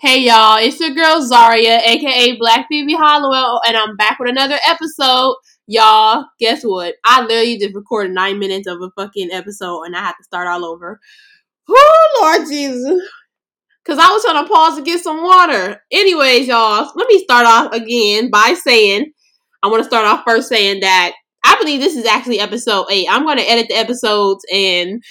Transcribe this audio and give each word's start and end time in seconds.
Hey 0.00 0.20
y'all, 0.20 0.58
it's 0.58 0.78
your 0.78 0.90
girl 0.90 1.20
Zarriah, 1.20 1.80
aka 1.84 2.36
Black 2.36 2.66
Phoebe 2.68 2.94
Halliwell, 2.94 3.60
and 3.66 3.76
I'm 3.76 3.96
back 3.96 4.20
with 4.20 4.28
another 4.28 4.56
episode. 4.64 5.34
Y'all, 5.66 6.24
guess 6.38 6.62
what? 6.62 6.94
I 7.04 7.22
literally 7.22 7.58
just 7.58 7.74
recorded 7.74 8.12
nine 8.12 8.38
minutes 8.38 8.68
of 8.68 8.80
a 8.80 8.92
fucking 8.96 9.32
episode 9.32 9.82
and 9.82 9.96
I 9.96 10.00
had 10.00 10.12
to 10.12 10.22
start 10.22 10.46
all 10.46 10.64
over. 10.64 11.00
Whoo, 11.66 11.76
Lord 12.20 12.46
Jesus. 12.46 13.02
Cause 13.84 13.98
I 13.98 14.08
was 14.12 14.22
trying 14.22 14.44
to 14.44 14.48
pause 14.48 14.76
to 14.76 14.82
get 14.82 15.02
some 15.02 15.20
water. 15.20 15.82
Anyways, 15.90 16.46
y'all, 16.46 16.92
let 16.94 17.08
me 17.08 17.18
start 17.24 17.46
off 17.46 17.72
again 17.72 18.30
by 18.30 18.54
saying 18.54 19.12
I 19.64 19.66
want 19.66 19.82
to 19.82 19.88
start 19.88 20.06
off 20.06 20.22
first 20.24 20.48
saying 20.48 20.78
that 20.80 21.14
I 21.44 21.56
believe 21.58 21.80
this 21.80 21.96
is 21.96 22.06
actually 22.06 22.38
episode 22.38 22.86
eight. 22.92 23.08
I'm 23.10 23.26
gonna 23.26 23.42
edit 23.42 23.66
the 23.68 23.74
episodes 23.74 24.44
and 24.52 25.02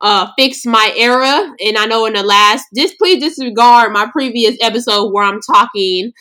uh 0.00 0.28
fix 0.38 0.66
my 0.66 0.92
error. 0.96 1.54
And 1.60 1.76
i 1.78 1.86
know 1.86 2.06
in 2.06 2.14
the 2.14 2.22
last 2.22 2.64
just 2.76 2.98
please 2.98 3.22
disregard 3.22 3.92
my 3.92 4.08
previous 4.10 4.56
episode 4.60 5.10
where 5.12 5.24
i'm 5.24 5.40
talking 5.40 6.12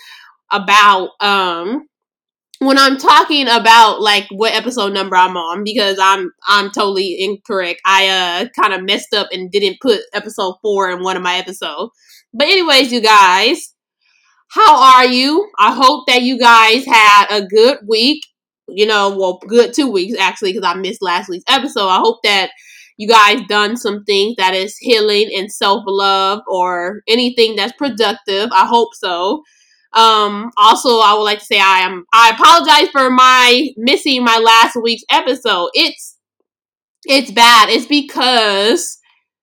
about 0.52 1.10
um 1.20 1.88
when 2.60 2.78
i'm 2.78 2.98
talking 2.98 3.48
about 3.48 4.02
like 4.02 4.26
what 4.32 4.54
episode 4.54 4.94
number 4.94 5.16
i'm 5.16 5.36
on 5.36 5.64
because 5.64 5.98
i'm 6.00 6.32
i'm 6.48 6.72
totally 6.72 7.18
incorrect. 7.20 7.82
I 7.86 8.08
uh 8.08 8.48
kind 8.60 8.74
of 8.74 8.84
messed 8.84 9.14
up 9.14 9.28
and 9.32 9.52
didn't 9.52 9.82
put 9.82 10.02
episode 10.14 10.56
four 10.62 10.90
in 10.90 11.04
one 11.04 11.18
of 11.18 11.24
my 11.24 11.36
episodes. 11.36 11.92
But 12.34 12.48
anyways 12.48 12.92
you 12.92 13.02
guys 13.02 13.74
how 14.50 15.00
are 15.00 15.06
you? 15.06 15.50
I 15.60 15.74
hope 15.74 16.06
that 16.08 16.22
you 16.22 16.40
guys 16.40 16.86
had 16.86 17.26
a 17.30 17.46
good 17.46 17.80
week. 17.88 18.24
You 18.68 18.86
know 18.86 19.10
well 19.18 19.40
good 19.48 19.74
two 19.74 19.92
weeks 19.92 20.18
actually 20.18 20.54
because 20.54 20.66
i 20.66 20.74
missed 20.80 21.02
last 21.02 21.30
week's 21.30 21.44
episode. 21.48 21.88
I 21.88 21.98
hope 21.98 22.20
that 22.24 22.52
you 22.98 23.08
guys 23.08 23.42
done 23.48 23.78
some 23.78 24.04
things 24.06 24.36
that 24.38 24.54
is 24.54 24.78
healing 24.78 25.30
and 25.36 25.52
self-love 25.52 26.42
or 26.48 27.02
anything 27.08 27.56
that's 27.56 27.74
productive. 27.74 28.50
I 28.52 28.66
hope 28.66 28.94
so. 28.96 29.44
Um 29.94 30.52
also 30.58 31.00
i 31.00 31.14
would 31.14 31.24
like 31.24 31.40
to 31.40 31.46
say 31.46 31.60
i 31.60 31.80
am 31.80 32.04
i 32.14 32.32
apologize 32.32 32.90
for 32.90 33.10
my 33.10 33.70
missing 33.78 34.24
my 34.26 34.38
last 34.38 34.76
week's 34.82 35.04
episode. 35.10 35.70
It's 35.74 36.18
it's 37.06 37.32
bad. 37.32 37.70
It's 37.70 37.86
because 37.86 38.98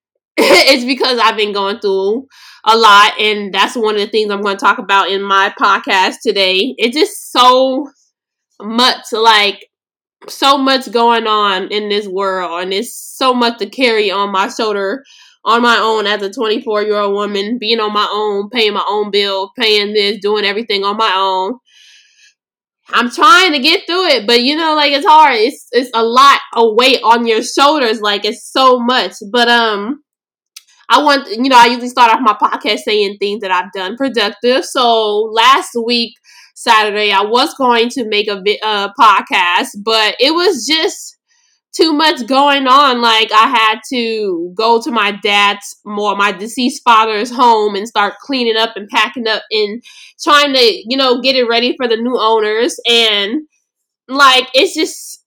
it's 0.36 0.84
because 0.84 1.18
i've 1.18 1.36
been 1.36 1.52
going 1.52 1.78
through 1.78 2.26
a 2.64 2.76
lot 2.76 3.12
and 3.20 3.52
that's 3.52 3.76
one 3.76 3.96
of 3.96 4.00
the 4.00 4.06
things 4.06 4.30
i'm 4.30 4.40
going 4.40 4.56
to 4.56 4.64
talk 4.64 4.78
about 4.78 5.10
in 5.10 5.22
my 5.22 5.52
podcast 5.60 6.16
today. 6.22 6.74
It's 6.78 6.96
just 6.96 7.32
so 7.32 7.86
much 8.60 9.04
like 9.12 9.66
so 10.28 10.58
much 10.58 10.90
going 10.90 11.26
on 11.26 11.68
in 11.70 11.88
this 11.88 12.06
world 12.06 12.62
and 12.62 12.72
it's 12.72 12.96
so 12.96 13.34
much 13.34 13.58
to 13.58 13.68
carry 13.68 14.10
on 14.10 14.30
my 14.30 14.48
shoulder 14.48 15.02
on 15.44 15.62
my 15.62 15.76
own 15.78 16.06
as 16.06 16.22
a 16.22 16.32
24 16.32 16.82
year 16.82 16.96
old 16.96 17.14
woman 17.14 17.58
being 17.58 17.80
on 17.80 17.92
my 17.92 18.08
own 18.10 18.48
paying 18.50 18.74
my 18.74 18.84
own 18.88 19.10
bill 19.10 19.50
paying 19.58 19.92
this 19.92 20.18
doing 20.20 20.44
everything 20.44 20.84
on 20.84 20.96
my 20.96 21.12
own. 21.14 21.58
I'm 22.94 23.10
trying 23.10 23.52
to 23.52 23.58
get 23.58 23.86
through 23.86 24.06
it 24.08 24.26
but 24.26 24.42
you 24.42 24.56
know 24.56 24.74
like 24.74 24.92
it's 24.92 25.06
hard. 25.06 25.34
It's 25.36 25.66
it's 25.72 25.90
a 25.94 26.04
lot 26.04 26.40
of 26.54 26.74
weight 26.74 27.00
on 27.02 27.26
your 27.26 27.42
shoulders 27.42 28.00
like 28.00 28.24
it's 28.24 28.50
so 28.50 28.78
much. 28.78 29.14
But 29.30 29.48
um 29.48 30.02
I 30.88 31.02
want, 31.02 31.26
you 31.30 31.48
know, 31.48 31.56
I 31.56 31.66
usually 31.66 31.88
start 31.88 32.12
off 32.12 32.20
my 32.20 32.34
podcast 32.34 32.80
saying 32.80 33.16
things 33.18 33.40
that 33.40 33.50
I've 33.50 33.72
done 33.72 33.96
productive. 33.96 34.62
So 34.66 35.30
last 35.32 35.70
week, 35.86 36.12
Saturday, 36.62 37.12
I 37.12 37.22
was 37.22 37.54
going 37.54 37.88
to 37.90 38.04
make 38.06 38.28
a 38.28 38.42
uh, 38.64 38.92
podcast, 38.98 39.68
but 39.84 40.16
it 40.20 40.32
was 40.32 40.66
just 40.66 41.18
too 41.74 41.92
much 41.92 42.26
going 42.26 42.66
on. 42.66 43.00
Like 43.00 43.32
I 43.32 43.48
had 43.48 43.80
to 43.92 44.52
go 44.54 44.80
to 44.82 44.90
my 44.90 45.12
dad's, 45.22 45.80
more 45.84 46.16
my 46.16 46.32
deceased 46.32 46.82
father's 46.84 47.30
home 47.30 47.74
and 47.74 47.88
start 47.88 48.14
cleaning 48.22 48.56
up 48.56 48.76
and 48.76 48.88
packing 48.88 49.26
up 49.26 49.42
and 49.50 49.82
trying 50.22 50.52
to, 50.52 50.82
you 50.86 50.96
know, 50.96 51.20
get 51.20 51.36
it 51.36 51.48
ready 51.48 51.74
for 51.76 51.88
the 51.88 51.96
new 51.96 52.18
owners. 52.18 52.76
And 52.88 53.42
like 54.08 54.48
it's 54.54 54.74
just 54.74 55.24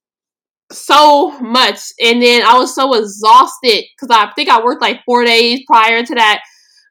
so 0.71 1.39
much 1.39 1.79
and 1.99 2.21
then 2.21 2.41
i 2.41 2.57
was 2.57 2.73
so 2.73 2.93
exhausted 2.95 3.83
because 3.95 4.09
i 4.09 4.31
think 4.35 4.49
i 4.49 4.63
worked 4.63 4.81
like 4.81 4.99
four 5.05 5.23
days 5.23 5.61
prior 5.67 6.03
to 6.03 6.15
that 6.15 6.41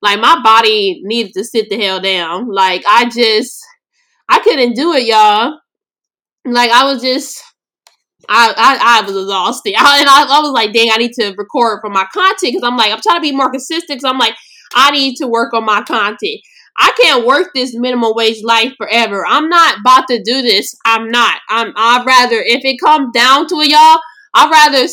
like 0.00 0.20
my 0.20 0.40
body 0.44 1.00
needed 1.02 1.32
to 1.32 1.42
sit 1.42 1.68
the 1.68 1.76
hell 1.76 2.00
down 2.00 2.48
like 2.48 2.84
i 2.88 3.04
just 3.06 3.60
i 4.28 4.38
couldn't 4.40 4.74
do 4.74 4.92
it 4.92 5.06
y'all 5.06 5.58
like 6.44 6.70
i 6.70 6.84
was 6.84 7.02
just 7.02 7.42
I, 8.26 8.54
I, 8.56 8.98
I 8.98 9.06
was 9.06 9.16
exhausted 9.16 9.74
I, 9.78 10.00
and 10.00 10.08
I, 10.08 10.38
I 10.38 10.40
was 10.40 10.52
like 10.52 10.72
dang 10.72 10.90
i 10.92 10.96
need 10.96 11.12
to 11.14 11.34
record 11.36 11.80
for 11.82 11.90
my 11.90 12.06
content 12.12 12.54
because 12.54 12.62
i'm 12.62 12.76
like 12.76 12.92
i'm 12.92 13.00
trying 13.00 13.18
to 13.18 13.22
be 13.22 13.32
more 13.34 13.50
consistent 13.50 13.98
because 14.00 14.04
i'm 14.04 14.18
like 14.18 14.34
i 14.74 14.90
need 14.90 15.16
to 15.16 15.26
work 15.26 15.52
on 15.54 15.64
my 15.64 15.82
content 15.82 16.40
I 16.76 16.92
can't 17.00 17.24
work 17.24 17.50
this 17.54 17.74
minimum 17.74 18.12
wage 18.14 18.42
life 18.42 18.72
forever. 18.76 19.24
I'm 19.26 19.48
not 19.48 19.78
about 19.78 20.08
to 20.08 20.22
do 20.22 20.42
this. 20.42 20.74
I'm 20.84 21.08
not. 21.10 21.38
I'm. 21.48 21.72
I'd 21.76 22.04
rather 22.04 22.42
if 22.44 22.64
it 22.64 22.78
comes 22.84 23.10
down 23.14 23.46
to 23.48 23.60
it, 23.60 23.70
y'all. 23.70 24.00
I'd 24.34 24.50
rather 24.50 24.88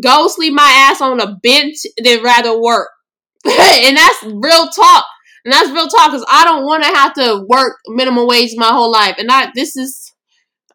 go 0.00 0.28
sleep 0.28 0.54
my 0.54 0.88
ass 0.88 1.00
on 1.00 1.20
a 1.20 1.34
bench 1.42 1.78
than 2.02 2.22
rather 2.22 2.60
work. 2.60 2.88
and 3.44 3.96
that's 3.96 4.22
real 4.22 4.68
talk. 4.68 5.04
And 5.44 5.52
that's 5.52 5.70
real 5.70 5.88
talk 5.88 6.10
because 6.10 6.24
I 6.28 6.44
don't 6.44 6.64
want 6.64 6.84
to 6.84 6.90
have 6.90 7.14
to 7.14 7.44
work 7.48 7.76
minimum 7.88 8.26
wage 8.26 8.52
my 8.56 8.68
whole 8.68 8.90
life. 8.90 9.16
And 9.18 9.30
I 9.30 9.50
this 9.54 9.76
is 9.76 10.12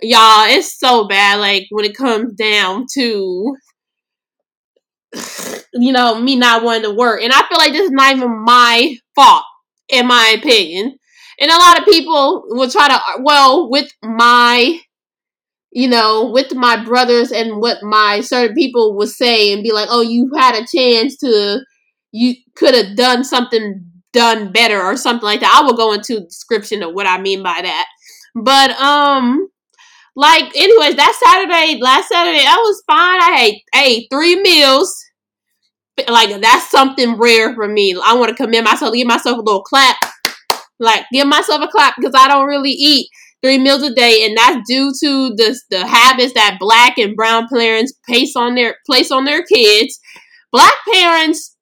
y'all. 0.02 0.46
It's 0.48 0.78
so 0.78 1.08
bad. 1.08 1.40
Like 1.40 1.68
when 1.72 1.86
it 1.86 1.96
comes 1.96 2.34
down 2.34 2.86
to 2.96 3.56
you 5.74 5.92
know 5.92 6.20
me 6.20 6.36
not 6.36 6.64
wanting 6.64 6.84
to 6.84 6.96
work, 6.96 7.22
and 7.22 7.34
I 7.34 7.48
feel 7.48 7.58
like 7.58 7.72
this 7.72 7.86
is 7.86 7.92
not 7.92 8.16
even 8.16 8.44
my 8.44 8.96
fault 9.16 9.44
in 9.90 10.08
my 10.08 10.36
opinion. 10.38 10.98
And 11.40 11.50
a 11.50 11.58
lot 11.58 11.80
of 11.80 11.86
people 11.86 12.44
will 12.50 12.70
try 12.70 12.88
to, 12.90 12.96
uh, 12.96 13.22
well, 13.22 13.70
with 13.70 13.90
my, 14.04 14.80
you 15.72 15.88
know, 15.88 16.30
with 16.32 16.54
my 16.54 16.84
brothers 16.84 17.32
and 17.32 17.62
what 17.62 17.78
my 17.82 18.22
certain 18.22 18.56
people 18.56 18.98
would 18.98 19.10
say 19.10 19.54
and 19.54 19.64
be 19.64 19.72
like, 19.72 19.88
oh, 19.90 20.02
you 20.02 20.32
had 20.36 20.56
a 20.56 20.68
chance 20.68 21.18
to, 21.18 21.62
you 22.12 22.36
could 22.56 22.76
have 22.76 22.96
done 22.98 23.24
something 23.24 23.86
done 24.14 24.52
better 24.52 24.82
or 24.82 24.98
something 24.98 25.26
like 25.26 25.42
that. 25.42 25.60
I 25.60 25.66
will 25.66 25.78
go 25.78 25.94
into 25.94 26.22
description 26.22 26.84
of 26.84 26.94
what 26.94 27.08
I 27.08 27.20
mean 27.22 27.44
by 27.44 27.60
that. 27.62 27.86
But, 28.36 28.72
um, 28.80 29.50
like, 30.16 30.56
anyways, 30.56 30.96
that 30.96 31.20
Saturday, 31.24 31.80
last 31.82 32.10
Saturday, 32.10 32.46
I 32.46 32.58
was 32.58 32.84
fine. 32.88 33.22
I 33.22 33.38
ate, 33.42 33.64
ate 33.76 34.08
three 34.12 34.42
meals 34.42 34.96
like 36.08 36.40
that's 36.42 36.70
something 36.70 37.18
rare 37.18 37.54
for 37.54 37.68
me. 37.68 37.96
I 38.04 38.16
want 38.16 38.30
to 38.30 38.36
commend 38.36 38.66
myself, 38.66 38.94
give 38.94 39.08
myself 39.08 39.38
a 39.38 39.42
little 39.42 39.64
clap, 39.64 39.98
like 40.80 41.06
give 41.12 41.28
myself 41.28 41.62
a 41.62 41.68
clap 41.68 41.96
because 41.98 42.14
I 42.16 42.28
don't 42.28 42.48
really 42.48 42.72
eat 42.72 43.10
three 43.42 43.58
meals 43.58 43.84
a 43.84 43.94
day, 43.94 44.26
and 44.26 44.38
that's 44.38 44.68
due 44.68 44.92
to 44.92 45.36
the 45.36 45.60
the 45.70 45.86
habits 45.86 46.34
that 46.34 46.58
black 46.60 46.98
and 46.98 47.16
brown 47.16 47.48
parents 47.52 47.94
place 48.08 48.36
on 48.36 48.56
their 48.56 48.76
place 48.86 49.12
on 49.12 49.26
their 49.26 49.44
kids. 49.44 50.00
Black 50.52 50.74
parents, 50.92 51.56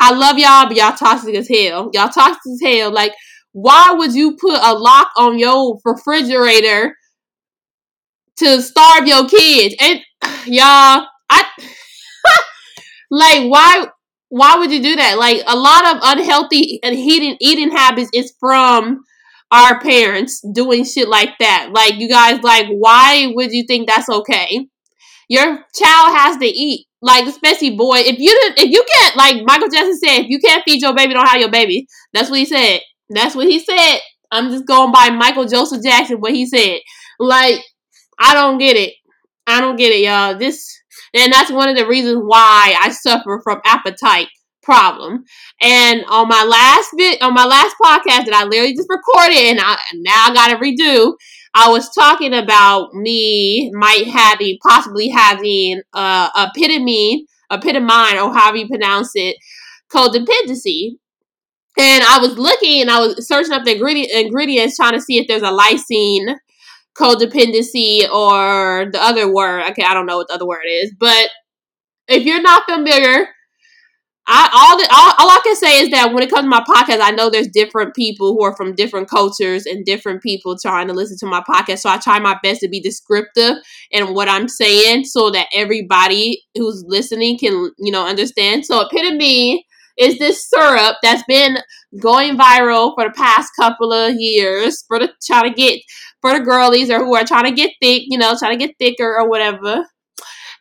I 0.00 0.12
love 0.12 0.38
y'all, 0.38 0.66
but 0.66 0.76
y'all 0.76 0.96
toxic 0.96 1.34
as 1.34 1.48
hell. 1.48 1.90
Y'all 1.92 2.08
toxic 2.08 2.40
as 2.52 2.60
hell. 2.62 2.92
Like, 2.92 3.12
why 3.52 3.92
would 3.92 4.12
you 4.14 4.36
put 4.36 4.58
a 4.60 4.74
lock 4.74 5.10
on 5.16 5.38
your 5.38 5.80
refrigerator 5.84 6.96
to 8.38 8.60
starve 8.60 9.06
your 9.06 9.28
kids? 9.28 9.76
And 9.80 10.00
y'all, 10.46 11.06
I 11.30 11.44
like 13.10 13.44
why 13.48 13.86
why 14.28 14.56
would 14.56 14.72
you 14.72 14.82
do 14.82 14.96
that? 14.96 15.18
Like 15.18 15.42
a 15.46 15.56
lot 15.56 15.94
of 15.94 16.02
unhealthy 16.02 16.80
and 16.82 16.96
eating 16.96 17.36
eating 17.40 17.70
habits 17.70 18.10
is 18.12 18.34
from 18.40 19.04
our 19.52 19.80
parents 19.80 20.42
doing 20.52 20.84
shit 20.84 21.08
like 21.08 21.38
that. 21.38 21.70
Like 21.72 21.94
you 21.94 22.08
guys 22.08 22.42
like 22.42 22.66
why 22.68 23.32
would 23.34 23.52
you 23.52 23.64
think 23.66 23.88
that's 23.88 24.08
okay? 24.08 24.66
Your 25.28 25.44
child 25.46 26.16
has 26.16 26.36
to 26.38 26.46
eat. 26.46 26.86
Like 27.04 27.26
especially 27.26 27.76
boy, 27.76 27.98
if 27.98 28.18
you 28.18 28.30
didn't 28.30 28.60
if 28.60 28.70
you 28.72 28.82
can't 28.94 29.14
like 29.14 29.44
Michael 29.44 29.68
Jackson 29.68 29.98
said, 29.98 30.20
if 30.20 30.28
you 30.30 30.38
can't 30.38 30.64
feed 30.64 30.80
your 30.80 30.94
baby, 30.94 31.12
don't 31.12 31.28
have 31.28 31.38
your 31.38 31.50
baby. 31.50 31.86
That's 32.14 32.30
what 32.30 32.38
he 32.38 32.46
said. 32.46 32.80
That's 33.10 33.34
what 33.34 33.46
he 33.46 33.58
said. 33.58 33.98
I'm 34.30 34.50
just 34.50 34.66
going 34.66 34.90
by 34.90 35.10
Michael 35.10 35.46
Joseph 35.46 35.84
Jackson 35.84 36.16
what 36.16 36.32
he 36.32 36.46
said. 36.46 36.80
Like 37.18 37.60
I 38.18 38.32
don't 38.32 38.56
get 38.56 38.78
it. 38.78 38.94
I 39.46 39.60
don't 39.60 39.76
get 39.76 39.92
it, 39.92 40.02
y'all. 40.02 40.38
This 40.38 40.66
and 41.12 41.30
that's 41.30 41.52
one 41.52 41.68
of 41.68 41.76
the 41.76 41.86
reasons 41.86 42.22
why 42.24 42.74
I 42.80 42.88
suffer 42.88 43.38
from 43.44 43.60
appetite 43.66 44.28
problem. 44.62 45.24
And 45.60 46.06
on 46.08 46.26
my 46.26 46.42
last 46.42 46.88
bit, 46.96 47.20
on 47.20 47.34
my 47.34 47.44
last 47.44 47.76
podcast 47.84 48.24
that 48.24 48.32
I 48.32 48.44
literally 48.44 48.74
just 48.74 48.88
recorded 48.88 49.36
and 49.36 49.60
I 49.60 49.76
now 49.96 50.28
I 50.28 50.32
gotta 50.32 50.56
redo, 50.56 51.12
I 51.54 51.68
was 51.68 51.90
talking 51.94 52.34
about 52.34 52.94
me 52.94 53.70
might 53.74 54.06
having 54.08 54.58
possibly 54.62 55.08
having 55.08 55.82
uh, 55.92 56.28
a 56.34 56.50
epitome, 56.54 57.26
epitomine, 57.50 58.18
or 58.18 58.34
however 58.34 58.56
you 58.56 58.68
pronounce 58.68 59.12
it, 59.14 59.36
codependency. 59.92 60.96
And 61.78 62.04
I 62.04 62.18
was 62.18 62.38
looking 62.38 62.82
and 62.82 62.90
I 62.90 63.00
was 63.00 63.26
searching 63.26 63.52
up 63.52 63.64
the 63.64 63.72
ingredient, 63.74 64.10
ingredients 64.12 64.76
trying 64.76 64.94
to 64.94 65.00
see 65.00 65.18
if 65.18 65.26
there's 65.28 65.42
a 65.42 65.46
lysine 65.46 66.36
codependency 66.96 68.08
or 68.10 68.90
the 68.90 69.00
other 69.00 69.32
word. 69.32 69.64
Okay, 69.70 69.84
I 69.84 69.94
don't 69.94 70.06
know 70.06 70.16
what 70.16 70.28
the 70.28 70.34
other 70.34 70.46
word 70.46 70.62
is, 70.66 70.92
but 70.98 71.30
if 72.08 72.24
you're 72.24 72.42
not 72.42 72.64
familiar, 72.68 73.28
I 74.26 74.48
all, 74.54 74.78
the, 74.78 74.88
all 74.90 75.14
all 75.18 75.30
I 75.30 75.40
can 75.44 75.54
say 75.56 75.80
is 75.80 75.90
that 75.90 76.12
when 76.14 76.22
it 76.22 76.30
comes 76.30 76.44
to 76.44 76.48
my 76.48 76.64
podcast, 76.64 77.00
I 77.02 77.10
know 77.10 77.28
there's 77.28 77.48
different 77.48 77.94
people 77.94 78.32
who 78.32 78.42
are 78.42 78.56
from 78.56 78.74
different 78.74 79.10
cultures 79.10 79.66
and 79.66 79.84
different 79.84 80.22
people 80.22 80.56
trying 80.58 80.88
to 80.88 80.94
listen 80.94 81.18
to 81.20 81.26
my 81.26 81.42
podcast. 81.42 81.80
So 81.80 81.90
I 81.90 81.98
try 81.98 82.18
my 82.18 82.38
best 82.42 82.60
to 82.60 82.68
be 82.68 82.80
descriptive 82.80 83.56
in 83.90 84.14
what 84.14 84.28
I'm 84.28 84.48
saying, 84.48 85.04
so 85.04 85.30
that 85.30 85.48
everybody 85.54 86.42
who's 86.54 86.84
listening 86.86 87.38
can 87.38 87.70
you 87.78 87.92
know 87.92 88.06
understand. 88.06 88.64
So 88.64 88.80
epitome 88.80 89.66
is 89.98 90.18
this 90.18 90.48
syrup 90.48 90.96
that's 91.02 91.22
been 91.28 91.58
going 92.00 92.36
viral 92.36 92.94
for 92.94 93.04
the 93.04 93.14
past 93.14 93.50
couple 93.60 93.92
of 93.92 94.14
years 94.16 94.84
for 94.88 94.98
the 94.98 95.12
trying 95.24 95.50
to 95.50 95.54
get 95.54 95.80
for 96.22 96.32
the 96.32 96.40
girlies 96.40 96.90
or 96.90 96.98
who 96.98 97.14
are 97.14 97.24
trying 97.24 97.44
to 97.44 97.52
get 97.52 97.70
thick, 97.82 98.02
you 98.06 98.18
know, 98.18 98.34
trying 98.38 98.58
to 98.58 98.66
get 98.66 98.74
thicker 98.78 99.16
or 99.20 99.28
whatever 99.28 99.84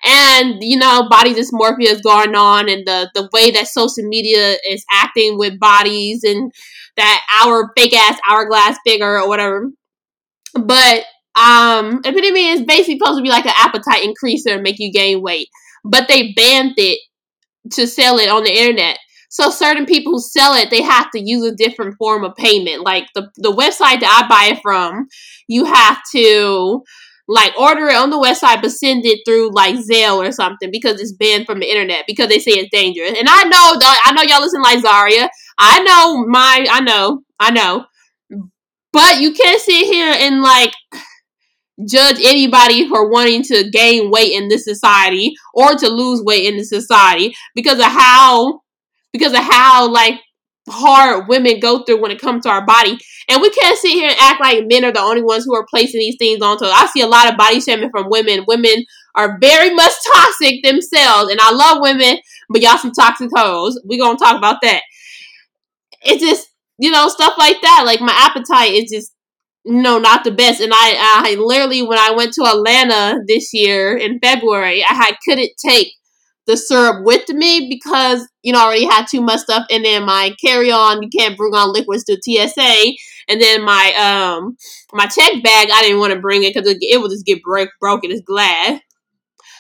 and 0.06 0.58
you 0.62 0.78
know 0.78 1.08
body 1.10 1.34
dysmorphia 1.34 1.88
is 1.88 2.02
going 2.02 2.36
on 2.36 2.70
and 2.70 2.86
the 2.86 3.10
the 3.14 3.30
way 3.34 3.52
that 3.52 3.68
social 3.68 4.04
media 4.04 4.58
is 4.70 4.86
acting 4.92 5.38
with 5.38 5.60
bodies 5.60 6.24
and 6.24 6.52
that 6.98 7.22
our 7.44 7.72
fake 7.78 7.96
ass 7.96 8.20
hourglass 8.30 8.78
figure 8.86 9.20
or 9.20 9.28
whatever. 9.28 9.70
But 10.54 11.06
um 11.36 12.02
epitome 12.06 12.50
is 12.50 12.62
basically 12.62 13.00
supposed 13.00 13.18
to 13.18 13.24
be 13.24 13.30
like 13.30 13.46
an 13.46 13.54
appetite 13.58 14.04
increaser 14.04 14.54
and 14.54 14.64
make 14.64 14.80
you 14.80 14.92
gain 14.92 15.22
weight. 15.22 15.48
But 15.84 16.08
they 16.08 16.34
banned 16.34 16.74
it 16.78 17.00
to 17.72 17.88
sell 17.88 18.20
it 18.20 18.30
on 18.30 18.44
the 18.44 18.52
internet. 18.58 18.98
So 19.30 19.50
certain 19.50 19.86
people 19.88 20.14
who 20.14 20.20
sell 20.20 20.54
it 20.54 20.70
they 20.70 20.82
have 20.82 21.10
to 21.12 21.20
use 21.20 21.46
a 21.46 21.56
different 21.56 21.96
form 21.98 22.24
of 22.24 22.36
payment. 22.36 22.82
Like 22.82 23.06
the 23.16 23.30
the 23.38 23.52
website 23.52 24.02
that 24.02 24.24
i 24.24 24.28
buy 24.28 24.56
it 24.56 24.62
from 24.62 25.08
you 25.48 25.66
have 25.66 26.02
to 26.16 26.84
like 27.28 27.58
order 27.58 27.88
it 27.88 27.96
on 27.96 28.10
the 28.10 28.18
website 28.18 28.62
but 28.62 28.72
send 28.72 29.06
it 29.06 29.20
through 29.26 29.50
like 29.54 29.76
Zelle 29.76 30.18
or 30.28 30.32
something 30.32 30.70
because 30.72 31.00
it's 31.00 31.14
banned 31.14 31.46
from 31.46 31.60
the 31.60 31.70
internet 31.70 32.04
because 32.06 32.28
they 32.28 32.40
say 32.40 32.52
it's 32.52 32.70
dangerous. 32.72 33.18
And 33.18 33.28
I 33.30 33.44
know 33.44 33.80
I 33.82 34.12
know 34.14 34.24
y'all 34.24 34.42
listen 34.42 34.62
like 34.62 34.84
Zarriah. 34.84 35.30
I 35.58 35.82
know 35.84 36.26
my 36.28 36.68
I 36.70 36.82
know, 36.82 37.22
I 37.40 37.52
know. 37.52 37.86
But 38.92 39.22
you 39.22 39.34
can't 39.34 39.60
sit 39.62 39.86
here 39.86 40.14
and 40.16 40.42
like 40.42 40.72
judge 41.88 42.18
anybody 42.22 42.88
for 42.88 43.10
wanting 43.10 43.44
to 43.44 43.70
gain 43.72 44.12
weight 44.12 44.34
in 44.34 44.48
this 44.48 44.64
society 44.64 45.34
or 45.54 45.76
to 45.76 45.90
lose 45.90 46.22
weight 46.24 46.46
in 46.46 46.58
this 46.58 46.70
society 46.70 47.34
because 47.56 47.80
of 47.80 47.86
how 47.86 48.62
because 49.12 49.34
of 49.34 49.40
how 49.40 49.90
like 49.90 50.20
hard 50.70 51.28
women 51.28 51.60
go 51.60 51.84
through 51.84 52.02
when 52.02 52.12
it 52.12 52.22
comes 52.22 52.44
to 52.44 52.50
our 52.50 52.66
body. 52.66 52.98
And 53.30 53.42
we 53.42 53.50
can't 53.50 53.78
sit 53.78 53.92
here 53.92 54.10
and 54.10 54.18
act 54.20 54.42
like 54.42 54.66
men 54.68 54.86
are 54.86 54.92
the 54.92 55.00
only 55.00 55.24
ones 55.24 55.46
who 55.46 55.56
are 55.56 55.66
placing 55.70 56.00
these 56.00 56.18
things 56.18 56.42
onto 56.42 56.66
us. 56.66 56.74
I 56.74 56.88
see 56.88 57.02
a 57.02 57.08
lot 57.08 57.30
of 57.30 57.38
body 57.38 57.60
shaming 57.60 57.90
from 57.90 58.10
women. 58.10 58.46
Women 58.48 58.86
are 59.16 59.38
very 59.42 59.74
much 59.74 59.92
toxic 60.14 60.64
themselves. 60.64 61.32
And 61.32 61.40
I 61.42 61.52
love 61.52 61.80
women, 61.82 62.18
but 62.50 62.62
y'all 62.62 62.78
some 62.78 62.92
toxic 62.92 63.30
hoes. 63.36 63.80
we 63.86 64.00
gonna 64.00 64.18
talk 64.18 64.38
about 64.38 64.58
that. 64.62 64.82
It's 66.02 66.24
just, 66.24 66.48
you 66.78 66.92
know, 66.92 67.08
stuff 67.08 67.36
like 67.38 67.62
that. 67.62 67.84
Like 67.86 68.02
my 68.02 68.14
appetite 68.14 68.74
is 68.74 68.92
just 68.92 69.14
no, 69.66 69.98
not 69.98 70.26
the 70.26 70.32
best. 70.32 70.60
And 70.60 70.74
I, 70.74 71.24
I 71.26 71.36
literally, 71.36 71.84
when 71.84 71.98
I 71.98 72.12
went 72.12 72.34
to 72.34 72.44
Atlanta 72.44 73.20
this 73.28 73.54
year 73.54 73.96
in 73.96 74.20
February, 74.20 74.84
I 74.84 74.94
had 74.94 75.16
couldn't 75.26 75.52
take 75.66 75.94
the 76.48 76.58
syrup 76.58 77.06
with 77.06 77.28
me 77.30 77.68
because 77.70 78.28
you 78.42 78.54
know 78.54 78.60
I 78.60 78.64
already 78.64 78.86
had 78.86 79.08
too 79.08 79.22
much 79.22 79.42
stuff, 79.42 79.66
and 79.70 79.86
then 79.86 80.06
my 80.06 80.36
carry 80.44 80.72
on 80.72 81.02
you 81.02 81.10
can't 81.10 81.38
bring 81.38 81.54
on 81.54 81.74
liquids 81.74 82.04
to 82.06 82.18
TSA, 82.22 82.94
and 83.30 83.42
then 83.42 83.64
my 83.64 83.94
um 84.38 84.58
my 84.94 85.06
check 85.06 85.44
bag 85.44 85.70
I 85.72 85.82
didn't 85.82 86.00
want 86.00 86.14
to 86.14 86.20
bring 86.20 86.44
it 86.44 86.54
because 86.54 86.70
it, 86.70 86.78
it 86.82 87.02
would 87.02 87.12
just 87.12 87.26
get 87.26 87.44
break 87.44 87.70
broken. 87.80 88.12
It's 88.12 88.22
glad. 88.22 88.82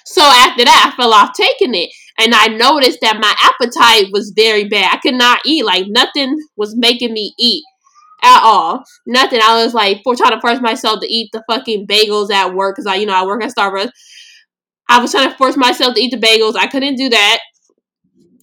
So 0.06 0.22
after 0.22 0.66
that, 0.66 0.92
I 0.94 1.02
fell 1.02 1.14
off 1.14 1.32
taking 1.34 1.76
it, 1.76 1.90
and 2.20 2.34
I 2.36 2.48
noticed 2.48 3.00
that 3.02 3.20
my 3.20 3.34
appetite 3.42 4.10
was 4.12 4.34
very 4.36 4.68
bad. 4.68 4.94
I 4.94 4.98
could 4.98 5.16
not 5.16 5.40
eat; 5.46 5.66
like 5.66 5.86
nothing 5.88 6.38
was 6.58 6.76
making 6.76 7.14
me 7.14 7.34
eat 7.40 7.64
at 8.24 8.42
all. 8.44 8.84
Nothing. 9.06 9.40
I 9.44 9.64
was 9.64 9.74
like 9.74 10.02
for 10.04 10.16
trying 10.16 10.32
to 10.32 10.42
force 10.42 10.62
myself 10.62 11.02
to 11.02 11.08
eat 11.14 11.30
the 11.34 11.44
fucking 11.50 11.88
bagels 11.88 12.32
at 12.32 12.54
work 12.54 12.76
because 12.76 12.88
I, 12.88 12.96
you 12.96 13.06
know, 13.06 13.14
I 13.14 13.26
work 13.26 13.44
at 13.44 13.54
Starbucks. 13.56 13.92
I 14.94 15.00
was 15.00 15.12
trying 15.12 15.32
to 15.32 15.36
force 15.38 15.58
myself 15.58 15.96
to 15.96 16.00
eat 16.00 16.12
the 16.12 16.20
bagels. 16.20 16.56
I 16.56 16.68
couldn't 16.68 16.98
do 16.98 17.10
that. 17.10 17.40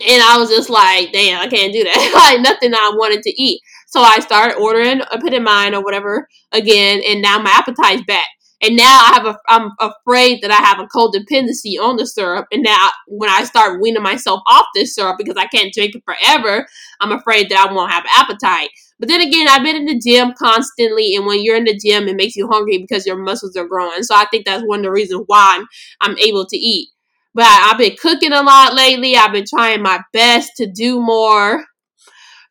And 0.08 0.20
I 0.20 0.36
was 0.36 0.50
just 0.50 0.68
like, 0.68 1.12
damn, 1.12 1.40
I 1.40 1.46
can't 1.46 1.72
do 1.72 1.84
that. 1.84 2.12
like 2.32 2.40
nothing 2.40 2.74
I 2.74 2.90
wanted 2.94 3.22
to 3.22 3.30
eat. 3.40 3.60
So 3.86 4.00
I 4.00 4.18
started 4.18 4.56
ordering 4.56 4.98
Apetamin 4.98 5.74
or 5.74 5.84
whatever 5.84 6.26
again, 6.50 7.02
and 7.06 7.22
now 7.22 7.38
my 7.38 7.50
appetite's 7.50 8.02
back. 8.04 8.26
And 8.62 8.76
now 8.76 8.84
I 8.84 9.12
have 9.14 9.26
a, 9.26 9.38
I'm 9.48 9.70
afraid 9.78 10.42
that 10.42 10.50
I 10.50 10.56
have 10.56 10.80
a 10.80 10.88
codependency 10.88 11.80
on 11.80 11.96
the 11.96 12.06
syrup. 12.06 12.46
And 12.50 12.62
now 12.64 12.90
when 13.06 13.30
I 13.30 13.44
start 13.44 13.80
weaning 13.80 14.02
myself 14.02 14.40
off 14.48 14.66
this 14.74 14.94
syrup 14.94 15.18
because 15.18 15.36
I 15.36 15.46
can't 15.46 15.72
drink 15.72 15.94
it 15.94 16.02
forever, 16.04 16.66
I'm 17.00 17.12
afraid 17.12 17.48
that 17.48 17.66
I 17.68 17.72
won't 17.72 17.92
have 17.92 18.04
appetite. 18.18 18.70
But 19.00 19.08
then 19.08 19.22
again, 19.22 19.48
I've 19.48 19.64
been 19.64 19.76
in 19.76 19.86
the 19.86 19.98
gym 19.98 20.34
constantly, 20.38 21.16
and 21.16 21.26
when 21.26 21.42
you're 21.42 21.56
in 21.56 21.64
the 21.64 21.76
gym, 21.78 22.06
it 22.06 22.16
makes 22.16 22.36
you 22.36 22.46
hungry 22.48 22.78
because 22.78 23.06
your 23.06 23.16
muscles 23.16 23.56
are 23.56 23.66
growing. 23.66 24.02
So 24.02 24.14
I 24.14 24.26
think 24.30 24.44
that's 24.44 24.62
one 24.64 24.80
of 24.80 24.84
the 24.84 24.92
reasons 24.92 25.24
why 25.26 25.58
I'm, 25.58 25.66
I'm 26.12 26.18
able 26.18 26.46
to 26.46 26.56
eat. 26.56 26.90
But 27.34 27.46
I've 27.46 27.78
been 27.78 27.96
cooking 27.96 28.32
a 28.32 28.42
lot 28.42 28.74
lately. 28.74 29.16
I've 29.16 29.32
been 29.32 29.46
trying 29.48 29.82
my 29.82 30.00
best 30.12 30.52
to 30.58 30.70
do 30.70 31.00
more 31.00 31.64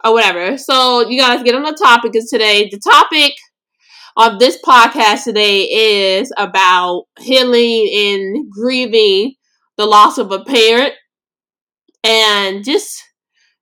or 0.03 0.13
whatever. 0.13 0.57
So 0.57 1.07
you 1.07 1.19
guys 1.19 1.43
get 1.43 1.55
on 1.55 1.63
the 1.63 1.73
topic 1.73 2.13
because 2.13 2.29
today 2.29 2.69
the 2.71 2.79
topic 2.79 3.33
of 4.17 4.39
this 4.39 4.59
podcast 4.65 5.25
today 5.25 5.63
is 5.63 6.31
about 6.37 7.03
healing 7.19 7.89
and 7.93 8.51
grieving 8.51 9.33
the 9.77 9.85
loss 9.85 10.17
of 10.17 10.31
a 10.31 10.43
parent 10.43 10.93
and 12.03 12.63
just 12.63 13.03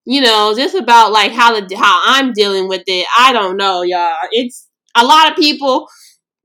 you 0.10 0.22
know, 0.22 0.54
just 0.56 0.74
about 0.74 1.12
like 1.12 1.34
how 1.34 1.60
the, 1.60 1.76
how 1.76 2.02
I'm 2.06 2.32
dealing 2.32 2.70
with 2.70 2.84
it. 2.88 3.06
I 3.16 3.34
don't 3.34 3.58
know, 3.58 3.82
y'all. 3.82 4.16
It's 4.32 4.66
a 4.96 5.06
lot 5.06 5.30
of 5.30 5.36
people 5.38 5.90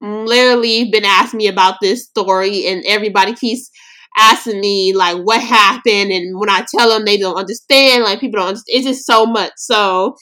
literally 0.00 0.90
been 0.90 1.04
asking 1.04 1.38
me 1.38 1.46
about 1.46 1.76
this 1.80 2.04
story, 2.04 2.66
and 2.66 2.82
everybody 2.88 3.34
keeps 3.34 3.70
asking 4.18 4.60
me 4.60 4.92
like 4.94 5.16
what 5.18 5.40
happened, 5.40 6.10
and 6.10 6.40
when 6.40 6.50
I 6.50 6.66
tell 6.76 6.90
them, 6.90 7.04
they 7.04 7.16
don't 7.16 7.36
understand. 7.36 8.02
Like 8.02 8.18
people 8.18 8.40
don't. 8.40 8.48
Understand. 8.48 8.78
It's 8.78 8.86
just 8.86 9.06
so 9.06 9.26
much. 9.26 9.52
So. 9.56 10.16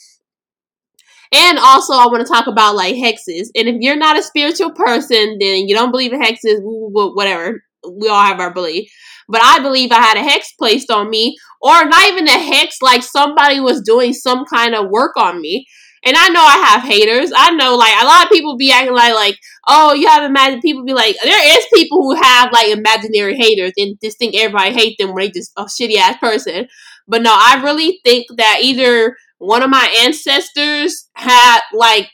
And 1.33 1.57
also, 1.59 1.93
I 1.93 2.07
want 2.07 2.27
to 2.27 2.31
talk 2.31 2.47
about 2.47 2.75
like 2.75 2.93
hexes. 2.93 3.47
And 3.55 3.69
if 3.69 3.77
you're 3.79 3.95
not 3.95 4.19
a 4.19 4.21
spiritual 4.21 4.73
person, 4.73 5.37
then 5.39 5.65
you 5.65 5.73
don't 5.73 5.89
believe 5.89 6.11
in 6.11 6.21
hexes, 6.21 6.59
whatever. 6.61 7.63
We 7.89 8.09
all 8.09 8.25
have 8.25 8.41
our 8.41 8.53
belief 8.53 8.91
but 9.27 9.41
I 9.43 9.59
believe 9.59 9.91
I 9.91 10.01
had 10.01 10.17
a 10.17 10.23
hex 10.23 10.53
placed 10.53 10.91
on 10.91 11.09
me, 11.09 11.37
or 11.61 11.85
not 11.85 12.09
even 12.09 12.27
a 12.27 12.31
hex, 12.31 12.77
like 12.81 13.03
somebody 13.03 13.59
was 13.59 13.81
doing 13.81 14.13
some 14.13 14.45
kind 14.45 14.75
of 14.75 14.89
work 14.89 15.17
on 15.17 15.41
me. 15.41 15.67
And 16.03 16.17
I 16.17 16.29
know 16.29 16.41
I 16.41 16.57
have 16.57 16.81
haters. 16.81 17.31
I 17.35 17.51
know, 17.51 17.75
like, 17.75 17.93
a 18.01 18.05
lot 18.05 18.25
of 18.25 18.31
people 18.31 18.57
be 18.57 18.71
acting 18.71 18.95
like, 18.95 19.13
like, 19.13 19.37
oh, 19.67 19.93
you 19.93 20.07
have 20.07 20.23
imagined. 20.23 20.63
People 20.63 20.83
be 20.83 20.93
like, 20.93 21.15
there 21.23 21.57
is 21.57 21.63
people 21.73 22.01
who 22.01 22.15
have 22.15 22.51
like 22.51 22.69
imaginary 22.69 23.35
haters 23.37 23.73
and 23.77 23.95
just 24.03 24.17
think 24.17 24.35
everybody 24.35 24.73
hate 24.73 24.97
them 24.97 25.13
when 25.13 25.25
they 25.25 25.29
just 25.29 25.51
a 25.57 25.65
shitty 25.65 25.97
ass 25.97 26.17
person. 26.17 26.67
But 27.07 27.21
no, 27.21 27.31
I 27.31 27.61
really 27.63 27.99
think 28.03 28.25
that 28.37 28.61
either 28.63 29.15
one 29.37 29.61
of 29.61 29.69
my 29.69 29.93
ancestors 30.03 31.07
had 31.13 31.61
like 31.71 32.09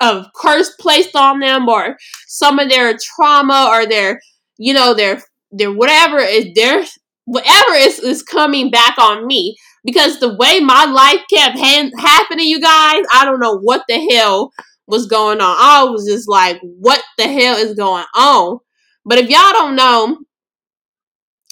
a 0.00 0.24
curse 0.34 0.74
placed 0.80 1.14
on 1.14 1.38
them, 1.38 1.68
or 1.68 1.98
some 2.26 2.58
of 2.58 2.68
their 2.68 2.96
trauma, 3.00 3.68
or 3.70 3.86
their, 3.86 4.20
you 4.58 4.74
know, 4.74 4.92
their 4.92 5.22
their 5.52 5.72
whatever 5.72 6.18
is 6.18 6.46
there 6.54 6.84
whatever 7.24 7.72
is, 7.74 7.98
is 8.00 8.22
coming 8.22 8.70
back 8.70 8.98
on 8.98 9.26
me. 9.26 9.56
Because 9.84 10.20
the 10.20 10.34
way 10.36 10.60
my 10.60 10.84
life 10.84 11.20
kept 11.32 11.58
ha- 11.58 11.90
happening 11.96 12.46
you 12.46 12.60
guys 12.60 13.02
i 13.14 13.24
don't 13.24 13.40
know 13.40 13.58
what 13.58 13.82
the 13.88 13.98
hell 14.12 14.52
was 14.90 15.06
going 15.06 15.40
on. 15.40 15.56
I 15.58 15.84
was 15.84 16.04
just 16.06 16.28
like 16.28 16.60
what 16.62 17.02
the 17.16 17.28
hell 17.28 17.56
is 17.56 17.74
going 17.74 18.04
on? 18.14 18.58
But 19.04 19.18
if 19.18 19.30
y'all 19.30 19.52
don't 19.52 19.76
know 19.76 20.18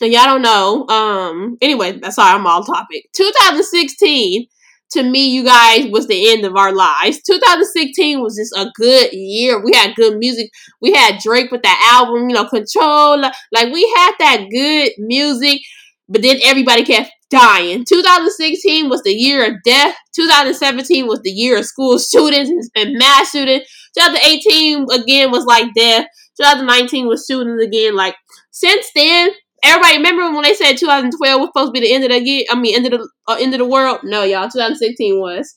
y'all 0.01 0.25
don't 0.27 0.43
know 0.43 0.87
um 0.89 1.57
anyway 1.61 1.91
that's 1.99 2.17
sorry 2.17 2.35
i'm 2.35 2.47
all 2.47 2.63
topic. 2.63 3.05
2016 3.17 4.47
to 4.93 5.03
me, 5.03 5.29
you 5.29 5.45
guys, 5.45 5.87
was 5.91 6.07
the 6.07 6.33
end 6.33 6.45
of 6.45 6.57
our 6.57 6.75
lives. 6.75 7.21
2016 7.23 8.21
was 8.21 8.37
just 8.37 8.57
a 8.57 8.71
good 8.75 9.13
year. 9.13 9.63
We 9.63 9.73
had 9.75 9.95
good 9.95 10.19
music. 10.19 10.51
We 10.81 10.93
had 10.93 11.21
Drake 11.23 11.51
with 11.51 11.63
that 11.63 11.93
album, 11.95 12.29
you 12.29 12.35
know, 12.35 12.47
Control. 12.47 13.21
Like, 13.53 13.73
we 13.73 13.83
had 13.97 14.13
that 14.19 14.47
good 14.51 14.93
music, 14.99 15.61
but 16.09 16.23
then 16.23 16.39
everybody 16.43 16.85
kept 16.85 17.11
dying. 17.31 17.85
2016 17.85 18.89
was 18.89 19.03
the 19.03 19.13
year 19.13 19.47
of 19.47 19.63
death. 19.65 19.95
2017 20.15 21.07
was 21.07 21.21
the 21.21 21.31
year 21.31 21.59
of 21.59 21.67
school 21.67 21.99
shootings 21.99 22.69
and 22.75 22.99
mass 22.99 23.31
shootings. 23.31 23.65
2018 23.99 24.87
again 24.93 25.31
was 25.31 25.45
like 25.45 25.75
death. 25.75 26.07
2019 26.41 27.09
was 27.09 27.27
shootings 27.29 27.63
again. 27.63 27.95
Like, 27.95 28.17
since 28.51 28.87
then, 28.95 29.31
Everybody 29.65 29.97
remember 29.97 30.33
when 30.33 30.43
they 30.43 30.55
said 30.55 30.77
2012 30.77 31.41
was 31.41 31.49
supposed 31.49 31.75
to 31.75 31.81
be 31.81 31.87
the 31.87 31.93
end 31.93 32.05
of 32.05 32.11
the 32.11 32.21
year? 32.21 32.45
I 32.51 32.59
mean, 32.59 32.77
end 32.77 32.87
of 32.87 33.01
the 33.01 33.09
uh, 33.27 33.37
end 33.41 33.55
of 33.55 33.59
the 33.59 33.65
world. 33.65 34.01
No, 34.05 34.23
y'all, 34.23 34.49
2016 34.49 35.21
was. 35.21 35.55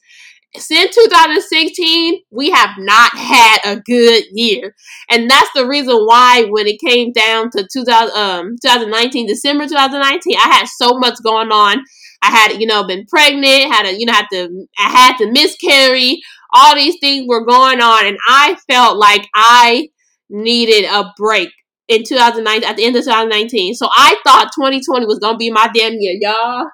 Since 0.58 0.96
2016, 0.96 2.24
we 2.30 2.50
have 2.52 2.72
not 2.78 3.16
had 3.16 3.60
a 3.64 3.80
good 3.80 4.24
year, 4.34 4.76
and 5.10 5.30
that's 5.30 5.50
the 5.56 5.66
reason 5.66 5.96
why 5.96 6.44
when 6.50 6.68
it 6.68 6.82
came 6.86 7.14
down 7.14 7.52
to 7.52 7.66
2000, 7.72 8.18
um, 8.18 8.56
2019, 8.62 9.28
December 9.28 9.66
2019, 9.66 10.36
I 10.38 10.56
had 10.56 10.68
so 10.68 10.98
much 10.98 11.16
going 11.24 11.52
on. 11.54 11.78
I 12.22 12.32
had, 12.32 12.60
you 12.60 12.68
know, 12.68 12.84
been 12.84 13.06
pregnant, 13.06 13.74
had 13.74 13.86
a, 13.86 13.98
you 13.98 14.06
know, 14.06 14.14
had 14.14 14.28
to, 14.34 14.68
I 14.78 14.90
had 14.90 15.18
to 15.20 15.32
miscarry. 15.32 16.22
All 16.54 16.76
these 16.76 16.98
things 17.00 17.28
were 17.30 17.46
going 17.46 17.80
on, 17.80 18.08
and 18.08 18.18
I 18.28 18.58
felt 18.70 18.98
like 18.98 19.26
I 19.34 19.88
needed 20.30 20.84
a 20.84 21.14
break 21.16 21.50
in 21.92 22.06
2019 22.06 22.68
at 22.68 22.78
the 22.78 22.86
end 22.86 22.96
of 22.96 23.04
2019. 23.04 23.76
So 23.76 23.90
I 23.94 24.16
thought 24.24 24.52
2020 24.56 25.06
was 25.06 25.20
gonna 25.20 25.38
be 25.38 25.52
my 25.52 25.70
damn 25.74 25.94
year, 26.00 26.18
y'all. 26.22 26.66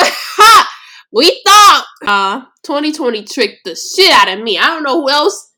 we 1.12 1.42
thought 1.46 1.86
uh 2.04 2.40
2020 2.64 3.22
tricked 3.22 3.60
the 3.64 3.76
shit 3.76 4.10
out 4.10 4.36
of 4.36 4.42
me. 4.42 4.58
I 4.58 4.66
don't 4.66 4.82
know 4.82 5.00
who 5.00 5.10
else 5.10 5.52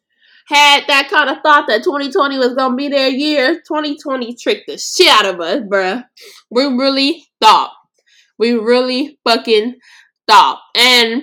had 0.48 0.84
that 0.88 1.08
kind 1.08 1.30
of 1.30 1.38
thought 1.42 1.66
that 1.68 1.82
2020 1.82 2.36
was 2.36 2.52
gonna 2.54 2.76
be 2.76 2.88
their 2.88 3.08
year. 3.08 3.54
2020 3.66 4.36
tricked 4.36 4.66
the 4.66 4.76
shit 4.76 5.08
out 5.08 5.24
of 5.24 5.40
us, 5.40 5.60
bruh. 5.60 6.04
We 6.50 6.64
really 6.64 7.24
thought. 7.40 7.72
We 8.38 8.52
really 8.52 9.18
fucking 9.26 9.76
thought. 10.28 10.60
And 10.74 11.22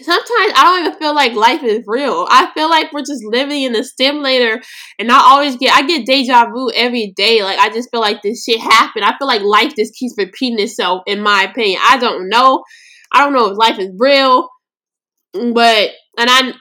sometimes 0.00 0.52
I 0.56 0.64
don't 0.64 0.86
even 0.86 0.98
feel 0.98 1.14
like 1.14 1.34
life 1.34 1.62
is 1.62 1.84
real. 1.86 2.26
I 2.30 2.50
feel 2.54 2.70
like 2.70 2.92
we're 2.92 3.00
just 3.00 3.24
living 3.24 3.62
in 3.62 3.76
a 3.76 3.84
stimulator 3.84 4.60
and 4.98 5.12
I 5.12 5.18
always 5.18 5.56
get 5.56 5.76
I 5.76 5.86
get 5.86 6.06
deja 6.06 6.46
vu 6.46 6.70
every 6.74 7.12
day. 7.14 7.42
Like 7.42 7.58
I 7.58 7.68
just 7.68 7.90
feel 7.90 8.00
like 8.00 8.22
this 8.22 8.44
shit 8.44 8.60
happened. 8.60 9.04
I 9.04 9.16
feel 9.18 9.28
like 9.28 9.42
life 9.42 9.74
just 9.76 9.94
keeps 9.94 10.14
repeating 10.16 10.60
itself 10.60 11.02
in 11.06 11.20
my 11.20 11.44
opinion. 11.44 11.80
I 11.84 11.98
don't 11.98 12.28
know. 12.28 12.62
I 13.12 13.22
don't 13.22 13.34
know 13.34 13.50
if 13.50 13.58
life 13.58 13.78
is 13.78 13.90
real. 13.98 14.48
But 15.34 15.90
and 16.18 16.30
I 16.30 16.52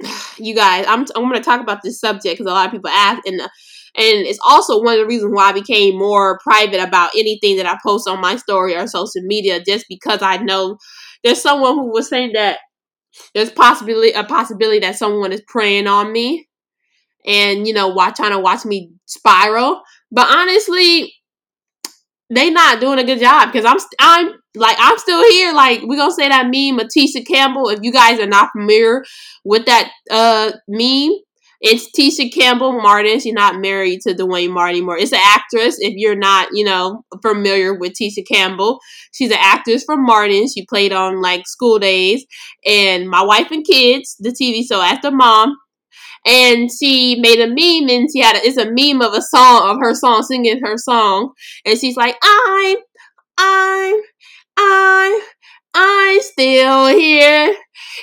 you 0.38 0.54
guys, 0.54 0.86
I'm 0.88 1.00
I'm 1.14 1.24
going 1.24 1.34
to 1.34 1.40
talk 1.40 1.60
about 1.60 1.82
this 1.82 2.00
subject 2.00 2.38
cuz 2.38 2.46
a 2.46 2.50
lot 2.50 2.66
of 2.66 2.72
people 2.72 2.90
ask 2.90 3.20
and 3.26 3.40
and 3.40 4.26
it's 4.26 4.38
also 4.46 4.82
one 4.82 4.94
of 4.94 5.00
the 5.00 5.06
reasons 5.06 5.34
why 5.34 5.50
I 5.50 5.52
became 5.52 5.98
more 5.98 6.38
private 6.42 6.80
about 6.80 7.10
anything 7.16 7.56
that 7.56 7.66
I 7.66 7.76
post 7.84 8.08
on 8.08 8.20
my 8.20 8.36
story 8.36 8.76
or 8.76 8.86
social 8.86 9.22
media 9.22 9.62
just 9.62 9.86
because 9.88 10.22
I 10.22 10.36
know 10.38 10.78
there's 11.24 11.42
someone 11.42 11.74
who 11.74 11.90
was 11.90 12.08
saying 12.08 12.32
that 12.34 12.58
there's 13.34 13.50
possibility 13.50 14.12
a 14.12 14.24
possibility 14.24 14.80
that 14.80 14.96
someone 14.96 15.32
is 15.32 15.42
preying 15.46 15.86
on 15.86 16.12
me 16.12 16.48
and 17.26 17.66
you 17.66 17.74
know 17.74 17.88
watch 17.88 18.16
trying 18.16 18.32
to 18.32 18.38
watch 18.38 18.64
me 18.64 18.90
spiral. 19.06 19.82
But 20.10 20.28
honestly 20.30 21.12
they 22.30 22.50
not 22.50 22.80
doing 22.80 22.98
a 22.98 23.04
good 23.04 23.20
job 23.20 23.50
because 23.50 23.64
i'm 23.64 23.78
i'm 23.98 24.34
like 24.54 24.76
i'm 24.78 24.98
still 24.98 25.22
here. 25.30 25.52
Like 25.52 25.82
we 25.82 25.96
gonna 25.96 26.12
say 26.12 26.28
that 26.28 26.44
meme 26.44 26.78
Tisha 26.86 27.26
Campbell 27.26 27.68
if 27.68 27.80
you 27.82 27.92
guys 27.92 28.18
are 28.20 28.26
not 28.26 28.50
familiar 28.52 29.04
with 29.44 29.66
that 29.66 29.90
uh 30.10 30.52
meme 30.68 31.18
it's 31.60 31.90
Tisha 31.90 32.32
Campbell 32.32 32.80
Martin. 32.80 33.18
She's 33.18 33.32
not 33.32 33.60
married 33.60 34.00
to 34.02 34.14
Duane 34.14 34.52
Martin 34.52 34.76
anymore. 34.76 34.98
It's 34.98 35.12
an 35.12 35.20
actress. 35.24 35.76
If 35.78 35.94
you're 35.96 36.16
not, 36.16 36.48
you 36.52 36.64
know, 36.64 37.04
familiar 37.20 37.74
with 37.74 37.94
Tisha 37.94 38.26
Campbell, 38.26 38.78
she's 39.12 39.30
an 39.30 39.38
actress 39.40 39.82
from 39.84 40.04
Martin. 40.04 40.46
She 40.48 40.66
played 40.66 40.92
on 40.92 41.20
like 41.20 41.46
School 41.46 41.78
Daze 41.78 42.24
and 42.64 43.08
My 43.08 43.22
Wife 43.22 43.50
and 43.50 43.66
Kids, 43.66 44.16
the 44.20 44.30
TV 44.30 44.62
show 44.66 44.80
after 44.80 45.10
Mom. 45.10 45.56
And 46.26 46.68
she 46.70 47.18
made 47.20 47.40
a 47.40 47.46
meme, 47.46 47.88
and 47.88 48.08
she 48.12 48.20
had 48.20 48.36
a, 48.36 48.40
it's 48.46 48.56
a 48.58 48.70
meme 48.70 49.02
of 49.02 49.14
a 49.14 49.22
song 49.22 49.70
of 49.70 49.78
her 49.80 49.94
song 49.94 50.22
singing 50.22 50.60
her 50.62 50.76
song, 50.76 51.32
and 51.64 51.78
she's 51.78 51.96
like, 51.96 52.16
"I'm, 52.20 52.76
I'm, 53.38 54.00
I'm, 54.56 55.20
I'm 55.74 56.20
still 56.20 56.86
here." 56.88 57.56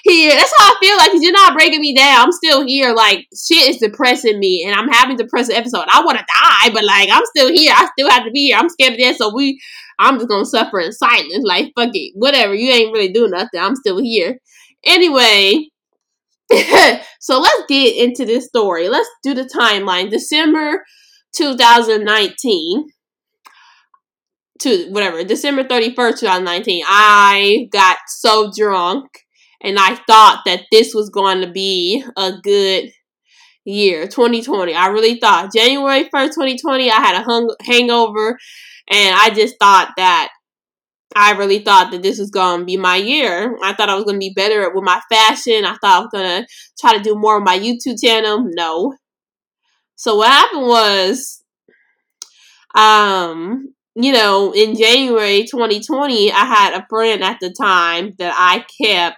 here. 0.03 0.31
That's 0.31 0.53
how 0.57 0.73
I 0.73 0.75
feel 0.79 0.97
like 0.97 1.11
you're 1.21 1.31
not 1.31 1.53
breaking 1.53 1.81
me 1.81 1.95
down. 1.95 2.25
I'm 2.25 2.31
still 2.31 2.65
here. 2.65 2.93
Like 2.93 3.27
shit 3.35 3.69
is 3.69 3.77
depressing 3.77 4.39
me, 4.39 4.63
and 4.65 4.75
I'm 4.75 4.87
having 4.89 5.17
depressive 5.17 5.55
episode. 5.55 5.85
I 5.87 6.03
want 6.03 6.17
to 6.17 6.25
die, 6.25 6.69
but 6.73 6.83
like 6.83 7.09
I'm 7.11 7.25
still 7.25 7.51
here. 7.51 7.73
I 7.75 7.87
still 7.97 8.09
have 8.09 8.25
to 8.25 8.31
be 8.31 8.47
here. 8.47 8.57
I'm 8.57 8.69
scared 8.69 8.93
of 8.93 8.99
death, 8.99 9.17
so 9.17 9.33
we. 9.33 9.59
I'm 9.97 10.17
just 10.17 10.27
gonna 10.27 10.45
suffer 10.45 10.79
in 10.79 10.91
silence. 10.91 11.43
Like 11.43 11.71
fuck 11.75 11.91
it, 11.93 12.13
whatever. 12.15 12.53
You 12.53 12.71
ain't 12.71 12.93
really 12.93 13.11
doing 13.11 13.31
nothing. 13.31 13.59
I'm 13.59 13.75
still 13.75 14.01
here. 14.01 14.39
Anyway. 14.85 15.69
so 17.19 17.39
let's 17.39 17.63
get 17.67 17.95
into 17.95 18.23
this 18.23 18.45
story. 18.45 18.87
Let's 18.87 19.09
do 19.23 19.33
the 19.33 19.45
timeline. 19.45 20.11
December 20.11 20.83
2019 21.35 22.85
to 24.61 24.87
whatever, 24.89 25.23
December 25.23 25.63
31st, 25.63 26.19
2019. 26.19 26.83
I 26.87 27.67
got 27.71 27.97
so 28.07 28.51
drunk 28.55 29.05
and 29.61 29.79
I 29.79 29.95
thought 29.95 30.43
that 30.45 30.61
this 30.71 30.93
was 30.93 31.09
going 31.09 31.41
to 31.41 31.51
be 31.51 32.03
a 32.15 32.33
good 32.43 32.91
year, 33.65 34.07
2020. 34.07 34.73
I 34.73 34.87
really 34.87 35.19
thought 35.19 35.53
January 35.53 36.03
1st, 36.03 36.27
2020, 36.35 36.89
I 36.89 36.95
had 36.95 37.19
a 37.19 37.23
hung- 37.23 37.55
hangover, 37.61 38.37
and 38.89 39.15
I 39.15 39.31
just 39.31 39.55
thought 39.59 39.93
that 39.97 40.29
I 41.15 41.31
really 41.31 41.59
thought 41.59 41.91
that 41.91 42.03
this 42.03 42.19
was 42.19 42.29
going 42.29 42.59
to 42.59 42.65
be 42.65 42.77
my 42.77 42.97
year. 42.97 43.57
I 43.63 43.73
thought 43.73 43.89
I 43.89 43.95
was 43.95 44.03
going 44.03 44.17
to 44.17 44.19
be 44.19 44.33
better 44.35 44.69
with 44.73 44.83
my 44.83 45.01
fashion. 45.09 45.65
I 45.65 45.77
thought 45.81 45.83
I 45.83 45.99
was 45.99 46.09
going 46.11 46.43
to 46.43 46.47
try 46.79 46.95
to 46.95 47.03
do 47.03 47.15
more 47.15 47.37
on 47.37 47.43
my 47.43 47.57
YouTube 47.57 48.01
channel. 48.03 48.45
No. 48.47 48.95
So 49.95 50.17
what 50.17 50.27
happened 50.27 50.67
was, 50.67 51.41
um, 52.75 53.74
you 53.95 54.11
know, 54.11 54.53
in 54.53 54.75
January 54.75 55.45
2020, 55.45 56.31
I 56.31 56.45
had 56.45 56.73
a 56.73 56.85
friend 56.89 57.23
at 57.23 57.39
the 57.39 57.51
time 57.51 58.13
that 58.19 58.33
I 58.37 58.65
kept 58.83 59.17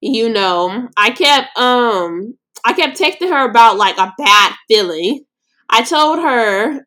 you 0.00 0.28
know, 0.28 0.88
I 0.96 1.10
kept 1.10 1.56
um 1.58 2.36
I 2.64 2.72
kept 2.72 2.98
texting 2.98 3.30
her 3.30 3.48
about 3.48 3.76
like 3.76 3.98
a 3.98 4.12
bad 4.18 4.54
feeling. 4.68 5.24
I 5.70 5.82
told 5.82 6.18
her 6.20 6.86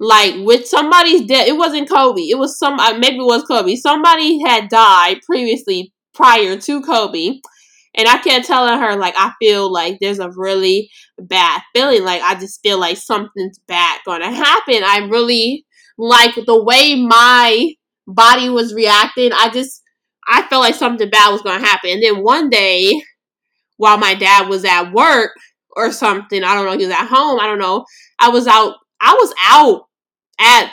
like 0.00 0.34
with 0.38 0.66
somebody's 0.66 1.26
death, 1.26 1.48
it 1.48 1.56
wasn't 1.56 1.90
Kobe. 1.90 2.22
It 2.22 2.38
was 2.38 2.58
some 2.58 2.78
uh, 2.78 2.94
maybe 2.98 3.16
it 3.18 3.24
was 3.24 3.44
Kobe. 3.44 3.76
Somebody 3.76 4.40
had 4.40 4.68
died 4.68 5.20
previously 5.26 5.92
prior 6.14 6.56
to 6.56 6.82
Kobe. 6.82 7.40
And 7.94 8.06
I 8.06 8.18
kept 8.18 8.46
telling 8.46 8.78
her 8.80 8.96
like 8.96 9.14
I 9.16 9.32
feel 9.40 9.72
like 9.72 9.98
there's 10.00 10.20
a 10.20 10.30
really 10.36 10.90
bad 11.18 11.62
feeling. 11.74 12.04
Like 12.04 12.22
I 12.22 12.34
just 12.36 12.62
feel 12.62 12.78
like 12.78 12.96
something's 12.96 13.58
bad 13.66 14.00
gonna 14.06 14.32
happen. 14.32 14.82
I 14.84 15.08
really 15.10 15.66
like 15.98 16.34
the 16.46 16.62
way 16.62 16.94
my 16.94 17.74
body 18.06 18.48
was 18.48 18.72
reacting. 18.74 19.32
I 19.32 19.50
just 19.50 19.82
I 20.26 20.42
felt 20.42 20.62
like 20.62 20.74
something 20.74 21.08
bad 21.10 21.30
was 21.30 21.42
to 21.42 21.50
happen. 21.50 21.90
And 21.90 22.02
then 22.02 22.22
one 22.22 22.50
day, 22.50 23.02
while 23.78 23.98
my 23.98 24.14
dad 24.14 24.48
was 24.48 24.64
at 24.64 24.92
work 24.92 25.32
or 25.74 25.90
something, 25.90 26.44
I 26.44 26.54
don't 26.54 26.66
know, 26.66 26.76
he 26.76 26.84
was 26.86 26.94
at 26.94 27.08
home, 27.08 27.40
I 27.40 27.46
don't 27.46 27.58
know, 27.58 27.84
I 28.18 28.28
was 28.28 28.46
out, 28.46 28.76
I 29.00 29.14
was 29.14 29.32
out 29.48 29.82
at 30.38 30.72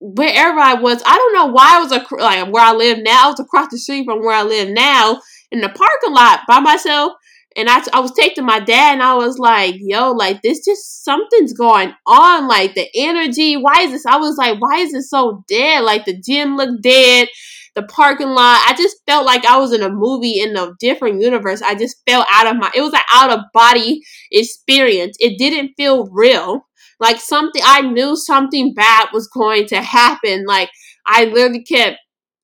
wherever 0.00 0.58
I 0.58 0.74
was. 0.74 1.02
I 1.06 1.16
don't 1.16 1.34
know 1.34 1.46
why 1.46 1.76
I 1.76 1.80
was, 1.80 1.92
a, 1.92 2.04
like, 2.22 2.52
where 2.52 2.64
I 2.64 2.72
live 2.72 2.98
now, 2.98 3.26
I 3.26 3.30
was 3.30 3.40
across 3.40 3.70
the 3.70 3.78
street 3.78 4.04
from 4.04 4.20
where 4.20 4.36
I 4.36 4.42
live 4.42 4.68
now 4.68 5.20
in 5.50 5.60
the 5.60 5.68
parking 5.68 6.12
lot 6.12 6.40
by 6.46 6.60
myself. 6.60 7.12
And 7.56 7.70
I, 7.70 7.82
I 7.92 8.00
was 8.00 8.12
taking 8.12 8.44
my 8.44 8.60
dad 8.60 8.94
and 8.94 9.02
I 9.02 9.14
was 9.14 9.38
like, 9.38 9.76
yo, 9.78 10.12
like 10.12 10.42
this 10.42 10.64
just 10.64 11.04
something's 11.04 11.54
going 11.54 11.94
on. 12.06 12.46
Like 12.46 12.74
the 12.74 12.88
energy, 12.94 13.56
why 13.56 13.82
is 13.82 13.92
this? 13.92 14.06
I 14.06 14.18
was 14.18 14.36
like, 14.36 14.60
why 14.60 14.78
is 14.78 14.92
it 14.92 15.04
so 15.04 15.42
dead? 15.48 15.82
Like 15.84 16.04
the 16.04 16.20
gym 16.20 16.56
looked 16.56 16.82
dead 16.82 17.28
the 17.76 17.82
parking 17.82 18.30
lot. 18.30 18.64
I 18.66 18.74
just 18.74 18.96
felt 19.06 19.26
like 19.26 19.44
I 19.44 19.58
was 19.58 19.72
in 19.72 19.82
a 19.82 19.90
movie 19.90 20.40
in 20.40 20.56
a 20.56 20.72
different 20.80 21.20
universe. 21.20 21.60
I 21.62 21.74
just 21.74 21.96
felt 22.08 22.26
out 22.30 22.46
of 22.46 22.56
my, 22.56 22.72
it 22.74 22.80
was 22.80 22.94
an 22.94 23.00
out 23.12 23.30
of 23.30 23.40
body 23.52 24.00
experience. 24.32 25.16
It 25.20 25.38
didn't 25.38 25.74
feel 25.76 26.08
real. 26.10 26.66
Like 26.98 27.20
something, 27.20 27.62
I 27.64 27.82
knew 27.82 28.16
something 28.16 28.72
bad 28.72 29.08
was 29.12 29.28
going 29.28 29.66
to 29.66 29.82
happen. 29.82 30.46
Like 30.46 30.70
I 31.06 31.26
literally 31.26 31.62
kept 31.62 31.98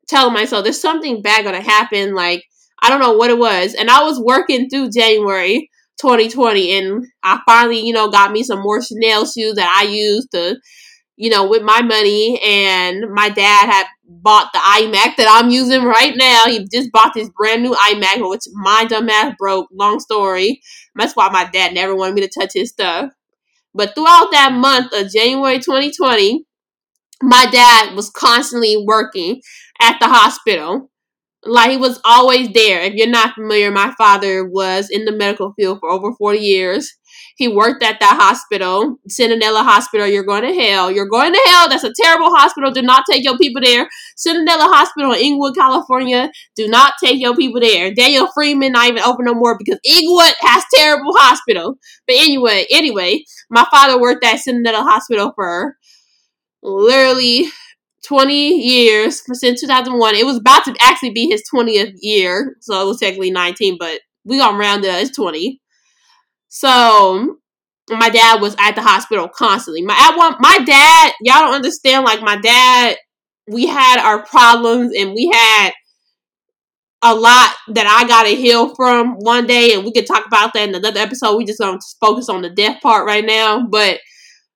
telling 0.06 0.34
myself, 0.34 0.64
there's 0.64 0.80
something 0.80 1.22
bad 1.22 1.44
going 1.44 1.60
to 1.60 1.68
happen. 1.68 2.14
Like, 2.14 2.44
I 2.82 2.90
don't 2.90 3.00
know 3.00 3.14
what 3.14 3.30
it 3.30 3.38
was. 3.38 3.74
And 3.74 3.88
I 3.88 4.02
was 4.02 4.20
working 4.20 4.68
through 4.68 4.90
January 4.90 5.70
2020 6.00 6.78
and 6.78 7.06
I 7.22 7.40
finally, 7.46 7.80
you 7.80 7.92
know, 7.92 8.10
got 8.10 8.32
me 8.32 8.42
some 8.42 8.60
more 8.60 8.82
Chanel 8.82 9.24
shoes 9.24 9.54
that 9.54 9.82
I 9.82 9.88
used 9.88 10.32
to 10.32 10.58
you 11.16 11.30
know, 11.30 11.48
with 11.48 11.62
my 11.62 11.82
money. 11.82 12.40
And 12.42 13.12
my 13.12 13.28
dad 13.28 13.66
had 13.70 13.86
bought 14.04 14.50
the 14.52 14.58
iMac 14.58 15.16
that 15.16 15.28
I'm 15.30 15.50
using 15.50 15.84
right 15.84 16.14
now. 16.16 16.44
He 16.46 16.66
just 16.72 16.90
bought 16.92 17.12
this 17.14 17.30
brand 17.36 17.62
new 17.62 17.74
iMac, 17.74 18.28
which 18.28 18.42
my 18.54 18.84
dumb 18.88 19.08
ass 19.08 19.34
broke. 19.38 19.68
Long 19.72 20.00
story. 20.00 20.60
That's 20.96 21.14
why 21.14 21.28
my 21.28 21.48
dad 21.50 21.74
never 21.74 21.94
wanted 21.94 22.14
me 22.16 22.22
to 22.22 22.40
touch 22.40 22.52
his 22.54 22.70
stuff. 22.70 23.12
But 23.74 23.94
throughout 23.94 24.30
that 24.32 24.52
month 24.52 24.92
of 24.92 25.12
January 25.12 25.58
2020, 25.58 26.44
my 27.22 27.46
dad 27.50 27.94
was 27.94 28.10
constantly 28.10 28.76
working 28.76 29.40
at 29.80 29.98
the 30.00 30.08
hospital. 30.08 30.90
Like 31.44 31.72
he 31.72 31.76
was 31.76 32.00
always 32.04 32.50
there. 32.52 32.82
If 32.82 32.94
you're 32.94 33.08
not 33.08 33.34
familiar, 33.34 33.70
my 33.70 33.92
father 33.98 34.44
was 34.44 34.88
in 34.90 35.04
the 35.04 35.12
medical 35.12 35.52
field 35.54 35.80
for 35.80 35.90
over 35.90 36.12
40 36.12 36.38
years. 36.38 36.92
He 37.36 37.48
worked 37.48 37.82
at 37.82 37.98
that 38.00 38.16
hospital, 38.20 38.98
Centinela 39.10 39.64
Hospital. 39.64 40.06
You're 40.06 40.24
going 40.24 40.42
to 40.42 40.54
hell. 40.54 40.90
You're 40.90 41.08
going 41.08 41.32
to 41.32 41.42
hell. 41.46 41.68
That's 41.68 41.84
a 41.84 41.92
terrible 42.00 42.34
hospital. 42.34 42.70
Do 42.70 42.82
not 42.82 43.04
take 43.10 43.24
your 43.24 43.36
people 43.38 43.62
there. 43.62 43.88
Centinela 44.16 44.70
Hospital 44.70 45.12
in 45.12 45.18
Inglewood, 45.20 45.56
California. 45.56 46.30
Do 46.56 46.68
not 46.68 46.94
take 47.02 47.20
your 47.20 47.34
people 47.34 47.60
there. 47.60 47.92
Daniel 47.92 48.28
Freeman 48.34 48.72
not 48.72 48.88
even 48.88 49.02
open 49.02 49.24
no 49.24 49.34
more 49.34 49.58
because 49.58 49.80
Inglewood 49.84 50.34
has 50.40 50.64
terrible 50.74 51.12
hospital. 51.16 51.78
But 52.06 52.16
anyway, 52.16 52.66
anyway, 52.70 53.24
my 53.50 53.66
father 53.70 54.00
worked 54.00 54.24
at 54.24 54.40
Centinela 54.40 54.82
Hospital 54.82 55.32
for 55.34 55.76
literally 56.62 57.46
20 58.06 58.34
years 58.34 59.22
since 59.38 59.60
2001. 59.60 60.14
It 60.14 60.26
was 60.26 60.38
about 60.38 60.64
to 60.64 60.74
actually 60.80 61.10
be 61.10 61.28
his 61.28 61.42
20th 61.52 61.94
year, 62.00 62.56
so 62.60 62.82
it 62.82 62.86
was 62.86 63.00
technically 63.00 63.30
19, 63.30 63.76
but 63.78 64.00
we 64.24 64.38
gonna 64.38 64.58
round 64.58 64.84
it 64.84 64.90
up. 64.90 65.00
It's 65.00 65.16
20. 65.16 65.60
So 66.48 67.36
my 67.90 68.08
dad 68.10 68.40
was 68.40 68.54
at 68.58 68.74
the 68.74 68.82
hospital 68.82 69.28
constantly. 69.28 69.82
My 69.82 69.94
at 69.98 70.16
one, 70.16 70.36
my 70.40 70.58
dad, 70.64 71.12
y'all 71.20 71.40
don't 71.40 71.54
understand. 71.54 72.04
Like 72.04 72.22
my 72.22 72.36
dad, 72.36 72.96
we 73.50 73.66
had 73.66 74.00
our 74.00 74.24
problems 74.24 74.92
and 74.96 75.12
we 75.12 75.30
had 75.32 75.72
a 77.04 77.14
lot 77.14 77.54
that 77.68 77.86
I 77.86 78.06
got 78.06 78.24
to 78.24 78.34
heal 78.34 78.74
from 78.76 79.14
one 79.16 79.46
day, 79.46 79.74
and 79.74 79.84
we 79.84 79.92
could 79.92 80.06
talk 80.06 80.24
about 80.26 80.52
that 80.54 80.68
in 80.68 80.74
another 80.74 81.00
episode. 81.00 81.36
We 81.36 81.44
just 81.44 81.58
gonna 81.58 81.78
focus 82.00 82.28
on 82.28 82.42
the 82.42 82.50
death 82.50 82.80
part 82.80 83.06
right 83.06 83.24
now, 83.24 83.66
but 83.66 83.98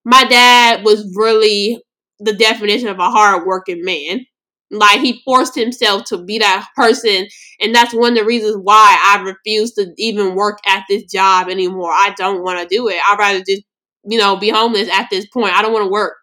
my 0.04 0.24
dad 0.24 0.84
was 0.84 1.12
really 1.16 1.82
the 2.20 2.34
definition 2.34 2.88
of 2.88 2.98
a 2.98 3.10
hardworking 3.10 3.84
man. 3.84 4.26
Like 4.70 5.00
he 5.00 5.22
forced 5.24 5.54
himself 5.54 6.04
to 6.06 6.18
be 6.18 6.38
that 6.40 6.68
person, 6.74 7.28
and 7.60 7.72
that's 7.74 7.94
one 7.94 8.12
of 8.12 8.18
the 8.18 8.24
reasons 8.24 8.56
why 8.62 8.98
I 9.00 9.22
refuse 9.22 9.72
to 9.74 9.92
even 9.96 10.34
work 10.34 10.58
at 10.66 10.84
this 10.88 11.04
job 11.04 11.48
anymore. 11.48 11.92
I 11.92 12.14
don't 12.16 12.42
want 12.42 12.58
to 12.60 12.74
do 12.74 12.88
it. 12.88 13.00
I'd 13.06 13.18
rather 13.18 13.38
just, 13.48 13.62
you 14.04 14.18
know, 14.18 14.36
be 14.36 14.48
homeless 14.48 14.88
at 14.90 15.06
this 15.08 15.26
point. 15.26 15.54
I 15.54 15.62
don't 15.62 15.72
want 15.72 15.84
to 15.86 15.90
work. 15.92 16.14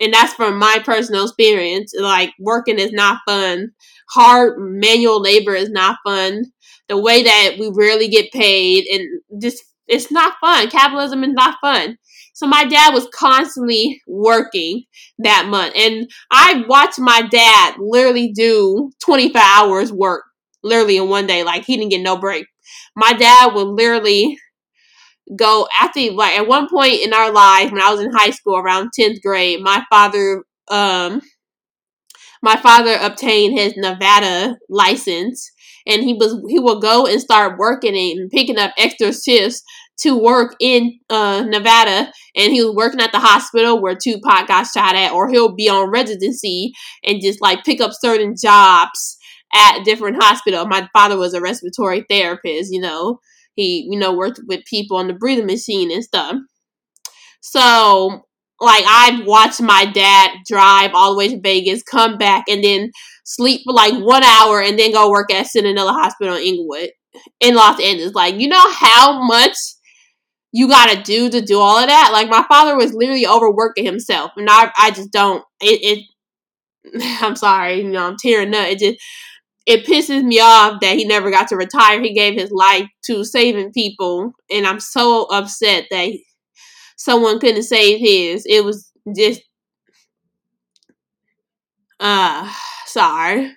And 0.00 0.14
that's 0.14 0.32
from 0.34 0.58
my 0.58 0.80
personal 0.84 1.24
experience. 1.24 1.92
Like 1.98 2.32
working 2.38 2.78
is 2.78 2.92
not 2.92 3.20
fun. 3.26 3.70
Hard 4.10 4.58
manual 4.58 5.20
labor 5.20 5.54
is 5.54 5.70
not 5.70 5.98
fun. 6.04 6.44
The 6.88 6.98
way 6.98 7.22
that 7.22 7.56
we 7.58 7.70
rarely 7.72 8.08
get 8.08 8.32
paid 8.32 8.86
and 8.86 9.42
just 9.42 9.62
it's 9.86 10.10
not 10.10 10.34
fun. 10.40 10.70
Capitalism 10.70 11.24
is 11.24 11.32
not 11.32 11.56
fun. 11.60 11.98
So 12.40 12.46
my 12.46 12.64
dad 12.64 12.94
was 12.94 13.06
constantly 13.14 14.00
working 14.08 14.84
that 15.18 15.46
month. 15.46 15.74
And 15.76 16.10
I 16.30 16.64
watched 16.66 16.98
my 16.98 17.20
dad 17.30 17.74
literally 17.78 18.32
do 18.32 18.90
25 19.04 19.42
hours 19.44 19.92
work 19.92 20.24
literally 20.62 20.96
in 20.96 21.10
one 21.10 21.26
day. 21.26 21.44
Like 21.44 21.66
he 21.66 21.76
didn't 21.76 21.90
get 21.90 22.00
no 22.00 22.16
break. 22.16 22.46
My 22.96 23.12
dad 23.12 23.52
would 23.54 23.68
literally 23.68 24.38
go 25.36 25.68
after 25.78 26.00
like 26.12 26.38
at 26.38 26.48
one 26.48 26.68
point 26.68 27.02
in 27.02 27.12
our 27.12 27.30
lives 27.30 27.70
when 27.72 27.82
I 27.82 27.90
was 27.92 28.00
in 28.00 28.10
high 28.10 28.30
school 28.30 28.56
around 28.56 28.92
10th 28.98 29.20
grade, 29.22 29.60
my 29.60 29.84
father 29.90 30.42
um 30.70 31.20
my 32.42 32.56
father 32.56 32.96
obtained 33.00 33.58
his 33.58 33.74
Nevada 33.76 34.56
license 34.68 35.50
and 35.86 36.02
he 36.02 36.14
was 36.14 36.36
he 36.48 36.58
would 36.58 36.80
go 36.82 37.06
and 37.06 37.20
start 37.20 37.58
working 37.58 37.96
and 37.96 38.30
picking 38.30 38.58
up 38.58 38.72
extra 38.78 39.12
shifts 39.12 39.62
to 40.02 40.16
work 40.16 40.56
in 40.60 40.98
uh, 41.10 41.44
Nevada, 41.46 42.12
and 42.34 42.52
he 42.52 42.62
was 42.62 42.74
working 42.74 43.00
at 43.00 43.12
the 43.12 43.18
hospital 43.18 43.80
where 43.80 43.94
Tupac 43.94 44.48
got 44.48 44.66
shot 44.66 44.94
at, 44.94 45.12
or 45.12 45.28
he'll 45.28 45.54
be 45.54 45.68
on 45.68 45.90
residency 45.90 46.72
and 47.04 47.20
just 47.20 47.40
like 47.42 47.64
pick 47.64 47.80
up 47.80 47.92
certain 47.92 48.34
jobs 48.40 49.18
at 49.52 49.84
different 49.84 50.22
hospitals. 50.22 50.66
My 50.68 50.88
father 50.92 51.16
was 51.16 51.34
a 51.34 51.40
respiratory 51.40 52.04
therapist, 52.08 52.72
you 52.72 52.80
know. 52.80 53.20
He, 53.54 53.86
you 53.90 53.98
know, 53.98 54.14
worked 54.14 54.40
with 54.46 54.64
people 54.64 54.96
on 54.96 55.08
the 55.08 55.12
breathing 55.12 55.46
machine 55.46 55.90
and 55.90 56.04
stuff. 56.04 56.36
So, 57.42 58.26
like, 58.60 58.84
I've 58.86 59.26
watched 59.26 59.60
my 59.60 59.86
dad 59.86 60.30
drive 60.46 60.92
all 60.94 61.12
the 61.12 61.18
way 61.18 61.28
to 61.28 61.40
Vegas, 61.40 61.82
come 61.82 62.16
back, 62.16 62.44
and 62.48 62.62
then 62.62 62.90
sleep 63.24 63.62
for 63.64 63.74
like 63.74 63.94
one 63.94 64.22
hour, 64.22 64.62
and 64.62 64.78
then 64.78 64.92
go 64.92 65.10
work 65.10 65.32
at 65.32 65.46
Centinela 65.46 65.92
Hospital 65.92 66.36
in 66.36 66.42
Inglewood 66.42 66.90
in 67.40 67.54
Los 67.54 67.80
Angeles. 67.80 68.14
Like, 68.14 68.36
you 68.38 68.48
know 68.48 68.70
how 68.70 69.22
much 69.24 69.56
you 70.52 70.68
gotta 70.68 71.02
do 71.02 71.30
to 71.30 71.40
do 71.40 71.58
all 71.58 71.78
of 71.78 71.88
that. 71.88 72.10
Like 72.12 72.28
my 72.28 72.44
father 72.48 72.76
was 72.76 72.92
literally 72.94 73.26
overworking 73.26 73.84
himself, 73.84 74.32
and 74.36 74.48
I 74.50 74.72
I 74.78 74.90
just 74.90 75.12
don't. 75.12 75.44
It, 75.60 76.04
it 76.94 77.20
I'm 77.22 77.36
sorry, 77.36 77.82
you 77.82 77.90
know, 77.90 78.06
I'm 78.06 78.16
tearing 78.16 78.54
up. 78.54 78.66
It 78.66 78.78
just 78.78 78.98
it 79.66 79.86
pisses 79.86 80.24
me 80.24 80.40
off 80.40 80.80
that 80.80 80.96
he 80.96 81.04
never 81.04 81.30
got 81.30 81.48
to 81.48 81.56
retire. 81.56 82.00
He 82.00 82.14
gave 82.14 82.34
his 82.34 82.50
life 82.50 82.88
to 83.06 83.24
saving 83.24 83.72
people, 83.72 84.32
and 84.50 84.66
I'm 84.66 84.80
so 84.80 85.24
upset 85.24 85.86
that 85.90 86.12
someone 86.96 87.40
couldn't 87.40 87.62
save 87.64 88.00
his. 88.00 88.46
It 88.48 88.64
was 88.64 88.90
just 89.16 89.42
uh 92.00 92.50
sorry. 92.86 93.56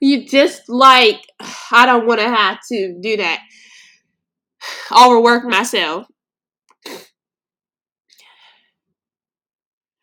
You 0.00 0.26
just 0.26 0.68
like 0.68 1.22
I 1.72 1.86
don't 1.86 2.06
want 2.06 2.20
to 2.20 2.28
have 2.28 2.58
to 2.70 2.98
do 3.00 3.16
that 3.18 3.40
overwork 4.92 5.44
myself. 5.44 6.06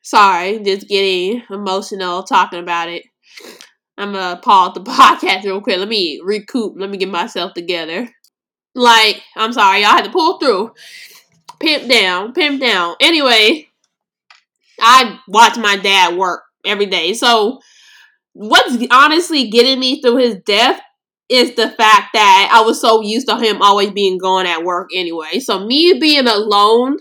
Sorry, 0.03 0.59
just 0.59 0.87
getting 0.87 1.43
emotional 1.49 2.23
talking 2.23 2.59
about 2.59 2.89
it. 2.89 3.03
I'm 3.97 4.13
gonna 4.13 4.39
pause 4.41 4.73
the 4.73 4.81
podcast 4.91 5.43
real 5.43 5.61
quick. 5.61 5.77
Let 5.77 5.87
me 5.87 6.19
recoup. 6.23 6.73
Let 6.77 6.89
me 6.89 6.97
get 6.97 7.09
myself 7.09 7.53
together. 7.53 8.09
Like, 8.75 9.21
I'm 9.35 9.53
sorry, 9.53 9.81
y'all 9.81 9.91
had 9.91 10.05
to 10.05 10.11
pull 10.11 10.39
through. 10.39 10.73
Pimp 11.59 11.89
down, 11.89 12.33
pimp 12.33 12.61
down. 12.61 12.95
Anyway, 13.01 13.67
I 14.79 15.19
watch 15.27 15.57
my 15.57 15.77
dad 15.77 16.17
work 16.17 16.41
every 16.65 16.87
day. 16.87 17.13
So, 17.13 17.59
what's 18.33 18.77
honestly 18.91 19.49
getting 19.49 19.79
me 19.79 20.01
through 20.01 20.17
his 20.17 20.35
death 20.45 20.81
is 21.31 21.55
the 21.55 21.69
fact 21.69 22.09
that 22.13 22.51
I 22.53 22.61
was 22.65 22.81
so 22.81 23.01
used 23.01 23.27
to 23.29 23.37
him 23.37 23.61
always 23.61 23.91
being 23.91 24.17
gone 24.17 24.45
at 24.45 24.63
work 24.63 24.89
anyway. 24.93 25.39
So 25.39 25.65
me 25.65 25.97
being 25.99 26.27
alone 26.27 26.97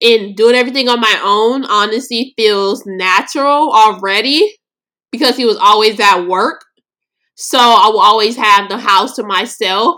and 0.00 0.36
doing 0.36 0.54
everything 0.54 0.88
on 0.88 1.00
my 1.00 1.20
own 1.24 1.64
honestly 1.64 2.34
feels 2.36 2.84
natural 2.86 3.72
already 3.72 4.56
because 5.10 5.36
he 5.36 5.44
was 5.44 5.56
always 5.56 5.98
at 5.98 6.26
work. 6.26 6.64
So 7.34 7.58
I 7.58 7.88
will 7.92 8.00
always 8.00 8.36
have 8.36 8.68
the 8.68 8.78
house 8.78 9.16
to 9.16 9.24
myself 9.24 9.96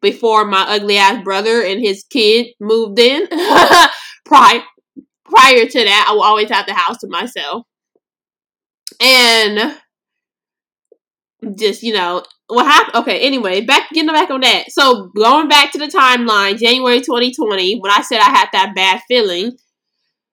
before 0.00 0.44
my 0.44 0.64
ugly 0.68 0.98
ass 0.98 1.22
brother 1.24 1.62
and 1.62 1.80
his 1.80 2.04
kid 2.08 2.48
moved 2.60 2.98
in. 2.98 3.26
prior 4.24 4.62
prior 5.24 5.66
to 5.66 5.84
that, 5.84 6.06
I 6.08 6.12
will 6.12 6.22
always 6.22 6.50
have 6.50 6.66
the 6.66 6.74
house 6.74 6.98
to 6.98 7.08
myself. 7.08 7.66
And 9.00 9.76
just, 11.56 11.82
you 11.82 11.92
know, 11.92 12.24
what 12.48 12.66
happened? 12.66 12.96
Okay, 12.96 13.20
anyway, 13.20 13.62
back 13.62 13.90
getting 13.92 14.12
back 14.12 14.30
on 14.30 14.40
that. 14.40 14.64
So 14.70 15.10
going 15.16 15.48
back 15.48 15.72
to 15.72 15.78
the 15.78 15.86
timeline, 15.86 16.58
January 16.58 17.00
2020, 17.00 17.78
when 17.80 17.90
I 17.90 18.02
said 18.02 18.18
I 18.18 18.30
had 18.30 18.48
that 18.52 18.74
bad 18.74 19.00
feeling, 19.08 19.56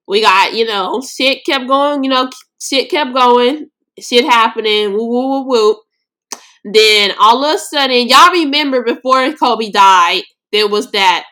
we 0.08 0.22
got 0.22 0.54
you 0.54 0.66
know 0.66 1.02
shit 1.02 1.46
kept 1.46 1.68
going. 1.68 2.04
You 2.04 2.10
know, 2.10 2.30
shit 2.62 2.90
kept 2.90 3.14
going. 3.14 3.70
Shit 4.00 4.26
happening. 4.26 4.94
Woo 4.94 5.08
woo 5.08 5.30
woo 5.30 5.48
woo. 5.48 5.76
Then 6.64 7.14
all 7.20 7.44
of 7.44 7.56
a 7.56 7.58
sudden, 7.58 8.08
y'all 8.08 8.32
remember 8.32 8.84
before 8.84 9.34
Kobe 9.34 9.72
died, 9.72 10.24
there 10.52 10.68
was 10.68 10.92
that 10.92 11.26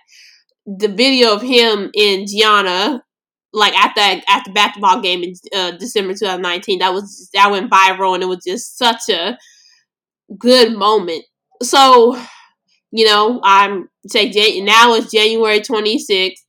the 0.65 0.87
video 0.87 1.33
of 1.33 1.41
him 1.41 1.89
in 1.93 2.25
Gianna, 2.25 3.03
like 3.53 3.75
at 3.75 3.93
the 3.95 4.31
at 4.31 4.43
the 4.45 4.51
basketball 4.51 5.01
game 5.01 5.23
in 5.23 5.33
uh, 5.53 5.71
December 5.71 6.13
2019. 6.13 6.79
That 6.79 6.93
was 6.93 7.29
that 7.33 7.51
went 7.51 7.71
viral, 7.71 8.13
and 8.13 8.23
it 8.23 8.27
was 8.27 8.43
just 8.45 8.77
such 8.77 9.09
a 9.09 9.37
good 10.37 10.75
moment. 10.77 11.23
So, 11.61 12.19
you 12.91 13.05
know, 13.05 13.39
I'm 13.43 13.89
say 14.07 14.61
now 14.61 14.93
it's 14.95 15.11
January 15.11 15.61
26th, 15.61 16.45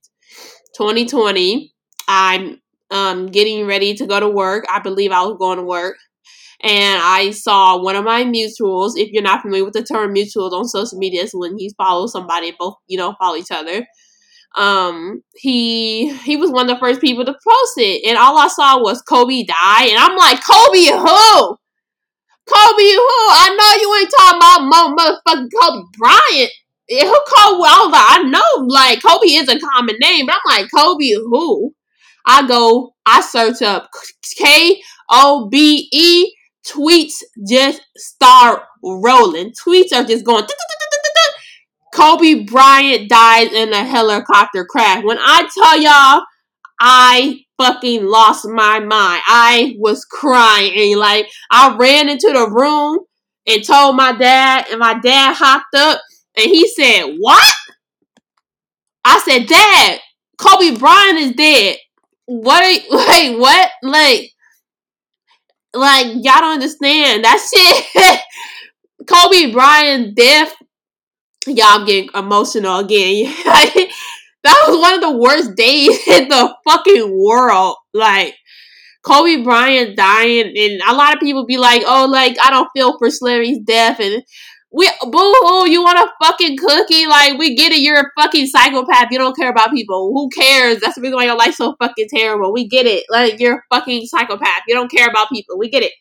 2020. 0.76 1.72
I'm 2.08 2.60
um 2.90 3.26
getting 3.26 3.66
ready 3.66 3.94
to 3.94 4.06
go 4.06 4.20
to 4.20 4.28
work. 4.28 4.64
I 4.70 4.80
believe 4.80 5.12
I 5.12 5.22
was 5.24 5.36
going 5.38 5.58
to 5.58 5.64
work. 5.64 5.96
And 6.62 7.00
I 7.02 7.30
saw 7.30 7.82
one 7.82 7.96
of 7.96 8.04
my 8.04 8.24
mutuals. 8.24 8.92
If 8.96 9.10
you're 9.12 9.22
not 9.22 9.42
familiar 9.42 9.64
with 9.64 9.74
the 9.74 9.82
term 9.84 10.14
mutuals 10.14 10.52
on 10.52 10.66
social 10.66 10.98
media, 10.98 11.22
it's 11.22 11.34
when 11.34 11.58
you 11.58 11.70
follow 11.78 12.06
somebody, 12.06 12.54
both 12.58 12.74
you 12.88 12.98
know 12.98 13.14
follow 13.20 13.36
each 13.36 13.50
other. 13.52 13.86
Um, 14.56 15.22
he 15.36 16.14
he 16.18 16.36
was 16.36 16.50
one 16.50 16.68
of 16.68 16.76
the 16.76 16.80
first 16.80 17.00
people 17.00 17.24
to 17.24 17.32
post 17.32 17.74
it, 17.78 18.08
and 18.08 18.18
all 18.18 18.36
I 18.38 18.48
saw 18.48 18.80
was 18.82 19.02
Kobe 19.02 19.44
die, 19.44 19.86
and 19.86 19.98
I'm 19.98 20.16
like, 20.16 20.40
Kobe 20.44 20.86
who? 20.86 21.56
Kobe 22.50 22.90
who? 22.98 23.16
I 23.30 23.48
know 23.54 23.70
you 23.80 23.88
ain't 23.94 24.12
talking 24.18 24.38
about 24.38 24.66
mo- 24.66 24.96
motherfucking 24.96 25.50
Kobe 25.60 25.86
Bryant. 25.96 26.50
Who 26.90 27.20
Kobe? 27.30 27.62
I 27.62 27.82
was 27.84 27.92
like, 27.92 28.10
I 28.10 28.22
know, 28.24 28.66
like 28.66 29.02
Kobe 29.02 29.28
is 29.28 29.48
a 29.48 29.58
common 29.60 29.96
name, 30.00 30.26
but 30.26 30.34
I'm 30.34 30.58
like 30.60 30.70
Kobe 30.74 31.12
who? 31.12 31.72
I 32.26 32.46
go, 32.46 32.94
I 33.06 33.20
search 33.20 33.62
up 33.62 33.88
K 34.36 34.82
O 35.08 35.48
B 35.48 35.88
E 35.92 36.34
tweets 36.66 37.22
just 37.48 37.80
start 37.96 38.62
rolling. 38.82 39.52
Tweets 39.52 39.92
are 39.92 40.04
just 40.04 40.24
going. 40.24 40.44
Kobe 41.94 42.44
Bryant 42.44 43.08
dies 43.08 43.52
in 43.52 43.72
a 43.72 43.84
helicopter 43.84 44.64
crash. 44.64 45.02
When 45.04 45.18
I 45.18 45.48
tell 45.52 45.80
y'all, 45.80 46.24
I 46.80 47.40
fucking 47.60 48.06
lost 48.06 48.46
my 48.48 48.80
mind. 48.80 49.22
I 49.26 49.76
was 49.78 50.04
crying. 50.06 50.96
Like, 50.96 51.28
I 51.50 51.76
ran 51.78 52.08
into 52.08 52.30
the 52.32 52.50
room 52.50 53.00
and 53.46 53.64
told 53.64 53.96
my 53.96 54.12
dad, 54.12 54.66
and 54.70 54.80
my 54.80 54.98
dad 54.98 55.34
hopped 55.34 55.74
up 55.76 56.00
and 56.36 56.46
he 56.46 56.66
said, 56.68 57.16
What? 57.18 57.52
I 59.04 59.18
said, 59.24 59.46
Dad, 59.46 60.00
Kobe 60.38 60.78
Bryant 60.78 61.18
is 61.18 61.32
dead. 61.32 61.76
What? 62.26 62.62
Are 62.62 62.70
you, 62.70 62.80
wait, 62.90 63.38
what? 63.38 63.70
Like, 63.82 64.30
like 65.74 66.06
y'all 66.06 66.40
don't 66.40 66.54
understand 66.54 67.24
that 67.24 67.84
shit. 67.94 68.20
Kobe 69.06 69.52
Bryant 69.52 70.14
death. 70.14 70.54
Y'all, 71.46 71.64
I'm 71.80 71.86
getting 71.86 72.10
emotional 72.14 72.78
again. 72.78 73.34
that 74.44 74.64
was 74.68 74.78
one 74.78 74.94
of 74.94 75.00
the 75.00 75.18
worst 75.18 75.54
days 75.56 75.98
in 76.08 76.28
the 76.28 76.54
fucking 76.68 77.18
world. 77.18 77.76
Like 77.92 78.34
Kobe 79.02 79.42
Bryant 79.42 79.96
dying, 79.96 80.54
and 80.56 80.80
a 80.88 80.94
lot 80.94 81.14
of 81.14 81.20
people 81.20 81.46
be 81.46 81.58
like, 81.58 81.82
"Oh, 81.86 82.06
like 82.10 82.36
I 82.42 82.50
don't 82.50 82.70
feel 82.74 82.98
for 82.98 83.10
Slim's 83.10 83.58
death," 83.64 84.00
and 84.00 84.22
we 84.72 84.88
boo 85.02 85.10
hoo, 85.42 85.68
you 85.68 85.82
want 85.82 85.98
a 85.98 86.24
fucking 86.24 86.56
cookie? 86.56 87.06
Like 87.06 87.38
we 87.38 87.56
get 87.56 87.72
it, 87.72 87.80
you're 87.80 88.00
a 88.00 88.10
fucking 88.20 88.46
psychopath. 88.46 89.08
You 89.10 89.18
don't 89.18 89.36
care 89.36 89.50
about 89.50 89.72
people. 89.72 90.12
Who 90.12 90.28
cares? 90.30 90.78
That's 90.80 90.94
the 90.94 91.00
reason 91.02 91.16
why 91.16 91.24
your 91.24 91.36
life's 91.36 91.56
so 91.56 91.74
fucking 91.80 92.08
terrible. 92.08 92.52
We 92.52 92.68
get 92.68 92.86
it. 92.86 93.04
Like 93.10 93.40
you're 93.40 93.58
a 93.58 93.74
fucking 93.74 94.06
psychopath. 94.06 94.62
You 94.68 94.74
don't 94.74 94.90
care 94.90 95.08
about 95.08 95.30
people. 95.30 95.58
We 95.58 95.70
get 95.70 95.82
it. 95.82 95.92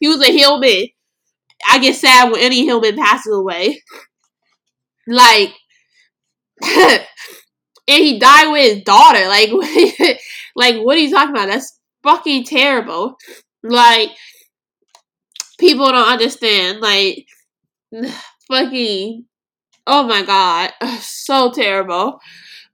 He 0.00 0.08
was 0.08 0.20
a 0.20 0.30
human. 0.30 0.86
I 1.68 1.78
get 1.78 1.96
sad 1.96 2.30
when 2.30 2.40
any 2.40 2.62
human 2.62 2.96
passes 2.96 3.34
away. 3.34 3.82
Like, 5.06 5.52
and 7.88 8.02
he 8.02 8.18
died 8.18 8.50
with 8.50 8.74
his 8.74 8.84
daughter. 8.84 9.26
Like, 9.28 9.50
like 10.56 10.76
what 10.76 10.96
are 10.96 11.00
you 11.00 11.10
talking 11.10 11.34
about? 11.34 11.48
That's 11.48 11.78
fucking 12.02 12.44
terrible. 12.44 13.16
Like, 13.62 14.10
people 15.58 15.90
don't 15.90 16.08
understand. 16.08 16.80
Like 16.80 17.26
fucking 18.48 19.24
oh 19.86 20.02
my 20.04 20.22
god 20.22 20.70
so 21.00 21.50
terrible 21.50 22.18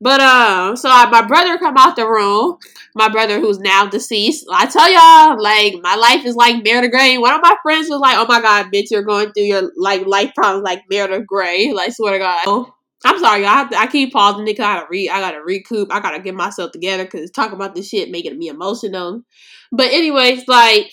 but 0.01 0.21
um 0.21 0.77
so 0.77 0.89
I, 0.91 1.09
my 1.11 1.27
brother 1.27 1.59
come 1.59 1.77
out 1.77 1.97
the 1.97 2.07
room 2.07 2.59
my 2.95 3.09
brother 3.09 3.41
who's 3.41 3.59
now 3.59 3.87
deceased 3.87 4.47
i 4.53 4.67
tell 4.67 4.91
y'all 4.91 5.43
like 5.43 5.75
my 5.83 5.97
life 5.97 6.25
is 6.25 6.37
like 6.37 6.63
Meredith 6.65 6.91
Grey 6.91 7.19
one 7.19 7.35
of 7.35 7.41
my 7.43 7.57
friends 7.63 7.89
was 7.89 8.01
like 8.01 8.17
oh 8.17 8.27
my 8.29 8.41
god 8.41 8.67
bitch 8.73 8.91
you're 8.91 9.03
going 9.03 9.33
through 9.33 9.45
your 9.45 9.71
like 9.77 10.07
life 10.07 10.33
problems 10.35 10.65
like 10.65 10.83
Meredith 10.91 11.27
Grey 11.27 11.73
like 11.73 11.93
swear 11.93 12.13
to 12.13 12.19
god 12.19 12.67
I'm 13.05 13.19
sorry, 13.19 13.43
y'all. 13.43 13.51
I, 13.51 13.69
I 13.77 13.87
keep 13.87 14.13
pausing 14.13 14.47
it. 14.49 14.59
I 14.59 14.77
gotta 14.77 14.87
read. 14.91 15.11
I 15.11 15.21
gotta 15.21 15.43
recoup. 15.43 15.93
I 15.93 16.01
gotta 16.01 16.21
get 16.21 16.35
myself 16.35 16.73
together 16.73 17.05
because 17.05 17.31
talking 17.31 17.55
about 17.55 17.75
this 17.75 17.89
shit 17.89 18.11
making 18.11 18.39
me 18.39 18.49
emotional. 18.49 19.23
But 19.71 19.93
anyways, 19.93 20.49
like 20.49 20.91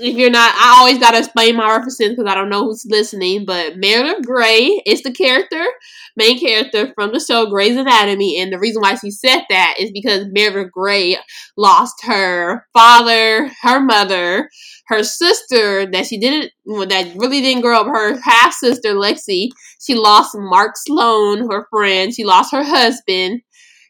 if 0.00 0.16
you're 0.16 0.30
not, 0.30 0.54
I 0.54 0.78
always 0.78 0.98
gotta 0.98 1.18
explain 1.18 1.56
my 1.56 1.68
references 1.68 2.10
because 2.10 2.30
I 2.30 2.34
don't 2.34 2.48
know 2.48 2.64
who's 2.64 2.86
listening. 2.86 3.44
But 3.44 3.76
Meredith 3.76 4.24
Grey 4.24 4.80
is 4.86 5.02
the 5.02 5.12
character, 5.12 5.64
main 6.16 6.38
character 6.38 6.92
from 6.94 7.12
the 7.12 7.20
show 7.20 7.46
Grey's 7.46 7.76
Anatomy, 7.76 8.40
and 8.40 8.52
the 8.52 8.58
reason 8.58 8.82
why 8.82 8.94
she 8.94 9.10
said 9.10 9.42
that 9.48 9.74
is 9.78 9.90
because 9.90 10.26
Meredith 10.30 10.72
Grey 10.72 11.18
lost 11.56 12.04
her 12.04 12.66
father, 12.72 13.50
her 13.62 13.80
mother, 13.80 14.48
her 14.86 15.02
sister 15.02 15.90
that 15.90 16.06
she 16.06 16.18
didn't, 16.18 16.52
that 16.66 17.12
really 17.16 17.40
didn't 17.40 17.62
grow 17.62 17.80
up. 17.80 17.86
Her 17.86 18.20
half 18.20 18.54
sister 18.54 18.94
Lexi, 18.94 19.48
she 19.80 19.94
lost 19.94 20.36
Mark 20.36 20.72
Sloan, 20.76 21.50
her 21.50 21.66
friend. 21.70 22.14
She 22.14 22.24
lost 22.24 22.52
her 22.52 22.62
husband. 22.64 23.42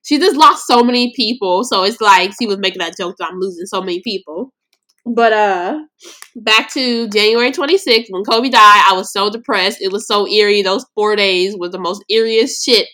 She 0.04 0.18
just 0.18 0.36
lost 0.36 0.66
so 0.66 0.82
many 0.82 1.12
people. 1.14 1.64
So 1.64 1.84
it's 1.84 2.00
like 2.00 2.32
she 2.40 2.46
was 2.46 2.58
making 2.58 2.78
that 2.78 2.96
joke 2.96 3.16
that 3.18 3.28
I'm 3.30 3.40
losing 3.40 3.66
so 3.66 3.80
many 3.80 4.00
people. 4.00 4.54
But 5.08 5.32
uh 5.32 5.80
back 6.36 6.72
to 6.74 7.08
January 7.08 7.50
26th 7.50 8.06
when 8.10 8.24
Kobe 8.24 8.50
died, 8.50 8.88
I 8.90 8.94
was 8.94 9.12
so 9.12 9.30
depressed. 9.30 9.78
It 9.80 9.90
was 9.90 10.06
so 10.06 10.28
eerie. 10.28 10.62
Those 10.62 10.84
four 10.94 11.16
days 11.16 11.56
was 11.56 11.70
the 11.72 11.80
most 11.80 12.04
eeriest 12.10 12.62
shit 12.64 12.86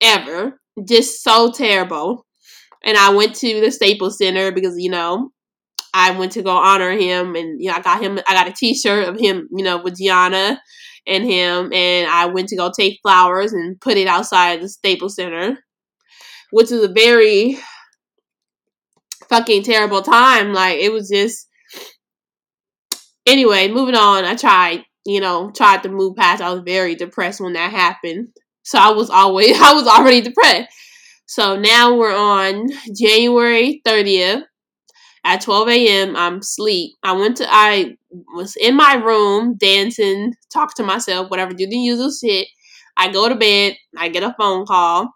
ever. 0.00 0.60
Just 0.88 1.22
so 1.22 1.50
terrible. 1.52 2.26
And 2.82 2.96
I 2.96 3.10
went 3.10 3.34
to 3.36 3.60
the 3.60 3.70
Staples 3.70 4.16
Center 4.16 4.50
because, 4.50 4.76
you 4.78 4.90
know, 4.90 5.30
I 5.92 6.12
went 6.12 6.32
to 6.32 6.42
go 6.42 6.52
honor 6.52 6.92
him 6.92 7.34
and 7.34 7.60
you 7.60 7.68
know, 7.70 7.76
I 7.76 7.80
got 7.80 8.00
him 8.00 8.18
I 8.26 8.34
got 8.34 8.48
a 8.48 8.52
t 8.52 8.74
shirt 8.74 9.08
of 9.08 9.20
him, 9.20 9.48
you 9.50 9.64
know, 9.64 9.82
with 9.82 9.98
Gianna 9.98 10.60
and 11.06 11.24
him 11.24 11.72
and 11.72 12.08
I 12.08 12.26
went 12.26 12.48
to 12.48 12.56
go 12.56 12.70
take 12.74 13.00
flowers 13.02 13.52
and 13.52 13.80
put 13.80 13.96
it 13.98 14.06
outside 14.06 14.62
the 14.62 14.68
Staples 14.68 15.16
Center. 15.16 15.58
Which 16.52 16.72
is 16.72 16.82
a 16.82 16.88
very 16.88 17.58
fucking 19.30 19.62
terrible 19.62 20.02
time. 20.02 20.52
Like 20.52 20.78
it 20.78 20.92
was 20.92 21.08
just 21.08 21.48
anyway, 23.26 23.68
moving 23.68 23.94
on, 23.94 24.24
I 24.24 24.34
tried, 24.34 24.84
you 25.06 25.20
know, 25.20 25.50
tried 25.50 25.82
to 25.84 25.88
move 25.88 26.16
past. 26.16 26.42
I 26.42 26.52
was 26.52 26.62
very 26.64 26.94
depressed 26.94 27.40
when 27.40 27.54
that 27.54 27.72
happened. 27.72 28.28
So 28.62 28.78
I 28.78 28.90
was 28.90 29.08
always 29.08 29.56
I 29.60 29.72
was 29.72 29.86
already 29.86 30.20
depressed. 30.20 30.68
So 31.26 31.56
now 31.56 31.96
we're 31.96 32.16
on 32.16 32.68
January 32.94 33.80
30th 33.86 34.42
at 35.24 35.42
12 35.42 35.68
a.m. 35.68 36.16
I'm 36.16 36.42
sleep. 36.42 36.96
I 37.02 37.12
went 37.12 37.36
to 37.38 37.46
I 37.48 37.96
was 38.34 38.56
in 38.56 38.74
my 38.74 38.94
room 38.94 39.56
dancing, 39.56 40.34
talk 40.52 40.74
to 40.76 40.82
myself, 40.82 41.30
whatever, 41.30 41.52
do 41.52 41.66
the 41.66 41.76
usual 41.76 42.10
shit. 42.10 42.48
I 42.96 43.10
go 43.12 43.28
to 43.28 43.36
bed, 43.36 43.76
I 43.96 44.08
get 44.08 44.24
a 44.24 44.34
phone 44.38 44.66
call 44.66 45.10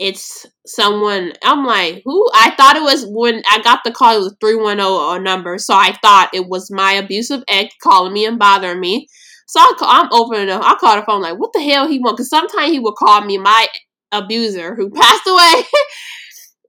it's 0.00 0.46
someone 0.66 1.34
I'm 1.44 1.66
like, 1.66 2.00
who? 2.06 2.26
I 2.34 2.52
thought 2.56 2.76
it 2.76 2.82
was 2.82 3.04
when 3.06 3.42
I 3.48 3.60
got 3.60 3.80
the 3.84 3.92
call, 3.92 4.16
it 4.16 4.20
was 4.20 4.34
310 4.40 5.22
number. 5.22 5.58
So 5.58 5.74
I 5.74 5.94
thought 6.00 6.30
it 6.32 6.48
was 6.48 6.70
my 6.70 6.92
abusive 6.92 7.44
ex 7.48 7.74
calling 7.82 8.14
me 8.14 8.24
and 8.24 8.38
bothering 8.38 8.80
me. 8.80 9.06
So 9.46 9.60
I, 9.60 9.74
I'm 9.82 10.08
opening 10.10 10.48
up. 10.48 10.62
I 10.64 10.74
call 10.76 10.96
the 10.96 11.02
phone 11.02 11.20
like, 11.20 11.38
what 11.38 11.52
the 11.52 11.60
hell 11.60 11.86
he 11.86 11.98
want? 11.98 12.16
Because 12.16 12.30
sometimes 12.30 12.72
he 12.72 12.80
would 12.80 12.94
call 12.94 13.20
me 13.20 13.36
my 13.36 13.66
abuser 14.10 14.74
who 14.74 14.90
passed 14.94 15.26
away. 15.26 15.64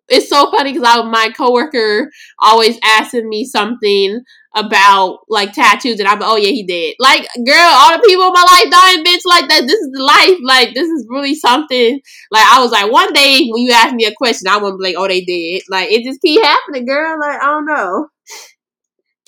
it's 0.10 0.28
so 0.28 0.52
funny 0.52 0.74
because 0.74 0.86
I 0.86 1.02
my 1.04 1.30
coworker 1.36 2.12
always 2.38 2.78
asking 2.84 3.30
me 3.30 3.46
something 3.46 4.20
about 4.56 5.20
like 5.30 5.54
tattoos, 5.54 6.00
and 6.00 6.08
I'm 6.08 6.20
oh 6.22 6.36
yeah, 6.36 6.50
he 6.50 6.64
did. 6.64 6.96
Like, 7.00 7.28
girl, 7.46 7.56
all 7.56 7.92
the 7.96 8.04
people 8.06 8.26
in 8.26 8.34
my 8.34 8.44
life 8.44 8.72
dying, 8.72 9.04
bitch. 9.04 9.22
Like 9.26 9.48
that. 9.50 9.64
This 9.68 9.80
is 9.80 9.92
the 9.92 10.04
life. 10.04 10.40
Like 10.44 10.74
this 10.74 10.88
is 10.88 11.06
really 11.10 11.36
something. 11.36 12.00
Like 12.32 12.46
I 12.46 12.62
was 12.62 12.72
like, 12.72 12.92
one 12.92 13.14
day 13.14 13.48
when 13.50 13.64
you 13.64 13.72
ask 13.72 13.94
me 13.96 14.06
a 14.06 14.14
question, 14.16 14.48
I 14.50 14.58
wouldn't 14.58 14.80
be 14.80 14.88
like, 14.88 14.96
oh, 14.98 15.08
they 15.08 15.22
did. 15.22 15.64
Like 15.70 15.92
it 15.92 16.04
just 16.04 16.22
keep 16.22 16.44
happening, 16.44 16.86
girl. 16.86 17.18
Like 17.20 17.42
I 17.42 17.46
don't 17.46 17.66
know. 17.66 18.08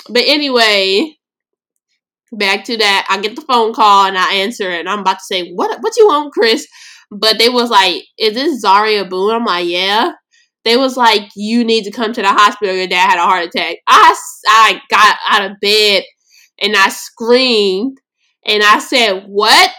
But 0.09 0.23
anyway, 0.25 1.15
back 2.33 2.65
to 2.65 2.77
that. 2.77 3.07
I 3.09 3.21
get 3.21 3.35
the 3.35 3.41
phone 3.43 3.73
call 3.73 4.05
and 4.05 4.17
I 4.17 4.35
answer 4.35 4.69
it, 4.69 4.81
and 4.81 4.89
I'm 4.89 4.99
about 4.99 5.19
to 5.19 5.25
say, 5.25 5.51
what 5.51 5.77
What 5.81 5.93
you 5.97 6.07
want, 6.07 6.33
Chris? 6.33 6.67
But 7.11 7.37
they 7.37 7.47
was 7.47 7.69
like, 7.69 8.03
is 8.17 8.33
this 8.33 8.65
Zarriah 8.65 9.07
Boone? 9.07 9.35
I'm 9.35 9.45
like, 9.45 9.67
yeah 9.67 10.13
they 10.65 10.77
was 10.77 10.95
like, 10.95 11.29
you 11.35 11.63
need 11.63 11.83
to 11.83 11.91
come 11.91 12.13
to 12.13 12.21
the 12.21 12.29
hospital. 12.29 12.73
Your 12.73 12.87
dad 12.87 13.09
had 13.09 13.19
a 13.19 13.23
heart 13.23 13.45
attack. 13.47 13.77
I, 13.87 14.15
I 14.47 14.81
got 14.89 15.17
out 15.29 15.51
of 15.51 15.59
bed 15.59 16.03
and 16.61 16.75
I 16.75 16.89
screamed 16.89 17.97
and 18.45 18.63
I 18.63 18.79
said, 18.79 19.25
what? 19.27 19.71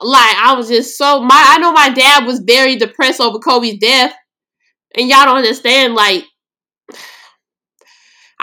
Like, 0.00 0.36
I 0.36 0.54
was 0.56 0.68
just 0.68 0.96
so, 0.96 1.22
my, 1.22 1.44
I 1.48 1.58
know 1.58 1.72
my 1.72 1.90
dad 1.90 2.26
was 2.26 2.40
very 2.40 2.76
depressed 2.76 3.20
over 3.20 3.38
Kobe's 3.38 3.78
death. 3.78 4.14
And 4.96 5.08
y'all 5.08 5.24
don't 5.24 5.38
understand, 5.38 5.94
like, 5.94 6.24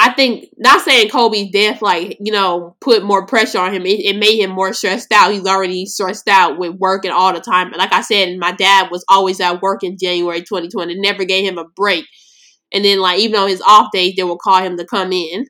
I 0.01 0.13
think 0.13 0.45
not 0.57 0.81
saying 0.81 1.09
Kobe's 1.09 1.51
death, 1.51 1.81
like 1.81 2.15
you 2.21 2.31
know, 2.31 2.77
put 2.79 3.03
more 3.03 3.25
pressure 3.25 3.59
on 3.59 3.73
him. 3.73 3.85
It, 3.85 3.99
it, 3.99 4.17
made 4.17 4.39
him 4.39 4.49
more 4.49 4.71
stressed 4.71 5.12
out. 5.12 5.33
He's 5.33 5.45
already 5.45 5.85
stressed 5.85 6.29
out 6.29 6.57
with 6.57 6.75
working 6.75 7.12
all 7.12 7.33
the 7.33 7.41
time. 7.41 7.71
Like 7.71 7.91
I 7.91 7.99
said, 7.99 8.38
my 8.38 8.53
dad 8.53 8.88
was 8.91 9.03
always 9.09 9.41
at 9.41 9.62
work 9.62 9.83
in 9.83 9.97
January 10.01 10.39
2020. 10.39 10.95
Never 10.95 11.25
gave 11.25 11.45
him 11.45 11.57
a 11.57 11.65
break. 11.75 12.05
And 12.71 12.85
then 12.85 12.99
like 12.99 13.19
even 13.19 13.41
on 13.41 13.49
his 13.49 13.62
off 13.62 13.88
days, 13.91 14.13
they 14.15 14.23
would 14.23 14.39
call 14.39 14.63
him 14.63 14.77
to 14.77 14.85
come 14.85 15.12
in 15.12 15.47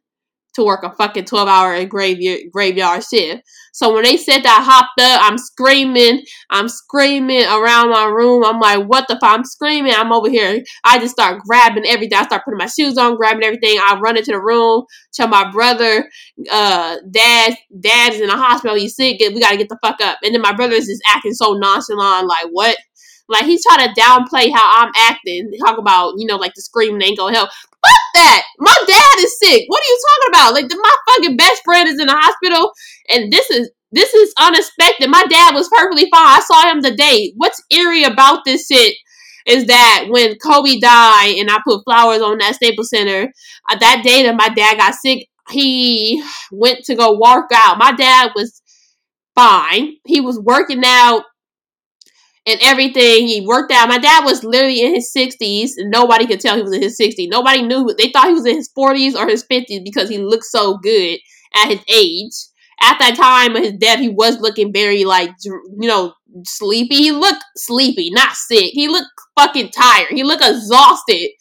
to 0.60 0.66
work 0.66 0.84
a 0.84 0.92
fucking 0.96 1.26
12 1.26 1.48
hour 1.48 1.86
graveyard, 1.86 2.52
graveyard 2.52 3.04
shift. 3.04 3.44
So 3.74 3.94
when 3.94 4.04
they 4.04 4.18
said 4.18 4.40
that 4.44 4.60
I 4.60 4.64
hopped 4.64 5.00
up, 5.00 5.22
I'm 5.24 5.38
screaming, 5.38 6.24
I'm 6.50 6.68
screaming 6.68 7.46
around 7.46 7.92
my 7.92 8.06
room. 8.06 8.44
I'm 8.44 8.60
like, 8.60 8.86
what 8.88 9.08
the 9.08 9.16
fuck? 9.16 9.38
I'm 9.38 9.46
screaming. 9.46 9.94
I'm 9.96 10.12
over 10.12 10.30
here. 10.30 10.64
I 10.84 11.00
just 11.00 11.14
start 11.14 11.42
grabbing 11.44 11.86
everything. 11.88 12.18
I 12.18 12.24
start 12.24 12.44
putting 12.44 12.58
my 12.58 12.66
shoes 12.66 12.98
on, 12.98 13.16
grabbing 13.16 13.44
everything. 13.44 13.80
I 13.80 13.98
run 14.02 14.18
into 14.18 14.32
the 14.32 14.42
room, 14.42 14.84
tell 15.14 15.28
my 15.28 15.50
brother, 15.52 16.10
uh, 16.52 16.98
dad, 17.10 17.56
dad's 17.80 18.20
in 18.20 18.28
the 18.28 18.36
hospital. 18.36 18.76
He's 18.76 18.96
sick. 18.96 19.20
We 19.20 19.40
got 19.40 19.52
to 19.52 19.58
get 19.58 19.70
the 19.70 19.80
fuck 19.82 20.02
up. 20.02 20.18
And 20.24 20.34
then 20.34 20.42
my 20.42 20.54
brother 20.54 20.74
is 20.74 20.88
just 20.88 21.02
acting 21.08 21.34
so 21.34 21.54
nonchalant, 21.54 22.28
like, 22.28 22.48
what? 22.52 22.78
Like 23.30 23.46
he's 23.46 23.64
trying 23.64 23.88
to 23.88 24.02
downplay 24.02 24.52
how 24.52 24.84
I'm 24.84 24.92
acting. 24.98 25.52
Talk 25.64 25.78
about, 25.78 26.16
you 26.18 26.26
know, 26.26 26.38
like 26.38 26.54
the 26.56 26.62
screaming 26.64 27.02
ain't 27.04 27.20
gonna 27.20 27.36
help. 27.36 27.52
Fuck 27.86 28.06
that! 28.16 28.44
My 28.60 28.76
dad 28.88 29.16
is 29.20 29.40
sick. 29.40 29.64
What 29.68 29.82
are 29.82 29.90
you 29.90 30.00
talking 30.10 30.30
about? 30.34 30.54
Like 30.54 30.66
my 30.70 30.96
fucking 31.10 31.38
best 31.38 31.62
friend 31.64 31.88
is 31.88 32.00
in 32.00 32.08
the 32.08 32.14
hospital, 32.14 32.72
and 33.10 33.32
this 33.32 33.50
is 33.50 33.72
this 33.92 34.14
is 34.14 34.34
unexpected. 34.40 35.10
My 35.10 35.26
dad 35.30 35.54
was 35.56 35.70
perfectly 35.70 36.10
fine. 36.12 36.38
I 36.38 36.42
saw 36.42 36.72
him 36.72 36.84
today. 36.84 37.34
What's 37.38 37.62
eerie 37.72 38.04
about 38.04 38.46
this 38.46 38.68
shit 38.68 38.96
is 39.48 39.66
that 39.66 40.06
when 40.10 40.38
Kobe 40.38 40.80
died 40.80 41.36
and 41.38 41.50
I 41.50 41.58
put 41.66 41.84
flowers 41.84 42.22
on 42.22 42.38
that 42.38 42.56
Staples 42.56 42.90
Center, 42.90 43.32
uh, 43.70 43.78
that 43.80 44.04
day 44.04 44.24
that 44.24 44.36
my 44.36 44.50
dad 44.50 44.78
got 44.78 44.94
sick, 44.94 45.28
he 45.50 46.24
went 46.52 46.86
to 46.86 46.96
go 46.96 47.18
work 47.18 47.50
out. 47.54 47.80
My 47.80 47.92
dad 47.92 48.32
was 48.36 48.62
fine. 49.36 49.96
He 50.06 50.22
was 50.22 50.40
working 50.40 50.84
out 50.86 51.24
and 52.46 52.60
everything. 52.62 53.28
He 53.28 53.46
worked 53.46 53.72
out. 53.72 53.90
My 53.90 53.98
dad 53.98 54.24
was 54.26 54.44
literally 54.44 54.82
in 54.82 54.96
his 54.96 55.12
60s, 55.16 55.72
nobody 55.78 56.26
could 56.26 56.40
tell 56.40 56.56
he 56.56 56.62
was 56.62 56.74
in 56.74 56.82
his 56.82 56.98
60s. 57.00 57.28
Nobody 57.30 57.62
knew. 57.62 57.94
They 57.98 58.10
thought 58.12 58.28
he 58.28 58.34
was 58.34 58.46
in 58.46 58.56
his 58.56 58.70
40s 58.78 59.16
or 59.16 59.28
his 59.28 59.44
50s 59.44 59.84
because 59.84 60.10
he 60.10 60.18
looked 60.18 60.46
so 60.46 60.78
good 60.78 61.20
at 61.56 61.70
his 61.70 61.82
age. 61.90 62.34
At 62.82 62.98
that 63.00 63.16
time 63.16 63.58
of 63.58 63.64
his 63.64 63.74
death, 63.74 64.00
he 64.00 64.08
was 64.08 64.40
looking 64.40 64.72
very, 64.72 65.04
like, 65.04 65.32
you 65.44 65.88
know, 65.88 66.14
sleepy. 66.46 66.96
He 66.96 67.12
looked 67.12 67.44
sleepy, 67.58 68.10
not 68.12 68.34
sick. 68.34 68.72
He 68.72 68.88
looked 68.88 69.10
fucking 69.38 69.72
tired. 69.72 70.12
He 70.12 70.24
looked 70.24 70.44
exhausted 70.46 71.32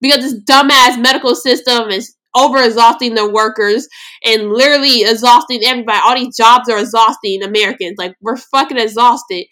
because 0.00 0.20
this 0.20 0.40
dumbass 0.44 0.98
medical 0.98 1.34
system 1.34 1.90
is 1.90 2.14
over 2.34 2.62
exhausting 2.62 3.14
the 3.14 3.30
workers 3.30 3.88
and 4.24 4.50
literally 4.50 5.02
exhausting 5.02 5.62
everybody. 5.64 5.98
All 6.02 6.14
these 6.14 6.36
jobs 6.36 6.68
are 6.70 6.78
exhausting 6.78 7.42
Americans. 7.42 7.96
Like, 7.98 8.14
we're 8.20 8.36
fucking 8.36 8.78
exhausted. 8.78 9.46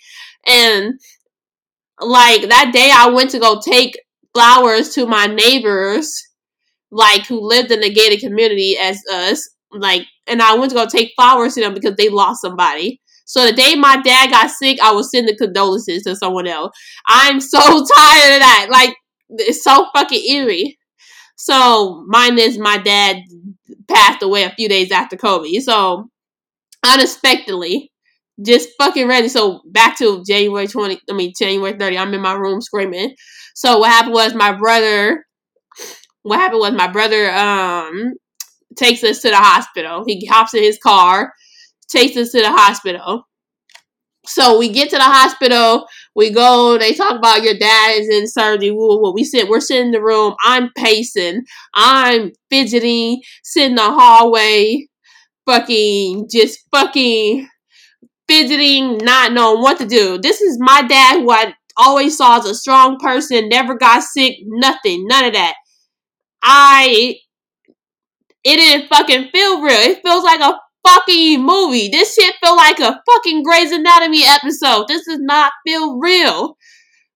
And 0.47 0.95
like 2.01 2.49
that 2.49 2.71
day 2.73 2.91
I 2.93 3.09
went 3.11 3.31
to 3.31 3.39
go 3.39 3.61
take 3.61 3.99
flowers 4.35 4.91
to 4.95 5.07
my 5.07 5.27
neighbors, 5.27 6.13
like 6.91 7.27
who 7.27 7.41
lived 7.47 7.71
in 7.71 7.81
the 7.81 7.93
gated 7.93 8.21
community 8.21 8.77
as 8.81 9.01
us, 9.13 9.49
like 9.73 10.07
and 10.27 10.43
I 10.43 10.55
went 10.55 10.71
to 10.71 10.77
go 10.77 10.87
take 10.87 11.13
flowers 11.17 11.55
to 11.55 11.61
them 11.61 11.75
because 11.75 11.97
they 11.97 12.09
lost 12.09 12.43
somebody. 12.43 13.01
So 13.27 13.47
the 13.47 13.53
day 13.53 13.75
my 13.75 14.01
dad 14.03 14.31
got 14.31 14.51
sick, 14.51 14.79
I 14.83 14.93
was 14.93 15.11
sending 15.11 15.37
condolences 15.37 16.03
to 16.05 16.17
someone 16.17 16.47
else. 16.47 16.77
I'm 17.07 17.41
so 17.41 17.59
tired 17.61 18.35
of 18.35 18.41
that. 18.41 18.69
Like 18.71 18.95
it's 19.31 19.65
so 19.65 19.87
fucking 19.95 20.25
eerie. 20.25 20.79
So 21.37 22.05
mine 22.09 22.39
is 22.39 22.59
my 22.59 22.79
dad 22.79 23.19
passed 23.89 24.23
away 24.23 24.45
a 24.45 24.51
few 24.51 24.69
days 24.69 24.93
after 24.93 25.17
Kobe. 25.17 25.59
So 25.61 26.09
unexpectedly, 26.85 27.93
just 28.45 28.71
fucking 28.79 29.09
ready. 29.09 29.29
So 29.29 29.63
back 29.67 29.99
to 29.99 30.25
January 30.27 30.67
20, 30.67 31.01
I 31.11 31.15
mean 31.15 31.33
January 31.39 31.77
30, 31.79 31.99
I'm 31.99 32.15
in 32.15 32.21
my 32.21 32.35
room 32.35 32.61
screaming. 32.61 33.15
So 33.55 33.79
what 33.79 33.91
happened 33.91 34.15
was 34.15 34.35
my 34.35 34.53
brother 34.53 35.25
what 36.23 36.41
happened 36.41 36.61
was 36.61 36.73
my 36.73 36.89
brother 36.91 37.31
um 37.33 38.15
takes 38.77 39.05
us 39.05 39.21
to 39.23 39.31
the 39.31 39.37
hospital. 39.37 40.05
He 40.07 40.27
hops 40.27 40.55
in 40.55 40.63
his 40.63 40.79
car, 40.79 41.33
takes 41.89 42.17
us 42.17 42.33
to 42.33 42.41
the 42.41 42.51
hospital. 42.51 43.25
So 44.27 44.59
we 44.59 44.71
get 44.71 44.89
to 44.91 44.97
the 44.97 45.03
hospital, 45.03 45.87
we 46.17 46.31
go, 46.31 46.79
they 46.79 46.95
talk 46.95 47.19
about 47.19 47.43
your 47.43 47.59
dad 47.59 47.93
is 48.01 48.09
in 48.09 48.27
surgery. 48.27 48.71
We 48.71 49.23
sit, 49.23 49.49
we're 49.49 49.61
sitting 49.61 49.87
in 49.87 49.91
the 49.91 50.03
room, 50.03 50.35
I'm 50.43 50.71
pacing, 50.77 51.43
I'm 51.75 52.33
fidgeting, 52.51 53.21
sitting 53.43 53.71
in 53.71 53.77
the 53.77 53.83
hallway, 53.83 54.89
fucking 55.47 56.29
just 56.31 56.61
fucking 56.73 57.49
fidgeting, 58.29 58.99
not 58.99 59.33
knowing 59.33 59.63
what 59.63 59.79
to 59.79 59.87
do. 59.87 60.19
This 60.19 60.41
is 60.41 60.59
my 60.61 60.83
dad 60.83 61.21
who 61.21 61.31
I 61.31 61.55
always 61.77 62.17
saw 62.17 62.39
as 62.39 62.47
a 62.47 62.55
strong 62.55 62.99
person, 62.99 63.49
never 63.49 63.75
got 63.77 64.03
sick, 64.03 64.37
nothing, 64.47 65.07
none 65.07 65.25
of 65.25 65.33
that. 65.35 65.55
I 66.43 67.17
it 68.45 68.57
didn't 68.57 68.89
fucking 68.89 69.31
feel 69.31 69.63
real. 69.63 69.73
It 69.73 70.03
feels 70.03 70.23
like 70.23 70.41
a 70.41 70.59
fucking 70.87 71.43
movie. 71.43 71.89
This 71.89 72.15
shit 72.15 72.35
feel 72.43 72.55
like 72.55 72.79
a 72.79 73.01
fucking 73.11 73.43
Grey's 73.43 73.73
Anatomy 73.73 74.23
episode. 74.25 74.87
This 74.87 75.07
does 75.07 75.21
not 75.21 75.53
feel 75.67 75.99
real. 75.99 76.57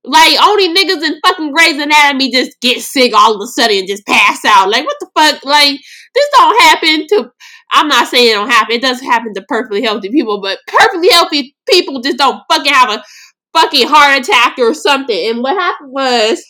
Like 0.05 0.43
only 0.43 0.75
niggas 0.75 1.03
in 1.03 1.21
fucking 1.25 1.53
Grey's 1.53 1.81
Anatomy 1.81 2.33
just 2.33 2.59
get 2.63 2.81
sick 2.81 3.13
all 3.15 3.35
of 3.35 3.43
a 3.43 3.47
sudden 3.47 3.79
and 3.79 3.89
just 3.89 4.07
pass 4.07 4.43
out. 4.47 4.71
Like 4.71 4.87
what 4.87 4.97
the 5.01 5.11
fuck? 5.15 5.45
Like 5.45 5.79
this 6.15 6.29
don't 6.35 6.63
happen 6.63 7.07
to 7.09 7.31
I'm 7.71 7.89
not 7.89 8.09
saying 8.09 8.31
it 8.31 8.35
don't 8.35 8.49
happen. 8.49 8.77
It 8.77 8.83
does 8.83 9.01
happen 9.01 9.35
to 9.35 9.43
perfectly 9.43 9.83
healthy 9.83 10.09
people, 10.11 10.41
but 10.41 10.59
perfectly 10.67 11.09
healthy 11.11 11.55
people 11.69 12.01
just 12.01 12.19
don't 12.19 12.43
fucking 12.51 12.73
have 12.73 12.91
a 12.91 13.05
fucking 13.53 13.89
heart 13.89 14.21
attack 14.21 14.59
or 14.59 14.75
something. 14.75 15.31
And 15.31 15.43
what 15.43 15.57
happened 15.59 15.93
was, 15.93 16.45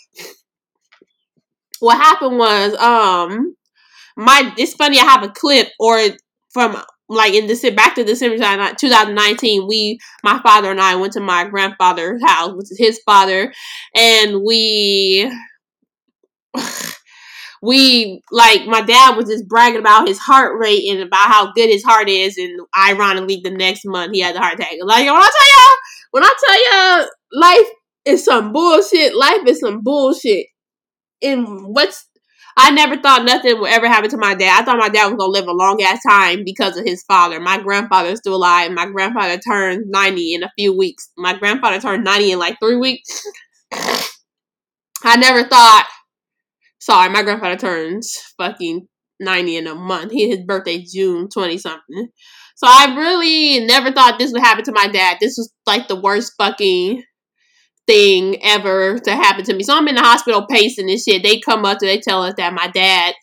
what 1.80 1.96
happened 1.96 2.38
was, 2.38 2.74
um, 2.74 3.56
my 4.16 4.52
it's 4.56 4.74
funny. 4.74 4.98
I 4.98 5.04
have 5.04 5.22
a 5.22 5.28
clip 5.28 5.68
or 5.78 6.00
from 6.50 6.82
like 7.08 7.34
in 7.34 7.46
December 7.46 7.76
back 7.76 7.94
to 7.94 8.04
December 8.04 8.36
2019. 8.36 9.66
We, 9.66 9.98
my 10.22 10.40
father 10.42 10.70
and 10.70 10.80
I, 10.80 10.96
went 10.96 11.14
to 11.14 11.20
my 11.20 11.48
grandfather's 11.48 12.22
house, 12.24 12.52
which 12.54 12.70
is 12.70 12.78
his 12.78 13.00
father, 13.06 13.52
and 13.94 14.42
we 14.44 15.32
we 17.62 18.22
like 18.30 18.66
my 18.66 18.82
dad 18.82 19.16
was 19.16 19.26
just 19.26 19.48
bragging 19.48 19.80
about 19.80 20.08
his 20.08 20.18
heart 20.18 20.58
rate 20.58 20.88
and 20.90 21.00
about 21.00 21.28
how 21.28 21.52
good 21.52 21.68
his 21.68 21.84
heart 21.84 22.08
is, 22.08 22.38
and 22.38 22.60
ironically, 22.78 23.40
the 23.42 23.50
next 23.50 23.82
month 23.84 24.12
he 24.14 24.20
had 24.20 24.36
a 24.36 24.40
heart 24.40 24.54
attack. 24.54 24.72
Like 24.82 25.06
when 25.06 25.14
I 25.14 25.30
tell 25.38 25.50
y'all, 25.50 25.76
when 26.10 26.24
I 26.24 26.34
tell 26.44 26.72
y'all, 26.72 27.08
life 27.32 27.68
is 28.04 28.24
some 28.24 28.52
bullshit. 28.52 29.16
Life 29.16 29.46
is 29.46 29.60
some 29.60 29.82
bullshit. 29.82 30.46
And 31.22 31.46
what's 31.74 32.06
I 32.60 32.72
never 32.72 32.96
thought 32.96 33.24
nothing 33.24 33.60
would 33.60 33.70
ever 33.70 33.86
happen 33.86 34.10
to 34.10 34.16
my 34.16 34.34
dad. 34.34 34.60
I 34.60 34.64
thought 34.64 34.78
my 34.78 34.88
dad 34.88 35.06
was 35.06 35.14
gonna 35.16 35.30
live 35.30 35.46
a 35.46 35.52
long 35.52 35.80
ass 35.80 36.00
time 36.02 36.42
because 36.44 36.76
of 36.76 36.84
his 36.84 37.04
father. 37.04 37.38
My 37.38 37.58
grandfather 37.60 38.10
is 38.10 38.18
still 38.18 38.34
alive. 38.34 38.72
My 38.72 38.86
grandfather 38.86 39.38
turned 39.38 39.84
ninety 39.88 40.34
in 40.34 40.42
a 40.42 40.50
few 40.58 40.76
weeks. 40.76 41.10
My 41.16 41.38
grandfather 41.38 41.80
turned 41.80 42.04
ninety 42.04 42.32
in 42.32 42.38
like 42.40 42.58
three 42.60 42.76
weeks. 42.76 43.24
I 45.04 45.16
never 45.16 45.48
thought 45.48 45.88
Sorry, 46.78 47.08
my 47.10 47.22
grandfather 47.22 47.56
turns 47.56 48.16
fucking 48.38 48.86
90 49.20 49.56
in 49.56 49.66
a 49.66 49.74
month. 49.74 50.12
He 50.12 50.28
his 50.30 50.44
birthday 50.44 50.82
June 50.82 51.28
20 51.28 51.58
something. 51.58 52.08
So 52.56 52.66
I 52.68 52.94
really 52.96 53.64
never 53.66 53.92
thought 53.92 54.18
this 54.18 54.32
would 54.32 54.42
happen 54.42 54.64
to 54.64 54.72
my 54.72 54.88
dad. 54.88 55.18
This 55.20 55.36
was 55.36 55.52
like 55.66 55.88
the 55.88 56.00
worst 56.00 56.32
fucking 56.38 57.02
thing 57.86 58.42
ever 58.42 58.98
to 58.98 59.14
happen 59.14 59.44
to 59.44 59.54
me. 59.54 59.62
So 59.62 59.76
I'm 59.76 59.88
in 59.88 59.94
the 59.94 60.02
hospital 60.02 60.46
pacing 60.48 60.86
this 60.86 61.04
shit. 61.04 61.22
They 61.22 61.40
come 61.40 61.64
up 61.64 61.78
to 61.78 61.86
they 61.86 62.00
tell 62.00 62.22
us 62.22 62.34
that 62.36 62.52
my 62.52 62.68
dad 62.68 63.14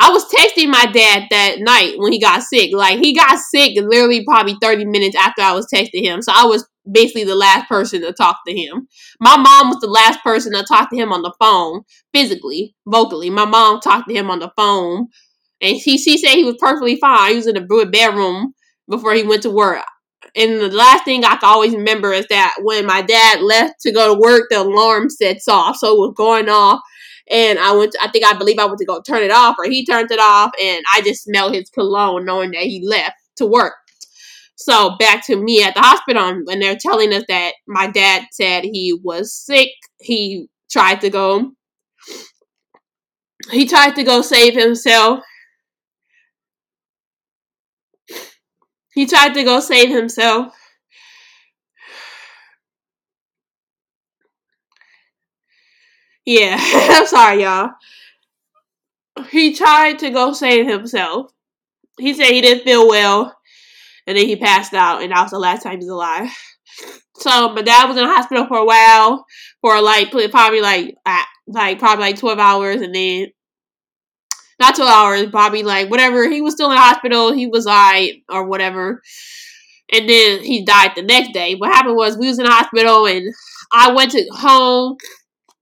I 0.00 0.10
was 0.10 0.24
texting 0.32 0.70
my 0.70 0.86
dad 0.86 1.24
that 1.30 1.56
night 1.58 1.94
when 1.98 2.12
he 2.12 2.18
got 2.18 2.42
sick. 2.42 2.70
Like 2.72 2.98
he 3.00 3.14
got 3.14 3.38
sick 3.38 3.72
literally 3.76 4.24
probably 4.24 4.56
30 4.60 4.86
minutes 4.86 5.14
after 5.14 5.42
I 5.42 5.52
was 5.52 5.66
texting 5.72 6.02
him. 6.02 6.22
So 6.22 6.32
I 6.34 6.46
was 6.46 6.66
basically 6.90 7.24
the 7.24 7.34
last 7.34 7.68
person 7.68 8.00
to 8.02 8.12
talk 8.12 8.38
to 8.46 8.54
him. 8.54 8.88
My 9.20 9.36
mom 9.36 9.68
was 9.68 9.78
the 9.80 9.86
last 9.86 10.22
person 10.22 10.52
to 10.52 10.64
talk 10.64 10.90
to 10.90 10.96
him 10.96 11.12
on 11.12 11.22
the 11.22 11.34
phone, 11.40 11.82
physically, 12.12 12.74
vocally. 12.86 13.30
My 13.30 13.44
mom 13.44 13.80
talked 13.80 14.08
to 14.08 14.14
him 14.14 14.30
on 14.30 14.38
the 14.38 14.52
phone, 14.56 15.08
and 15.60 15.76
he 15.76 15.98
she 15.98 16.18
said 16.18 16.34
he 16.34 16.44
was 16.44 16.56
perfectly 16.58 16.96
fine. 16.96 17.30
He 17.30 17.36
was 17.36 17.46
in 17.46 17.54
the 17.54 17.86
bedroom 17.90 18.54
before 18.88 19.14
he 19.14 19.22
went 19.22 19.42
to 19.42 19.50
work. 19.50 19.84
And 20.36 20.60
the 20.60 20.70
last 20.70 21.04
thing 21.04 21.24
I 21.24 21.36
can 21.36 21.48
always 21.48 21.74
remember 21.74 22.12
is 22.12 22.26
that 22.30 22.54
when 22.62 22.86
my 22.86 23.02
dad 23.02 23.40
left 23.40 23.80
to 23.80 23.92
go 23.92 24.14
to 24.14 24.20
work, 24.20 24.44
the 24.50 24.60
alarm 24.60 25.10
sets 25.10 25.48
off, 25.48 25.76
so 25.76 25.92
it 25.92 25.98
was 25.98 26.14
going 26.16 26.48
off. 26.48 26.80
And 27.30 27.58
I 27.58 27.72
went, 27.72 27.92
to, 27.92 27.98
I 28.02 28.10
think 28.10 28.24
I 28.24 28.36
believe 28.36 28.58
I 28.58 28.66
went 28.66 28.78
to 28.78 28.84
go 28.84 29.00
turn 29.02 29.22
it 29.22 29.30
off, 29.30 29.56
or 29.58 29.64
he 29.64 29.86
turned 29.86 30.10
it 30.10 30.18
off, 30.18 30.50
and 30.60 30.82
I 30.94 31.00
just 31.00 31.24
smelled 31.24 31.54
his 31.54 31.70
cologne, 31.70 32.24
knowing 32.24 32.50
that 32.52 32.62
he 32.62 32.84
left 32.86 33.14
to 33.36 33.46
work. 33.46 33.74
So 34.60 34.94
back 34.98 35.24
to 35.26 35.36
me 35.36 35.62
at 35.62 35.72
the 35.74 35.80
hospital, 35.80 36.22
and 36.22 36.60
they're 36.60 36.76
telling 36.76 37.14
us 37.14 37.24
that 37.28 37.54
my 37.66 37.86
dad 37.86 38.26
said 38.30 38.62
he 38.62 38.92
was 39.02 39.34
sick. 39.34 39.70
He 40.00 40.48
tried 40.70 41.00
to 41.00 41.08
go. 41.08 41.52
He 43.50 43.66
tried 43.66 43.94
to 43.96 44.02
go 44.04 44.20
save 44.20 44.52
himself. 44.52 45.20
He 48.92 49.06
tried 49.06 49.32
to 49.32 49.44
go 49.44 49.60
save 49.60 49.88
himself. 49.88 50.54
Yeah, 56.26 56.56
I'm 56.60 57.06
sorry, 57.06 57.42
y'all. 57.44 57.70
He 59.30 59.54
tried 59.54 59.98
to 60.00 60.10
go 60.10 60.34
save 60.34 60.66
himself. 60.66 61.32
He 61.98 62.14
said 62.14 62.26
he 62.26 62.42
didn't 62.42 62.64
feel 62.64 62.88
well 62.88 63.39
and 64.10 64.18
then 64.18 64.26
he 64.26 64.34
passed 64.34 64.74
out, 64.74 65.02
and 65.02 65.12
that 65.12 65.22
was 65.22 65.30
the 65.30 65.38
last 65.38 65.62
time 65.62 65.74
he 65.74 65.78
was 65.78 65.88
alive. 65.88 66.28
So 67.16 67.50
my 67.52 67.60
dad 67.60 67.86
was 67.86 67.98
in 67.98 68.06
the 68.06 68.14
hospital 68.14 68.46
for 68.46 68.56
a 68.56 68.64
while, 68.64 69.26
for 69.60 69.82
like 69.82 70.10
probably 70.30 70.62
like 70.62 70.94
like 71.46 71.78
probably 71.78 72.06
like 72.06 72.18
twelve 72.18 72.38
hours, 72.38 72.80
and 72.80 72.94
then 72.94 73.26
not 74.58 74.74
twelve 74.74 74.90
hours, 74.90 75.26
probably 75.30 75.62
like 75.62 75.90
whatever. 75.90 76.30
He 76.30 76.40
was 76.40 76.54
still 76.54 76.70
in 76.70 76.76
the 76.76 76.80
hospital. 76.80 77.30
He 77.34 77.46
was 77.46 77.66
alright 77.66 78.22
or 78.30 78.46
whatever, 78.46 79.02
and 79.92 80.08
then 80.08 80.42
he 80.42 80.64
died 80.64 80.92
the 80.96 81.02
next 81.02 81.34
day. 81.34 81.56
What 81.56 81.70
happened 81.74 81.96
was 81.96 82.16
we 82.16 82.28
was 82.28 82.38
in 82.38 82.46
the 82.46 82.50
hospital, 82.52 83.06
and 83.06 83.34
I 83.70 83.92
went 83.92 84.12
to 84.12 84.26
home 84.32 84.96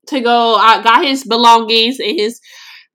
to 0.08 0.20
go. 0.20 0.54
I 0.54 0.80
got 0.80 1.04
his 1.04 1.24
belongings 1.24 1.98
and 1.98 2.16
his 2.16 2.40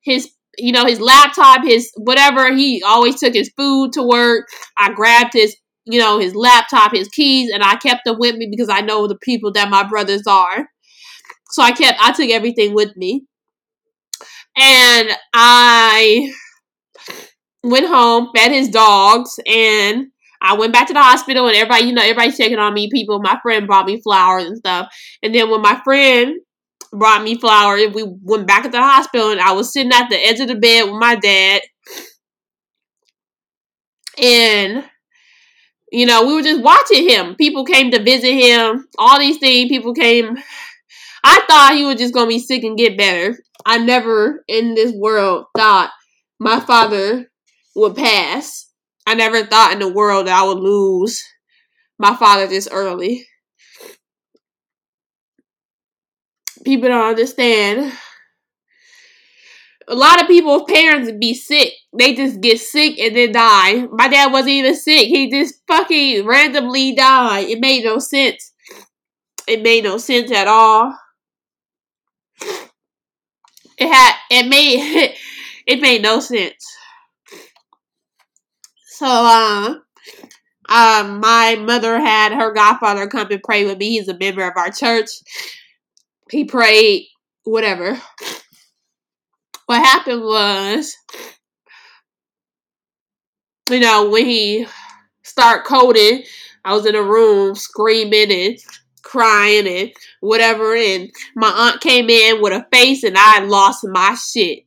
his 0.03 0.31
you 0.57 0.71
know, 0.71 0.85
his 0.85 0.99
laptop, 0.99 1.63
his 1.63 1.91
whatever. 1.97 2.53
He 2.53 2.83
always 2.83 3.19
took 3.19 3.33
his 3.33 3.51
food 3.57 3.93
to 3.93 4.03
work. 4.03 4.47
I 4.77 4.93
grabbed 4.93 5.33
his, 5.33 5.55
you 5.85 5.99
know, 5.99 6.19
his 6.19 6.35
laptop, 6.35 6.93
his 6.93 7.07
keys, 7.09 7.51
and 7.51 7.63
I 7.63 7.75
kept 7.75 8.01
them 8.05 8.17
with 8.19 8.35
me 8.35 8.47
because 8.49 8.69
I 8.69 8.81
know 8.81 9.07
the 9.07 9.17
people 9.17 9.51
that 9.53 9.69
my 9.69 9.83
brothers 9.83 10.27
are. 10.27 10.67
So 11.51 11.61
I 11.61 11.71
kept, 11.71 11.99
I 12.01 12.11
took 12.11 12.29
everything 12.29 12.73
with 12.73 12.95
me. 12.95 13.25
And 14.55 15.09
I 15.33 16.31
went 17.63 17.87
home, 17.87 18.29
fed 18.35 18.51
his 18.51 18.69
dogs, 18.69 19.39
and 19.47 20.07
I 20.41 20.55
went 20.55 20.73
back 20.73 20.87
to 20.87 20.93
the 20.93 21.01
hospital 21.01 21.47
and 21.47 21.55
everybody, 21.55 21.85
you 21.85 21.93
know, 21.93 22.01
everybody's 22.01 22.37
checking 22.37 22.59
on 22.59 22.73
me. 22.73 22.89
People, 22.91 23.19
my 23.19 23.39
friend 23.41 23.65
brought 23.65 23.85
me 23.85 24.01
flowers 24.01 24.45
and 24.45 24.57
stuff. 24.57 24.93
And 25.23 25.33
then 25.33 25.49
when 25.49 25.61
my 25.61 25.79
friend 25.83 26.39
brought 26.93 27.23
me 27.23 27.36
flowers, 27.36 27.93
we 27.93 28.06
went 28.21 28.47
back 28.47 28.65
at 28.65 28.71
the 28.71 28.82
hospital 28.82 29.32
and 29.32 29.41
I 29.41 29.51
was 29.53 29.73
sitting 29.73 29.91
at 29.91 30.10
the 30.10 30.17
edge 30.17 30.39
of 30.39 30.47
the 30.47 30.56
bed 30.56 30.84
with 30.86 30.99
my 30.99 31.15
dad. 31.15 31.62
And 34.21 34.86
you 35.91 36.08
know, 36.08 36.25
we 36.25 36.34
were 36.34 36.41
just 36.41 36.63
watching 36.63 37.08
him. 37.08 37.36
People 37.36 37.65
came 37.65 37.91
to 37.91 38.01
visit 38.01 38.34
him. 38.34 38.88
All 38.97 39.19
these 39.19 39.38
things, 39.38 39.69
people 39.69 39.93
came. 39.93 40.38
I 41.23 41.41
thought 41.47 41.75
he 41.75 41.86
was 41.86 41.97
just 41.97 42.13
gonna 42.13 42.27
be 42.27 42.39
sick 42.39 42.63
and 42.63 42.77
get 42.77 42.97
better. 42.97 43.38
I 43.65 43.77
never 43.77 44.43
in 44.47 44.73
this 44.73 44.91
world 44.91 45.45
thought 45.56 45.91
my 46.39 46.60
father 46.60 47.29
would 47.75 47.95
pass. 47.95 48.69
I 49.06 49.13
never 49.13 49.43
thought 49.45 49.73
in 49.73 49.79
the 49.79 49.93
world 49.93 50.27
that 50.27 50.39
I 50.39 50.47
would 50.47 50.58
lose 50.58 51.23
my 51.99 52.15
father 52.15 52.47
this 52.47 52.67
early. 52.71 53.25
People 56.63 56.89
don't 56.89 57.10
understand. 57.10 57.93
A 59.88 59.95
lot 59.95 60.21
of 60.21 60.28
people's 60.28 60.63
parents 60.67 61.12
be 61.19 61.34
sick. 61.34 61.73
They 61.97 62.13
just 62.13 62.39
get 62.39 62.60
sick 62.60 62.97
and 62.99 63.15
then 63.15 63.34
die. 63.34 63.86
My 63.91 64.08
dad 64.08 64.32
wasn't 64.32 64.52
even 64.52 64.76
sick. 64.76 65.08
He 65.08 65.30
just 65.30 65.56
fucking 65.67 66.26
randomly 66.26 66.95
died. 66.95 67.49
It 67.49 67.60
made 67.60 67.84
no 67.84 67.99
sense. 67.99 68.54
It 69.47 69.62
made 69.62 69.84
no 69.84 69.97
sense 69.97 70.32
at 70.32 70.47
all. 70.47 70.97
It 73.78 73.91
had 73.91 74.15
it 74.32 74.47
made 74.47 75.15
it 75.67 75.82
made 75.82 76.02
no 76.02 76.19
sense. 76.21 76.65
So, 78.86 79.06
uh, 79.08 79.76
um, 80.69 81.19
my 81.19 81.58
mother 81.60 81.99
had 81.99 82.32
her 82.32 82.54
godfather 82.54 83.08
come 83.08 83.28
and 83.32 83.43
pray 83.43 83.65
with 83.65 83.80
me. 83.80 83.97
He's 83.97 84.08
a 84.08 84.17
member 84.17 84.47
of 84.47 84.56
our 84.56 84.69
church. 84.71 85.10
He 86.29 86.45
prayed, 86.45 87.07
whatever. 87.43 87.99
What 89.65 89.83
happened 89.83 90.23
was, 90.23 90.95
you 93.69 93.79
know, 93.79 94.09
when 94.09 94.25
he 94.25 94.67
started 95.23 95.65
coding, 95.65 96.23
I 96.65 96.73
was 96.73 96.86
in 96.86 96.95
a 96.95 97.03
room 97.03 97.55
screaming 97.55 98.31
and 98.31 98.57
crying 99.03 99.67
and 99.67 99.91
whatever, 100.21 100.75
and 100.75 101.09
my 101.36 101.49
aunt 101.49 101.81
came 101.81 102.09
in 102.09 102.41
with 102.41 102.53
a 102.53 102.65
face, 102.73 103.03
and 103.03 103.17
I 103.17 103.39
lost 103.45 103.86
my 103.86 104.15
shit. 104.15 104.65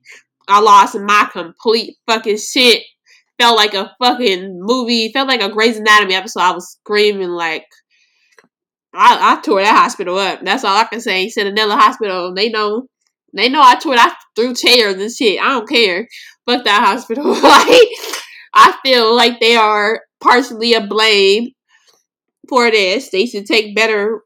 I 0.49 0.61
lost 0.61 0.99
my 0.99 1.29
complete 1.33 1.97
fucking 2.07 2.39
shit 2.39 2.83
felt 3.39 3.57
like 3.57 3.75
a 3.75 3.95
fucking 4.03 4.61
movie. 4.61 5.13
Felt 5.13 5.29
like 5.29 5.43
a 5.43 5.51
Grey's 5.51 5.79
Anatomy 5.79 6.15
episode. 6.15 6.41
I 6.41 6.53
was 6.53 6.79
screaming 6.81 7.31
like 7.31 7.67
I, 8.97 9.37
I 9.37 9.41
tore 9.43 9.63
that 9.63 9.79
hospital 9.79 10.19
up. 10.19 10.41
That's 10.43 10.65
all 10.65 10.77
I 10.77 10.85
can 10.85 11.01
say. 11.01 11.27
Centinela 11.29 11.79
Hospital. 11.79 12.35
They 12.35 12.49
know. 12.49 12.87
They 13.35 13.49
know 13.49 13.61
I 13.63 13.77
tore. 13.77 13.95
I 13.97 14.13
threw 14.35 14.55
chairs 14.55 14.95
and 14.95 15.13
shit. 15.13 15.41
I 15.41 15.49
don't 15.51 15.69
care. 15.69 16.09
Fuck 16.47 16.65
that 16.65 16.85
hospital. 16.87 17.25
like 17.43 17.89
I 18.55 18.77
feel 18.83 19.15
like 19.15 19.41
they 19.41 19.57
are 19.57 20.01
partially 20.23 20.75
a 20.75 20.87
blame 20.87 21.51
for 22.49 22.71
this. 22.71 23.11
They 23.11 23.27
should 23.27 23.45
take 23.47 23.77
better 23.77 24.23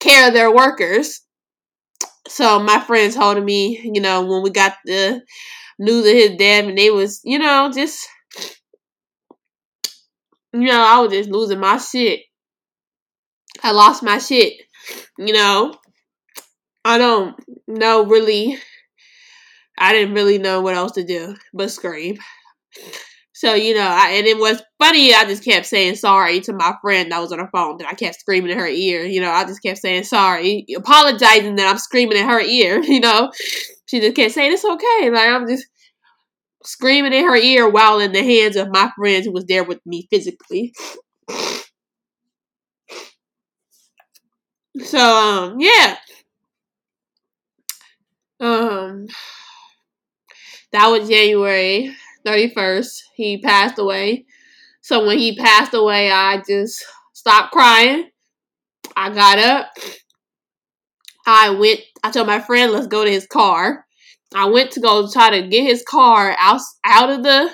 care 0.00 0.28
of 0.28 0.34
their 0.34 0.54
workers. 0.54 1.22
So 2.28 2.60
my 2.60 2.80
friends 2.80 3.14
told 3.14 3.42
me, 3.42 3.80
you 3.82 4.00
know, 4.00 4.24
when 4.26 4.42
we 4.42 4.50
got 4.50 4.74
the 4.84 5.22
news 5.78 6.06
of 6.06 6.12
his 6.12 6.36
death, 6.36 6.64
and 6.64 6.76
they 6.76 6.90
was, 6.90 7.20
you 7.24 7.38
know, 7.38 7.70
just, 7.72 8.06
you 10.52 10.66
know, 10.66 10.84
I 10.84 11.00
was 11.00 11.12
just 11.12 11.30
losing 11.30 11.60
my 11.60 11.78
shit. 11.78 12.20
I 13.62 13.72
lost 13.72 14.02
my 14.02 14.18
shit, 14.18 14.54
you 15.18 15.32
know. 15.32 15.74
I 16.84 16.98
don't 16.98 17.36
know 17.68 18.04
really. 18.06 18.58
I 19.78 19.92
didn't 19.92 20.14
really 20.14 20.38
know 20.38 20.60
what 20.60 20.74
else 20.74 20.92
to 20.92 21.04
do 21.04 21.36
but 21.54 21.70
scream. 21.70 22.18
So, 23.34 23.54
you 23.54 23.74
know, 23.74 23.88
I, 23.88 24.10
and 24.10 24.26
it 24.26 24.38
was 24.38 24.62
funny. 24.80 25.14
I 25.14 25.24
just 25.24 25.44
kept 25.44 25.66
saying 25.66 25.96
sorry 25.96 26.40
to 26.42 26.52
my 26.52 26.74
friend 26.80 27.10
that 27.10 27.20
was 27.20 27.32
on 27.32 27.38
the 27.38 27.48
phone 27.52 27.78
that 27.78 27.88
I 27.88 27.94
kept 27.94 28.20
screaming 28.20 28.52
in 28.52 28.58
her 28.58 28.68
ear. 28.68 29.04
You 29.04 29.20
know, 29.20 29.30
I 29.30 29.44
just 29.44 29.62
kept 29.62 29.78
saying 29.78 30.04
sorry, 30.04 30.66
apologizing 30.76 31.56
that 31.56 31.68
I'm 31.68 31.78
screaming 31.78 32.18
in 32.18 32.28
her 32.28 32.40
ear. 32.40 32.82
You 32.92 33.00
know, 33.00 33.32
she 33.86 34.00
just 34.00 34.16
kept 34.16 34.34
saying 34.34 34.52
it's 34.52 34.64
okay. 34.64 35.10
Like, 35.10 35.28
I'm 35.28 35.48
just, 35.48 35.66
screaming 36.64 37.12
in 37.12 37.24
her 37.24 37.36
ear 37.36 37.68
while 37.68 38.00
in 38.00 38.12
the 38.12 38.22
hands 38.22 38.56
of 38.56 38.68
my 38.70 38.90
friend 38.96 39.24
who 39.24 39.32
was 39.32 39.44
there 39.46 39.64
with 39.64 39.80
me 39.86 40.06
physically. 40.10 40.72
So 44.80 44.98
um 44.98 45.60
yeah. 45.60 45.96
Um 48.40 49.06
that 50.72 50.88
was 50.88 51.08
January 51.08 51.94
31st. 52.26 53.02
He 53.14 53.38
passed 53.38 53.78
away. 53.78 54.24
So 54.80 55.06
when 55.06 55.18
he 55.18 55.36
passed 55.36 55.74
away, 55.74 56.10
I 56.10 56.42
just 56.46 56.84
stopped 57.12 57.52
crying. 57.52 58.10
I 58.96 59.10
got 59.10 59.38
up. 59.38 59.72
I 61.26 61.50
went 61.50 61.80
I 62.02 62.10
told 62.10 62.26
my 62.26 62.40
friend, 62.40 62.72
let's 62.72 62.86
go 62.86 63.04
to 63.04 63.10
his 63.10 63.26
car. 63.26 63.86
I 64.34 64.46
went 64.46 64.72
to 64.72 64.80
go 64.80 65.10
try 65.10 65.30
to 65.40 65.46
get 65.46 65.64
his 65.64 65.84
car 65.86 66.34
out 66.38 66.60
out 66.84 67.10
of 67.10 67.22
the 67.22 67.50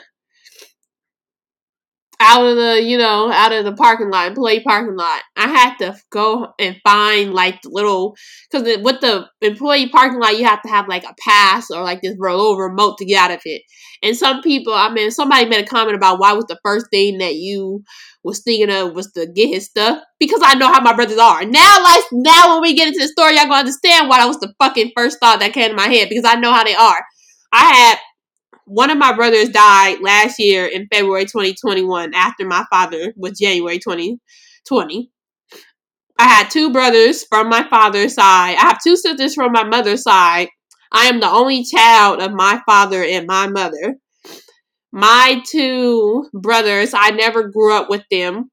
out 2.20 2.44
of 2.44 2.56
the 2.56 2.82
you 2.82 2.98
know 2.98 3.30
out 3.30 3.52
of 3.52 3.64
the 3.64 3.72
parking 3.72 4.10
lot 4.10 4.28
employee 4.28 4.60
parking 4.60 4.96
lot. 4.96 5.22
I 5.36 5.48
had 5.48 5.76
to 5.78 5.96
go 6.10 6.52
and 6.58 6.76
find 6.82 7.32
like 7.32 7.62
the 7.62 7.70
little 7.70 8.16
because 8.50 8.66
with 8.82 9.00
the 9.00 9.28
employee 9.40 9.88
parking 9.88 10.18
lot 10.18 10.36
you 10.36 10.44
have 10.44 10.62
to 10.62 10.68
have 10.68 10.88
like 10.88 11.04
a 11.04 11.14
pass 11.20 11.70
or 11.70 11.82
like 11.82 12.02
this 12.02 12.16
little 12.18 12.56
remote 12.56 12.98
to 12.98 13.04
get 13.04 13.30
out 13.30 13.36
of 13.36 13.40
it. 13.44 13.62
And 14.02 14.16
some 14.16 14.42
people 14.42 14.72
i 14.72 14.92
mean 14.92 15.10
somebody 15.10 15.46
made 15.46 15.64
a 15.64 15.68
comment 15.68 15.96
about 15.96 16.18
why 16.18 16.32
was 16.32 16.46
the 16.46 16.58
first 16.64 16.86
thing 16.90 17.18
that 17.18 17.36
you 17.36 17.84
was 18.24 18.42
thinking 18.42 18.70
of 18.70 18.94
was 18.94 19.12
to 19.12 19.26
get 19.26 19.48
his 19.48 19.66
stuff? 19.66 20.02
Because 20.18 20.40
i 20.42 20.54
know 20.54 20.72
how 20.72 20.80
my 20.80 20.94
brothers 20.94 21.18
are. 21.18 21.44
Now 21.44 21.82
like 21.84 22.04
now 22.12 22.54
when 22.54 22.62
we 22.62 22.74
get 22.74 22.88
into 22.88 23.00
the 23.00 23.08
story 23.08 23.36
y'all 23.36 23.44
gonna 23.44 23.60
understand 23.60 24.08
why 24.08 24.18
that 24.18 24.26
was 24.26 24.40
the 24.40 24.52
fucking 24.58 24.90
first 24.96 25.18
thought 25.20 25.38
that 25.38 25.52
came 25.52 25.70
to 25.70 25.76
my 25.76 25.86
head 25.86 26.08
because 26.08 26.24
i 26.24 26.34
know 26.34 26.52
how 26.52 26.64
they 26.64 26.74
are. 26.74 27.04
I 27.52 27.64
had 27.72 27.98
one 28.68 28.90
of 28.90 28.98
my 28.98 29.14
brothers 29.14 29.48
died 29.48 30.00
last 30.02 30.38
year 30.38 30.66
in 30.66 30.86
February 30.92 31.24
2021 31.24 32.12
after 32.14 32.46
my 32.46 32.64
father 32.70 33.14
was 33.16 33.38
January 33.38 33.78
2020. 33.78 35.10
I 36.18 36.24
had 36.24 36.50
two 36.50 36.70
brothers 36.70 37.24
from 37.24 37.48
my 37.48 37.66
father's 37.68 38.14
side. 38.14 38.56
I 38.56 38.68
have 38.68 38.82
two 38.82 38.96
sisters 38.96 39.34
from 39.34 39.52
my 39.52 39.64
mother's 39.64 40.02
side. 40.02 40.48
I 40.92 41.06
am 41.06 41.20
the 41.20 41.30
only 41.30 41.64
child 41.64 42.20
of 42.20 42.32
my 42.32 42.60
father 42.66 43.02
and 43.02 43.26
my 43.26 43.48
mother. 43.48 43.96
My 44.92 45.42
two 45.50 46.28
brothers, 46.34 46.92
I 46.94 47.10
never 47.10 47.48
grew 47.48 47.74
up 47.74 47.88
with 47.88 48.02
them. 48.10 48.50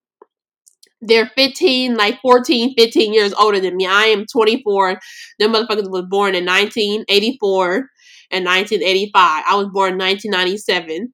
They're 1.02 1.32
15, 1.36 1.96
like 1.96 2.20
14, 2.22 2.74
15 2.78 3.14
years 3.14 3.34
older 3.34 3.60
than 3.60 3.76
me. 3.76 3.86
I 3.86 4.06
am 4.06 4.26
24. 4.32 5.00
Them 5.40 5.54
motherfuckers 5.54 5.90
was 5.90 6.06
born 6.10 6.36
in 6.36 6.46
1984 6.46 7.90
in 8.32 8.44
1985. 8.44 9.44
I 9.48 9.56
was 9.56 9.68
born 9.72 9.94
in 9.94 10.00
1997. 10.00 11.12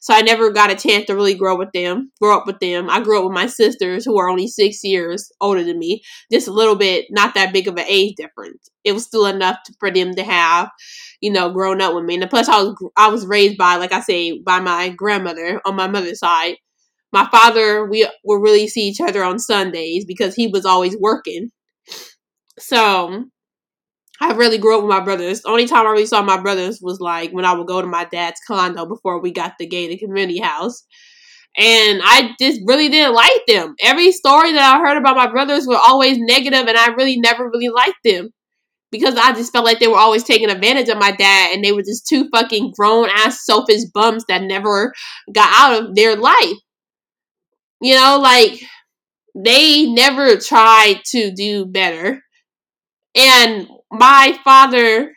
So 0.00 0.14
I 0.14 0.22
never 0.22 0.50
got 0.50 0.70
a 0.70 0.76
chance 0.76 1.06
to 1.06 1.14
really 1.14 1.34
grow 1.34 1.56
with 1.56 1.72
them, 1.72 2.12
grow 2.20 2.38
up 2.38 2.46
with 2.46 2.60
them. 2.60 2.88
I 2.88 3.00
grew 3.00 3.18
up 3.18 3.24
with 3.24 3.32
my 3.32 3.46
sisters 3.46 4.04
who 4.04 4.18
are 4.18 4.28
only 4.28 4.46
six 4.46 4.84
years 4.84 5.30
older 5.40 5.64
than 5.64 5.78
me, 5.78 6.02
just 6.30 6.48
a 6.48 6.52
little 6.52 6.76
bit, 6.76 7.06
not 7.10 7.34
that 7.34 7.52
big 7.52 7.66
of 7.68 7.76
an 7.76 7.84
age 7.88 8.14
difference. 8.16 8.68
It 8.84 8.92
was 8.92 9.04
still 9.04 9.26
enough 9.26 9.56
to, 9.66 9.74
for 9.80 9.90
them 9.90 10.14
to 10.14 10.22
have, 10.22 10.70
you 11.20 11.32
know, 11.32 11.50
grown 11.50 11.80
up 11.80 11.94
with 11.94 12.04
me. 12.04 12.20
And 12.20 12.30
plus, 12.30 12.48
I 12.48 12.62
was 12.62 12.90
I 12.96 13.08
was 13.08 13.26
raised 13.26 13.58
by, 13.58 13.76
like 13.76 13.92
I 13.92 14.00
say, 14.00 14.40
by 14.40 14.60
my 14.60 14.90
grandmother 14.90 15.60
on 15.64 15.74
my 15.74 15.88
mother's 15.88 16.20
side. 16.20 16.56
My 17.12 17.26
father, 17.30 17.86
we 17.86 18.08
would 18.24 18.42
really 18.42 18.68
see 18.68 18.88
each 18.88 19.00
other 19.00 19.24
on 19.24 19.38
Sundays 19.38 20.04
because 20.04 20.34
he 20.34 20.46
was 20.46 20.64
always 20.66 20.96
working. 21.00 21.50
So 22.58 23.24
I 24.20 24.32
really 24.32 24.58
grew 24.58 24.76
up 24.76 24.82
with 24.82 24.90
my 24.90 25.00
brothers. 25.00 25.42
The 25.42 25.48
only 25.48 25.66
time 25.66 25.86
I 25.86 25.90
really 25.90 26.06
saw 26.06 26.22
my 26.22 26.40
brothers 26.40 26.80
was 26.82 27.00
like 27.00 27.30
when 27.30 27.44
I 27.44 27.52
would 27.52 27.66
go 27.66 27.80
to 27.80 27.86
my 27.86 28.04
dad's 28.04 28.40
condo 28.46 28.86
before 28.86 29.20
we 29.20 29.32
got 29.32 29.54
the 29.58 29.66
gated 29.66 30.00
community 30.00 30.38
house. 30.38 30.84
And 31.56 32.00
I 32.04 32.34
just 32.40 32.60
really 32.66 32.88
didn't 32.88 33.14
like 33.14 33.46
them. 33.46 33.74
Every 33.82 34.12
story 34.12 34.52
that 34.52 34.76
I 34.76 34.78
heard 34.78 34.98
about 34.98 35.16
my 35.16 35.30
brothers 35.30 35.66
were 35.66 35.78
always 35.78 36.18
negative, 36.18 36.66
and 36.66 36.76
I 36.76 36.88
really 36.88 37.18
never 37.18 37.48
really 37.48 37.68
liked 37.68 37.98
them 38.04 38.30
because 38.90 39.16
I 39.16 39.32
just 39.32 39.52
felt 39.52 39.64
like 39.64 39.80
they 39.80 39.88
were 39.88 39.96
always 39.96 40.24
taking 40.24 40.50
advantage 40.50 40.88
of 40.88 40.98
my 40.98 41.10
dad, 41.12 41.52
and 41.52 41.64
they 41.64 41.72
were 41.72 41.82
just 41.82 42.06
two 42.06 42.28
fucking 42.32 42.72
grown 42.78 43.08
ass 43.10 43.44
selfish 43.44 43.84
bums 43.92 44.24
that 44.28 44.42
never 44.42 44.92
got 45.32 45.50
out 45.52 45.82
of 45.82 45.94
their 45.94 46.16
life. 46.16 46.56
You 47.80 47.94
know, 47.94 48.18
like 48.20 48.60
they 49.34 49.86
never 49.90 50.36
tried 50.36 51.00
to 51.06 51.32
do 51.32 51.66
better. 51.66 52.22
And 53.16 53.68
my 53.90 54.38
father 54.44 55.12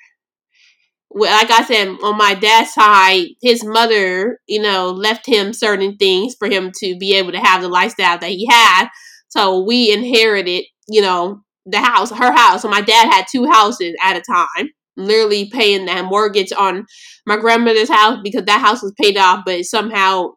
like 1.14 1.52
I 1.52 1.64
said, 1.64 1.90
on 2.04 2.18
my 2.18 2.36
dad's 2.36 2.74
side, 2.74 3.28
his 3.42 3.64
mother, 3.66 4.40
you 4.48 4.62
know, 4.62 4.92
left 4.92 5.26
him 5.28 5.52
certain 5.54 5.98
things 5.98 6.36
for 6.40 6.48
him 6.50 6.72
to 6.78 6.98
be 6.98 7.16
able 7.16 7.32
to 7.34 7.40
have 7.40 7.62
the 7.62 7.68
lifestyle 7.68 8.18
that 8.18 8.30
he 8.30 8.48
had. 8.50 8.88
So 9.30 9.62
we 9.64 9.92
inherited, 9.92 10.66
you 10.88 11.02
know, 11.02 11.42
the 11.66 11.80
house, 11.80 12.12
her 12.12 12.32
house. 12.32 12.62
So 12.62 12.70
my 12.70 12.82
dad 12.82 13.12
had 13.12 13.26
two 13.30 13.46
houses 13.46 13.94
at 14.02 14.16
a 14.18 14.22
time, 14.22 14.70
literally 14.96 15.50
paying 15.50 15.86
that 15.86 16.06
mortgage 16.06 16.54
on 16.58 16.86
my 17.26 17.38
grandmother's 17.38 17.90
house 17.90 18.20
because 18.24 18.46
that 18.46 18.62
house 18.62 18.82
was 18.82 18.94
paid 19.00 19.18
off, 19.18 19.44
but 19.46 19.66
somehow 19.66 20.30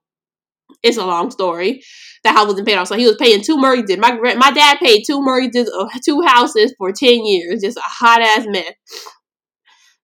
it's 0.82 0.96
a 0.98 1.06
long 1.06 1.30
story. 1.30 1.82
That 2.24 2.34
house 2.34 2.46
wasn't 2.46 2.66
paid 2.66 2.76
off, 2.76 2.88
so 2.88 2.96
he 2.96 3.06
was 3.06 3.16
paying 3.16 3.42
two 3.42 3.58
mortgages. 3.58 3.98
My 3.98 4.12
my 4.12 4.50
dad 4.50 4.78
paid 4.78 5.04
two 5.06 5.20
mortgages 5.20 5.70
of 5.70 5.90
two 6.04 6.22
houses 6.22 6.74
for 6.78 6.90
ten 6.90 7.24
years, 7.24 7.60
just 7.60 7.76
a 7.76 7.82
hot 7.82 8.22
ass 8.22 8.46
mess. 8.48 8.72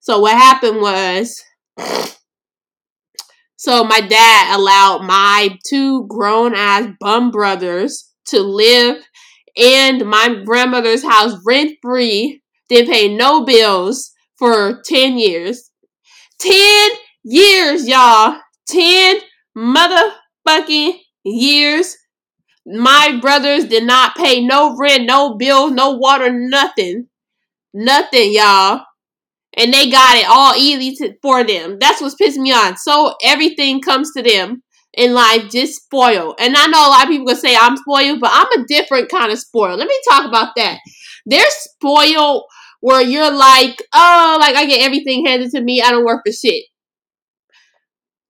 So 0.00 0.20
what 0.20 0.36
happened 0.36 0.80
was, 0.82 1.42
so 3.56 3.84
my 3.84 4.00
dad 4.00 4.54
allowed 4.54 5.02
my 5.04 5.58
two 5.66 6.06
grown 6.08 6.54
ass 6.54 6.88
bum 7.00 7.30
brothers 7.30 8.12
to 8.26 8.40
live 8.40 9.02
in 9.56 10.06
my 10.06 10.42
grandmother's 10.44 11.02
house 11.02 11.34
rent 11.46 11.78
free. 11.82 12.42
Didn't 12.68 12.92
pay 12.92 13.14
no 13.14 13.44
bills 13.44 14.12
for 14.38 14.82
ten 14.84 15.18
years. 15.18 15.70
Ten 16.38 16.90
years, 17.24 17.88
y'all. 17.88 18.36
Ten 18.68 19.20
motherfucking 19.56 20.98
years. 21.24 21.96
My 22.66 23.18
brothers 23.20 23.64
did 23.64 23.84
not 23.84 24.16
pay 24.16 24.44
no 24.44 24.76
rent, 24.76 25.04
no 25.06 25.36
bills, 25.36 25.72
no 25.72 25.92
water, 25.92 26.30
nothing. 26.30 27.06
Nothing, 27.72 28.32
y'all 28.34 28.82
and 29.56 29.72
they 29.72 29.90
got 29.90 30.16
it 30.16 30.26
all 30.28 30.54
easy 30.56 30.94
to, 30.96 31.14
for 31.22 31.44
them. 31.44 31.78
That's 31.80 32.00
what's 32.00 32.14
pissing 32.14 32.42
me 32.42 32.52
on. 32.52 32.76
So 32.76 33.14
everything 33.22 33.80
comes 33.80 34.12
to 34.12 34.22
them 34.22 34.62
in 34.94 35.14
life 35.14 35.50
just 35.50 35.82
spoiled. 35.82 36.36
And 36.40 36.56
I 36.56 36.66
know 36.66 36.86
a 36.86 36.90
lot 36.90 37.04
of 37.04 37.08
people 37.08 37.26
gonna 37.26 37.38
say 37.38 37.56
I'm 37.56 37.76
spoiled, 37.76 38.20
but 38.20 38.30
I'm 38.32 38.60
a 38.60 38.66
different 38.66 39.10
kind 39.10 39.32
of 39.32 39.38
spoiled. 39.38 39.78
Let 39.78 39.88
me 39.88 39.98
talk 40.08 40.26
about 40.26 40.54
that. 40.56 40.78
They're 41.26 41.44
spoiled 41.48 42.44
where 42.80 43.02
you're 43.02 43.30
like, 43.30 43.82
oh, 43.92 44.38
like 44.40 44.56
I 44.56 44.66
get 44.66 44.84
everything 44.84 45.26
handed 45.26 45.50
to 45.52 45.60
me. 45.60 45.82
I 45.82 45.90
don't 45.90 46.04
work 46.04 46.22
for 46.26 46.32
shit. 46.32 46.64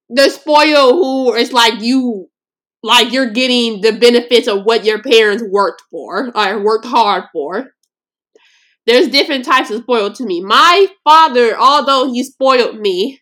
The 0.08 0.28
spoiled 0.28 0.94
who 0.94 1.34
is 1.34 1.52
like 1.52 1.80
you, 1.80 2.28
like 2.82 3.12
you're 3.12 3.30
getting 3.30 3.80
the 3.80 3.92
benefits 3.92 4.48
of 4.48 4.64
what 4.64 4.84
your 4.84 5.02
parents 5.02 5.42
worked 5.42 5.82
for 5.90 6.30
or 6.34 6.62
worked 6.62 6.86
hard 6.86 7.24
for 7.32 7.72
there's 8.86 9.08
different 9.08 9.44
types 9.44 9.70
of 9.70 9.82
spoiled 9.82 10.14
to 10.16 10.24
me. 10.24 10.40
My 10.40 10.88
father, 11.04 11.56
although 11.56 12.12
he 12.12 12.24
spoiled 12.24 12.80
me, 12.80 13.20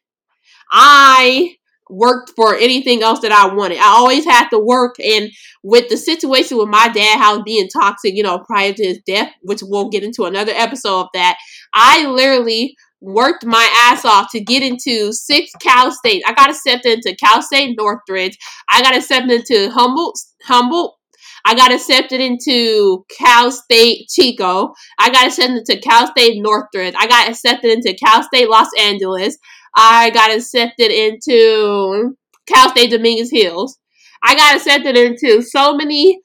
I 0.71 1.57
worked 1.91 2.33
for 2.37 2.55
anything 2.55 3.03
else 3.03 3.21
that 3.21 3.33
I 3.33 3.55
wanted. 3.55 3.79
I 3.79 3.89
always 3.97 4.25
had 4.25 4.49
to 4.51 4.59
work 4.59 4.97
and 4.99 5.31
with 5.63 5.89
the 5.89 5.97
situation 5.97 6.59
with 6.59 6.69
my 6.69 6.89
dad, 6.89 7.19
how 7.19 7.43
being 7.43 7.69
toxic, 7.69 8.15
you 8.15 8.23
know, 8.23 8.39
prior 8.39 8.73
to 8.73 8.85
his 8.85 9.01
death, 9.07 9.33
which 9.43 9.61
we'll 9.63 9.89
get 9.89 10.05
into 10.05 10.25
another 10.25 10.53
episode 10.55 11.01
of 11.01 11.09
that, 11.15 11.37
I 11.75 12.07
literally 12.07 12.77
worked 13.01 13.45
my 13.45 13.69
ass 13.91 14.05
off 14.05 14.31
to 14.33 14.41
get 14.41 14.63
into 14.63 15.13
six 15.13 15.51
Cal 15.61 15.93
State. 15.93 16.23
I 16.27 16.33
got 16.33 16.51
accepted 16.51 16.93
into 16.93 17.17
Cal 17.17 17.43
State 17.43 17.77
Northridge. 17.79 18.37
I 18.69 18.83
got 18.83 18.97
accepted 18.97 19.31
into 19.31 19.71
Humboldt, 19.71 20.19
Humboldt 20.45 20.99
I 21.45 21.55
got 21.55 21.73
accepted 21.73 22.21
into 22.21 23.07
Cal 23.17 23.51
State 23.51 24.09
Chico. 24.09 24.75
I 24.99 25.11
got 25.11 25.27
accepted 25.29 25.57
into 25.59 25.81
Cal 25.81 26.07
State 26.09 26.43
Northridge. 26.43 26.95
I 26.99 27.07
got 27.07 27.29
accepted 27.29 27.71
into 27.71 27.95
Cal 27.95 28.23
State 28.23 28.51
Los 28.51 28.69
Angeles. 28.79 29.39
I 29.75 30.11
got 30.11 30.31
accepted 30.31 30.91
into 30.91 32.17
Cal 32.47 32.69
State 32.71 32.91
Dominguez 32.91 33.31
Hills. 33.31 33.79
I 34.23 34.35
got 34.35 34.57
accepted 34.57 34.97
into 34.97 35.41
so 35.41 35.75
many 35.75 36.21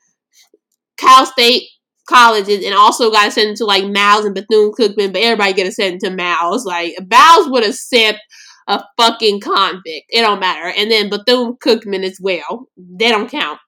Cal 0.98 1.26
State 1.26 1.64
colleges 2.08 2.64
and 2.64 2.74
also 2.74 3.12
got 3.12 3.32
sent 3.32 3.58
to 3.58 3.66
like 3.66 3.86
Miles 3.86 4.26
and 4.26 4.36
Bethune 4.36 4.72
Cookman, 4.72 5.14
but 5.14 5.22
everybody 5.22 5.54
get 5.54 5.72
sent 5.74 6.02
to 6.02 6.10
Miles. 6.10 6.66
Like 6.66 6.96
Miles 7.10 7.50
would 7.50 7.64
have 7.64 7.76
sent 7.76 8.18
a 8.68 8.84
fucking 8.98 9.42
convict. 9.42 10.06
It 10.10 10.22
don't 10.22 10.40
matter. 10.40 10.74
And 10.76 10.90
then 10.90 11.10
Bethune 11.10 11.56
Cookman 11.58 12.04
as 12.04 12.20
well. 12.22 12.68
They 12.78 13.10
don't 13.10 13.30
count. 13.30 13.60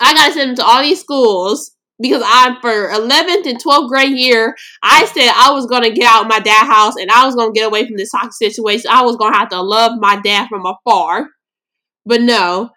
I 0.00 0.14
got 0.14 0.34
them 0.34 0.54
to 0.56 0.64
all 0.64 0.82
these 0.82 1.00
schools 1.00 1.72
because 2.00 2.22
I, 2.24 2.56
for 2.60 2.90
11th 2.90 3.46
and 3.46 3.62
12th 3.62 3.88
grade 3.88 4.18
year, 4.18 4.56
I 4.82 5.04
said 5.06 5.30
I 5.34 5.52
was 5.52 5.66
to 5.84 5.90
get 5.90 6.08
out 6.10 6.28
my 6.28 6.40
dad 6.40 6.66
house 6.66 6.96
and 6.96 7.10
I 7.10 7.24
was 7.24 7.36
to 7.54 7.58
get 7.58 7.66
away 7.66 7.86
from 7.86 7.96
this 7.96 8.10
toxic 8.10 8.52
situation. 8.52 8.90
I 8.90 9.02
was 9.02 9.16
to 9.32 9.38
have 9.38 9.50
to 9.50 9.62
love 9.62 9.92
my 10.00 10.20
dad 10.20 10.48
from 10.48 10.66
afar. 10.66 11.28
But 12.04 12.22
no, 12.22 12.70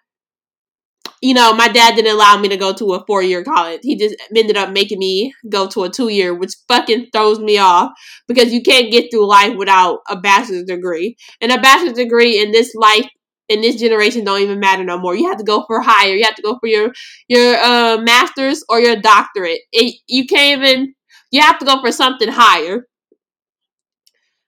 you 1.20 1.34
know, 1.34 1.52
my 1.54 1.68
dad 1.68 1.96
didn't 1.96 2.12
allow 2.14 2.38
me 2.38 2.48
to 2.48 2.56
go 2.56 2.72
to 2.72 2.94
a 2.94 3.04
four 3.06 3.22
year 3.22 3.42
college. 3.44 3.80
He 3.82 3.96
just 3.96 4.16
ended 4.34 4.56
up 4.56 4.70
making 4.70 4.98
me 4.98 5.32
go 5.48 5.66
to 5.68 5.84
a 5.84 5.90
two 5.90 6.08
year, 6.08 6.34
which 6.34 6.54
fucking 6.68 7.08
throws 7.12 7.38
me 7.38 7.58
off 7.58 7.90
because 8.28 8.52
you 8.52 8.62
can't 8.62 8.90
get 8.90 9.10
through 9.10 9.26
life 9.26 9.56
without 9.56 10.00
a 10.08 10.16
bachelor's 10.16 10.64
degree. 10.64 11.16
And 11.40 11.52
a 11.52 11.60
bachelor's 11.60 11.94
degree 11.94 12.40
in 12.40 12.52
this 12.52 12.74
life 12.74 13.08
in 13.48 13.60
this 13.60 13.76
generation 13.76 14.24
don't 14.24 14.40
even 14.40 14.60
matter 14.60 14.84
no 14.84 14.98
more. 14.98 15.14
You 15.14 15.28
have 15.28 15.38
to 15.38 15.44
go 15.44 15.64
for 15.66 15.80
higher. 15.80 16.14
You 16.14 16.24
have 16.24 16.34
to 16.36 16.42
go 16.42 16.58
for 16.58 16.66
your 16.66 16.92
your 17.28 17.56
uh, 17.56 17.98
master's 17.98 18.64
or 18.68 18.80
your 18.80 18.96
doctorate. 18.96 19.60
It, 19.72 19.96
you 20.06 20.26
can't 20.26 20.62
even. 20.62 20.94
You 21.30 21.42
have 21.42 21.58
to 21.58 21.66
go 21.66 21.80
for 21.80 21.92
something 21.92 22.28
higher. 22.30 22.86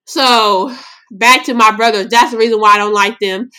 So 0.06 0.74
back 1.10 1.44
to 1.44 1.54
my 1.54 1.76
brothers. 1.76 2.08
That's 2.08 2.32
the 2.32 2.38
reason 2.38 2.60
why 2.60 2.74
I 2.74 2.78
don't 2.78 2.94
like 2.94 3.18
them. 3.18 3.50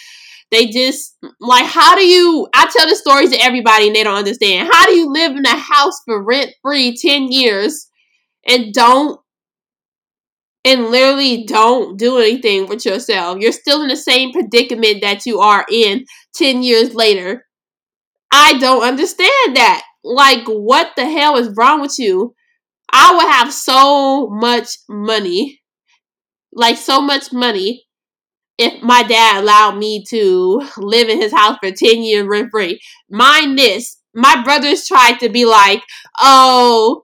They 0.51 0.67
just 0.67 1.15
like 1.39 1.65
how 1.65 1.95
do 1.95 2.05
you? 2.05 2.47
I 2.55 2.67
tell 2.75 2.87
the 2.87 2.95
stories 2.95 3.31
to 3.31 3.37
everybody 3.37 3.87
and 3.87 3.95
they 3.95 4.03
don't 4.03 4.17
understand. 4.17 4.69
How 4.71 4.85
do 4.85 4.93
you 4.93 5.11
live 5.11 5.33
in 5.33 5.45
a 5.45 5.55
house 5.55 6.01
for 6.05 6.23
rent 6.23 6.51
free 6.63 6.97
ten 6.97 7.31
years 7.31 7.87
and 8.47 8.73
don't 8.73 9.19
and 10.65 10.91
literally 10.91 11.45
don't 11.45 11.97
do 11.97 12.17
anything 12.17 12.67
with 12.67 12.85
yourself. 12.85 13.37
You're 13.39 13.51
still 13.51 13.81
in 13.81 13.87
the 13.87 13.95
same 13.95 14.31
predicament 14.31 15.01
that 15.01 15.25
you 15.25 15.39
are 15.39 15.65
in 15.71 16.05
10 16.35 16.63
years 16.63 16.93
later. 16.93 17.45
I 18.31 18.57
don't 18.59 18.83
understand 18.83 19.55
that. 19.55 19.83
Like, 20.03 20.45
what 20.47 20.91
the 20.95 21.09
hell 21.09 21.37
is 21.37 21.53
wrong 21.57 21.81
with 21.81 21.97
you? 21.97 22.35
I 22.91 23.13
would 23.15 23.31
have 23.31 23.53
so 23.53 24.29
much 24.29 24.69
money, 24.89 25.61
like, 26.53 26.77
so 26.77 27.01
much 27.01 27.31
money, 27.33 27.85
if 28.59 28.83
my 28.83 29.03
dad 29.03 29.41
allowed 29.41 29.77
me 29.77 30.03
to 30.09 30.61
live 30.77 31.07
in 31.07 31.19
his 31.19 31.31
house 31.31 31.57
for 31.63 31.71
10 31.71 32.03
years 32.03 32.27
rent 32.27 32.49
free. 32.51 32.79
Mind 33.09 33.57
this, 33.57 33.97
my 34.13 34.43
brothers 34.43 34.85
tried 34.85 35.17
to 35.21 35.29
be 35.29 35.45
like, 35.45 35.81
oh, 36.19 37.03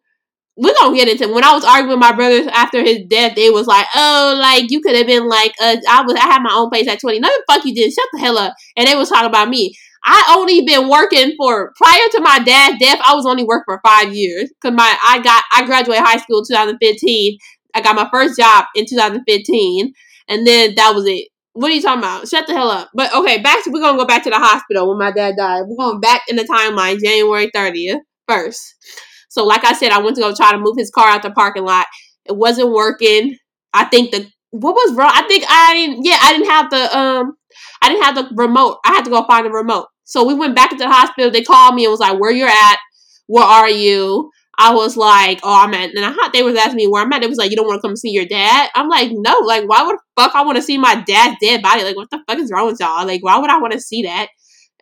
we're 0.57 0.73
gonna 0.73 0.95
get 0.95 1.07
into 1.07 1.33
when 1.33 1.43
I 1.43 1.53
was 1.53 1.65
arguing 1.65 1.89
with 1.89 1.99
my 1.99 2.13
brothers 2.13 2.47
after 2.47 2.81
his 2.81 2.99
death, 3.09 3.35
they 3.35 3.49
was 3.49 3.67
like, 3.67 3.85
Oh, 3.93 4.37
like 4.39 4.71
you 4.71 4.79
could 4.81 4.95
have 4.95 5.07
been 5.07 5.27
like 5.27 5.53
uh, 5.61 5.77
I 5.89 6.01
was 6.01 6.15
I 6.15 6.27
had 6.27 6.43
my 6.43 6.53
own 6.53 6.69
place 6.69 6.87
at 6.87 6.99
20. 7.01 7.19
No 7.19 7.29
fuck 7.49 7.65
you 7.65 7.75
did, 7.75 7.91
shut 7.91 8.07
the 8.13 8.19
hell 8.19 8.37
up. 8.37 8.53
And 8.77 8.87
they 8.87 8.95
was 8.95 9.09
talking 9.09 9.27
about 9.27 9.49
me. 9.49 9.75
I 10.05 10.35
only 10.37 10.61
been 10.61 10.87
working 10.87 11.33
for 11.37 11.73
prior 11.75 12.07
to 12.11 12.21
my 12.21 12.39
dad's 12.39 12.79
death, 12.79 12.99
I 13.05 13.15
was 13.15 13.25
only 13.25 13.43
working 13.43 13.65
for 13.67 13.81
five 13.85 14.13
years. 14.13 14.49
Cause 14.61 14.71
my 14.73 14.97
I 15.03 15.21
got 15.21 15.43
I 15.51 15.65
graduated 15.65 16.05
high 16.05 16.17
school 16.17 16.43
2015. 16.45 17.37
I 17.73 17.81
got 17.81 17.95
my 17.95 18.07
first 18.09 18.39
job 18.39 18.65
in 18.75 18.85
2015. 18.85 19.93
And 20.29 20.47
then 20.47 20.73
that 20.75 20.95
was 20.95 21.05
it. 21.05 21.27
What 21.55 21.71
are 21.71 21.73
you 21.73 21.81
talking 21.81 21.99
about? 21.99 22.27
Shut 22.27 22.47
the 22.47 22.53
hell 22.53 22.69
up. 22.69 22.89
But 22.93 23.13
okay, 23.15 23.41
back 23.41 23.63
to 23.63 23.71
we're 23.71 23.79
gonna 23.79 23.97
go 23.97 24.05
back 24.05 24.23
to 24.23 24.29
the 24.29 24.37
hospital 24.37 24.89
when 24.89 24.97
my 24.97 25.11
dad 25.11 25.35
died. 25.37 25.63
We're 25.65 25.77
going 25.77 26.01
back 26.01 26.23
in 26.27 26.35
the 26.35 26.43
timeline, 26.43 26.99
January 27.01 27.49
30th 27.55 27.99
first. 28.27 28.75
So, 29.29 29.45
like 29.45 29.63
I 29.63 29.71
said, 29.71 29.91
I 29.91 29.99
went 29.99 30.17
to 30.17 30.21
go 30.21 30.35
try 30.35 30.51
to 30.51 30.57
move 30.57 30.75
his 30.77 30.91
car 30.91 31.07
out 31.07 31.23
the 31.23 31.31
parking 31.31 31.63
lot. 31.63 31.85
It 32.25 32.35
wasn't 32.35 32.71
working. 32.71 33.37
I 33.73 33.85
think 33.85 34.11
the 34.11 34.29
what 34.51 34.73
was 34.73 34.95
wrong? 34.95 35.11
I 35.13 35.23
think 35.29 35.45
I 35.47 35.73
didn't. 35.75 36.05
Yeah, 36.05 36.17
I 36.21 36.33
didn't 36.33 36.49
have 36.49 36.69
the 36.69 36.97
um, 36.97 37.37
I 37.81 37.87
didn't 37.89 38.03
have 38.03 38.15
the 38.15 38.35
remote. 38.35 38.79
I 38.85 38.89
had 38.89 39.05
to 39.05 39.09
go 39.09 39.25
find 39.25 39.45
the 39.45 39.51
remote. 39.51 39.87
So 40.03 40.25
we 40.25 40.33
went 40.33 40.55
back 40.55 40.73
into 40.73 40.83
the 40.83 40.91
hospital. 40.91 41.31
They 41.31 41.41
called 41.41 41.75
me 41.75 41.85
and 41.85 41.91
was 41.91 42.01
like, 42.01 42.19
"Where 42.19 42.31
you're 42.31 42.49
at? 42.49 42.77
Where 43.27 43.45
are 43.45 43.69
you?" 43.69 44.29
I 44.57 44.73
was 44.73 44.97
like, 44.97 45.39
"Oh, 45.43 45.63
I'm 45.63 45.73
at." 45.73 45.91
And 45.95 46.05
I 46.05 46.13
thought 46.13 46.33
they 46.33 46.43
was 46.43 46.57
asking 46.57 46.77
me 46.77 46.87
where 46.87 47.03
I'm 47.03 47.13
at. 47.13 47.23
It 47.23 47.29
was 47.29 47.37
like, 47.37 47.51
"You 47.51 47.57
don't 47.57 47.67
want 47.67 47.81
to 47.81 47.87
come 47.87 47.95
see 47.95 48.11
your 48.11 48.25
dad?" 48.25 48.69
I'm 48.75 48.89
like, 48.89 49.09
"No. 49.11 49.39
Like, 49.39 49.67
why 49.67 49.83
would 49.83 49.97
fuck 50.17 50.35
I 50.35 50.43
want 50.43 50.57
to 50.57 50.61
see 50.61 50.77
my 50.77 50.95
dad's 51.07 51.37
dead 51.41 51.61
body? 51.61 51.83
Like, 51.83 51.95
what 51.95 52.09
the 52.11 52.21
fuck 52.27 52.39
is 52.39 52.51
wrong 52.53 52.67
with 52.67 52.79
y'all? 52.79 53.05
Like, 53.05 53.23
why 53.23 53.37
would 53.39 53.49
I 53.49 53.59
want 53.59 53.73
to 53.73 53.79
see 53.81 54.03
that?" 54.03 54.29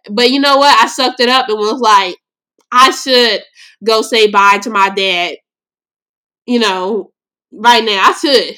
But 0.09 0.31
you 0.31 0.39
know 0.39 0.57
what? 0.57 0.81
I 0.83 0.87
sucked 0.87 1.19
it 1.21 1.29
up 1.29 1.49
and 1.49 1.57
was 1.57 1.79
like, 1.79 2.17
I 2.71 2.91
should 2.91 3.41
go 3.85 4.01
say 4.01 4.29
bye 4.31 4.59
to 4.63 4.69
my 4.69 4.89
dad, 4.89 5.37
you 6.45 6.59
know, 6.59 7.11
right 7.51 7.83
now. 7.83 8.01
I 8.09 8.13
should. 8.13 8.55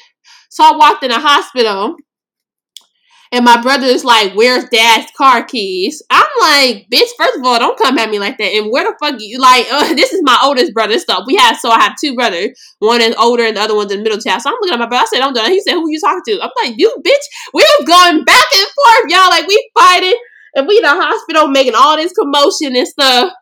So 0.50 0.64
I 0.64 0.76
walked 0.76 1.02
in 1.04 1.10
the 1.10 1.18
hospital 1.18 1.96
And 3.32 3.44
my 3.44 3.60
brother 3.60 3.86
is 3.86 4.04
like, 4.04 4.32
"Where's 4.34 4.64
Dad's 4.70 5.10
car 5.16 5.44
keys?" 5.44 6.02
I'm 6.10 6.26
like, 6.40 6.86
"Bitch, 6.92 7.08
first 7.18 7.38
of 7.38 7.44
all, 7.44 7.58
don't 7.58 7.78
come 7.78 7.98
at 7.98 8.10
me 8.10 8.18
like 8.18 8.38
that." 8.38 8.52
And 8.52 8.70
where 8.70 8.84
the 8.84 8.96
fuck 9.00 9.20
you 9.20 9.38
like? 9.38 9.66
Uh, 9.70 9.94
this 9.94 10.12
is 10.12 10.22
my 10.22 10.38
oldest 10.44 10.72
brother. 10.74 10.98
Stuff 10.98 11.24
we 11.26 11.36
have, 11.36 11.56
so 11.58 11.70
I 11.70 11.80
have 11.80 11.94
two 12.00 12.14
brothers. 12.14 12.58
One 12.78 13.00
is 13.00 13.14
older, 13.16 13.44
and 13.44 13.56
the 13.56 13.60
other 13.60 13.74
one's 13.74 13.92
in 13.92 13.98
the 13.98 14.04
middle 14.04 14.20
child. 14.20 14.42
So 14.42 14.50
I'm 14.50 14.56
looking 14.60 14.74
at 14.74 14.80
my 14.80 14.86
brother. 14.86 15.04
I 15.04 15.06
said, 15.06 15.22
"I'm 15.22 15.34
done." 15.34 15.50
He 15.50 15.60
said, 15.60 15.74
"Who 15.74 15.90
you 15.90 16.00
talking 16.00 16.22
to?" 16.26 16.42
I'm 16.42 16.50
like, 16.62 16.74
"You, 16.76 16.94
bitch." 17.04 17.26
We 17.52 17.62
was 17.62 17.86
going 17.86 18.24
back 18.24 18.46
and 18.54 18.66
forth, 18.66 19.10
y'all. 19.10 19.30
Like 19.30 19.46
we 19.46 19.70
fighting 19.78 20.16
and 20.56 20.66
we 20.66 20.78
in 20.78 20.82
the 20.82 20.88
hospital 20.88 21.48
making 21.48 21.74
all 21.76 21.96
this 21.96 22.12
commotion 22.12 22.74
and 22.74 22.88
stuff. 22.88 23.32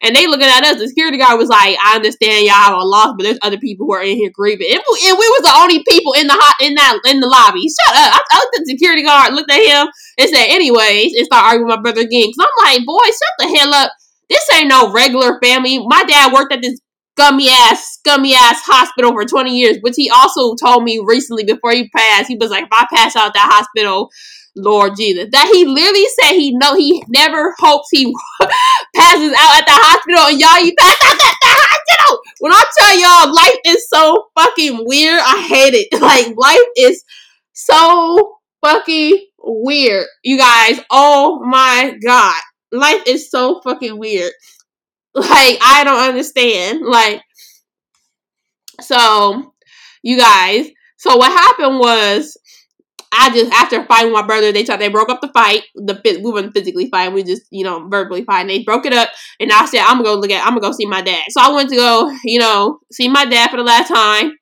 And 0.00 0.16
they 0.16 0.26
looking 0.26 0.48
at 0.48 0.64
us. 0.64 0.80
The 0.80 0.88
security 0.88 1.18
guard 1.18 1.38
was 1.38 1.48
like, 1.48 1.76
"I 1.78 1.96
understand 1.96 2.46
y'all 2.46 2.56
have 2.56 2.78
a 2.78 2.84
loss, 2.84 3.14
but 3.16 3.24
there's 3.24 3.38
other 3.42 3.58
people 3.58 3.86
who 3.86 3.92
are 3.92 4.02
in 4.02 4.16
here 4.16 4.30
grieving." 4.34 4.72
And 4.72 4.80
we, 4.80 4.98
and 5.06 5.18
we 5.18 5.28
was 5.28 5.42
the 5.44 5.54
only 5.60 5.84
people 5.86 6.14
in 6.14 6.26
the 6.26 6.34
hot 6.34 6.56
in 6.60 6.74
that 6.74 6.98
in 7.06 7.20
the 7.20 7.28
lobby. 7.28 7.68
Shut 7.68 7.94
up! 7.94 8.16
I, 8.16 8.20
I 8.32 8.38
looked 8.40 8.56
at 8.56 8.64
the 8.64 8.72
security 8.72 9.04
guard, 9.04 9.34
looked 9.34 9.52
at 9.52 9.62
him, 9.62 9.86
and 10.18 10.28
said, 10.28 10.48
"Anyways," 10.48 11.12
and 11.14 11.26
start 11.26 11.44
arguing 11.44 11.68
with 11.68 11.76
my 11.76 11.82
brother 11.82 12.00
again. 12.00 12.32
Cause 12.32 12.40
I'm 12.40 12.56
like, 12.64 12.86
"Boy, 12.86 13.04
shut 13.04 13.34
the 13.38 13.48
hell 13.52 13.74
up! 13.74 13.92
This 14.28 14.48
ain't 14.54 14.68
no 14.68 14.90
regular 14.90 15.38
family." 15.44 15.78
My 15.86 16.02
dad 16.04 16.32
worked 16.32 16.52
at 16.52 16.62
this 16.62 16.80
scummy 17.16 17.48
ass, 17.50 17.98
scummy 17.98 18.34
ass 18.34 18.62
hospital 18.64 19.12
for 19.12 19.24
20 19.24 19.56
years, 19.56 19.78
which 19.82 19.94
he 19.96 20.10
also 20.10 20.54
told 20.54 20.84
me 20.84 20.98
recently 21.04 21.44
before 21.44 21.72
he 21.72 21.88
passed. 21.90 22.28
He 22.28 22.36
was 22.36 22.50
like, 22.50 22.64
if 22.64 22.70
I 22.72 22.86
pass 22.92 23.16
out 23.16 23.34
that 23.34 23.50
hospital, 23.52 24.10
Lord 24.56 24.92
Jesus. 24.96 25.28
That 25.32 25.50
he 25.52 25.64
literally 25.64 26.06
said 26.20 26.32
he 26.32 26.56
know 26.56 26.74
he 26.74 27.02
never 27.08 27.54
hopes 27.58 27.88
he 27.90 28.04
passes 28.94 29.32
out 29.38 29.58
at 29.58 29.66
the 29.66 29.72
hospital 29.72 30.26
and 30.28 30.40
y'all 30.40 30.64
you 30.64 30.74
pass 30.78 30.96
out 31.04 31.14
at 31.14 31.36
the 31.40 31.48
hospital. 31.48 32.20
When 32.40 32.52
I 32.52 32.64
tell 32.78 32.98
y'all 32.98 33.34
life 33.34 33.60
is 33.66 33.88
so 33.88 34.26
fucking 34.36 34.84
weird, 34.86 35.20
I 35.20 35.46
hate 35.48 35.74
it. 35.74 35.88
Like 36.02 36.36
life 36.36 36.58
is 36.76 37.04
so 37.52 38.38
fucking 38.60 39.26
weird. 39.38 40.06
You 40.24 40.36
guys, 40.36 40.80
oh 40.90 41.40
my 41.44 41.96
god. 42.04 42.34
Life 42.72 43.02
is 43.06 43.30
so 43.30 43.60
fucking 43.62 43.98
weird. 43.98 44.32
Like 45.14 45.58
I 45.60 45.82
don't 45.84 46.08
understand. 46.08 46.80
Like 46.86 47.20
so 48.80 49.52
you 50.02 50.18
guys, 50.18 50.68
so 50.96 51.16
what 51.16 51.30
happened 51.30 51.78
was 51.78 52.36
I 53.12 53.30
just 53.30 53.52
after 53.52 53.84
fighting 53.84 54.12
my 54.12 54.26
brother, 54.26 54.52
they 54.52 54.64
tried 54.64 54.80
they 54.80 54.88
broke 54.88 55.10
up 55.10 55.20
the 55.20 55.28
fight. 55.28 55.64
The 55.74 56.00
we 56.22 56.32
weren't 56.32 56.54
physically 56.54 56.88
fighting, 56.90 57.14
we 57.14 57.22
just 57.22 57.42
you 57.50 57.64
know 57.64 57.86
verbally 57.88 58.24
fighting. 58.24 58.48
They 58.48 58.62
broke 58.62 58.86
it 58.86 58.94
up, 58.94 59.10
and 59.38 59.52
I 59.52 59.66
said 59.66 59.80
I'm 59.80 59.98
gonna 59.98 60.04
go 60.04 60.14
look 60.14 60.30
at 60.30 60.44
I'm 60.44 60.54
gonna 60.54 60.60
go 60.60 60.72
see 60.72 60.86
my 60.86 61.02
dad. 61.02 61.24
So 61.28 61.40
I 61.40 61.52
went 61.52 61.68
to 61.70 61.76
go 61.76 62.10
you 62.24 62.38
know 62.38 62.80
see 62.90 63.08
my 63.08 63.24
dad 63.24 63.50
for 63.50 63.58
the 63.58 63.62
last 63.62 63.88
time. 63.88 64.32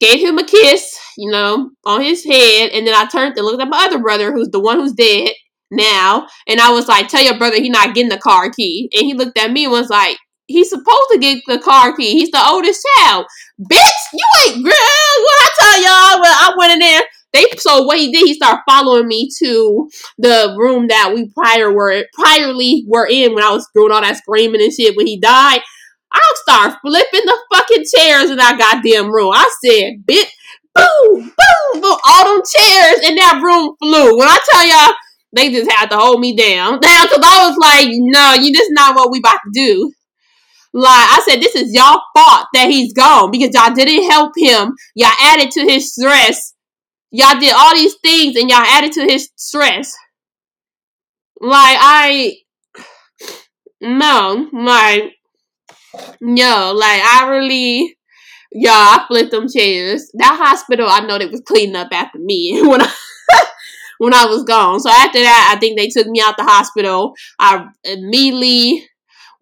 Gave 0.00 0.20
him 0.20 0.36
a 0.36 0.44
kiss, 0.44 0.98
you 1.16 1.30
know, 1.30 1.70
on 1.86 2.00
his 2.00 2.24
head, 2.24 2.70
and 2.72 2.84
then 2.84 2.92
I 2.94 3.06
turned 3.06 3.36
and 3.36 3.46
looked 3.46 3.62
at 3.62 3.68
my 3.68 3.84
other 3.84 4.00
brother, 4.00 4.32
who's 4.32 4.48
the 4.48 4.58
one 4.58 4.80
who's 4.80 4.92
dead 4.92 5.30
now, 5.70 6.26
and 6.48 6.60
I 6.60 6.72
was 6.72 6.88
like, 6.88 7.06
"Tell 7.06 7.22
your 7.22 7.38
brother 7.38 7.56
he's 7.56 7.70
not 7.70 7.94
getting 7.94 8.10
the 8.10 8.18
car 8.18 8.50
key." 8.50 8.90
And 8.92 9.06
he 9.06 9.14
looked 9.14 9.38
at 9.38 9.52
me 9.52 9.64
and 9.64 9.72
was 9.72 9.90
like, 9.90 10.18
he's 10.46 10.70
supposed 10.70 11.08
to 11.12 11.18
get 11.18 11.42
the 11.46 11.58
car 11.58 11.96
key. 11.96 12.12
He's 12.12 12.30
the 12.30 12.44
oldest 12.44 12.84
child. 12.96 13.26
Bitch, 13.60 14.02
you 14.12 14.26
ain't 14.46 14.64
girl. 14.64 14.72
What 14.72 15.38
I 15.40 15.48
tell 15.60 15.82
y'all? 15.82 16.20
Well, 16.20 16.34
I 16.34 16.54
went 16.56 16.72
in 16.72 16.78
there. 16.80 17.02
They 17.32 17.46
so 17.56 17.82
what 17.84 17.98
he 17.98 18.12
did, 18.12 18.26
he 18.26 18.34
started 18.34 18.62
following 18.68 19.08
me 19.08 19.28
to 19.38 19.88
the 20.18 20.54
room 20.58 20.88
that 20.88 21.12
we 21.14 21.30
prior 21.30 21.72
were 21.72 22.04
priorly 22.18 22.82
were 22.86 23.06
in 23.08 23.34
when 23.34 23.44
I 23.44 23.52
was 23.52 23.66
doing 23.74 23.90
all 23.90 24.02
that 24.02 24.18
screaming 24.18 24.62
and 24.62 24.72
shit 24.72 24.96
when 24.96 25.06
he 25.06 25.18
died. 25.18 25.60
I'll 26.12 26.36
start 26.36 26.78
flipping 26.82 27.22
the 27.24 27.38
fucking 27.54 27.84
chairs 27.96 28.30
in 28.30 28.36
that 28.36 28.58
goddamn 28.58 29.10
room. 29.10 29.32
I 29.32 29.50
said, 29.64 30.04
bitch, 30.04 30.28
boom, 30.74 31.22
boom, 31.22 31.80
boom. 31.80 31.98
All 32.06 32.24
them 32.24 32.42
chairs 32.44 33.00
in 33.08 33.14
that 33.16 33.40
room 33.42 33.74
flew. 33.80 34.18
When 34.18 34.28
I 34.28 34.38
tell 34.50 34.66
y'all, 34.66 34.94
they 35.34 35.50
just 35.50 35.70
had 35.72 35.86
to 35.86 35.96
hold 35.96 36.20
me 36.20 36.36
down. 36.36 36.80
Down, 36.80 37.06
because 37.06 37.24
I 37.24 37.48
was 37.48 37.56
like, 37.56 37.88
no, 37.90 38.34
you 38.34 38.52
this 38.52 38.66
is 38.66 38.72
not 38.72 38.94
what 38.94 39.10
we 39.10 39.20
about 39.20 39.40
to 39.44 39.50
do. 39.54 39.90
Like 40.74 40.88
I 40.88 41.22
said, 41.26 41.40
this 41.40 41.54
is 41.54 41.72
y'all 41.72 42.00
fault 42.14 42.46
that 42.54 42.68
he's 42.68 42.92
gone 42.92 43.30
because 43.30 43.54
y'all 43.54 43.74
didn't 43.74 44.10
help 44.10 44.32
him. 44.36 44.74
Y'all 44.94 45.12
added 45.20 45.50
to 45.52 45.60
his 45.62 45.92
stress 45.92 46.51
Y'all 47.12 47.38
did 47.38 47.52
all 47.54 47.74
these 47.74 47.94
things 48.02 48.36
and 48.36 48.48
y'all 48.48 48.60
added 48.60 48.92
to 48.92 49.02
his 49.02 49.30
stress. 49.36 49.94
Like 51.40 51.76
I 51.78 52.36
no, 53.80 54.48
like 54.52 55.12
no, 56.20 56.72
like 56.74 57.02
I 57.02 57.28
really 57.28 57.96
y'all 58.52 58.72
I 58.72 59.04
flipped 59.08 59.32
them 59.32 59.46
chairs. 59.48 60.10
That 60.14 60.38
hospital 60.42 60.88
I 60.88 61.00
know 61.00 61.18
they 61.18 61.26
was 61.26 61.42
cleaning 61.46 61.76
up 61.76 61.88
after 61.92 62.18
me 62.18 62.60
when 62.66 62.80
I 62.80 62.90
when 63.98 64.14
I 64.14 64.24
was 64.24 64.44
gone. 64.44 64.80
So 64.80 64.88
after 64.88 65.20
that 65.20 65.52
I 65.54 65.60
think 65.60 65.76
they 65.76 65.88
took 65.88 66.06
me 66.06 66.22
out 66.24 66.36
the 66.38 66.44
hospital. 66.44 67.12
I 67.38 67.66
immediately 67.84 68.88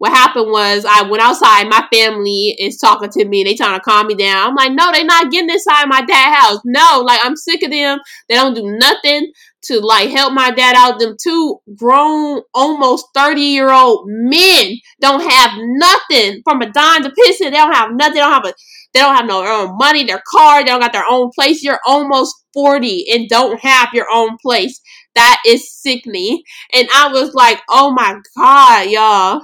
what 0.01 0.13
happened 0.13 0.49
was 0.49 0.83
I 0.83 1.03
went 1.03 1.21
outside. 1.21 1.69
My 1.69 1.87
family 1.93 2.55
is 2.57 2.79
talking 2.79 3.11
to 3.11 3.25
me. 3.25 3.43
They 3.43 3.53
trying 3.53 3.79
to 3.79 3.83
calm 3.83 4.07
me 4.07 4.15
down. 4.15 4.47
I'm 4.47 4.55
like, 4.55 4.71
no, 4.71 4.91
they 4.91 5.03
not 5.03 5.29
getting 5.29 5.51
inside 5.51 5.85
my 5.85 6.01
dad's 6.01 6.37
house. 6.37 6.59
No, 6.65 7.03
like 7.05 7.19
I'm 7.23 7.35
sick 7.35 7.61
of 7.61 7.69
them. 7.69 7.99
They 8.27 8.33
don't 8.33 8.55
do 8.55 8.63
nothing 8.79 9.31
to 9.65 9.79
like 9.79 10.09
help 10.09 10.33
my 10.33 10.49
dad 10.49 10.75
out. 10.75 10.97
Them 10.97 11.17
two 11.23 11.59
grown, 11.75 12.41
almost 12.51 13.05
30 13.13 13.41
year 13.41 13.69
old 13.69 14.05
men 14.07 14.75
don't 15.01 15.21
have 15.21 15.51
nothing 15.59 16.41
from 16.45 16.63
a 16.63 16.71
dime 16.71 17.03
to 17.03 17.11
piss 17.11 17.39
in. 17.39 17.51
They 17.51 17.59
don't 17.59 17.71
have 17.71 17.91
nothing. 17.93 18.15
They 18.15 18.21
don't 18.21 18.33
have 18.33 18.45
a 18.45 18.53
they 18.95 19.01
don't 19.01 19.15
have 19.15 19.27
no 19.27 19.45
own 19.45 19.77
money, 19.77 20.03
their 20.03 20.23
car, 20.31 20.63
they 20.63 20.71
don't 20.71 20.81
got 20.81 20.93
their 20.93 21.05
own 21.07 21.29
place. 21.35 21.61
You're 21.61 21.79
almost 21.85 22.33
40 22.55 23.05
and 23.13 23.29
don't 23.29 23.59
have 23.59 23.89
your 23.93 24.07
own 24.11 24.37
place. 24.41 24.81
That 25.13 25.43
is 25.45 25.71
sickening. 25.71 26.41
And 26.73 26.87
I 26.91 27.09
was 27.09 27.35
like, 27.35 27.61
oh 27.69 27.91
my 27.91 28.19
God, 28.35 28.89
y'all. 28.89 29.41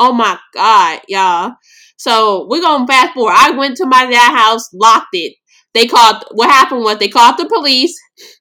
Oh 0.00 0.14
my 0.14 0.38
God, 0.54 1.00
y'all. 1.08 1.52
So 1.98 2.46
we're 2.48 2.62
gonna 2.62 2.86
fast 2.86 3.12
forward. 3.12 3.34
I 3.36 3.50
went 3.50 3.76
to 3.76 3.86
my 3.86 4.06
dad 4.10 4.34
house, 4.34 4.70
locked 4.72 5.08
it. 5.12 5.34
They 5.74 5.86
called 5.86 6.24
what 6.32 6.50
happened 6.50 6.82
was 6.82 6.98
they 6.98 7.08
called 7.08 7.36
the 7.36 7.46
police. 7.46 7.94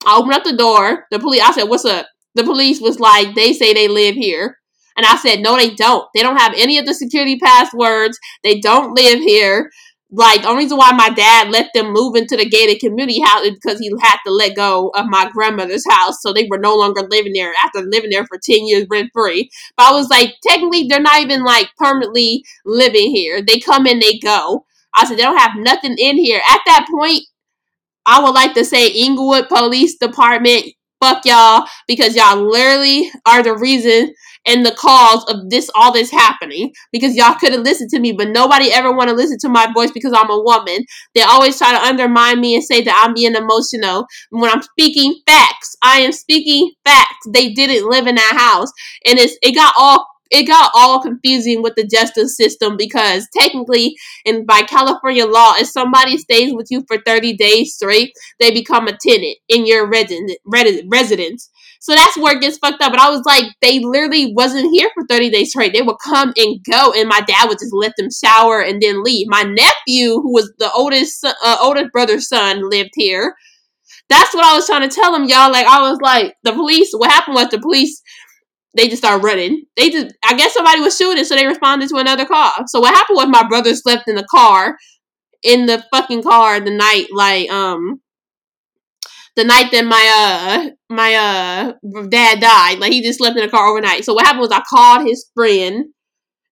I 0.06 0.18
opened 0.18 0.34
up 0.34 0.46
the 0.46 0.56
door. 0.56 1.06
The 1.12 1.20
police 1.20 1.42
I 1.42 1.52
said, 1.52 1.64
What's 1.66 1.84
up? 1.84 2.08
The 2.36 2.46
police 2.46 2.80
was 2.80 3.02
like, 3.02 3.36
they 3.36 3.52
say 3.52 3.74
they 3.74 3.90
live 3.90 4.16
here. 4.16 4.58
And 4.96 5.06
I 5.06 5.18
said, 5.18 5.42
No, 5.42 5.58
they 5.58 5.76
don't. 5.76 6.08
They 6.16 6.22
don't 6.22 6.38
have 6.40 6.54
any 6.56 6.78
of 6.78 6.86
the 6.86 6.94
security 6.94 7.38
passwords. 7.38 8.18
They 8.44 8.62
don't 8.62 8.96
live 8.96 9.20
here 9.20 9.70
like 10.12 10.42
the 10.42 10.48
only 10.48 10.64
reason 10.64 10.78
why 10.78 10.92
my 10.92 11.10
dad 11.10 11.50
let 11.52 11.70
them 11.74 11.94
move 11.94 12.16
into 12.16 12.36
the 12.36 12.50
gated 12.50 12.80
community 12.80 13.20
house 13.22 13.44
is 13.46 13.52
because 13.54 13.80
he 13.80 13.92
had 14.02 14.18
to 14.26 14.32
let 14.32 14.56
go 14.56 14.90
of 14.96 15.06
my 15.08 15.30
grandmother's 15.32 15.86
house, 15.90 16.22
so 16.22 16.34
they 16.34 16.48
were 16.50 16.58
no 16.58 16.76
longer 16.76 17.08
living 17.10 17.34
there 17.34 17.54
after 17.64 17.82
living 17.82 18.10
there 18.10 18.26
for 18.26 18.40
ten 18.42 18.66
years 18.66 18.88
rent 18.90 19.12
free. 19.14 19.50
But 19.78 19.88
I 19.88 19.92
was 19.92 20.10
like, 20.10 20.36
technically, 20.48 20.88
they're 20.88 21.00
not 21.00 21.22
even 21.22 21.44
like 21.44 21.70
permanently 21.78 22.44
living 22.66 23.14
here. 23.14 23.42
They 23.42 23.60
come 23.60 23.86
and 23.86 24.02
they 24.02 24.18
go. 24.18 24.66
I 24.96 25.06
said 25.06 25.18
they 25.18 25.24
don't 25.24 25.38
have 25.38 25.52
nothing 25.58 25.96
in 26.00 26.18
here. 26.18 26.42
At 26.50 26.62
that 26.66 26.88
point, 26.90 27.22
I 28.06 28.22
would 28.24 28.34
like 28.34 28.54
to 28.56 28.66
say 28.66 28.88
Inglewood 28.88 29.50
Police 29.50 29.98
Department, 29.98 30.66
fuck 31.02 31.26
y'all, 31.26 31.66
because 31.88 32.16
y'all 32.16 32.38
literally 32.50 33.12
are 33.26 33.44
the 33.44 33.56
reason 33.56 34.14
and 34.46 34.66
the 34.66 34.72
cause 34.72 35.24
of 35.30 35.50
this 35.50 35.70
all 35.76 35.92
this 35.92 36.12
happening 36.12 36.72
because 36.92 37.16
y'all 37.16 37.36
couldn't 37.36 37.64
listen 37.64 37.88
to 37.90 38.00
me 38.00 38.12
but 38.12 38.30
nobody 38.30 38.72
ever 38.72 38.92
want 38.96 39.10
to 39.10 39.16
listen 39.16 39.38
to 39.40 39.50
my 39.50 39.72
voice 39.74 39.92
because 39.92 40.14
i'm 40.14 40.30
a 40.30 40.42
woman. 40.42 40.84
They 41.16 41.22
always 41.22 41.58
try 41.58 41.72
to 41.72 41.84
undermine 41.84 42.40
me 42.42 42.56
and 42.56 42.64
say 42.64 42.82
that 42.82 43.04
i'm 43.06 43.14
being 43.14 43.36
emotional. 43.36 44.06
When 44.30 44.50
i'm 44.50 44.62
speaking 44.62 45.16
facts 45.28 45.76
i 45.84 46.00
am 46.00 46.12
speaking 46.12 46.72
facts. 46.86 47.28
They 47.34 47.54
didn't 47.54 47.90
live 47.90 48.08
in 48.08 48.16
that 48.16 48.36
house. 48.38 48.72
And 49.06 49.20
it's 49.20 49.38
it 49.42 49.54
got 49.54 49.74
all 49.78 50.08
it 50.32 50.44
got 50.44 50.72
all 50.76 51.02
confusing 51.02 51.64
with 51.64 51.74
the 51.76 51.88
justice 51.88 52.38
system 52.38 52.78
because 52.78 53.28
technically 53.36 53.96
and 54.26 54.46
by 54.46 54.62
california 54.62 55.26
law 55.26 55.54
if 55.58 55.68
somebody 55.68 56.18
stays 56.18 56.54
with 56.54 56.68
you 56.70 56.84
for 56.88 56.98
30 57.06 57.36
days 57.36 57.74
straight 57.74 58.12
they 58.40 58.52
become 58.52 58.88
a 58.88 58.98
tenant 58.98 59.38
in 59.48 59.66
your 59.66 59.90
resident, 59.90 60.32
residence 60.86 61.50
so 61.80 61.96
that's 61.96 62.18
where 62.18 62.36
it 62.36 62.42
gets 62.42 62.58
fucked 62.58 62.82
up. 62.82 62.92
But 62.92 63.00
I 63.00 63.10
was 63.10 63.24
like, 63.26 63.46
they 63.62 63.80
literally 63.80 64.34
wasn't 64.34 64.70
here 64.72 64.90
for 64.94 65.06
30 65.08 65.30
days 65.30 65.50
straight. 65.50 65.74
They 65.74 65.82
would 65.82 65.96
come 66.04 66.34
and 66.36 66.60
go, 66.70 66.92
and 66.92 67.08
my 67.08 67.22
dad 67.22 67.48
would 67.48 67.58
just 67.60 67.74
let 67.74 67.94
them 67.98 68.10
shower 68.12 68.62
and 68.62 68.82
then 68.82 69.02
leave. 69.02 69.28
My 69.30 69.44
nephew, 69.44 70.16
who 70.16 70.34
was 70.34 70.52
the 70.60 70.70
oldest 70.74 71.24
uh, 71.26 71.58
oldest 71.62 71.92
brother's 71.94 72.28
son, 72.28 72.70
lived 72.70 72.92
here. 72.96 73.34
That's 74.10 74.34
what 74.34 74.46
I 74.46 74.56
was 74.56 74.66
trying 74.66 74.88
to 74.88 74.94
tell 74.94 75.16
him, 75.16 75.24
y'all. 75.24 75.52
Like 75.52 75.68
I 75.68 75.90
was 75.90 76.00
like, 76.02 76.36
the 76.44 76.52
police. 76.52 76.90
What 76.92 77.12
happened 77.12 77.36
was 77.36 77.50
the 77.50 77.60
police. 77.60 78.02
They 78.76 78.88
just 78.88 79.02
started 79.02 79.24
running. 79.24 79.64
They 79.78 79.90
just, 79.90 80.14
I 80.24 80.36
guess 80.36 80.54
somebody 80.54 80.82
was 80.82 80.96
shooting, 80.96 81.24
so 81.24 81.36
they 81.36 81.48
responded 81.48 81.90
to 81.90 81.98
another 81.98 82.26
car. 82.26 82.52
So 82.68 82.82
what 82.82 82.94
happened 82.94 83.16
was 83.16 83.28
my 83.28 83.48
brother 83.48 83.74
slept 83.74 84.08
in 84.08 84.16
the 84.16 84.28
car, 84.30 84.78
in 85.42 85.66
the 85.66 85.84
fucking 85.92 86.24
car 86.24 86.60
the 86.60 86.72
night, 86.72 87.08
like 87.12 87.50
um, 87.50 88.00
the 89.40 89.46
night 89.46 89.72
that 89.72 89.86
my 89.86 90.70
uh 90.70 90.70
my 90.94 91.16
uh 91.16 92.08
dad 92.10 92.42
died. 92.42 92.80
Like 92.80 92.92
he 92.92 93.02
just 93.02 93.20
slept 93.20 93.38
in 93.38 93.44
the 93.44 93.50
car 93.50 93.68
overnight. 93.68 94.04
So 94.04 94.14
what 94.14 94.26
happened 94.26 94.42
was 94.42 94.52
I 94.52 94.62
called 94.70 95.08
his 95.08 95.30
friend 95.34 95.86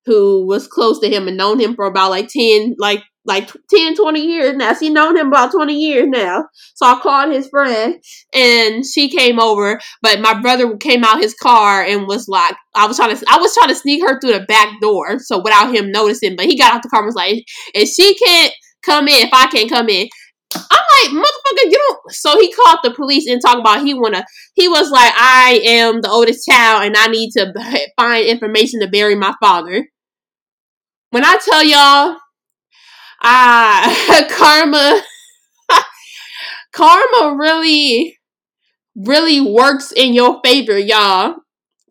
who 0.06 0.48
was 0.48 0.68
close 0.68 1.00
to 1.02 1.10
him 1.10 1.28
and 1.28 1.36
known 1.36 1.60
him 1.60 1.76
for 1.76 1.86
about 1.86 2.12
like 2.12 2.30
10 2.30 2.76
like 2.80 3.04
like 3.26 3.52
10, 3.70 3.96
20 3.96 4.22
years 4.22 4.56
now. 4.56 4.74
She 4.74 4.90
known 4.90 5.18
him 5.18 5.28
about 5.28 5.52
20 5.52 5.74
years 5.74 6.08
now. 6.08 6.46
So 6.76 6.86
I 6.86 6.98
called 7.02 7.34
his 7.34 7.50
friend 7.50 8.02
and 8.34 8.86
she 8.86 9.10
came 9.10 9.38
over, 9.38 9.82
but 10.02 10.22
my 10.22 10.40
brother 10.40 10.78
came 10.78 11.04
out 11.04 11.22
his 11.22 11.34
car 11.34 11.84
and 11.84 12.08
was 12.08 12.30
like, 12.30 12.56
I 12.74 12.88
was 12.88 12.96
trying 12.96 13.18
to, 13.18 13.26
I 13.30 13.38
was 13.38 13.54
trying 13.54 13.68
to 13.68 13.76
sneak 13.76 14.02
her 14.02 14.18
through 14.18 14.32
the 14.32 14.46
back 14.48 14.80
door. 14.80 15.20
So 15.20 15.42
without 15.44 15.76
him 15.76 15.92
noticing, 15.92 16.38
but 16.38 16.46
he 16.46 16.58
got 16.58 16.74
out 16.74 16.84
the 16.84 16.90
car 16.90 17.02
and 17.02 17.08
was 17.08 17.16
like, 17.16 17.44
if 17.76 17.90
she 17.90 18.16
can't 18.16 18.54
come 18.82 19.10
in, 19.10 19.28
if 19.28 19.34
I 19.34 19.48
can't 19.48 19.70
come 19.70 19.90
in, 19.90 20.08
I'm 20.56 20.62
like, 20.70 21.12
motherfucker, 21.12 21.72
you 21.72 21.78
don't. 21.78 22.00
So 22.14 22.40
he 22.40 22.52
called 22.52 22.80
the 22.84 22.94
police 22.94 23.28
and 23.28 23.42
talked 23.42 23.60
about 23.60 23.86
he 23.86 23.94
wanna. 23.94 24.26
He 24.56 24.68
was 24.68 24.90
like, 24.92 25.14
I 25.16 25.62
am 25.66 26.02
the 26.02 26.10
oldest 26.10 26.48
child 26.48 26.84
and 26.84 26.96
I 26.96 27.08
need 27.08 27.32
to 27.32 27.54
find 27.98 28.26
information 28.26 28.80
to 28.82 28.88
bury 28.88 29.16
my 29.16 29.34
father. 29.42 29.88
When 31.12 31.24
I 31.26 31.38
tell 31.44 31.64
y'all, 31.64 32.18
ah, 33.24 34.28
karma, 34.32 35.02
karma 36.74 37.36
really, 37.38 38.18
really 38.96 39.42
works 39.42 39.92
in 39.92 40.14
your 40.14 40.40
favor, 40.44 40.78
y'all. 40.78 41.36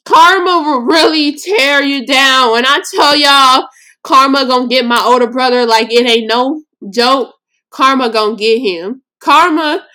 Karma 0.04 0.62
will 0.64 0.82
really 0.82 1.34
tear 1.34 1.82
you 1.82 2.06
down. 2.06 2.52
When 2.52 2.64
I 2.64 2.80
tell 2.94 3.16
y'all, 3.16 3.68
karma 4.04 4.46
gonna 4.46 4.68
get 4.68 4.86
my 4.86 5.02
older 5.02 5.26
brother 5.26 5.66
like 5.66 5.92
it 5.92 6.08
ain't 6.08 6.28
no 6.28 6.62
joke 6.90 7.35
karma 7.76 8.10
gonna 8.10 8.36
get 8.36 8.58
him. 8.58 9.02
Karma, 9.20 9.86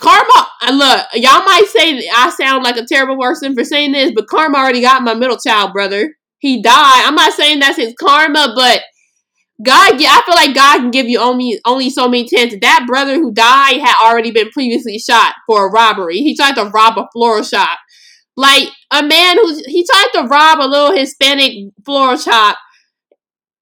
karma. 0.00 0.48
Uh, 0.62 0.72
look, 0.72 1.06
y'all 1.14 1.44
might 1.44 1.66
say 1.66 2.08
I 2.08 2.30
sound 2.30 2.64
like 2.64 2.76
a 2.76 2.86
terrible 2.86 3.20
person 3.20 3.54
for 3.54 3.64
saying 3.64 3.92
this, 3.92 4.12
but 4.14 4.26
karma 4.26 4.58
already 4.58 4.80
got 4.80 5.02
my 5.02 5.14
middle 5.14 5.36
child 5.36 5.72
brother. 5.72 6.14
He 6.38 6.62
died. 6.62 7.04
I'm 7.06 7.14
not 7.14 7.32
saying 7.32 7.58
that's 7.60 7.76
his 7.76 7.94
karma, 7.98 8.52
but 8.56 8.82
God, 9.64 9.94
I 9.94 10.22
feel 10.24 10.34
like 10.34 10.54
God 10.54 10.78
can 10.78 10.90
give 10.90 11.08
you 11.08 11.18
only 11.18 11.58
only 11.66 11.90
so 11.90 12.08
many 12.08 12.26
chances. 12.26 12.58
That 12.60 12.84
brother 12.86 13.14
who 13.14 13.32
died 13.32 13.80
had 13.80 13.94
already 14.02 14.30
been 14.30 14.50
previously 14.50 14.98
shot 14.98 15.34
for 15.46 15.66
a 15.66 15.70
robbery. 15.70 16.18
He 16.18 16.36
tried 16.36 16.56
to 16.56 16.70
rob 16.70 16.98
a 16.98 17.06
floral 17.12 17.42
shop. 17.42 17.78
Like 18.36 18.68
a 18.90 19.02
man 19.02 19.36
who's 19.38 19.64
he 19.66 19.86
tried 19.86 20.08
to 20.14 20.28
rob 20.28 20.60
a 20.60 20.68
little 20.68 20.94
Hispanic 20.94 21.72
floral 21.84 22.18
shop 22.18 22.58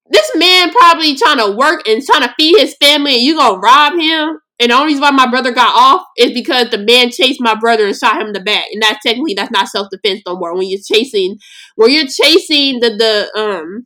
this 0.09 0.31
man 0.35 0.71
probably 0.71 1.15
trying 1.15 1.37
to 1.37 1.55
work 1.55 1.87
and 1.87 2.03
trying 2.03 2.21
to 2.23 2.33
feed 2.37 2.59
his 2.59 2.75
family, 2.81 3.15
and 3.15 3.23
you 3.23 3.35
gonna 3.35 3.59
rob 3.59 3.93
him. 3.93 4.39
And 4.59 4.71
the 4.71 4.75
only 4.75 4.87
reason 4.87 5.01
why 5.01 5.11
my 5.11 5.29
brother 5.29 5.51
got 5.51 5.75
off 5.75 6.05
is 6.17 6.31
because 6.31 6.69
the 6.69 6.77
man 6.77 7.11
chased 7.11 7.41
my 7.41 7.55
brother 7.55 7.87
and 7.87 7.95
shot 7.95 8.21
him 8.21 8.27
in 8.27 8.33
the 8.33 8.39
back. 8.39 8.65
And 8.71 8.81
that's 8.81 9.03
technically 9.03 9.33
that's 9.33 9.51
not 9.51 9.67
self 9.67 9.89
defense 9.91 10.21
no 10.25 10.37
more. 10.37 10.55
When 10.55 10.67
you're 10.69 10.79
chasing, 10.85 11.37
when 11.75 11.91
you're 11.91 12.07
chasing 12.07 12.79
the 12.79 12.91
the 12.91 13.39
um 13.39 13.85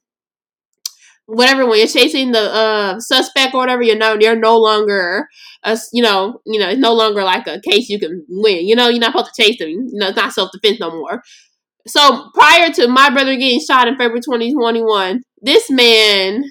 whatever 1.26 1.66
when 1.66 1.78
you're 1.78 1.88
chasing 1.88 2.32
the 2.32 2.40
uh 2.40 3.00
suspect 3.00 3.54
or 3.54 3.60
whatever, 3.60 3.82
you're 3.84 3.98
no 3.98 4.16
you're 4.20 4.36
no 4.36 4.58
longer 4.58 5.28
a 5.64 5.78
you 5.94 6.02
know 6.02 6.42
you 6.46 6.60
know 6.60 6.70
it's 6.70 6.80
no 6.80 6.94
longer 6.94 7.24
like 7.24 7.48
a 7.48 7.62
case 7.62 7.90
you 7.90 8.00
can 8.00 8.26
win. 8.30 8.68
You 8.68 8.76
know 8.76 8.88
you're 8.90 9.00
not 9.00 9.12
supposed 9.14 9.34
to 9.36 9.44
chase 9.44 9.60
them. 9.60 9.70
You 9.70 9.90
know 9.94 10.08
it's 10.10 10.18
not 10.18 10.34
self 10.34 10.50
defense 10.52 10.80
no 10.80 10.92
more. 10.92 11.22
So 11.90 12.30
prior 12.34 12.72
to 12.74 12.88
my 12.88 13.10
brother 13.10 13.36
getting 13.36 13.60
shot 13.60 13.88
in 13.88 13.96
February 13.96 14.22
2021, 14.22 15.22
this 15.42 15.70
man 15.72 16.44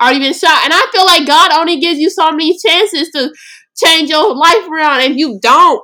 already 0.00 0.20
been 0.20 0.32
shot. 0.32 0.64
And 0.64 0.72
I 0.72 0.82
feel 0.92 1.04
like 1.04 1.26
God 1.26 1.52
only 1.52 1.78
gives 1.80 1.98
you 1.98 2.08
so 2.10 2.30
many 2.30 2.56
chances 2.58 3.10
to 3.10 3.30
change 3.76 4.08
your 4.08 4.34
life 4.34 4.66
around. 4.68 5.02
If 5.02 5.16
you 5.16 5.38
don't, 5.42 5.82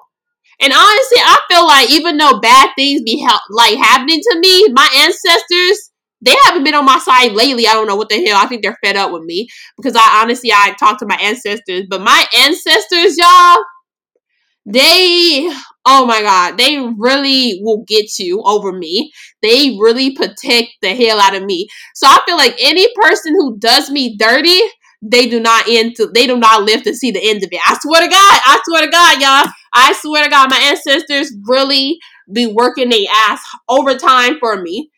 and 0.60 0.72
honestly, 0.72 1.18
I 1.18 1.38
feel 1.50 1.66
like 1.66 1.90
even 1.90 2.16
though 2.16 2.40
bad 2.40 2.70
things 2.76 3.02
be 3.02 3.22
ha- 3.26 3.42
like 3.50 3.76
happening 3.76 4.20
to 4.20 4.38
me, 4.38 4.68
my 4.72 4.88
ancestors, 4.98 5.90
they 6.20 6.34
haven't 6.44 6.64
been 6.64 6.74
on 6.74 6.84
my 6.84 6.98
side 7.00 7.32
lately. 7.32 7.66
I 7.66 7.72
don't 7.72 7.88
know 7.88 7.96
what 7.96 8.08
the 8.08 8.24
hell. 8.24 8.38
I 8.40 8.46
think 8.46 8.62
they're 8.62 8.78
fed 8.82 8.96
up 8.96 9.12
with 9.12 9.24
me 9.24 9.48
because 9.76 9.96
I 9.96 10.20
honestly 10.22 10.52
I 10.52 10.74
talked 10.78 11.00
to 11.00 11.06
my 11.06 11.16
ancestors, 11.16 11.84
but 11.90 12.00
my 12.00 12.24
ancestors, 12.38 13.18
y'all, 13.18 13.58
they 14.64 15.52
oh 15.84 16.06
my 16.06 16.20
god 16.22 16.58
they 16.58 16.78
really 16.98 17.60
will 17.62 17.84
get 17.86 18.18
you 18.18 18.42
over 18.44 18.72
me 18.72 19.12
they 19.42 19.76
really 19.80 20.14
protect 20.14 20.68
the 20.80 20.94
hell 20.94 21.20
out 21.20 21.34
of 21.34 21.42
me 21.42 21.68
so 21.94 22.06
i 22.06 22.20
feel 22.26 22.36
like 22.36 22.54
any 22.60 22.86
person 22.94 23.34
who 23.34 23.56
does 23.58 23.90
me 23.90 24.16
dirty 24.16 24.60
they 25.02 25.28
do 25.28 25.40
not 25.40 25.64
end 25.68 25.96
to 25.96 26.06
they 26.14 26.26
do 26.26 26.36
not 26.38 26.62
live 26.62 26.82
to 26.82 26.94
see 26.94 27.10
the 27.10 27.28
end 27.30 27.42
of 27.42 27.48
it 27.50 27.60
i 27.66 27.76
swear 27.82 28.02
to 28.02 28.08
god 28.08 28.40
i 28.44 28.60
swear 28.64 28.82
to 28.84 28.90
god 28.90 29.20
y'all 29.20 29.52
i 29.72 29.92
swear 30.00 30.24
to 30.24 30.30
god 30.30 30.50
my 30.50 30.58
ancestors 30.58 31.32
really 31.48 31.98
be 32.32 32.46
working 32.46 32.88
their 32.88 33.06
ass 33.28 33.40
overtime 33.68 34.38
for 34.38 34.60
me 34.62 34.90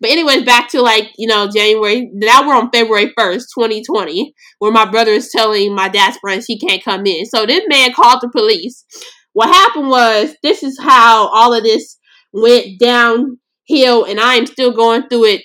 but 0.00 0.10
anyways, 0.10 0.44
back 0.44 0.68
to 0.70 0.80
like, 0.80 1.10
you 1.18 1.26
know, 1.26 1.48
January. 1.52 2.10
Now 2.12 2.46
we're 2.46 2.54
on 2.54 2.70
February 2.70 3.12
1st, 3.18 3.46
2020, 3.54 4.32
where 4.58 4.70
my 4.70 4.88
brother 4.88 5.10
is 5.10 5.30
telling 5.30 5.74
my 5.74 5.88
dad's 5.88 6.18
friends 6.18 6.46
he 6.46 6.58
can't 6.58 6.84
come 6.84 7.04
in. 7.06 7.26
So 7.26 7.46
this 7.46 7.64
man 7.68 7.92
called 7.92 8.20
the 8.20 8.30
police. 8.30 8.84
What 9.32 9.48
happened 9.48 9.88
was, 9.88 10.34
this 10.42 10.62
is 10.62 10.78
how 10.80 11.28
all 11.28 11.52
of 11.54 11.62
this 11.62 11.98
went 12.32 12.78
downhill, 12.80 14.04
and 14.04 14.20
I 14.20 14.34
am 14.34 14.46
still 14.46 14.72
going 14.72 15.08
through 15.08 15.26
it 15.26 15.42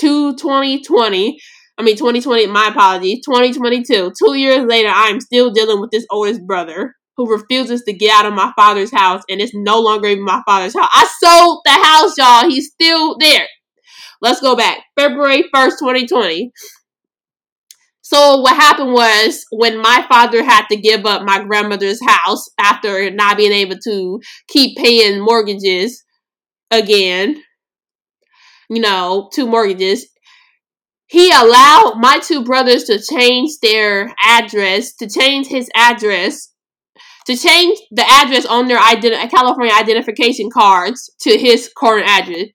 to 0.00 0.34
2020. 0.36 1.38
I 1.76 1.82
mean, 1.82 1.96
2020, 1.96 2.46
my 2.46 2.68
apologies, 2.68 3.24
2022. 3.24 4.12
Two 4.18 4.34
years 4.34 4.64
later, 4.64 4.88
I 4.88 5.08
am 5.08 5.20
still 5.20 5.50
dealing 5.50 5.80
with 5.80 5.90
this 5.90 6.06
oldest 6.10 6.46
brother 6.46 6.94
who 7.16 7.30
refuses 7.30 7.82
to 7.82 7.92
get 7.92 8.12
out 8.12 8.26
of 8.26 8.34
my 8.34 8.52
father's 8.56 8.92
house, 8.92 9.22
and 9.28 9.40
it's 9.40 9.52
no 9.54 9.80
longer 9.80 10.08
even 10.08 10.24
my 10.24 10.42
father's 10.46 10.74
house. 10.74 10.88
I 10.92 11.08
sold 11.20 11.60
the 11.64 11.72
house, 11.72 12.16
y'all. 12.16 12.50
He's 12.50 12.72
still 12.72 13.16
there. 13.18 13.46
Let's 14.20 14.40
go 14.40 14.56
back. 14.56 14.78
February 14.98 15.44
1st, 15.54 15.78
2020. 15.78 16.50
So 18.04 18.40
what 18.42 18.54
happened 18.54 18.92
was 18.92 19.46
when 19.50 19.78
my 19.80 20.04
father 20.10 20.44
had 20.44 20.66
to 20.66 20.76
give 20.76 21.06
up 21.06 21.22
my 21.22 21.42
grandmother's 21.42 22.04
house 22.06 22.50
after 22.60 23.10
not 23.10 23.38
being 23.38 23.50
able 23.50 23.76
to 23.82 24.20
keep 24.46 24.76
paying 24.76 25.20
mortgages 25.20 26.04
again, 26.70 27.42
you 28.68 28.82
know, 28.82 29.30
two 29.32 29.46
mortgages, 29.46 30.06
he 31.06 31.30
allowed 31.30 31.94
my 31.96 32.18
two 32.18 32.44
brothers 32.44 32.84
to 32.84 33.02
change 33.02 33.52
their 33.62 34.14
address, 34.22 34.94
to 34.96 35.08
change 35.08 35.46
his 35.46 35.70
address, 35.74 36.52
to 37.26 37.34
change 37.34 37.78
the 37.90 38.04
address 38.06 38.44
on 38.44 38.68
their 38.68 38.80
California 39.28 39.72
identification 39.74 40.50
cards 40.50 41.10
to 41.20 41.38
his 41.38 41.70
current 41.74 42.06
address. 42.06 42.48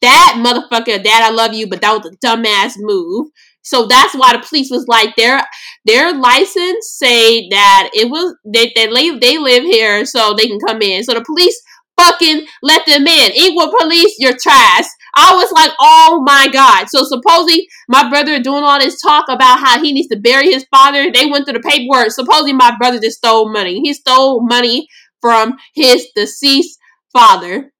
That 0.00 0.36
motherfucker, 0.38 1.04
dad, 1.04 1.22
I 1.22 1.30
love 1.30 1.52
you, 1.52 1.68
but 1.68 1.82
that 1.82 1.92
was 1.92 2.06
a 2.06 2.26
dumbass 2.26 2.76
move. 2.78 3.28
So 3.66 3.86
that's 3.86 4.14
why 4.14 4.32
the 4.32 4.46
police 4.46 4.70
was 4.70 4.86
like 4.86 5.16
their 5.16 5.42
their 5.84 6.14
license 6.14 6.96
say 6.98 7.48
that 7.48 7.90
it 7.92 8.08
was 8.08 8.36
they 8.44 8.72
they 8.76 8.88
live 8.88 9.20
they 9.20 9.38
live 9.38 9.64
here 9.64 10.04
so 10.04 10.34
they 10.34 10.46
can 10.46 10.60
come 10.60 10.80
in. 10.82 11.02
So 11.02 11.14
the 11.14 11.24
police 11.24 11.60
fucking 11.98 12.46
let 12.62 12.86
them 12.86 13.06
in. 13.06 13.32
Equal 13.34 13.72
police, 13.78 14.14
you're 14.18 14.36
trash. 14.40 14.84
I 15.14 15.34
was 15.34 15.50
like, 15.50 15.72
oh 15.80 16.22
my 16.24 16.48
god. 16.52 16.88
So 16.88 17.02
supposedly 17.04 17.66
my 17.88 18.08
brother 18.08 18.40
doing 18.40 18.62
all 18.62 18.78
this 18.78 19.00
talk 19.00 19.24
about 19.28 19.58
how 19.58 19.82
he 19.82 19.92
needs 19.92 20.08
to 20.08 20.20
bury 20.20 20.52
his 20.52 20.66
father. 20.70 21.10
They 21.10 21.26
went 21.26 21.46
through 21.46 21.60
the 21.60 21.68
paperwork. 21.68 22.10
Supposedly 22.10 22.52
my 22.52 22.76
brother 22.78 23.00
just 23.00 23.18
stole 23.18 23.50
money. 23.52 23.80
He 23.80 23.94
stole 23.94 24.46
money 24.46 24.86
from 25.20 25.56
his 25.74 26.06
deceased 26.14 26.78
father. 27.12 27.72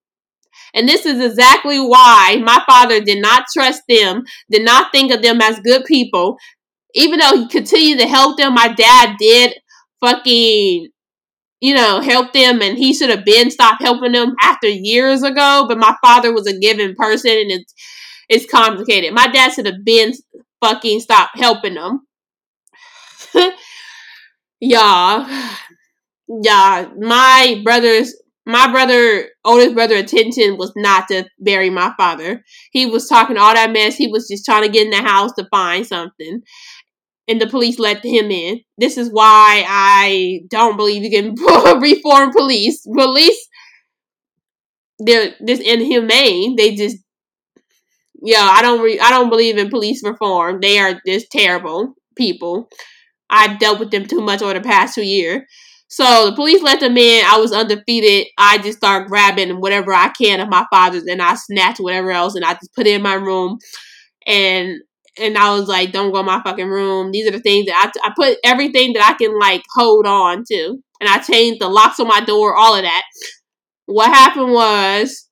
And 0.76 0.88
this 0.88 1.06
is 1.06 1.24
exactly 1.24 1.80
why 1.80 2.40
my 2.44 2.62
father 2.68 3.00
did 3.00 3.20
not 3.22 3.46
trust 3.52 3.82
them, 3.88 4.24
did 4.50 4.64
not 4.64 4.92
think 4.92 5.12
of 5.12 5.22
them 5.22 5.40
as 5.40 5.58
good 5.60 5.84
people. 5.86 6.36
Even 6.94 7.18
though 7.18 7.36
he 7.36 7.48
continued 7.48 7.98
to 8.00 8.06
help 8.06 8.36
them, 8.36 8.54
my 8.54 8.68
dad 8.68 9.16
did 9.18 9.54
fucking, 10.00 10.88
you 11.60 11.74
know, 11.74 12.00
help 12.00 12.32
them 12.32 12.62
and 12.62 12.78
he 12.78 12.94
should 12.94 13.10
have 13.10 13.24
been 13.24 13.50
stopped 13.50 13.82
helping 13.82 14.12
them 14.12 14.34
after 14.42 14.68
years 14.68 15.22
ago. 15.22 15.64
But 15.66 15.78
my 15.78 15.96
father 16.04 16.32
was 16.32 16.46
a 16.46 16.58
given 16.58 16.94
person 16.94 17.32
and 17.32 17.50
it's 17.50 17.74
it's 18.28 18.50
complicated. 18.50 19.14
My 19.14 19.28
dad 19.28 19.52
should 19.52 19.66
have 19.66 19.84
been 19.84 20.12
fucking 20.62 21.00
stopped 21.00 21.38
helping 21.38 21.74
them. 21.74 22.06
y'all. 24.60 25.26
Yeah, 26.28 26.88
my 26.98 27.60
brothers 27.64 28.14
my 28.47 28.70
brother, 28.70 29.28
oldest 29.44 29.74
brother, 29.74 29.97
attention 29.97 30.57
was 30.57 30.72
not 30.76 31.09
to 31.09 31.24
bury 31.40 31.68
my 31.68 31.92
father. 31.97 32.44
He 32.70 32.86
was 32.86 33.09
talking 33.09 33.36
all 33.36 33.53
that 33.53 33.72
mess. 33.72 33.97
He 33.97 34.07
was 34.07 34.28
just 34.28 34.44
trying 34.44 34.62
to 34.62 34.68
get 34.68 34.84
in 34.84 34.90
the 34.90 35.03
house 35.03 35.32
to 35.36 35.49
find 35.51 35.84
something. 35.84 36.42
And 37.26 37.40
the 37.40 37.49
police 37.49 37.80
let 37.80 38.05
him 38.05 38.30
in. 38.30 38.61
This 38.78 38.97
is 38.97 39.09
why 39.11 39.64
I 39.66 40.42
don't 40.49 40.76
believe 40.76 41.03
you 41.03 41.11
can 41.11 41.34
reform 41.80 42.30
police. 42.30 42.86
Police, 42.86 43.49
they're 45.01 45.34
just 45.44 45.62
inhumane. 45.62 46.55
They 46.55 46.76
just, 46.76 46.99
yeah, 48.22 48.49
I 48.49 48.62
don't, 48.62 48.80
re- 48.80 49.01
I 49.01 49.11
don't 49.11 49.28
believe 49.28 49.59
in 49.59 49.70
police 49.70 50.05
reform. 50.05 50.61
They 50.61 50.78
are 50.78 51.01
just 51.05 51.32
terrible 51.32 51.94
people. 52.16 52.68
I've 53.28 53.59
dealt 53.59 53.80
with 53.80 53.90
them 53.90 54.07
too 54.07 54.20
much 54.20 54.40
over 54.40 54.55
the 54.55 54.61
past 54.61 54.94
two 54.94 55.03
years. 55.03 55.42
So 55.89 56.26
the 56.26 56.37
police 56.37 56.62
let 56.62 56.80
them 56.80 56.97
in. 56.97 57.24
I 57.26 57.39
was 57.39 57.53
undefeated. 57.53 58.28
I 58.39 58.59
just 58.59 58.78
start 58.78 59.09
grabbing 59.09 59.61
whatever 59.61 59.93
I 59.93 60.09
can 60.09 60.41
of 60.41 60.49
my 60.49 60.66
father's 60.70 61.05
and 61.05 61.22
I 61.22 61.34
snatch 61.37 61.78
whatever 61.78 62.11
else 62.11 62.34
and 62.34 62.45
I 62.45 62.55
just 62.55 62.74
put 62.74 62.87
it 62.87 62.95
in 62.95 63.03
my 63.03 63.14
room. 63.14 63.59
And 64.26 64.80
and 65.18 65.39
I 65.39 65.55
was 65.57 65.68
like, 65.68 65.93
"Don't 65.93 66.12
go 66.12 66.20
in 66.20 66.26
my 66.26 66.43
fucking 66.43 66.68
room." 66.68 67.12
These 67.12 67.28
are 67.28 67.32
the 67.32 67.41
things 67.41 67.66
that 67.66 67.93
I, 68.05 68.09
I 68.09 68.12
put 68.16 68.39
everything 68.45 68.93
that 68.95 69.09
I 69.09 69.14
can 69.14 69.39
like 69.39 69.62
hold 69.74 70.07
on 70.07 70.45
to, 70.51 70.78
and 71.01 71.09
I 71.09 71.18
changed 71.18 71.61
the 71.61 71.68
locks 71.68 72.01
on 72.01 72.09
my 72.09 72.20
door, 72.20 72.55
all 72.57 72.74
of 72.76 72.82
that. 72.82 73.03
What 73.87 74.09
happened 74.12 74.53
was, 74.53 75.28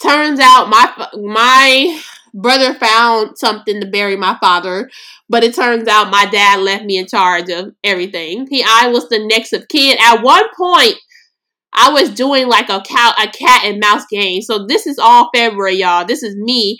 turns 0.00 0.40
out 0.40 0.68
my 0.68 1.08
my 1.22 2.00
brother 2.34 2.74
found 2.74 3.38
something 3.38 3.80
to 3.80 3.86
bury 3.86 4.16
my 4.16 4.36
father, 4.40 4.90
but 5.28 5.44
it 5.44 5.54
turns 5.54 5.88
out 5.88 6.10
my 6.10 6.26
dad 6.26 6.60
left 6.60 6.84
me 6.84 6.98
in 6.98 7.06
charge 7.06 7.50
of 7.50 7.72
everything. 7.84 8.46
He, 8.50 8.64
I 8.66 8.88
was 8.88 9.08
the 9.08 9.24
next 9.26 9.52
of 9.52 9.68
kin. 9.68 9.96
At 10.00 10.22
one 10.22 10.44
point, 10.56 10.96
I 11.72 11.90
was 11.92 12.10
doing 12.10 12.48
like 12.48 12.68
a 12.68 12.80
cow, 12.80 13.12
a 13.18 13.28
cat 13.28 13.62
and 13.64 13.80
mouse 13.80 14.04
game. 14.10 14.42
So 14.42 14.66
this 14.66 14.86
is 14.86 14.98
all 14.98 15.30
February, 15.34 15.76
y'all. 15.76 16.04
This 16.04 16.22
is 16.22 16.36
me. 16.36 16.78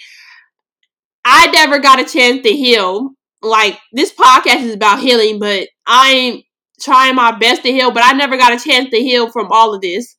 I 1.25 1.49
never 1.49 1.79
got 1.79 2.01
a 2.01 2.05
chance 2.05 2.43
to 2.43 2.51
heal. 2.51 3.11
Like 3.43 3.79
this 3.93 4.13
podcast 4.13 4.65
is 4.65 4.75
about 4.75 5.01
healing, 5.01 5.39
but 5.39 5.69
I'm 5.87 6.43
trying 6.81 7.15
my 7.15 7.37
best 7.39 7.63
to 7.63 7.71
heal. 7.71 7.93
But 7.93 8.05
I 8.05 8.13
never 8.13 8.37
got 8.37 8.53
a 8.53 8.65
chance 8.65 8.91
to 8.91 8.99
heal 8.99 9.31
from 9.31 9.49
all 9.51 9.75
of 9.75 9.81
this. 9.81 10.17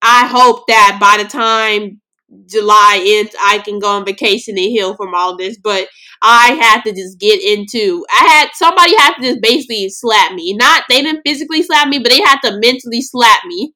I 0.00 0.26
hope 0.26 0.66
that 0.68 0.98
by 1.00 1.22
the 1.22 1.28
time 1.28 2.00
July 2.46 3.02
ends, 3.04 3.34
I 3.40 3.58
can 3.58 3.78
go 3.78 3.88
on 3.88 4.04
vacation 4.04 4.56
and 4.56 4.66
heal 4.66 4.96
from 4.96 5.14
all 5.14 5.36
this. 5.36 5.58
But 5.62 5.88
I 6.22 6.52
had 6.52 6.82
to 6.82 6.90
just 6.92 7.18
get 7.18 7.42
into. 7.42 8.04
I 8.10 8.24
had 8.24 8.50
somebody 8.54 8.96
had 8.96 9.14
to 9.14 9.22
just 9.22 9.40
basically 9.42 9.88
slap 9.90 10.32
me. 10.32 10.54
Not 10.54 10.84
they 10.88 11.02
didn't 11.02 11.22
physically 11.26 11.62
slap 11.62 11.88
me, 11.88 11.98
but 11.98 12.10
they 12.10 12.20
had 12.20 12.40
to 12.40 12.58
mentally 12.58 13.02
slap 13.02 13.40
me. 13.46 13.72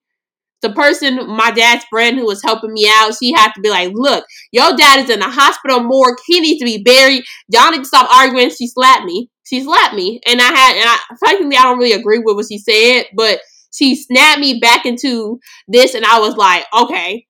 The 0.61 0.71
person, 0.73 1.29
my 1.29 1.53
dad's 1.53 1.85
friend 1.89 2.19
who 2.19 2.27
was 2.27 2.43
helping 2.43 2.73
me 2.73 2.89
out, 2.93 3.15
she 3.15 3.33
had 3.33 3.53
to 3.53 3.61
be 3.61 3.71
like, 3.71 3.93
"Look, 3.95 4.25
your 4.51 4.77
dad 4.77 5.05
is 5.05 5.11
in 5.11 5.23
a 5.23 5.31
hospital 5.31 5.81
morgue. 5.81 6.19
He 6.27 6.41
needs 6.41 6.59
to 6.59 6.65
be 6.65 6.83
buried. 6.83 7.23
Y'all 7.49 7.71
need 7.71 7.79
to 7.79 7.85
stop 7.85 8.11
arguing." 8.13 8.51
She 8.51 8.67
slapped 8.67 9.05
me. 9.05 9.31
She 9.45 9.63
slapped 9.63 9.95
me, 9.95 10.21
and 10.27 10.41
I 10.41 10.45
had, 10.45 10.77
and 10.77 10.89
I, 10.89 10.99
frankly, 11.19 11.57
I 11.57 11.63
don't 11.63 11.79
really 11.79 11.93
agree 11.93 12.19
with 12.19 12.37
what 12.37 12.47
she 12.51 12.59
said, 12.59 13.07
but 13.15 13.41
she 13.73 13.95
snapped 13.95 14.41
me 14.41 14.59
back 14.61 14.85
into 14.85 15.39
this, 15.69 15.95
and 15.95 16.05
I 16.05 16.19
was 16.19 16.37
like, 16.37 16.65
okay, 16.77 17.27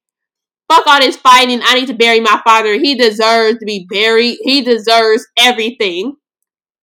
Fuck 0.69 0.87
all 0.87 1.01
this 1.01 1.17
fighting. 1.17 1.61
I 1.63 1.75
need 1.75 1.89
to 1.89 1.95
bury 1.95 2.21
my 2.21 2.41
father. 2.47 2.75
He 2.75 2.95
deserves 2.95 3.59
to 3.59 3.65
be 3.65 3.87
buried. 3.89 4.39
He 4.43 4.63
deserves 4.63 5.27
everything. 5.39 6.17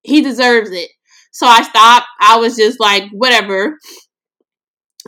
He 0.04 0.22
deserves 0.22 0.72
it. 0.72 0.90
So 1.32 1.46
I 1.46 1.64
stopped. 1.64 2.08
I 2.20 2.38
was 2.38 2.56
just 2.56 2.80
like, 2.80 3.04
whatever. 3.12 3.78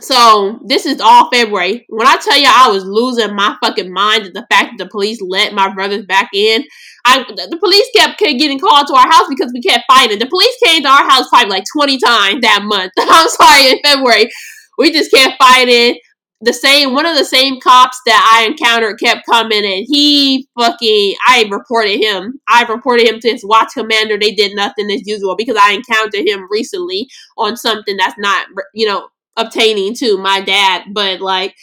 So 0.00 0.60
this 0.66 0.86
is 0.86 1.00
all 1.00 1.28
February. 1.32 1.84
When 1.88 2.06
I 2.06 2.16
tell 2.18 2.38
you 2.38 2.46
I 2.48 2.70
was 2.70 2.84
losing 2.84 3.34
my 3.34 3.56
fucking 3.62 3.92
mind 3.92 4.26
at 4.26 4.34
the 4.34 4.46
fact 4.50 4.74
that 4.78 4.84
the 4.84 4.90
police 4.90 5.20
let 5.20 5.52
my 5.52 5.74
brothers 5.74 6.06
back 6.06 6.30
in, 6.32 6.62
I 7.04 7.24
the 7.26 7.58
police 7.58 7.88
kept, 7.96 8.18
getting 8.20 8.60
called 8.60 8.86
to 8.86 8.94
our 8.94 9.08
house 9.10 9.26
because 9.28 9.50
we 9.52 9.60
kept 9.60 9.84
fighting. 9.90 10.20
The 10.20 10.26
police 10.26 10.54
came 10.64 10.82
to 10.82 10.88
our 10.88 11.08
house 11.08 11.28
probably 11.28 11.50
like 11.50 11.64
twenty 11.74 11.98
times 11.98 12.42
that 12.42 12.62
month. 12.62 12.92
I'm 12.98 13.28
sorry, 13.28 13.72
in 13.72 13.80
February, 13.82 14.30
we 14.78 14.92
just 14.92 15.10
kept 15.10 15.42
fighting 15.42 15.98
the 16.40 16.52
same 16.52 16.92
one 16.92 17.06
of 17.06 17.16
the 17.16 17.24
same 17.24 17.60
cops 17.60 18.00
that 18.06 18.38
I 18.38 18.46
encountered 18.46 19.00
kept 19.00 19.26
coming 19.26 19.64
and 19.64 19.86
he 19.88 20.46
fucking 20.58 21.16
I 21.26 21.48
reported 21.50 21.98
him. 21.98 22.40
I 22.48 22.62
reported 22.64 23.08
him 23.08 23.18
to 23.20 23.30
his 23.30 23.44
watch 23.44 23.70
commander. 23.74 24.16
They 24.18 24.32
did 24.32 24.54
nothing 24.54 24.90
as 24.90 25.06
usual 25.06 25.34
because 25.36 25.56
I 25.60 25.72
encountered 25.72 26.26
him 26.26 26.46
recently 26.50 27.08
on 27.36 27.56
something 27.56 27.96
that's 27.96 28.18
not 28.18 28.46
you 28.72 28.86
know 28.86 29.08
obtaining 29.36 29.94
to 29.96 30.18
my 30.18 30.40
dad. 30.40 30.84
But 30.92 31.20
like 31.20 31.56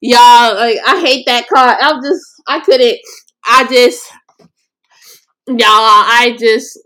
y'all 0.00 0.54
like 0.54 0.78
I 0.86 1.00
hate 1.00 1.24
that 1.26 1.48
car. 1.48 1.76
I 1.80 2.00
just 2.00 2.24
I 2.46 2.60
couldn't 2.60 2.98
I 3.44 3.64
just 3.64 4.08
y'all 5.48 5.58
I 5.58 6.36
just 6.38 6.78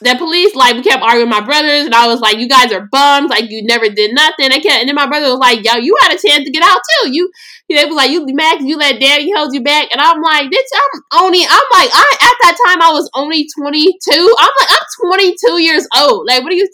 the 0.00 0.14
police 0.18 0.54
like 0.54 0.74
we 0.76 0.82
kept 0.82 1.02
arguing 1.02 1.28
with 1.28 1.38
my 1.38 1.44
brothers 1.44 1.86
and 1.86 1.94
I 1.94 2.06
was 2.06 2.20
like, 2.20 2.38
You 2.38 2.48
guys 2.48 2.72
are 2.72 2.88
bums, 2.90 3.30
like 3.30 3.50
you 3.50 3.64
never 3.64 3.88
did 3.88 4.14
nothing. 4.14 4.52
I 4.52 4.58
can't 4.58 4.80
and 4.80 4.88
then 4.88 4.94
my 4.94 5.06
brother 5.06 5.30
was 5.30 5.38
like, 5.38 5.64
Yo, 5.64 5.76
you 5.76 5.94
had 6.02 6.12
a 6.14 6.18
chance 6.18 6.44
to 6.44 6.50
get 6.50 6.62
out 6.62 6.80
too. 7.02 7.10
You 7.12 7.30
they 7.68 7.84
was 7.84 7.96
like, 7.96 8.10
You 8.10 8.24
Max, 8.28 8.62
you 8.62 8.76
let 8.76 9.00
daddy 9.00 9.30
hold 9.34 9.54
you 9.54 9.62
back 9.62 9.88
and 9.92 10.00
I'm 10.00 10.20
like, 10.22 10.50
Bitch, 10.50 10.70
I'm 10.74 11.24
only 11.24 11.40
I'm 11.42 11.66
like 11.72 11.90
I 11.92 12.16
at 12.22 12.36
that 12.42 12.58
time 12.66 12.82
I 12.82 12.92
was 12.92 13.10
only 13.14 13.48
twenty 13.58 13.86
two. 14.04 14.36
I'm 14.38 14.50
like, 14.60 14.70
I'm 14.70 14.86
twenty 15.02 15.36
two 15.46 15.62
years 15.62 15.86
old. 15.96 16.26
Like 16.26 16.42
what 16.42 16.52
are 16.52 16.56
you 16.56 16.68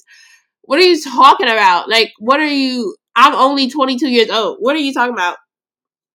what 0.62 0.78
are 0.78 0.84
you 0.84 1.00
talking 1.00 1.48
about? 1.48 1.88
Like 1.88 2.12
what 2.18 2.40
are 2.40 2.46
you 2.46 2.96
I'm 3.14 3.34
only 3.34 3.70
twenty 3.70 3.98
two 3.98 4.10
years 4.10 4.30
old. 4.30 4.58
What 4.60 4.74
are 4.76 4.80
you 4.80 4.92
talking 4.92 5.14
about? 5.14 5.36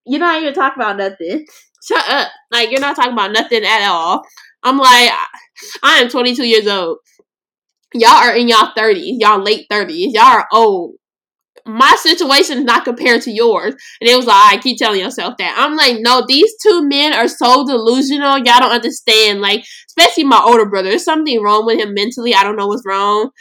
You're 0.05 0.19
not 0.19 0.41
even 0.41 0.53
talking 0.53 0.81
about 0.81 0.97
nothing. 0.97 1.45
Shut 1.87 2.09
up. 2.09 2.29
Like 2.51 2.71
you're 2.71 2.81
not 2.81 2.95
talking 2.95 3.13
about 3.13 3.31
nothing 3.31 3.63
at 3.63 3.87
all. 3.87 4.23
I'm 4.63 4.77
like, 4.77 5.11
I 5.83 5.99
am 5.99 6.09
22 6.09 6.45
years 6.45 6.67
old. 6.67 6.97
Y'all 7.93 8.11
are 8.11 8.35
in 8.35 8.47
y'all 8.47 8.73
30s, 8.77 9.15
y'all 9.19 9.41
late 9.41 9.65
30s, 9.71 10.13
y'all 10.13 10.23
are 10.23 10.47
old. 10.51 10.95
My 11.65 11.95
situation 11.99 12.59
is 12.59 12.63
not 12.63 12.85
compared 12.85 13.23
to 13.23 13.31
yours. 13.31 13.75
And 13.99 14.09
it 14.09 14.15
was 14.15 14.25
like, 14.25 14.53
I 14.53 14.57
keep 14.61 14.77
telling 14.77 15.01
yourself 15.01 15.35
that. 15.37 15.55
I'm 15.57 15.75
like, 15.75 15.97
no, 15.99 16.23
these 16.25 16.53
two 16.63 16.87
men 16.87 17.13
are 17.13 17.27
so 17.27 17.65
delusional. 17.65 18.37
Y'all 18.37 18.59
don't 18.59 18.71
understand. 18.71 19.41
Like, 19.41 19.65
especially 19.89 20.23
my 20.23 20.41
older 20.41 20.65
brother. 20.65 20.89
There's 20.89 21.03
something 21.03 21.43
wrong 21.43 21.65
with 21.65 21.79
him 21.79 21.93
mentally. 21.93 22.33
I 22.33 22.43
don't 22.43 22.55
know 22.55 22.67
what's 22.67 22.85
wrong 22.85 23.31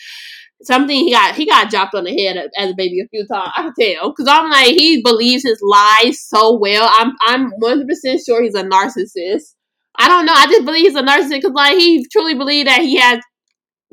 something 0.62 0.96
he 0.96 1.12
got 1.12 1.34
he 1.34 1.46
got 1.46 1.70
dropped 1.70 1.94
on 1.94 2.04
the 2.04 2.10
head 2.10 2.36
as 2.56 2.70
a 2.70 2.74
baby 2.74 3.00
a 3.00 3.08
few 3.08 3.26
times. 3.26 3.52
I 3.56 3.62
can 3.62 3.72
tell 3.78 4.10
because 4.10 4.26
I'm 4.28 4.50
like 4.50 4.74
he 4.74 5.02
believes 5.02 5.44
his 5.44 5.60
lies 5.62 6.24
so 6.26 6.56
well. 6.58 6.90
I'm 6.92 7.12
I'm 7.20 7.50
100 7.58 7.88
percent 7.88 8.20
sure 8.24 8.42
he's 8.42 8.54
a 8.54 8.64
narcissist. 8.64 9.54
I 9.98 10.08
don't 10.08 10.26
know. 10.26 10.34
I 10.34 10.46
just 10.46 10.64
believe 10.64 10.86
he's 10.86 10.96
a 10.96 11.02
narcissist 11.02 11.30
because 11.30 11.52
like 11.52 11.76
he 11.76 12.06
truly 12.12 12.34
believed 12.34 12.68
that 12.68 12.80
he 12.80 12.96
has 12.96 13.20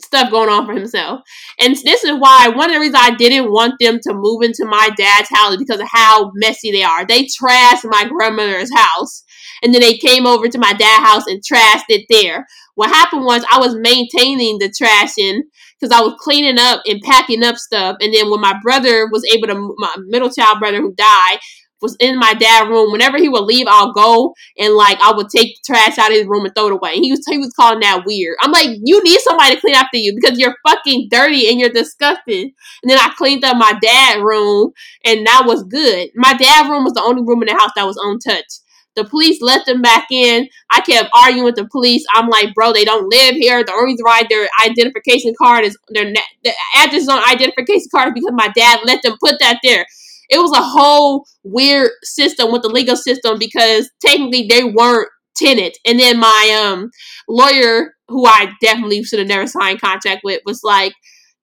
stuff 0.01 0.31
going 0.31 0.49
on 0.49 0.65
for 0.65 0.73
himself. 0.73 1.21
And 1.59 1.75
this 1.75 2.03
is 2.03 2.17
why 2.17 2.49
one 2.49 2.69
of 2.69 2.73
the 2.73 2.79
reasons 2.79 2.99
I 2.99 3.15
didn't 3.15 3.51
want 3.51 3.75
them 3.79 3.99
to 4.03 4.13
move 4.13 4.41
into 4.41 4.65
my 4.65 4.89
dad's 4.97 5.29
house 5.29 5.57
because 5.57 5.79
of 5.79 5.87
how 5.89 6.31
messy 6.35 6.71
they 6.71 6.83
are. 6.83 7.05
They 7.05 7.23
trashed 7.23 7.85
my 7.85 8.05
grandmother's 8.05 8.73
house. 8.75 9.23
And 9.61 9.73
then 9.73 9.81
they 9.81 9.97
came 9.97 10.25
over 10.25 10.47
to 10.49 10.57
my 10.57 10.73
dad's 10.73 11.07
house 11.07 11.27
and 11.27 11.41
trashed 11.41 11.85
it 11.89 12.05
there. 12.09 12.45
What 12.75 12.89
happened 12.89 13.23
was 13.23 13.45
I 13.51 13.59
was 13.59 13.75
maintaining 13.75 14.57
the 14.57 14.69
trashing 14.69 15.41
because 15.79 15.95
I 15.95 16.01
was 16.01 16.15
cleaning 16.19 16.57
up 16.59 16.81
and 16.85 17.01
packing 17.01 17.43
up 17.43 17.55
stuff. 17.55 17.97
And 18.01 18.13
then 18.13 18.29
when 18.31 18.41
my 18.41 18.55
brother 18.63 19.07
was 19.11 19.23
able 19.31 19.47
to, 19.47 19.75
my 19.77 19.95
middle 20.07 20.29
child 20.29 20.59
brother 20.59 20.81
who 20.81 20.93
died, 20.95 21.37
was 21.83 21.95
in 21.99 22.17
my 22.17 22.33
dad 22.33 22.69
room. 22.69 22.91
Whenever 22.91 23.17
he 23.17 23.29
would 23.29 23.43
leave, 23.43 23.67
I'll 23.69 23.91
go 23.91 24.33
and 24.57 24.73
like 24.73 24.99
I 25.01 25.11
would 25.11 25.29
take 25.29 25.61
trash 25.63 25.99
out 25.99 26.09
of 26.09 26.17
his 26.17 26.25
room 26.25 26.45
and 26.45 26.55
throw 26.55 26.67
it 26.67 26.73
away. 26.73 26.95
And 26.95 27.03
he 27.03 27.11
was 27.11 27.23
he 27.27 27.37
was 27.37 27.53
calling 27.53 27.81
that 27.81 28.03
weird. 28.05 28.37
I'm 28.41 28.51
like, 28.51 28.69
you 28.83 29.03
need 29.03 29.19
somebody 29.19 29.53
to 29.53 29.61
clean 29.61 29.75
after 29.75 29.97
you 29.97 30.15
because 30.15 30.39
you're 30.39 30.55
fucking 30.67 31.09
dirty 31.11 31.49
and 31.49 31.59
you're 31.59 31.69
disgusting. 31.69 32.53
And 32.81 32.89
then 32.89 32.97
I 32.97 33.13
cleaned 33.15 33.43
up 33.43 33.57
my 33.57 33.77
dad 33.81 34.21
room 34.21 34.71
and 35.05 35.27
that 35.27 35.43
was 35.45 35.63
good. 35.63 36.09
My 36.15 36.33
dad 36.33 36.71
room 36.71 36.85
was 36.85 36.93
the 36.93 37.03
only 37.03 37.21
room 37.21 37.43
in 37.43 37.47
the 37.47 37.59
house 37.59 37.71
that 37.75 37.85
was 37.85 37.97
untouched. 38.01 38.61
The 38.95 39.03
police 39.05 39.41
let 39.41 39.65
them 39.65 39.81
back 39.81 40.05
in. 40.11 40.47
I 40.69 40.79
kept 40.81 41.09
arguing 41.15 41.45
with 41.45 41.55
the 41.55 41.67
police. 41.67 42.05
I'm 42.13 42.29
like, 42.29 42.53
bro, 42.53 42.71
they 42.73 42.85
don't 42.85 43.09
live 43.09 43.33
here. 43.35 43.63
The 43.63 43.73
only 43.73 43.93
reason 43.93 44.05
why 44.05 44.23
their 44.29 44.47
identification 44.63 45.33
card 45.35 45.65
is 45.65 45.77
their 45.89 46.13
the 46.43 46.53
address 46.77 47.09
on 47.09 47.27
identification 47.27 47.87
card 47.93 48.09
is 48.09 48.13
because 48.13 48.35
my 48.35 48.49
dad 48.55 48.81
let 48.85 49.01
them 49.01 49.17
put 49.19 49.39
that 49.39 49.59
there 49.63 49.85
it 50.33 50.39
was 50.39 50.51
a 50.51 50.61
whole 50.61 51.25
weird 51.43 51.91
system 52.03 52.51
with 52.51 52.63
the 52.63 52.69
legal 52.69 52.95
system 52.95 53.37
because 53.37 53.89
technically 54.01 54.47
they 54.47 54.63
weren't 54.63 55.09
tenants. 55.35 55.79
And 55.85 55.99
then 55.99 56.19
my 56.19 56.61
um 56.63 56.89
lawyer, 57.27 57.93
who 58.07 58.25
I 58.25 58.51
definitely 58.61 59.03
should 59.03 59.19
have 59.19 59.27
never 59.27 59.47
signed 59.47 59.81
contract 59.81 60.21
with, 60.23 60.41
was 60.45 60.61
like, 60.63 60.93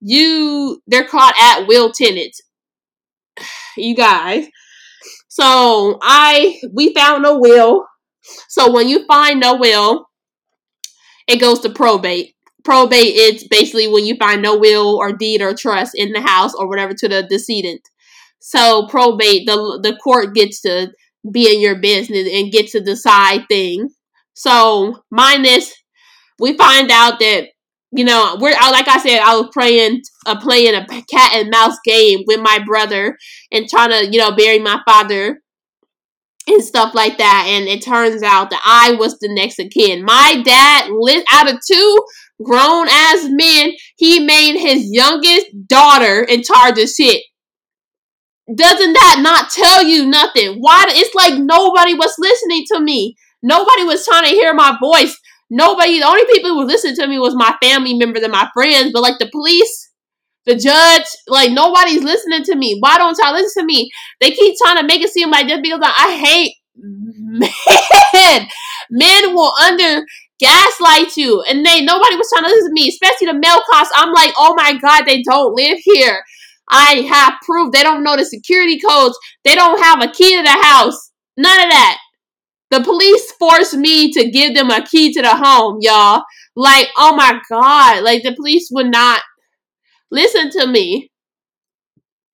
"You, 0.01 0.81
they're 0.87 1.05
called 1.05 1.35
at 1.41 1.67
will 1.67 1.93
tenants." 1.93 2.41
you 3.77 3.95
guys. 3.95 4.47
So 5.29 5.99
I 6.03 6.61
we 6.73 6.93
found 6.95 7.23
no 7.23 7.39
will. 7.39 7.87
So 8.49 8.73
when 8.73 8.89
you 8.89 9.07
find 9.07 9.41
no 9.41 9.57
will, 9.57 10.09
it 11.27 11.41
goes 11.41 11.61
to 11.61 11.71
probate. 11.71 12.35
Probate 12.65 13.15
it's 13.15 13.49
basically 13.49 13.89
when 13.89 14.05
you 14.05 14.17
find 14.17 14.43
no 14.43 14.59
will 14.59 14.97
or 14.97 15.13
deed 15.13 15.41
or 15.41 15.55
trust 15.55 15.93
in 15.95 16.13
the 16.13 16.21
house 16.21 16.53
or 16.55 16.69
whatever 16.69 16.93
to 16.95 17.09
the 17.09 17.23
decedent. 17.23 17.81
So 18.41 18.87
probate, 18.89 19.47
the 19.47 19.81
the 19.83 19.97
court 19.97 20.35
gets 20.35 20.63
to 20.63 20.91
be 21.31 21.55
in 21.55 21.61
your 21.61 21.79
business 21.79 22.29
and 22.33 22.51
get 22.51 22.69
to 22.69 22.81
decide 22.81 23.45
things. 23.49 23.95
So 24.35 25.03
minus, 25.11 25.73
we 26.39 26.57
find 26.57 26.91
out 26.91 27.21
that 27.21 27.49
you 27.93 28.05
know 28.05 28.39
we're 28.41 28.53
like 28.53 28.89
I 28.89 28.99
said, 28.99 29.21
I 29.21 29.37
was 29.37 29.51
playing 29.53 30.01
uh, 30.27 30.41
playing 30.41 30.75
a 30.75 30.87
cat 30.87 31.35
and 31.35 31.51
mouse 31.51 31.77
game 31.85 32.21
with 32.27 32.41
my 32.41 32.59
brother 32.67 33.17
and 33.53 33.69
trying 33.69 33.91
to 33.91 34.11
you 34.11 34.19
know 34.19 34.35
bury 34.35 34.59
my 34.59 34.81
father 34.89 35.41
and 36.47 36.65
stuff 36.65 36.95
like 36.95 37.19
that. 37.19 37.47
And 37.49 37.69
it 37.69 37.85
turns 37.85 38.23
out 38.23 38.51
that 38.51 38.63
I 38.65 38.97
was 38.97 39.19
the 39.19 39.33
next 39.33 39.59
of 39.59 39.69
kin. 39.71 40.03
My 40.03 40.41
dad 40.45 40.91
lived 40.91 41.27
out 41.31 41.53
of 41.53 41.59
two 41.71 41.99
grown 42.43 42.89
ass 42.89 43.27
men. 43.29 43.73
He 43.97 44.25
made 44.25 44.59
his 44.59 44.91
youngest 44.91 45.47
daughter 45.69 46.23
in 46.23 46.43
charge 46.43 46.79
of 46.79 46.89
shit 46.89 47.23
doesn't 48.57 48.93
that 48.93 49.21
not 49.23 49.51
tell 49.51 49.83
you 49.83 50.07
nothing? 50.07 50.57
Why? 50.61 50.87
It's 50.89 51.15
like 51.15 51.39
nobody 51.39 51.95
was 51.95 52.15
listening 52.19 52.65
to 52.73 52.81
me. 52.81 53.17
Nobody 53.43 53.85
was 53.85 54.05
trying 54.05 54.25
to 54.25 54.31
hear 54.31 54.55
my 54.55 54.77
voice. 54.81 55.19
Nobody, 55.51 55.99
the 55.99 56.07
only 56.07 56.25
people 56.31 56.51
who 56.51 56.65
listened 56.65 56.97
to 56.97 57.07
me 57.07 57.19
was 57.19 57.35
my 57.35 57.55
family 57.63 57.95
members 57.95 58.23
and 58.23 58.33
my 58.33 58.49
friends. 58.55 58.93
But 58.93 59.03
like 59.03 59.19
the 59.19 59.29
police, 59.31 59.91
the 60.47 60.57
judge, 60.57 61.07
like 61.27 61.53
nobody's 61.53 62.03
listening 62.05 62.45
to 62.45 62.57
me. 62.57 62.77
Why 62.81 62.99
don't 62.99 63.17
y'all 63.19 63.33
listen 63.33 63.63
to 63.63 63.67
me? 63.67 63.91
They 64.21 64.31
keep 64.31 64.57
trying 64.59 64.77
to 64.77 64.87
make 64.87 65.03
it 65.03 65.11
seem 65.11 65.31
like 65.31 65.49
just 65.49 65.63
because 65.63 65.81
I 65.83 66.17
hate 66.17 66.55
men, 66.77 68.49
men 68.91 69.35
will 69.35 69.53
under 69.63 70.05
gaslight 70.39 71.17
you, 71.17 71.43
and 71.49 71.65
they 71.65 71.85
nobody 71.85 72.17
was 72.17 72.31
trying 72.33 72.45
to 72.45 72.51
listen 72.51 72.71
to 72.71 72.73
me, 72.73 72.89
especially 72.89 73.27
the 73.27 73.35
male 73.35 73.61
cops. 73.71 73.91
I'm 73.95 74.13
like, 74.13 74.33
oh 74.39 74.55
my 74.57 74.79
god, 74.79 75.05
they 75.05 75.23
don't 75.23 75.55
live 75.55 75.79
here. 75.83 76.23
I 76.71 77.07
have 77.11 77.35
proof. 77.45 77.73
They 77.73 77.83
don't 77.83 78.05
know 78.05 78.17
the 78.17 78.25
security 78.25 78.79
codes. 78.81 79.19
They 79.45 79.55
don't 79.55 79.83
have 79.83 80.03
a 80.03 80.13
key 80.13 80.37
to 80.37 80.43
the 80.43 80.63
house. 80.63 81.11
None 81.37 81.65
of 81.65 81.71
that. 81.71 81.99
The 82.71 82.81
police 82.83 83.33
forced 83.33 83.75
me 83.77 84.13
to 84.13 84.31
give 84.31 84.55
them 84.55 84.71
a 84.71 84.87
key 84.87 85.13
to 85.13 85.23
the 85.23 85.35
home, 85.35 85.79
y'all. 85.81 86.23
Like, 86.55 86.89
oh 86.97 87.15
my 87.17 87.41
god. 87.51 88.05
Like, 88.05 88.23
the 88.23 88.35
police 88.35 88.69
would 88.73 88.91
not 88.91 89.23
listen 90.11 90.51
to 90.51 90.67
me. 90.67 91.11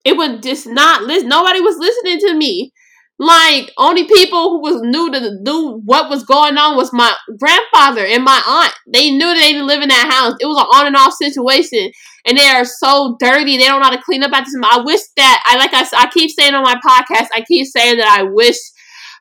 It 0.05 0.17
would 0.17 0.43
just 0.43 0.67
not 0.67 1.03
listen. 1.03 1.29
Nobody 1.29 1.61
was 1.61 1.79
listening 1.79 2.19
to 2.21 2.35
me. 2.35 2.73
Like 3.19 3.73
only 3.79 4.07
people 4.07 4.51
who 4.51 4.61
was 4.61 4.83
new 4.83 5.11
to 5.11 5.39
do 5.43 5.81
what 5.85 6.11
was 6.11 6.25
going 6.25 6.59
on 6.59 6.77
was 6.77 6.93
my 6.93 7.15
grandfather 7.39 8.05
and 8.05 8.23
my 8.23 8.43
aunt. 8.47 8.75
They 8.87 9.11
knew 9.11 9.35
they 9.35 9.53
didn't 9.53 9.67
live 9.67 9.81
in 9.81 9.89
that 9.89 10.11
house. 10.13 10.35
It 10.39 10.47
was 10.47 10.59
an 10.59 10.67
on 10.67 10.87
and 10.87 10.97
off 10.97 11.15
situation, 11.15 11.91
and 12.27 12.37
they 12.37 12.47
are 12.47 12.67
so 12.67 13.17
dirty. 13.19 13.57
They 13.57 13.65
don't 13.65 13.81
know 13.81 13.87
how 13.87 13.97
to 13.97 14.03
clean 14.03 14.23
up 14.23 14.33
after 14.33 14.51
them. 14.53 14.65
I 14.65 14.83
wish 14.85 15.01
that 15.17 15.43
I 15.47 15.57
like 15.57 15.73
I, 15.73 15.87
I 15.97 16.11
keep 16.11 16.31
saying 16.31 16.55
on 16.55 16.63
my 16.63 16.75
podcast. 16.75 17.29
I 17.35 17.43
keep 17.49 17.67
saying 17.67 17.97
that 17.97 18.19
I 18.19 18.25
wish 18.25 18.59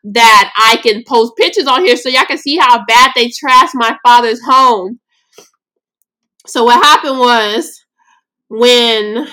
that 0.04 0.54
I 0.58 0.76
can 0.84 1.04
post 1.08 1.34
pictures 1.38 1.68
on 1.68 1.86
here 1.86 1.96
so 1.96 2.10
y'all 2.10 2.26
can 2.26 2.38
see 2.38 2.58
how 2.58 2.84
bad 2.86 3.12
they 3.16 3.28
trashed 3.28 3.72
my 3.76 3.98
father's 4.06 4.42
home. 4.46 5.00
So 6.48 6.66
what 6.66 6.84
happened 6.84 7.18
was 7.18 7.82
when 8.50 9.28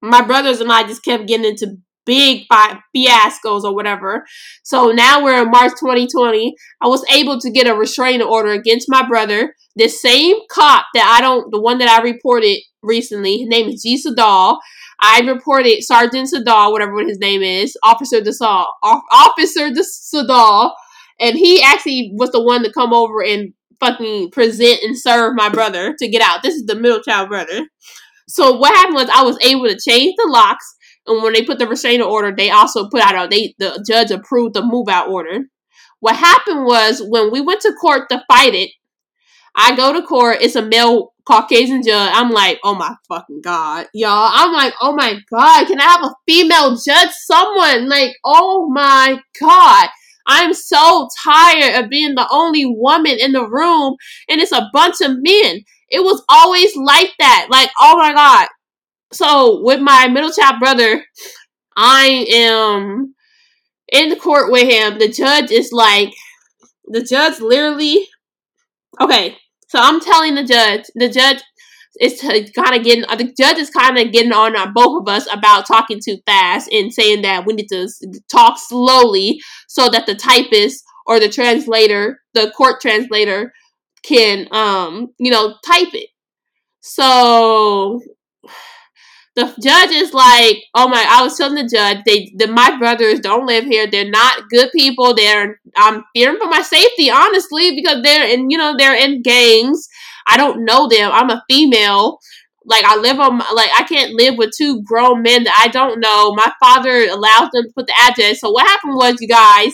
my 0.00 0.22
brothers 0.22 0.60
and 0.60 0.72
I 0.72 0.84
just 0.84 1.04
kept 1.04 1.26
getting 1.26 1.46
into 1.46 1.78
big 2.06 2.46
fiascos 2.50 3.64
or 3.64 3.74
whatever. 3.74 4.24
So 4.62 4.92
now 4.92 5.22
we're 5.22 5.42
in 5.42 5.50
March 5.50 5.72
2020. 5.72 6.54
I 6.80 6.86
was 6.86 7.04
able 7.12 7.38
to 7.40 7.50
get 7.50 7.66
a 7.66 7.74
restraining 7.74 8.26
order 8.26 8.52
against 8.52 8.88
my 8.88 9.06
brother. 9.06 9.54
The 9.74 9.88
same 9.88 10.36
cop 10.50 10.86
that 10.94 11.14
I 11.18 11.20
don't, 11.20 11.50
the 11.50 11.60
one 11.60 11.78
that 11.78 11.88
I 11.88 12.02
reported 12.02 12.60
recently, 12.82 13.38
his 13.38 13.48
name 13.48 13.68
is 13.68 13.82
G. 13.82 14.00
Sadal. 14.00 14.58
I 15.00 15.20
reported 15.20 15.82
Sergeant 15.82 16.30
Sadal, 16.32 16.72
whatever 16.72 16.98
his 17.00 17.18
name 17.18 17.42
is, 17.42 17.76
Officer 17.82 18.20
Desal, 18.22 18.64
Officer 18.82 19.70
Sadal, 19.70 20.72
and 21.20 21.36
he 21.36 21.62
actually 21.62 22.12
was 22.14 22.30
the 22.30 22.42
one 22.42 22.62
to 22.62 22.72
come 22.72 22.94
over 22.94 23.22
and 23.22 23.52
fucking 23.78 24.30
present 24.30 24.80
and 24.82 24.98
serve 24.98 25.34
my 25.36 25.50
brother 25.50 25.94
to 25.98 26.08
get 26.08 26.22
out. 26.22 26.42
This 26.42 26.54
is 26.54 26.64
the 26.64 26.76
middle 26.76 27.00
child 27.00 27.28
brother. 27.28 27.66
So 28.28 28.56
what 28.56 28.74
happened 28.74 28.94
was 28.94 29.10
I 29.10 29.22
was 29.22 29.38
able 29.42 29.66
to 29.66 29.78
change 29.78 30.14
the 30.16 30.28
locks, 30.30 30.75
and 31.06 31.22
when 31.22 31.32
they 31.32 31.44
put 31.44 31.58
the 31.58 31.66
restraining 31.66 32.02
order, 32.02 32.34
they 32.34 32.50
also 32.50 32.88
put 32.88 33.00
out 33.00 33.26
a 33.26 33.28
they 33.28 33.54
the 33.58 33.84
judge 33.86 34.10
approved 34.10 34.54
the 34.54 34.62
move 34.62 34.88
out 34.88 35.08
order. 35.08 35.44
What 36.00 36.16
happened 36.16 36.64
was 36.64 37.02
when 37.06 37.32
we 37.32 37.40
went 37.40 37.62
to 37.62 37.72
court 37.80 38.08
to 38.10 38.24
fight 38.28 38.54
it, 38.54 38.70
I 39.54 39.74
go 39.74 39.92
to 39.92 40.02
court. 40.02 40.38
It's 40.40 40.56
a 40.56 40.62
male 40.62 41.14
Caucasian 41.24 41.82
judge. 41.82 42.10
I'm 42.14 42.30
like, 42.30 42.60
oh 42.62 42.74
my 42.74 42.94
fucking 43.08 43.40
god, 43.42 43.86
y'all. 43.94 44.30
I'm 44.32 44.52
like, 44.52 44.74
oh 44.80 44.92
my 44.94 45.18
god, 45.30 45.66
can 45.66 45.80
I 45.80 45.84
have 45.84 46.04
a 46.04 46.14
female 46.26 46.76
judge? 46.76 47.10
Someone 47.24 47.88
like, 47.88 48.16
oh 48.24 48.68
my 48.70 49.20
god. 49.40 49.88
I'm 50.28 50.54
so 50.54 51.08
tired 51.24 51.84
of 51.84 51.90
being 51.90 52.14
the 52.14 52.26
only 52.30 52.66
woman 52.66 53.16
in 53.18 53.32
the 53.32 53.48
room 53.48 53.96
and 54.28 54.40
it's 54.40 54.52
a 54.52 54.68
bunch 54.72 55.00
of 55.00 55.12
men. 55.20 55.60
It 55.88 56.00
was 56.00 56.22
always 56.28 56.74
like 56.76 57.12
that. 57.20 57.46
Like, 57.48 57.70
oh 57.80 57.96
my 57.96 58.12
God. 58.12 58.48
So, 59.12 59.62
with 59.62 59.80
my 59.80 60.08
middle 60.08 60.30
child 60.30 60.58
brother, 60.60 61.04
I 61.76 62.26
am 62.30 63.14
in 63.92 64.08
the 64.08 64.16
court 64.16 64.50
with 64.50 64.68
him. 64.68 64.98
The 64.98 65.08
judge 65.08 65.50
is 65.50 65.70
like, 65.72 66.12
the 66.86 67.02
judge 67.02 67.40
literally, 67.40 68.06
okay, 69.00 69.36
so 69.68 69.78
I'm 69.80 70.00
telling 70.00 70.34
the 70.34 70.44
judge, 70.44 70.84
the 70.94 71.08
judge 71.08 71.42
is 72.00 72.22
uh, 72.22 72.40
kind 72.54 72.76
of 72.76 72.84
getting, 72.84 73.04
uh, 73.08 73.16
the 73.16 73.32
judge 73.38 73.58
is 73.58 73.70
kind 73.70 73.98
of 73.98 74.12
getting 74.12 74.32
on 74.32 74.56
uh, 74.56 74.66
both 74.74 75.02
of 75.02 75.08
us 75.08 75.26
about 75.32 75.66
talking 75.66 76.00
too 76.04 76.18
fast 76.26 76.70
and 76.72 76.92
saying 76.92 77.22
that 77.22 77.46
we 77.46 77.54
need 77.54 77.68
to 77.68 77.88
talk 78.30 78.58
slowly 78.58 79.40
so 79.68 79.88
that 79.88 80.06
the 80.06 80.14
typist 80.14 80.84
or 81.06 81.20
the 81.20 81.28
translator, 81.28 82.20
the 82.34 82.50
court 82.56 82.80
translator, 82.80 83.52
can 84.02 84.46
um 84.52 85.08
you 85.18 85.30
know 85.30 85.56
type 85.66 85.92
it. 85.92 86.10
So 86.80 88.00
the 89.36 89.54
judge 89.62 89.90
is 89.90 90.14
like, 90.14 90.64
oh 90.74 90.88
my! 90.88 91.04
I 91.06 91.22
was 91.22 91.36
telling 91.36 91.56
the 91.56 91.68
judge, 91.68 91.98
they, 92.06 92.32
the 92.36 92.46
my 92.46 92.78
brothers 92.78 93.20
don't 93.20 93.46
live 93.46 93.64
here. 93.64 93.86
They're 93.86 94.10
not 94.10 94.48
good 94.48 94.70
people. 94.74 95.14
They're 95.14 95.60
I'm 95.76 96.04
fearing 96.14 96.38
for 96.38 96.48
my 96.48 96.62
safety, 96.62 97.10
honestly, 97.10 97.74
because 97.76 98.02
they're 98.02 98.26
in 98.26 98.48
you 98.50 98.56
know 98.56 98.74
they're 98.76 98.96
in 98.96 99.20
gangs. 99.20 99.88
I 100.26 100.38
don't 100.38 100.64
know 100.64 100.88
them. 100.88 101.10
I'm 101.12 101.30
a 101.30 101.44
female. 101.50 102.18
Like 102.64 102.84
I 102.84 102.96
live 102.96 103.20
on 103.20 103.38
like 103.38 103.70
I 103.78 103.84
can't 103.86 104.14
live 104.14 104.36
with 104.38 104.52
two 104.56 104.82
grown 104.82 105.22
men 105.22 105.44
that 105.44 105.62
I 105.64 105.68
don't 105.68 106.00
know. 106.00 106.32
My 106.32 106.50
father 106.58 107.06
allows 107.08 107.50
them 107.52 107.64
to 107.64 107.72
put 107.76 107.86
the 107.86 107.94
address. 108.08 108.40
So 108.40 108.50
what 108.50 108.66
happened 108.66 108.94
was, 108.96 109.20
you 109.20 109.28
guys, 109.28 109.72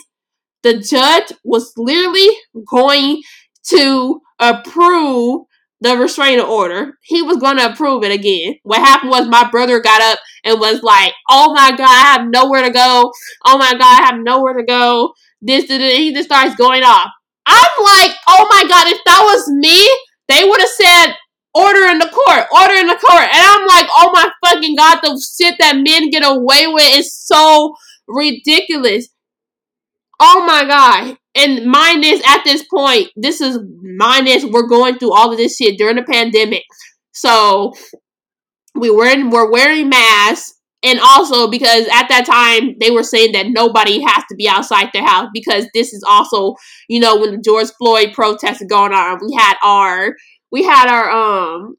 the 0.64 0.78
judge 0.78 1.32
was 1.44 1.72
literally 1.76 2.36
going 2.68 3.22
to 3.68 4.20
approve 4.40 5.42
the 5.82 5.96
restraining 5.96 6.44
order. 6.44 6.98
He 7.02 7.22
was 7.22 7.38
going 7.38 7.56
to 7.56 7.72
approve 7.72 8.04
it 8.04 8.12
again. 8.12 8.54
What 8.62 8.78
happened 8.78 9.10
was 9.10 9.28
my 9.28 9.50
brother 9.50 9.80
got 9.80 10.00
up 10.00 10.20
and 10.44 10.60
was 10.60 10.82
like, 10.82 11.12
"Oh 11.28 11.52
my 11.52 11.70
god, 11.70 11.88
I 11.88 12.12
have 12.12 12.28
nowhere 12.28 12.62
to 12.62 12.70
go. 12.70 13.12
Oh 13.44 13.58
my 13.58 13.72
god, 13.72 13.82
I 13.82 14.06
have 14.06 14.20
nowhere 14.20 14.54
to 14.54 14.64
go." 14.64 15.12
This, 15.40 15.66
this, 15.66 15.78
this. 15.78 15.96
he 15.96 16.14
just 16.14 16.28
starts 16.28 16.54
going 16.54 16.84
off. 16.84 17.10
I'm 17.46 17.82
like, 17.82 18.16
"Oh 18.28 18.46
my 18.48 18.64
god, 18.68 18.86
if 18.88 19.00
that 19.04 19.22
was 19.24 19.48
me, 19.48 19.88
they 20.28 20.44
would 20.44 20.60
have 20.60 20.70
said." 20.70 21.16
Order 21.54 21.84
in 21.88 21.98
the 21.98 22.08
court, 22.08 22.46
order 22.50 22.72
in 22.72 22.86
the 22.86 22.94
court. 22.94 23.24
And 23.24 23.30
I'm 23.30 23.66
like, 23.66 23.86
oh 23.94 24.10
my 24.10 24.30
fucking 24.42 24.74
god, 24.74 25.00
the 25.02 25.20
shit 25.20 25.56
that 25.58 25.76
men 25.76 26.08
get 26.08 26.24
away 26.24 26.66
with 26.66 26.96
is 26.96 27.14
so 27.14 27.74
ridiculous. 28.08 29.08
Oh 30.18 30.46
my 30.46 30.64
god. 30.64 31.18
And 31.34 31.64
mind 31.66 32.04
this, 32.04 32.22
at 32.28 32.44
this 32.44 32.64
point, 32.64 33.08
this 33.16 33.40
is 33.40 33.58
mind 33.82 34.26
this, 34.26 34.44
we're 34.44 34.66
going 34.66 34.98
through 34.98 35.14
all 35.14 35.30
of 35.30 35.38
this 35.38 35.56
shit 35.56 35.78
during 35.78 35.96
the 35.96 36.02
pandemic. 36.02 36.62
So 37.12 37.72
we 38.74 38.90
were 38.90 39.28
we're 39.28 39.50
wearing 39.50 39.88
masks. 39.88 40.58
And 40.84 40.98
also 40.98 41.48
because 41.48 41.86
at 41.92 42.08
that 42.08 42.26
time 42.26 42.74
they 42.80 42.90
were 42.90 43.04
saying 43.04 43.32
that 43.32 43.46
nobody 43.48 44.00
has 44.00 44.24
to 44.28 44.34
be 44.34 44.48
outside 44.48 44.90
their 44.92 45.06
house 45.06 45.28
because 45.32 45.68
this 45.74 45.92
is 45.92 46.02
also, 46.08 46.56
you 46.88 46.98
know, 46.98 47.16
when 47.16 47.30
the 47.30 47.38
George 47.38 47.68
Floyd 47.78 48.12
protests 48.14 48.64
going 48.68 48.92
on, 48.92 49.20
we 49.24 49.32
had 49.32 49.54
our 49.62 50.16
we 50.50 50.64
had 50.64 50.88
our 50.88 51.08
um 51.08 51.76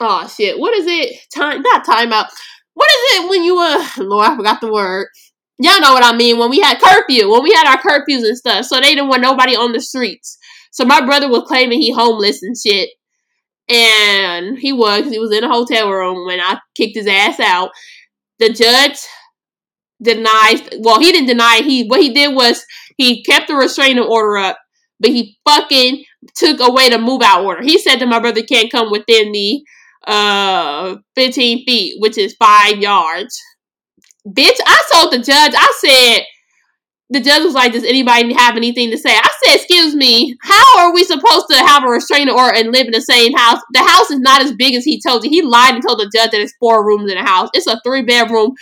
oh 0.00 0.28
shit, 0.28 0.58
what 0.58 0.76
is 0.76 0.84
it? 0.86 1.18
Time 1.34 1.62
not 1.62 1.86
timeout. 1.86 2.28
What 2.74 2.88
is 2.90 3.24
it 3.24 3.30
when 3.30 3.42
you 3.42 3.58
uh 3.58 3.88
Lord, 3.98 4.30
I 4.30 4.36
forgot 4.36 4.60
the 4.60 4.70
word 4.70 5.08
y'all 5.58 5.80
know 5.80 5.92
what 5.92 6.04
I 6.04 6.16
mean. 6.16 6.38
When 6.38 6.50
we 6.50 6.60
had 6.60 6.80
curfew, 6.80 7.30
when 7.30 7.42
we 7.42 7.52
had 7.52 7.66
our 7.66 7.80
curfews 7.80 8.26
and 8.26 8.36
stuff, 8.36 8.64
so 8.64 8.76
they 8.76 8.94
didn't 8.94 9.08
want 9.08 9.22
nobody 9.22 9.56
on 9.56 9.72
the 9.72 9.80
streets. 9.80 10.38
So 10.72 10.84
my 10.84 11.04
brother 11.04 11.28
was 11.28 11.44
claiming 11.46 11.80
he 11.80 11.92
homeless 11.92 12.42
and 12.42 12.56
shit, 12.56 12.90
and 13.68 14.58
he 14.58 14.72
was. 14.72 15.08
He 15.08 15.18
was 15.18 15.32
in 15.32 15.44
a 15.44 15.48
hotel 15.48 15.90
room 15.90 16.26
when 16.26 16.40
I 16.40 16.58
kicked 16.74 16.96
his 16.96 17.06
ass 17.06 17.40
out. 17.40 17.70
The 18.38 18.52
judge 18.52 18.98
denied. 20.02 20.76
Well, 20.78 21.00
he 21.00 21.12
didn't 21.12 21.28
deny. 21.28 21.60
He 21.64 21.86
what 21.86 22.00
he 22.00 22.12
did 22.12 22.34
was 22.34 22.64
he 22.96 23.22
kept 23.22 23.48
the 23.48 23.54
restraining 23.54 24.04
order 24.04 24.36
up, 24.36 24.58
but 25.00 25.10
he 25.10 25.38
fucking 25.48 26.04
took 26.36 26.60
away 26.60 26.90
the 26.90 26.98
move 26.98 27.22
out 27.22 27.44
order. 27.44 27.62
He 27.62 27.78
said 27.78 27.96
that 27.98 28.08
my 28.08 28.18
brother 28.20 28.42
can't 28.42 28.72
come 28.72 28.90
within 28.90 29.32
the 29.32 29.62
uh 30.06 30.96
15 31.14 31.64
feet, 31.64 31.96
which 32.00 32.18
is 32.18 32.36
five 32.38 32.78
yards. 32.78 33.40
Bitch, 34.26 34.58
I 34.66 34.82
told 34.92 35.12
the 35.12 35.18
judge, 35.18 35.52
I 35.54 35.72
said, 35.80 36.24
the 37.10 37.20
judge 37.20 37.44
was 37.44 37.54
like, 37.54 37.72
Does 37.72 37.84
anybody 37.84 38.32
have 38.32 38.56
anything 38.56 38.90
to 38.90 38.98
say? 38.98 39.10
I 39.10 39.28
said, 39.44 39.56
Excuse 39.56 39.94
me, 39.94 40.36
how 40.42 40.78
are 40.78 40.92
we 40.94 41.04
supposed 41.04 41.46
to 41.50 41.56
have 41.56 41.84
a 41.84 41.88
restraining 41.88 42.34
order 42.34 42.56
and 42.56 42.72
live 42.72 42.86
in 42.86 42.92
the 42.92 43.00
same 43.00 43.34
house? 43.34 43.60
The 43.72 43.84
house 43.84 44.10
is 44.10 44.20
not 44.20 44.42
as 44.42 44.52
big 44.52 44.74
as 44.74 44.84
he 44.84 45.00
told 45.00 45.24
you. 45.24 45.30
He 45.30 45.42
lied 45.42 45.74
and 45.74 45.82
told 45.82 46.00
the 46.00 46.10
judge 46.14 46.30
that 46.30 46.40
it's 46.40 46.54
four 46.58 46.84
rooms 46.84 47.10
in 47.10 47.18
a 47.18 47.24
house. 47.24 47.50
It's 47.52 47.66
a 47.66 47.80
three 47.84 48.02
bedroom 48.02 48.52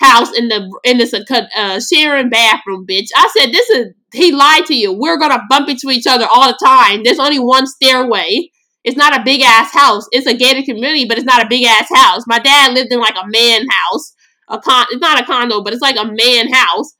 house 0.00 0.36
in 0.36 0.48
the 0.48 0.70
in 0.84 0.98
this 0.98 1.14
uh, 1.14 1.80
sharing 1.80 2.28
bathroom, 2.28 2.86
bitch. 2.86 3.08
I 3.16 3.30
said, 3.36 3.52
This 3.52 3.70
is 3.70 3.86
he 4.12 4.32
lied 4.32 4.66
to 4.66 4.74
you. 4.74 4.92
We're 4.92 5.18
gonna 5.18 5.42
bump 5.48 5.68
into 5.68 5.90
each 5.90 6.06
other 6.06 6.26
all 6.32 6.48
the 6.48 6.58
time. 6.62 7.02
There's 7.04 7.18
only 7.18 7.38
one 7.38 7.66
stairway. 7.66 8.50
It's 8.84 8.96
not 8.96 9.18
a 9.18 9.24
big 9.24 9.40
ass 9.42 9.72
house. 9.72 10.06
It's 10.12 10.26
a 10.26 10.36
gated 10.36 10.66
community, 10.66 11.06
but 11.06 11.18
it's 11.18 11.26
not 11.26 11.44
a 11.44 11.48
big 11.48 11.64
ass 11.64 11.88
house. 11.92 12.22
My 12.26 12.38
dad 12.38 12.74
lived 12.74 12.92
in 12.92 13.00
like 13.00 13.16
a 13.16 13.26
man 13.26 13.66
house 13.68 14.14
a 14.48 14.58
con. 14.58 14.86
It's 14.90 15.00
not 15.00 15.20
a 15.20 15.24
condo, 15.24 15.62
but 15.62 15.72
it's 15.72 15.82
like 15.82 15.96
a 15.96 16.04
man 16.04 16.52
house. 16.52 16.94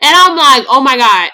And 0.00 0.14
I'm 0.14 0.36
like, 0.36 0.66
oh 0.68 0.80
my 0.80 0.96
god. 0.96 1.30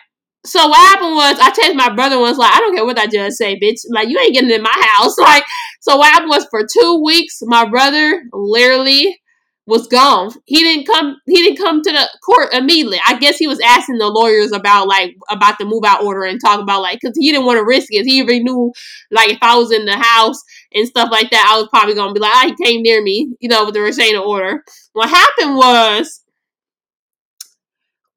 So 0.46 0.66
what 0.68 0.76
happened 0.76 1.14
was 1.14 1.38
I 1.38 1.50
texted 1.50 1.74
my 1.74 1.94
brother 1.94 2.18
was 2.18 2.36
like, 2.36 2.52
I 2.54 2.58
don't 2.58 2.74
care 2.74 2.84
what 2.84 2.96
that 2.96 3.10
judge 3.10 3.32
say, 3.32 3.58
bitch. 3.58 3.80
Like 3.90 4.08
you 4.08 4.18
ain't 4.18 4.34
getting 4.34 4.50
in 4.50 4.62
my 4.62 4.84
house. 4.96 5.16
Like 5.24 5.44
so 5.80 5.96
what 5.96 6.12
happened 6.12 6.30
was 6.30 6.46
for 6.50 6.66
two 6.66 7.02
weeks, 7.04 7.38
my 7.42 7.68
brother 7.68 8.22
literally 8.32 9.18
was 9.66 9.86
gone. 9.86 10.30
He 10.44 10.62
didn't 10.62 10.86
come. 10.86 11.16
He 11.26 11.36
didn't 11.36 11.56
come 11.56 11.80
to 11.82 11.90
the 11.92 12.08
court 12.24 12.52
immediately. 12.52 13.00
I 13.06 13.18
guess 13.18 13.38
he 13.38 13.46
was 13.46 13.60
asking 13.64 13.96
the 13.96 14.08
lawyers 14.08 14.52
about 14.52 14.88
like 14.88 15.14
about 15.30 15.56
the 15.58 15.64
move 15.64 15.84
out 15.86 16.04
order 16.04 16.24
and 16.24 16.38
talk 16.40 16.60
about 16.60 16.82
like 16.82 17.00
because 17.00 17.16
he 17.18 17.30
didn't 17.30 17.46
want 17.46 17.58
to 17.58 17.64
risk 17.64 17.88
it. 17.90 18.04
He 18.04 18.18
even 18.18 18.44
knew 18.44 18.72
like 19.10 19.30
if 19.30 19.38
I 19.40 19.56
was 19.56 19.72
in 19.72 19.86
the 19.86 19.96
house 19.96 20.40
and 20.74 20.86
stuff 20.86 21.10
like 21.10 21.30
that, 21.30 21.48
I 21.50 21.58
was 21.58 21.68
probably 21.68 21.94
gonna 21.94 22.12
be 22.12 22.20
like, 22.20 22.32
ah, 22.34 22.54
he 22.56 22.64
came 22.64 22.82
near 22.82 23.02
me, 23.02 23.34
you 23.40 23.48
know, 23.48 23.64
with 23.64 23.74
the 23.74 23.80
restraining 23.80 24.20
order. 24.20 24.62
What 24.92 25.08
happened 25.08 25.56
was. 25.56 26.20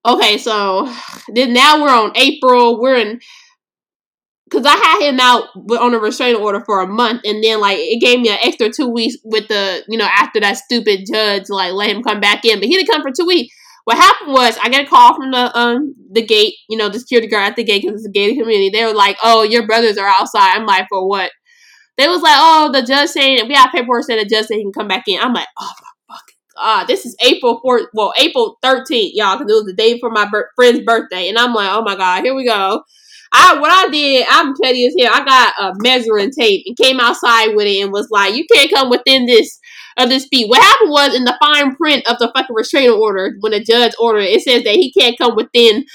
Okay, 0.05 0.37
so 0.37 0.91
then 1.33 1.51
now 1.51 1.81
we're 1.81 1.89
on 1.89 2.15
April. 2.15 2.79
We're 2.79 2.95
in 2.95 3.19
because 4.49 4.65
I 4.65 4.75
had 4.75 5.09
him 5.09 5.19
out 5.19 5.49
on 5.77 5.93
a 5.93 5.99
restraining 5.99 6.41
order 6.41 6.63
for 6.65 6.81
a 6.81 6.87
month, 6.87 7.21
and 7.25 7.43
then 7.43 7.59
like 7.59 7.77
it 7.79 7.99
gave 7.99 8.19
me 8.19 8.29
an 8.29 8.37
extra 8.41 8.71
two 8.71 8.87
weeks 8.87 9.17
with 9.23 9.47
the 9.47 9.83
you 9.89 9.97
know 9.97 10.07
after 10.07 10.39
that 10.39 10.57
stupid 10.57 11.01
judge 11.11 11.43
like 11.49 11.73
let 11.73 11.89
him 11.89 12.03
come 12.03 12.19
back 12.19 12.45
in, 12.45 12.59
but 12.59 12.67
he 12.67 12.75
didn't 12.75 12.89
come 12.89 13.01
for 13.01 13.11
two 13.11 13.25
weeks. 13.25 13.53
What 13.83 13.97
happened 13.97 14.33
was 14.33 14.57
I 14.61 14.69
got 14.69 14.85
a 14.85 14.87
call 14.87 15.15
from 15.15 15.31
the 15.31 15.57
um 15.57 15.95
the 16.11 16.25
gate, 16.25 16.55
you 16.69 16.77
know, 16.77 16.89
the 16.89 16.99
security 16.99 17.27
guard 17.27 17.49
at 17.51 17.55
the 17.55 17.63
gate 17.63 17.83
because 17.83 18.01
it's 18.01 18.07
a 18.07 18.11
gated 18.11 18.37
community. 18.37 18.69
They 18.69 18.85
were 18.85 18.93
like, 18.93 19.17
"Oh, 19.23 19.43
your 19.43 19.65
brothers 19.67 19.97
are 19.97 20.07
outside." 20.07 20.55
I'm 20.55 20.65
like, 20.65 20.87
"For 20.89 21.07
what?" 21.07 21.31
They 21.97 22.07
was 22.07 22.21
like, 22.21 22.35
"Oh, 22.37 22.71
the 22.71 22.83
judge 22.83 23.09
saying 23.09 23.47
we 23.47 23.55
have 23.55 23.71
paperwork 23.71 24.03
saying 24.03 24.19
the 24.19 24.29
judge 24.29 24.45
said 24.45 24.57
he 24.57 24.63
can 24.63 24.73
come 24.73 24.87
back 24.87 25.07
in." 25.07 25.19
I'm 25.19 25.33
like, 25.33 25.47
"Oh 25.57 25.71
my 25.81 26.15
fucking 26.15 26.35
god!" 26.55 26.87
This 26.87 27.05
is 27.05 27.15
April 27.21 27.59
fourth, 27.61 27.87
well, 27.93 28.13
April 28.19 28.57
thirteenth, 28.61 29.13
y'all, 29.15 29.37
because 29.37 29.51
it 29.51 29.55
was 29.55 29.65
the 29.65 29.73
day 29.73 29.99
for 29.99 30.09
my 30.09 30.29
friend's 30.55 30.81
birthday, 30.85 31.29
and 31.29 31.37
I'm 31.37 31.53
like, 31.53 31.69
"Oh 31.71 31.81
my 31.83 31.95
god, 31.95 32.23
here 32.23 32.35
we 32.35 32.45
go." 32.45 32.83
I 33.33 33.59
what 33.59 33.71
I 33.71 33.89
did, 33.89 34.25
I'm 34.29 34.53
petty 34.61 34.85
as 34.85 34.95
hell. 34.97 35.11
I 35.13 35.25
got 35.25 35.53
a 35.59 35.73
measuring 35.79 36.31
tape 36.31 36.63
and 36.65 36.77
came 36.77 36.99
outside 36.99 37.55
with 37.55 37.67
it 37.67 37.81
and 37.81 37.91
was 37.91 38.07
like, 38.09 38.35
"You 38.35 38.45
can't 38.51 38.71
come 38.71 38.89
within 38.89 39.25
this 39.25 39.59
of 39.97 40.09
this 40.09 40.27
feet. 40.27 40.47
What 40.47 40.61
happened 40.61 40.91
was 40.91 41.15
in 41.15 41.25
the 41.25 41.37
fine 41.41 41.75
print 41.75 42.07
of 42.07 42.19
the 42.19 42.31
fucking 42.35 42.55
restraining 42.55 42.91
order, 42.91 43.33
when 43.39 43.51
the 43.51 43.63
judge 43.63 43.93
ordered, 43.99 44.21
it 44.21 44.41
says 44.41 44.63
that 44.63 44.75
he 44.75 44.91
can't 44.93 45.17
come 45.17 45.35
within 45.35 45.85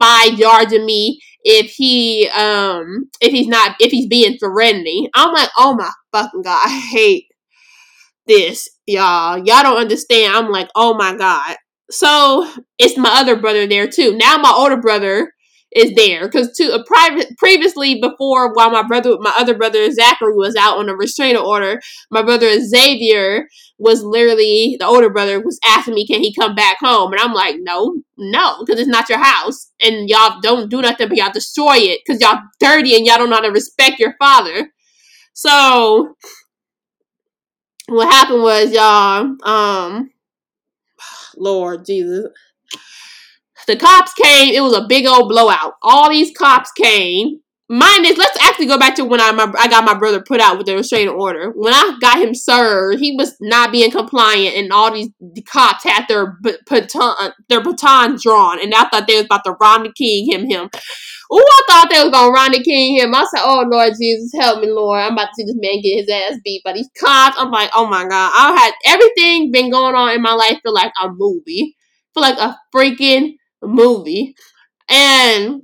five 0.00 0.38
yards 0.38 0.72
of 0.72 0.82
me 0.82 1.20
if 1.44 1.70
he 1.72 2.28
um 2.28 3.08
if 3.20 3.32
he's 3.32 3.48
not 3.48 3.76
if 3.80 3.90
he's 3.90 4.06
being 4.06 4.38
threatening. 4.38 5.08
I'm 5.14 5.32
like, 5.32 5.50
oh 5.56 5.74
my 5.74 5.90
fucking 6.12 6.42
god, 6.42 6.62
I 6.66 6.70
hate 6.70 7.26
this, 8.26 8.68
y'all. 8.86 9.38
Y'all 9.38 9.62
don't 9.62 9.78
understand. 9.78 10.34
I'm 10.34 10.50
like, 10.50 10.68
oh 10.74 10.94
my 10.94 11.16
god. 11.16 11.56
So 11.90 12.48
it's 12.78 12.96
my 12.96 13.10
other 13.20 13.36
brother 13.36 13.66
there 13.66 13.88
too. 13.88 14.16
Now 14.16 14.38
my 14.38 14.52
older 14.56 14.78
brother 14.78 15.32
is 15.74 15.94
there. 15.94 16.26
Because 16.26 16.52
to 16.56 16.74
a 16.74 16.84
private 16.84 17.36
previously 17.38 18.00
before 18.00 18.52
while 18.52 18.70
my 18.70 18.82
brother 18.82 19.16
my 19.20 19.32
other 19.36 19.56
brother 19.56 19.90
Zachary 19.90 20.34
was 20.34 20.56
out 20.56 20.78
on 20.78 20.88
a 20.88 20.94
restraining 20.94 21.36
order 21.36 21.80
my 22.10 22.22
brother 22.22 22.60
Xavier 22.60 23.48
was 23.78 24.02
literally 24.02 24.76
the 24.78 24.86
older 24.86 25.10
brother 25.10 25.40
was 25.40 25.58
asking 25.64 25.94
me 25.94 26.06
can 26.06 26.20
he 26.20 26.34
come 26.34 26.54
back 26.54 26.78
home? 26.80 27.12
And 27.12 27.20
I'm 27.20 27.32
like 27.32 27.56
no 27.60 27.96
no 28.16 28.56
because 28.60 28.80
it's 28.80 28.88
not 28.88 29.08
your 29.08 29.22
house 29.22 29.70
and 29.80 30.08
y'all 30.08 30.40
don't 30.40 30.70
do 30.70 30.82
nothing 30.82 31.08
but 31.08 31.16
y'all 31.16 31.32
destroy 31.32 31.76
it 31.76 32.00
because 32.04 32.20
y'all 32.20 32.40
dirty 32.60 32.94
and 32.96 33.06
y'all 33.06 33.18
don't 33.18 33.30
know 33.30 33.36
how 33.36 33.42
to 33.42 33.50
respect 33.50 33.98
your 33.98 34.14
father. 34.18 34.70
So 35.34 36.16
what 37.88 38.12
happened 38.12 38.42
was 38.42 38.72
y'all 38.72 39.36
um 39.42 40.10
Lord 41.36 41.84
Jesus 41.86 42.26
the 43.66 43.76
cops 43.76 44.12
came. 44.14 44.54
It 44.54 44.62
was 44.62 44.74
a 44.74 44.86
big 44.86 45.06
old 45.06 45.28
blowout. 45.28 45.74
All 45.82 46.10
these 46.10 46.30
cops 46.36 46.72
came. 46.72 47.40
Mind 47.68 48.04
is, 48.04 48.18
let's 48.18 48.38
actually 48.44 48.66
go 48.66 48.76
back 48.76 48.96
to 48.96 49.04
when 49.04 49.20
I 49.20 49.32
my, 49.32 49.50
I 49.58 49.66
got 49.66 49.84
my 49.84 49.94
brother 49.94 50.20
put 50.20 50.42
out 50.42 50.58
with 50.58 50.66
the 50.66 50.76
restraining 50.76 51.14
order. 51.14 51.52
When 51.52 51.72
I 51.72 51.96
got 52.02 52.18
him 52.18 52.34
served, 52.34 53.00
he 53.00 53.16
was 53.16 53.34
not 53.40 53.72
being 53.72 53.90
compliant, 53.90 54.56
and 54.56 54.70
all 54.72 54.92
these 54.92 55.08
the 55.20 55.40
cops 55.40 55.84
had 55.84 56.04
their 56.06 56.36
baton 56.68 57.32
their 57.48 57.62
baton 57.62 58.18
drawn, 58.20 58.62
and 58.62 58.74
I 58.74 58.88
thought 58.88 59.06
they 59.06 59.16
was 59.16 59.24
about 59.24 59.44
to 59.44 59.56
Rodney 59.58 59.90
King 59.96 60.30
him 60.30 60.50
him. 60.50 60.68
Oh, 61.30 61.38
I 61.38 61.62
thought 61.66 61.88
they 61.90 62.02
was 62.02 62.12
gonna 62.12 62.30
Rodney 62.30 62.62
King 62.62 62.98
him. 62.98 63.14
I 63.14 63.24
said, 63.34 63.40
"Oh 63.42 63.64
Lord 63.66 63.94
Jesus, 63.98 64.32
help 64.38 64.60
me, 64.60 64.70
Lord! 64.70 65.00
I'm 65.00 65.14
about 65.14 65.28
to 65.28 65.34
see 65.36 65.44
this 65.44 65.56
man 65.56 65.80
get 65.80 66.04
his 66.04 66.10
ass 66.10 66.38
beat 66.44 66.62
by 66.62 66.74
these 66.74 66.90
cops." 66.98 67.38
I'm 67.38 67.50
like, 67.50 67.70
"Oh 67.74 67.86
my 67.86 68.02
God!" 68.02 68.32
I 68.34 68.52
had 68.60 68.74
everything 68.92 69.50
been 69.50 69.70
going 69.70 69.94
on 69.94 70.10
in 70.10 70.20
my 70.20 70.34
life 70.34 70.58
feel 70.62 70.74
like 70.74 70.92
a 71.02 71.08
movie, 71.10 71.74
feel 72.12 72.22
like 72.22 72.36
a 72.36 72.58
freaking 72.74 73.36
movie. 73.62 74.34
And 74.88 75.62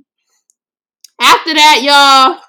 after 1.21 1.53
that, 1.53 1.81
y'all, 1.83 2.41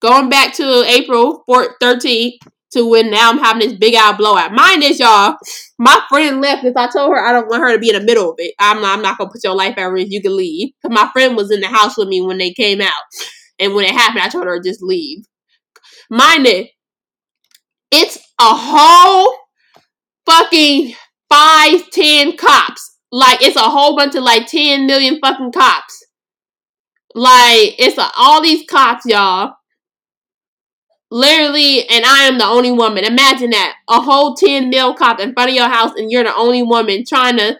going 0.00 0.28
back 0.28 0.54
to 0.54 0.84
April 0.86 1.44
4th, 1.48 1.74
13th 1.82 2.38
to 2.72 2.88
when 2.88 3.10
now 3.10 3.30
I'm 3.30 3.38
having 3.38 3.68
this 3.68 3.78
big 3.78 3.94
out 3.94 4.18
blowout. 4.18 4.52
Mind 4.52 4.82
is, 4.82 4.98
y'all, 4.98 5.36
my 5.78 6.00
friend 6.08 6.40
left 6.40 6.62
because 6.62 6.76
I 6.76 6.90
told 6.90 7.10
her 7.10 7.24
I 7.24 7.32
don't 7.32 7.48
want 7.48 7.62
her 7.62 7.72
to 7.72 7.78
be 7.78 7.90
in 7.90 7.98
the 7.98 8.04
middle 8.04 8.30
of 8.30 8.36
it. 8.38 8.54
I'm 8.58 8.80
not, 8.80 8.96
I'm 8.96 9.02
not 9.02 9.18
gonna 9.18 9.30
put 9.30 9.44
your 9.44 9.54
life 9.54 9.76
at 9.78 9.84
risk. 9.84 10.10
You 10.10 10.22
can 10.22 10.36
leave. 10.36 10.72
Cause 10.82 10.92
my 10.92 11.08
friend 11.12 11.36
was 11.36 11.50
in 11.50 11.60
the 11.60 11.68
house 11.68 11.96
with 11.96 12.08
me 12.08 12.20
when 12.20 12.38
they 12.38 12.52
came 12.52 12.80
out, 12.80 12.92
and 13.58 13.74
when 13.74 13.84
it 13.84 13.94
happened, 13.94 14.22
I 14.22 14.28
told 14.28 14.46
her 14.46 14.60
just 14.60 14.82
leave. 14.82 15.24
Mind 16.10 16.46
it, 16.46 16.70
it's 17.90 18.16
a 18.40 18.54
whole 18.54 19.34
fucking 20.26 20.94
five, 21.28 21.90
ten 21.90 22.36
cops 22.36 22.95
like 23.12 23.42
it's 23.42 23.56
a 23.56 23.60
whole 23.60 23.96
bunch 23.96 24.14
of 24.14 24.22
like 24.22 24.46
10 24.46 24.86
million 24.86 25.18
fucking 25.20 25.52
cops. 25.52 26.06
Like 27.14 27.74
it's 27.78 27.98
a, 27.98 28.08
all 28.16 28.42
these 28.42 28.64
cops, 28.68 29.06
y'all. 29.06 29.54
Literally, 31.10 31.88
and 31.88 32.04
I 32.04 32.24
am 32.24 32.36
the 32.36 32.44
only 32.44 32.72
woman. 32.72 33.04
Imagine 33.04 33.50
that. 33.50 33.74
A 33.88 34.00
whole 34.00 34.34
10 34.34 34.70
mil 34.70 34.94
cop 34.94 35.20
in 35.20 35.32
front 35.32 35.50
of 35.50 35.56
your 35.56 35.68
house 35.68 35.92
and 35.96 36.10
you're 36.10 36.24
the 36.24 36.34
only 36.34 36.62
woman 36.62 37.04
trying 37.06 37.38
to 37.38 37.56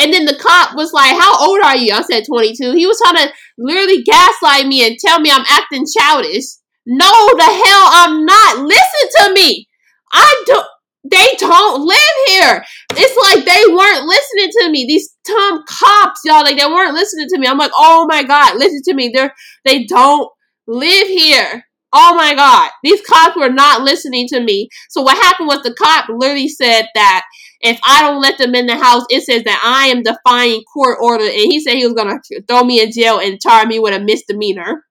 and 0.00 0.14
then 0.14 0.24
the 0.24 0.36
cop 0.36 0.74
was 0.74 0.92
like, 0.92 1.16
How 1.18 1.46
old 1.46 1.60
are 1.62 1.76
you? 1.76 1.92
I 1.92 2.02
said 2.02 2.24
22. 2.26 2.72
He 2.72 2.86
was 2.86 3.00
trying 3.04 3.26
to 3.26 3.32
literally 3.58 4.02
gaslight 4.02 4.66
me 4.66 4.86
and 4.86 4.98
tell 4.98 5.20
me 5.20 5.30
I'm 5.30 5.44
acting 5.48 5.84
childish. 5.86 6.44
No, 6.86 7.30
the 7.36 7.42
hell 7.42 7.88
I'm 7.92 8.24
not. 8.24 8.58
Listen 8.58 9.08
to 9.18 9.32
me. 9.34 9.68
I 10.12 10.42
don't 10.46 10.66
they 11.04 11.26
don't 11.38 11.86
live 11.86 11.98
here. 12.26 12.64
It's 12.92 13.34
like 13.34 13.44
they 13.44 13.72
weren't 13.72 14.06
listening 14.06 14.50
to 14.60 14.70
me. 14.70 14.86
These 14.86 15.16
dumb 15.24 15.64
cops, 15.66 16.20
y'all, 16.24 16.42
like 16.42 16.58
they 16.58 16.66
weren't 16.66 16.94
listening 16.94 17.28
to 17.28 17.38
me. 17.38 17.46
I'm 17.46 17.58
like, 17.58 17.72
oh 17.74 18.06
my 18.08 18.22
god, 18.22 18.56
listen 18.56 18.82
to 18.84 18.94
me. 18.94 19.10
They're 19.12 19.34
they 19.64 19.84
don't 19.84 20.28
live 20.66 21.08
here. 21.08 21.64
Oh 21.92 22.14
my 22.14 22.34
god, 22.34 22.70
these 22.84 23.00
cops 23.02 23.36
were 23.36 23.50
not 23.50 23.82
listening 23.82 24.28
to 24.28 24.40
me. 24.40 24.68
So 24.90 25.02
what 25.02 25.16
happened 25.16 25.48
was 25.48 25.62
the 25.62 25.74
cop 25.74 26.08
literally 26.08 26.48
said 26.48 26.86
that 26.94 27.24
if 27.62 27.80
I 27.84 28.02
don't 28.02 28.22
let 28.22 28.38
them 28.38 28.54
in 28.54 28.66
the 28.66 28.76
house, 28.76 29.04
it 29.10 29.22
says 29.22 29.42
that 29.44 29.60
I 29.64 29.88
am 29.88 30.02
defying 30.02 30.62
court 30.72 30.98
order, 31.00 31.24
and 31.24 31.32
he 31.32 31.60
said 31.60 31.74
he 31.74 31.86
was 31.86 31.94
gonna 31.94 32.18
throw 32.46 32.62
me 32.62 32.82
in 32.82 32.92
jail 32.92 33.18
and 33.18 33.40
charge 33.40 33.68
me 33.68 33.78
with 33.78 33.94
a 33.94 34.00
misdemeanor. 34.00 34.84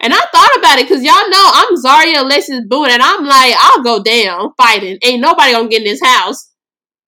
And 0.00 0.12
I 0.12 0.18
thought 0.18 0.58
about 0.58 0.78
it 0.78 0.88
because 0.88 1.02
y'all 1.02 1.30
know 1.30 1.50
I'm 1.54 1.76
Zarriah 1.76 2.22
Alexis 2.22 2.62
Boone, 2.68 2.90
and 2.90 3.02
I'm 3.02 3.24
like, 3.24 3.54
I'll 3.58 3.82
go 3.82 4.02
down 4.02 4.52
fighting. 4.56 4.98
Ain't 5.02 5.20
nobody 5.20 5.52
gonna 5.52 5.68
get 5.68 5.82
in 5.82 5.88
this 5.88 6.02
house. 6.02 6.50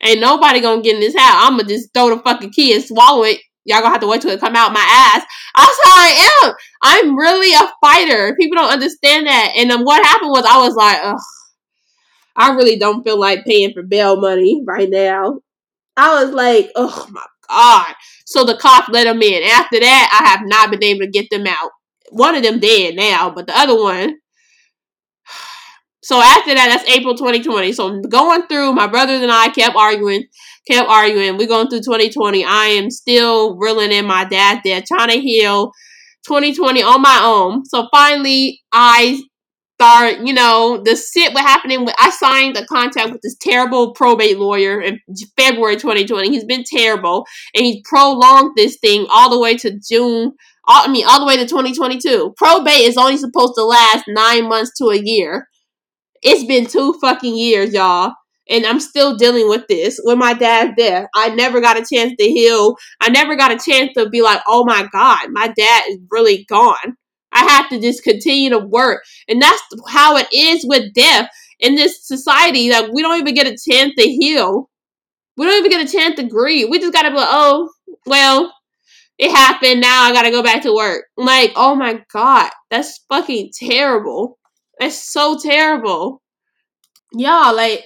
Ain't 0.03 0.21
nobody 0.21 0.61
gonna 0.61 0.83
get 0.83 0.95
in 0.95 1.01
this 1.01 1.17
house. 1.17 1.47
I'm 1.47 1.57
gonna 1.57 1.69
just 1.69 1.93
throw 1.93 2.15
the 2.15 2.23
fucking 2.23 2.53
key 2.53 2.75
and 2.75 2.83
swallow 2.83 3.25
it. 3.25 3.41
Y'all 3.65 3.81
gonna 3.81 3.91
have 3.91 4.01
to 4.01 4.07
wait 4.07 4.23
till 4.23 4.31
it 4.31 4.41
come 4.41 4.57
out 4.57 4.73
my 4.73 4.81
ass. 4.81 5.25
That's 5.55 5.81
how 5.85 5.93
I 5.93 6.41
am. 6.45 6.55
I'm 6.83 7.19
really 7.19 7.53
a 7.55 7.71
fighter. 7.83 8.35
People 8.37 8.57
don't 8.57 8.73
understand 8.73 9.27
that. 9.27 9.53
And 9.57 9.71
then 9.71 9.85
what 9.85 10.05
happened 10.05 10.31
was 10.31 10.47
I 10.49 10.59
was 10.59 10.75
like, 10.75 10.99
ugh, 11.03 11.21
I 12.35 12.55
really 12.55 12.79
don't 12.79 13.03
feel 13.03 13.19
like 13.19 13.45
paying 13.45 13.75
for 13.75 13.83
bail 13.83 14.19
money 14.19 14.63
right 14.67 14.89
now. 14.89 15.41
I 15.97 16.23
was 16.25 16.33
like, 16.33 16.71
oh 16.77 17.07
my 17.11 17.27
god. 17.49 17.95
So 18.25 18.45
the 18.45 18.57
cop 18.57 18.89
let 18.89 19.05
them 19.05 19.21
in. 19.21 19.43
After 19.43 19.81
that, 19.81 20.21
I 20.23 20.29
have 20.29 20.41
not 20.45 20.71
been 20.71 20.85
able 20.85 21.01
to 21.01 21.11
get 21.11 21.29
them 21.31 21.47
out 21.47 21.71
one 22.11 22.35
of 22.35 22.43
them 22.43 22.61
dead 22.61 22.95
now, 22.97 23.31
but 23.31 23.47
the 23.47 23.59
other 23.59 23.81
one. 23.81 24.17
So 26.01 26.23
after 26.23 26.55
that, 26.55 26.69
that's 26.69 26.89
April 26.89 27.15
2020. 27.15 27.71
So 27.75 28.01
going 28.01 28.47
through, 28.47 28.73
my 28.73 28.87
brothers 28.87 29.21
and 29.21 29.31
I 29.31 29.51
kept 29.51 29.77
arguing, 29.77 30.25
kept 30.67 30.89
arguing. 30.89 31.37
We're 31.37 31.49
going 31.49 31.69
through 31.69 31.81
2020. 31.81 32.47
I 32.47 32.65
am 32.67 32.91
still 32.91 33.59
reeling 33.59 33.93
in 33.93 34.07
my 34.07 34.25
dad's 34.25 34.63
death, 34.65 34.85
trying 34.87 35.11
to 35.11 35.21
heal 35.21 35.71
2020 36.27 36.83
on 36.83 37.03
my 37.03 37.21
own. 37.23 37.67
So 37.67 37.89
finally, 37.93 38.63
I 38.73 39.21
start, 39.81 40.27
you 40.27 40.33
know, 40.33 40.83
the 40.85 40.97
shit 40.97 41.33
what 41.33 41.45
happening 41.45 41.85
with 41.85 41.95
I 41.99 42.11
signed 42.11 42.57
a 42.57 42.67
contract 42.67 43.13
with 43.13 43.23
this 43.23 43.37
terrible 43.41 43.93
probate 43.95 44.39
lawyer 44.39 44.81
in 44.81 44.99
February 45.37 45.77
2020. 45.77 46.31
He's 46.31 46.45
been 46.45 46.65
terrible 46.65 47.25
and 47.55 47.65
he's 47.65 47.83
prolonged 47.85 48.57
this 48.57 48.77
thing 48.79 49.07
all 49.13 49.31
the 49.31 49.39
way 49.39 49.57
to 49.59 49.79
June 49.89 50.33
all, 50.69 50.85
I 50.85 50.89
mean, 50.89 51.07
all 51.09 51.21
the 51.21 51.27
way 51.27 51.37
to 51.39 51.47
2022. 51.47 52.35
Probate 52.37 52.83
is 52.83 52.97
only 52.97 53.17
supposed 53.17 53.55
to 53.57 53.65
last 53.65 54.05
nine 54.09 54.49
months 54.49 54.73
to 54.79 54.87
a 54.91 54.97
year. 55.03 55.49
It's 56.23 56.45
been 56.45 56.67
two 56.67 56.95
fucking 57.01 57.37
years, 57.37 57.73
y'all. 57.73 58.13
and 58.51 58.65
I'm 58.67 58.81
still 58.81 59.17
dealing 59.17 59.49
with 59.49 59.67
this 59.69 60.01
with 60.03 60.19
my 60.19 60.33
dad's 60.35 60.73
death. 60.77 61.07
I 61.15 61.31
never 61.35 61.61
got 61.61 61.77
a 61.79 61.87
chance 61.93 62.15
to 62.19 62.25
heal. 62.27 62.77
I 63.01 63.11
never 63.11 63.37
got 63.37 63.53
a 63.53 63.59
chance 63.59 63.91
to 63.97 64.09
be 64.09 64.23
like, 64.23 64.41
oh 64.47 64.65
my 64.65 64.89
God, 64.93 65.29
my 65.33 65.49
dad 65.49 65.85
is 65.91 65.99
really 66.11 66.45
gone. 66.49 66.97
I 67.33 67.45
have 67.45 67.69
to 67.71 67.81
just 67.81 68.05
continue 68.05 68.51
to 68.51 68.59
work. 68.59 69.03
And 69.29 69.41
that's 69.41 69.61
how 69.89 70.17
it 70.17 70.29
is 70.33 70.65
with 70.67 70.95
death 70.95 71.29
in 71.61 71.75
this 71.75 72.07
society 72.07 72.71
that 72.71 72.91
we 72.93 73.03
don't 73.03 73.19
even 73.21 73.35
get 73.35 73.47
a 73.47 73.57
chance 73.71 73.93
to 73.99 74.03
heal. 74.05 74.71
We 75.37 75.47
don't 75.47 75.59
even 75.59 75.71
get 75.71 75.89
a 75.89 75.93
chance 75.93 76.17
to 76.17 76.25
grieve. 76.25 76.69
We 76.71 76.79
just 76.81 76.93
gotta 76.93 77.11
be 77.11 77.17
like, 77.17 77.29
oh, 77.31 77.69
well, 78.07 78.53
it 79.19 79.31
happened. 79.31 79.81
Now 79.81 80.05
I 80.05 80.13
gotta 80.13 80.31
go 80.31 80.43
back 80.43 80.63
to 80.63 80.75
work. 80.75 81.07
Like, 81.17 81.53
oh 81.57 81.75
my 81.75 82.03
God, 82.13 82.51
that's 82.71 83.05
fucking 83.09 83.51
terrible. 83.59 84.39
That's 84.79 85.11
so 85.11 85.37
terrible. 85.39 86.23
Y'all, 87.13 87.55
like, 87.55 87.85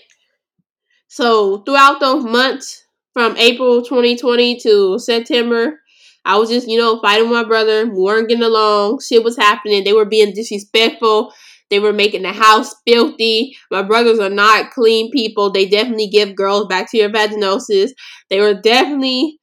so 1.08 1.58
throughout 1.58 2.00
those 2.00 2.24
months 2.24 2.84
from 3.14 3.36
April 3.36 3.82
2020 3.82 4.60
to 4.60 4.98
September, 4.98 5.78
I 6.24 6.36
was 6.36 6.50
just, 6.50 6.68
you 6.68 6.78
know, 6.78 7.00
fighting 7.00 7.30
my 7.30 7.44
brother. 7.44 7.86
We 7.86 8.00
weren't 8.00 8.28
getting 8.28 8.44
along. 8.44 9.00
Shit 9.00 9.24
was 9.24 9.36
happening. 9.36 9.84
They 9.84 9.92
were 9.92 10.04
being 10.04 10.34
disrespectful. 10.34 11.32
They 11.70 11.78
were 11.78 11.92
making 11.92 12.22
the 12.22 12.32
house 12.32 12.74
filthy. 12.86 13.56
My 13.70 13.82
brothers 13.82 14.18
are 14.18 14.30
not 14.30 14.70
clean 14.72 15.10
people. 15.10 15.50
They 15.50 15.66
definitely 15.66 16.08
give 16.08 16.36
girls 16.36 16.66
bacterial 16.66 17.10
vaginosis. 17.10 17.90
They 18.28 18.40
were 18.40 18.54
definitely 18.54 19.38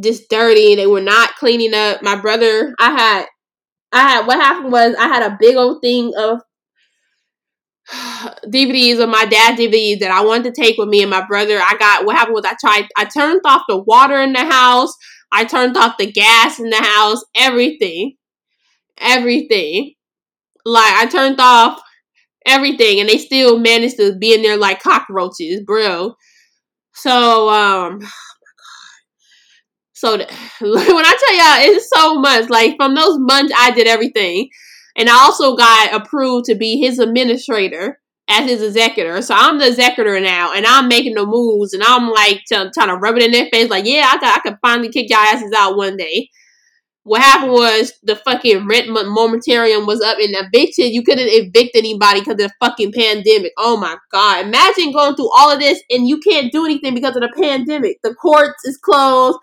just 0.00 0.28
dirty. 0.28 0.74
They 0.74 0.86
were 0.86 1.00
not 1.00 1.36
cleaning 1.36 1.74
up. 1.74 2.02
My 2.02 2.20
brother, 2.20 2.74
I 2.78 2.90
had, 2.90 3.26
I 3.92 4.00
had, 4.00 4.26
what 4.26 4.40
happened 4.40 4.72
was 4.72 4.94
I 4.96 5.08
had 5.08 5.22
a 5.22 5.36
big 5.38 5.56
old 5.56 5.82
thing 5.82 6.12
of 6.16 6.40
DVDs 8.46 9.00
of 9.00 9.08
my 9.08 9.24
dad 9.24 9.58
DVDs 9.58 10.00
that 10.00 10.10
I 10.10 10.24
wanted 10.24 10.54
to 10.54 10.60
take 10.60 10.76
with 10.76 10.88
me 10.88 11.02
and 11.02 11.10
my 11.10 11.24
brother. 11.26 11.58
I 11.58 11.76
got 11.78 12.04
what 12.04 12.16
happened 12.16 12.34
was 12.34 12.44
I 12.44 12.56
tried 12.60 12.88
I 12.96 13.04
turned 13.04 13.42
off 13.44 13.62
the 13.68 13.78
water 13.78 14.20
in 14.20 14.32
the 14.32 14.44
house. 14.44 14.92
I 15.32 15.44
turned 15.44 15.76
off 15.76 15.98
the 15.98 16.10
gas 16.10 16.58
in 16.58 16.70
the 16.70 16.82
house, 16.82 17.24
everything. 17.36 18.14
Everything. 18.98 19.92
Like 20.64 20.94
I 20.94 21.06
turned 21.06 21.40
off 21.40 21.80
everything 22.44 23.00
and 23.00 23.08
they 23.08 23.18
still 23.18 23.58
managed 23.58 23.96
to 23.98 24.16
be 24.16 24.34
in 24.34 24.42
there 24.42 24.56
like 24.56 24.82
cockroaches, 24.82 25.62
bro. 25.64 26.14
So 26.94 27.48
um 27.50 28.00
so 29.96 30.10
when 30.16 30.26
I 30.28 31.16
tell 31.24 31.34
y'all 31.34 31.74
it's 31.74 31.90
so 31.92 32.20
much 32.20 32.48
like 32.50 32.76
from 32.76 32.94
those 32.94 33.18
months 33.18 33.52
I 33.56 33.72
did 33.72 33.88
everything. 33.88 34.50
And 34.98 35.10
I 35.10 35.14
also 35.14 35.56
got 35.56 35.94
approved 35.94 36.46
to 36.46 36.54
be 36.54 36.78
his 36.78 36.98
administrator 36.98 38.00
as 38.28 38.48
his 38.48 38.62
executor. 38.62 39.22
So 39.22 39.34
I'm 39.36 39.58
the 39.58 39.68
executor 39.68 40.18
now, 40.20 40.52
and 40.52 40.66
I'm 40.66 40.88
making 40.88 41.14
the 41.14 41.26
moves, 41.26 41.74
and 41.74 41.82
I'm 41.82 42.08
like 42.10 42.42
t- 42.48 42.70
trying 42.74 42.88
to 42.88 42.96
rub 42.96 43.16
it 43.16 43.22
in 43.22 43.30
their 43.30 43.48
face, 43.52 43.70
like, 43.70 43.86
yeah, 43.86 44.10
I, 44.12 44.18
got, 44.18 44.38
I 44.38 44.40
could 44.40 44.58
finally 44.62 44.88
kick 44.88 45.10
y'all 45.10 45.18
asses 45.18 45.52
out 45.54 45.76
one 45.76 45.96
day. 45.96 46.30
What 47.04 47.22
happened 47.22 47.52
was 47.52 47.92
the 48.02 48.16
fucking 48.16 48.66
rent 48.66 48.88
momentarium 48.88 49.86
was 49.86 50.00
up 50.00 50.18
and 50.18 50.34
evicted. 50.34 50.92
You 50.92 51.04
couldn't 51.04 51.28
evict 51.28 51.76
anybody 51.76 52.18
because 52.18 52.32
of 52.32 52.38
the 52.38 52.52
fucking 52.58 52.92
pandemic. 52.92 53.52
Oh 53.58 53.76
my 53.76 53.96
god! 54.10 54.46
Imagine 54.46 54.92
going 54.92 55.14
through 55.14 55.30
all 55.36 55.52
of 55.52 55.60
this 55.60 55.80
and 55.88 56.08
you 56.08 56.18
can't 56.18 56.50
do 56.50 56.64
anything 56.64 56.94
because 56.94 57.14
of 57.14 57.22
the 57.22 57.32
pandemic. 57.40 57.98
The 58.02 58.12
courts 58.14 58.64
is 58.64 58.76
closed. 58.78 59.38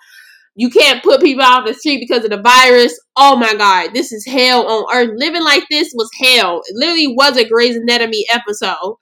You 0.56 0.70
can't 0.70 1.04
put 1.04 1.22
people 1.22 1.44
out 1.44 1.62
on 1.62 1.66
the 1.66 1.74
street 1.74 2.00
because 2.00 2.24
of 2.24 2.30
the 2.30 2.42
virus. 2.42 3.00
Oh 3.16 3.36
my 3.36 3.56
God, 3.56 3.94
this 3.94 4.12
is 4.12 4.26
hell 4.26 4.68
on 4.68 4.96
earth. 4.96 5.12
Living 5.16 5.44
like 5.44 5.64
this 5.70 5.92
was 5.96 6.10
hell. 6.22 6.62
It 6.66 6.76
literally 6.76 7.08
was 7.08 7.38
a 7.38 7.48
Grey's 7.48 7.76
Anatomy 7.76 8.26
episode. 8.32 8.98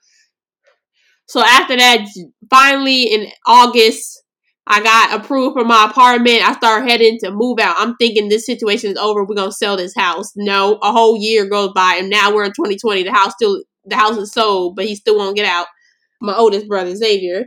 So 1.26 1.42
after 1.42 1.76
that, 1.76 2.06
finally 2.50 3.04
in 3.04 3.28
August, 3.46 4.22
I 4.66 4.82
got 4.82 5.20
approved 5.20 5.58
for 5.58 5.64
my 5.64 5.86
apartment. 5.90 6.48
I 6.48 6.52
started 6.54 6.88
heading 6.88 7.18
to 7.20 7.30
move 7.30 7.58
out. 7.58 7.76
I'm 7.78 7.96
thinking 7.96 8.28
this 8.28 8.46
situation 8.46 8.92
is 8.92 8.96
over. 8.96 9.24
We're 9.24 9.34
gonna 9.34 9.52
sell 9.52 9.76
this 9.76 9.94
house. 9.94 10.32
No, 10.36 10.78
a 10.82 10.92
whole 10.92 11.16
year 11.18 11.46
goes 11.46 11.72
by, 11.74 11.96
and 11.98 12.08
now 12.08 12.32
we're 12.32 12.44
in 12.44 12.52
2020. 12.52 13.02
The 13.02 13.12
house 13.12 13.32
still, 13.32 13.62
the 13.84 13.96
house 13.96 14.16
is 14.16 14.32
sold, 14.32 14.76
but 14.76 14.86
he 14.86 14.94
still 14.94 15.16
won't 15.16 15.36
get 15.36 15.46
out. 15.46 15.66
My 16.20 16.36
oldest 16.36 16.68
brother 16.68 16.94
Xavier. 16.94 17.46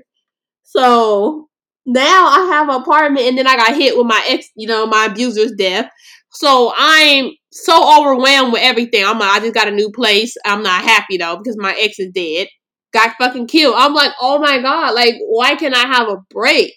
So 0.63 1.47
now 1.85 2.27
I 2.27 2.47
have 2.51 2.69
an 2.69 2.81
apartment 2.81 3.27
and 3.27 3.37
then 3.37 3.47
I 3.47 3.55
got 3.55 3.75
hit 3.75 3.97
with 3.97 4.07
my 4.07 4.23
ex, 4.27 4.47
you 4.55 4.67
know, 4.67 4.85
my 4.85 5.05
abuser's 5.05 5.53
death. 5.53 5.89
So 6.31 6.73
I'm 6.75 7.31
so 7.51 7.99
overwhelmed 7.99 8.53
with 8.53 8.61
everything. 8.61 9.05
I'm 9.05 9.19
like, 9.19 9.31
I 9.31 9.39
just 9.39 9.53
got 9.53 9.67
a 9.67 9.71
new 9.71 9.91
place. 9.91 10.35
I'm 10.45 10.63
not 10.63 10.83
happy 10.83 11.17
though 11.17 11.37
because 11.37 11.57
my 11.57 11.75
ex 11.79 11.99
is 11.99 12.11
dead. 12.13 12.47
Got 12.93 13.15
fucking 13.17 13.47
killed. 13.47 13.75
I'm 13.77 13.93
like, 13.93 14.11
oh 14.21 14.39
my 14.39 14.61
god, 14.61 14.95
like 14.95 15.15
why 15.27 15.55
can 15.55 15.73
I 15.73 15.85
have 15.85 16.09
a 16.09 16.17
break? 16.29 16.73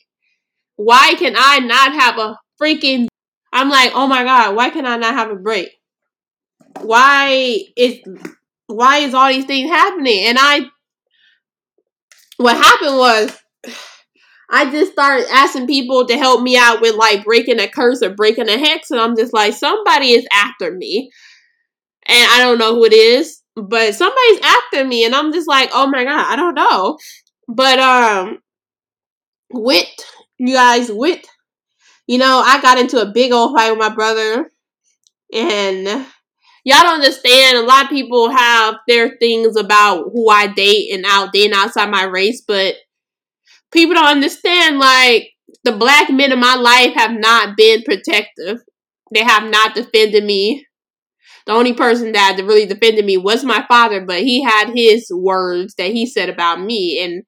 Why 0.76 1.14
can 1.18 1.34
I 1.36 1.58
not 1.58 1.92
have 1.92 2.18
a 2.18 2.38
freaking 2.60 3.08
I'm 3.52 3.70
like, 3.70 3.92
oh 3.94 4.06
my 4.06 4.24
god, 4.24 4.54
why 4.54 4.70
can 4.70 4.86
I 4.86 4.96
not 4.96 5.14
have 5.14 5.30
a 5.30 5.36
break? 5.36 5.70
Why 6.82 7.60
is 7.76 7.98
why 8.66 8.98
is 8.98 9.14
all 9.14 9.28
these 9.28 9.46
things 9.46 9.70
happening? 9.70 10.24
And 10.26 10.38
I 10.38 10.66
what 12.36 12.56
happened 12.56 12.98
was 12.98 13.38
I 14.50 14.70
just 14.70 14.92
started 14.92 15.26
asking 15.30 15.66
people 15.66 16.06
to 16.06 16.16
help 16.16 16.42
me 16.42 16.56
out 16.56 16.80
with 16.80 16.94
like 16.94 17.24
breaking 17.24 17.60
a 17.60 17.68
curse 17.68 18.02
or 18.02 18.14
breaking 18.14 18.48
a 18.48 18.58
hex, 18.58 18.90
and 18.90 19.00
I'm 19.00 19.16
just 19.16 19.32
like, 19.32 19.54
somebody 19.54 20.12
is 20.12 20.26
after 20.32 20.72
me. 20.72 21.10
And 22.06 22.30
I 22.30 22.38
don't 22.38 22.58
know 22.58 22.74
who 22.74 22.86
it 22.86 22.94
is, 22.94 23.42
but 23.54 23.94
somebody's 23.94 24.40
after 24.42 24.84
me, 24.84 25.04
and 25.04 25.14
I'm 25.14 25.32
just 25.32 25.48
like, 25.48 25.70
oh 25.74 25.86
my 25.86 26.04
god, 26.04 26.26
I 26.32 26.36
don't 26.36 26.54
know. 26.54 26.98
But 27.46 27.78
um 27.78 28.38
wit, 29.50 29.88
you 30.38 30.54
guys, 30.54 30.90
wit. 30.90 31.26
You 32.06 32.18
know, 32.18 32.42
I 32.44 32.60
got 32.62 32.78
into 32.78 33.00
a 33.02 33.12
big 33.12 33.32
old 33.32 33.54
fight 33.54 33.70
with 33.70 33.78
my 33.78 33.94
brother, 33.94 34.50
and 35.32 35.86
y'all 36.64 36.82
don't 36.82 37.00
understand. 37.00 37.58
A 37.58 37.62
lot 37.62 37.84
of 37.84 37.90
people 37.90 38.30
have 38.30 38.76
their 38.88 39.18
things 39.18 39.56
about 39.56 40.04
who 40.12 40.30
I 40.30 40.46
date 40.46 40.94
and 40.94 41.04
out 41.06 41.34
dating 41.34 41.52
outside 41.52 41.90
my 41.90 42.04
race, 42.04 42.42
but 42.46 42.76
people 43.72 43.94
don't 43.94 44.06
understand 44.06 44.78
like 44.78 45.30
the 45.64 45.72
black 45.72 46.10
men 46.10 46.32
in 46.32 46.40
my 46.40 46.54
life 46.54 46.94
have 46.94 47.12
not 47.12 47.56
been 47.56 47.82
protective. 47.82 48.58
They 49.12 49.22
have 49.22 49.50
not 49.50 49.74
defended 49.74 50.24
me. 50.24 50.66
The 51.46 51.52
only 51.52 51.72
person 51.72 52.12
that 52.12 52.36
really 52.38 52.66
defended 52.66 53.06
me 53.06 53.16
was 53.16 53.42
my 53.42 53.64
father, 53.68 54.04
but 54.04 54.20
he 54.20 54.42
had 54.42 54.70
his 54.74 55.10
words 55.10 55.74
that 55.76 55.90
he 55.90 56.04
said 56.04 56.28
about 56.28 56.60
me, 56.60 57.02
and 57.02 57.22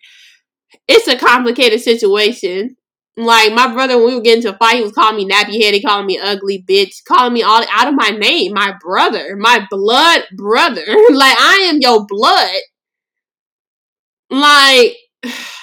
it's 0.86 1.08
a 1.08 1.16
complicated 1.16 1.80
situation. 1.80 2.76
Like 3.16 3.52
my 3.52 3.72
brother, 3.72 3.96
when 3.96 4.08
we 4.08 4.14
were 4.16 4.20
getting 4.22 4.42
to 4.42 4.54
a 4.54 4.58
fight, 4.58 4.76
he 4.76 4.82
was 4.82 4.92
calling 4.92 5.16
me 5.16 5.28
nappy 5.28 5.62
head, 5.62 5.74
he 5.74 5.82
calling 5.82 6.06
me 6.06 6.18
ugly 6.18 6.64
bitch, 6.68 7.02
calling 7.06 7.32
me 7.32 7.42
all 7.42 7.64
out 7.70 7.88
of 7.88 7.94
my 7.94 8.10
name, 8.10 8.52
my 8.54 8.74
brother, 8.80 9.36
my 9.36 9.66
blood 9.70 10.24
brother. 10.36 10.84
like 11.10 11.36
I 11.38 11.68
am 11.70 11.78
your 11.80 12.06
blood. 12.06 12.60
Like 14.30 14.96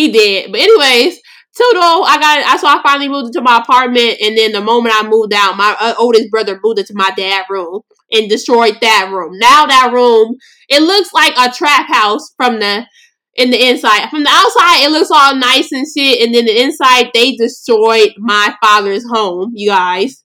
he 0.00 0.12
did. 0.12 0.52
But 0.52 0.60
anyways, 0.60 1.20
Toto, 1.56 2.02
I 2.02 2.16
got. 2.20 2.46
I 2.46 2.56
so 2.56 2.68
I 2.68 2.80
finally 2.82 3.08
moved 3.08 3.26
into 3.26 3.42
my 3.42 3.58
apartment, 3.58 4.18
and 4.20 4.36
then 4.36 4.52
the 4.52 4.60
moment 4.60 4.94
I 4.96 5.06
moved 5.08 5.34
out, 5.34 5.56
my 5.56 5.76
uh, 5.78 5.94
oldest 5.98 6.30
brother 6.30 6.58
moved 6.62 6.78
into 6.78 6.94
my 6.94 7.10
dad's 7.16 7.46
room 7.50 7.80
and 8.12 8.30
destroyed 8.30 8.78
that 8.80 9.10
room. 9.12 9.32
Now 9.38 9.66
that 9.66 9.90
room, 9.92 10.36
it 10.68 10.82
looks 10.82 11.12
like 11.12 11.34
a 11.36 11.52
trap 11.52 11.88
house 11.88 12.32
from 12.36 12.60
the 12.60 12.86
in 13.34 13.50
the 13.50 13.68
inside. 13.68 14.08
From 14.10 14.22
the 14.22 14.30
outside, 14.30 14.84
it 14.84 14.90
looks 14.90 15.10
all 15.10 15.34
nice 15.34 15.72
and 15.72 15.86
shit, 15.86 16.24
and 16.24 16.34
then 16.34 16.44
the 16.46 16.60
inside, 16.60 17.10
they 17.12 17.34
destroyed 17.34 18.12
my 18.18 18.54
father's 18.62 19.04
home. 19.08 19.52
You 19.54 19.70
guys, 19.70 20.24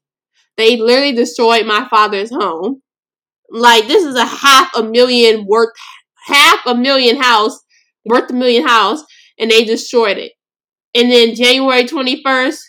they 0.58 0.78
literally 0.78 1.14
destroyed 1.14 1.66
my 1.66 1.88
father's 1.90 2.30
home. 2.30 2.82
Like 3.50 3.88
this 3.88 4.04
is 4.04 4.16
a 4.16 4.26
half 4.26 4.76
a 4.76 4.84
million 4.84 5.46
worth, 5.48 5.70
half 6.28 6.66
a 6.66 6.76
million 6.76 7.20
house 7.22 7.60
worth 8.06 8.30
a 8.30 8.34
million 8.34 8.68
house 8.68 9.04
and 9.40 9.52
they 9.52 9.64
destroyed 9.64 10.18
it. 10.18 10.34
And 10.94 11.12
then 11.12 11.36
January 11.36 11.84
21st, 11.84 12.60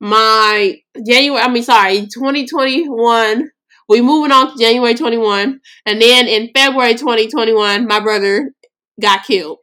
my 0.00 0.76
January, 1.06 1.42
I 1.42 1.48
mean, 1.48 1.62
sorry, 1.62 2.02
2021, 2.02 3.50
we 3.88 4.00
moving 4.00 4.32
on 4.32 4.52
to 4.52 4.62
January 4.62 4.94
21. 4.94 5.60
And 5.86 6.02
then 6.02 6.28
in 6.28 6.50
February 6.54 6.94
2021, 6.94 7.86
my 7.86 8.00
brother 8.00 8.52
got 9.00 9.24
killed. 9.24 9.58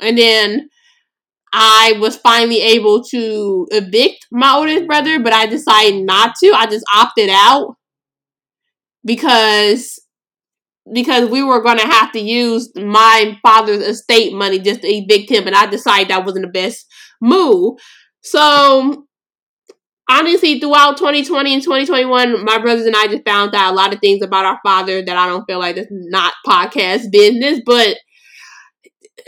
And 0.00 0.16
then 0.16 0.68
I 1.52 1.94
was 1.98 2.16
finally 2.16 2.60
able 2.60 3.02
to 3.04 3.66
evict 3.70 4.26
my 4.30 4.54
oldest 4.54 4.86
brother, 4.86 5.18
but 5.18 5.32
I 5.32 5.46
decided 5.46 6.04
not 6.04 6.34
to. 6.42 6.52
I 6.54 6.66
just 6.66 6.84
opted 6.94 7.30
out 7.32 7.76
because 9.04 9.98
because 10.92 11.28
we 11.28 11.42
were 11.42 11.62
going 11.62 11.78
to 11.78 11.86
have 11.86 12.12
to 12.12 12.20
use 12.20 12.70
my 12.76 13.38
father's 13.42 13.82
estate 13.82 14.32
money 14.32 14.58
just 14.58 14.82
to 14.82 14.88
evict 14.88 15.30
him, 15.30 15.46
and 15.46 15.56
I 15.56 15.66
decided 15.66 16.08
that 16.08 16.24
wasn't 16.24 16.46
the 16.46 16.52
best 16.52 16.86
move. 17.20 17.78
So, 18.22 19.06
honestly, 20.08 20.60
throughout 20.60 20.96
2020 20.96 21.54
and 21.54 21.62
2021, 21.62 22.44
my 22.44 22.58
brothers 22.58 22.86
and 22.86 22.96
I 22.96 23.06
just 23.06 23.24
found 23.24 23.54
out 23.54 23.72
a 23.72 23.76
lot 23.76 23.94
of 23.94 24.00
things 24.00 24.22
about 24.22 24.44
our 24.44 24.60
father 24.64 25.02
that 25.02 25.16
I 25.16 25.26
don't 25.26 25.44
feel 25.46 25.58
like 25.58 25.76
it's 25.76 25.88
not 25.90 26.34
podcast 26.46 27.10
business, 27.10 27.60
but 27.64 27.96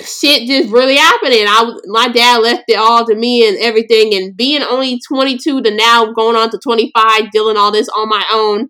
shit 0.04 0.46
just 0.46 0.72
really 0.72 0.96
happening. 0.96 1.44
I 1.46 1.62
was 1.64 1.82
my 1.86 2.08
dad 2.08 2.38
left 2.38 2.64
it 2.68 2.78
all 2.78 3.06
to 3.06 3.14
me 3.14 3.46
and 3.46 3.58
everything, 3.58 4.14
and 4.14 4.36
being 4.36 4.62
only 4.62 5.00
22 5.08 5.62
to 5.62 5.70
now 5.74 6.12
going 6.12 6.36
on 6.36 6.50
to 6.50 6.58
25, 6.58 7.30
dealing 7.30 7.56
all 7.56 7.72
this 7.72 7.88
on 7.88 8.08
my 8.08 8.24
own, 8.32 8.68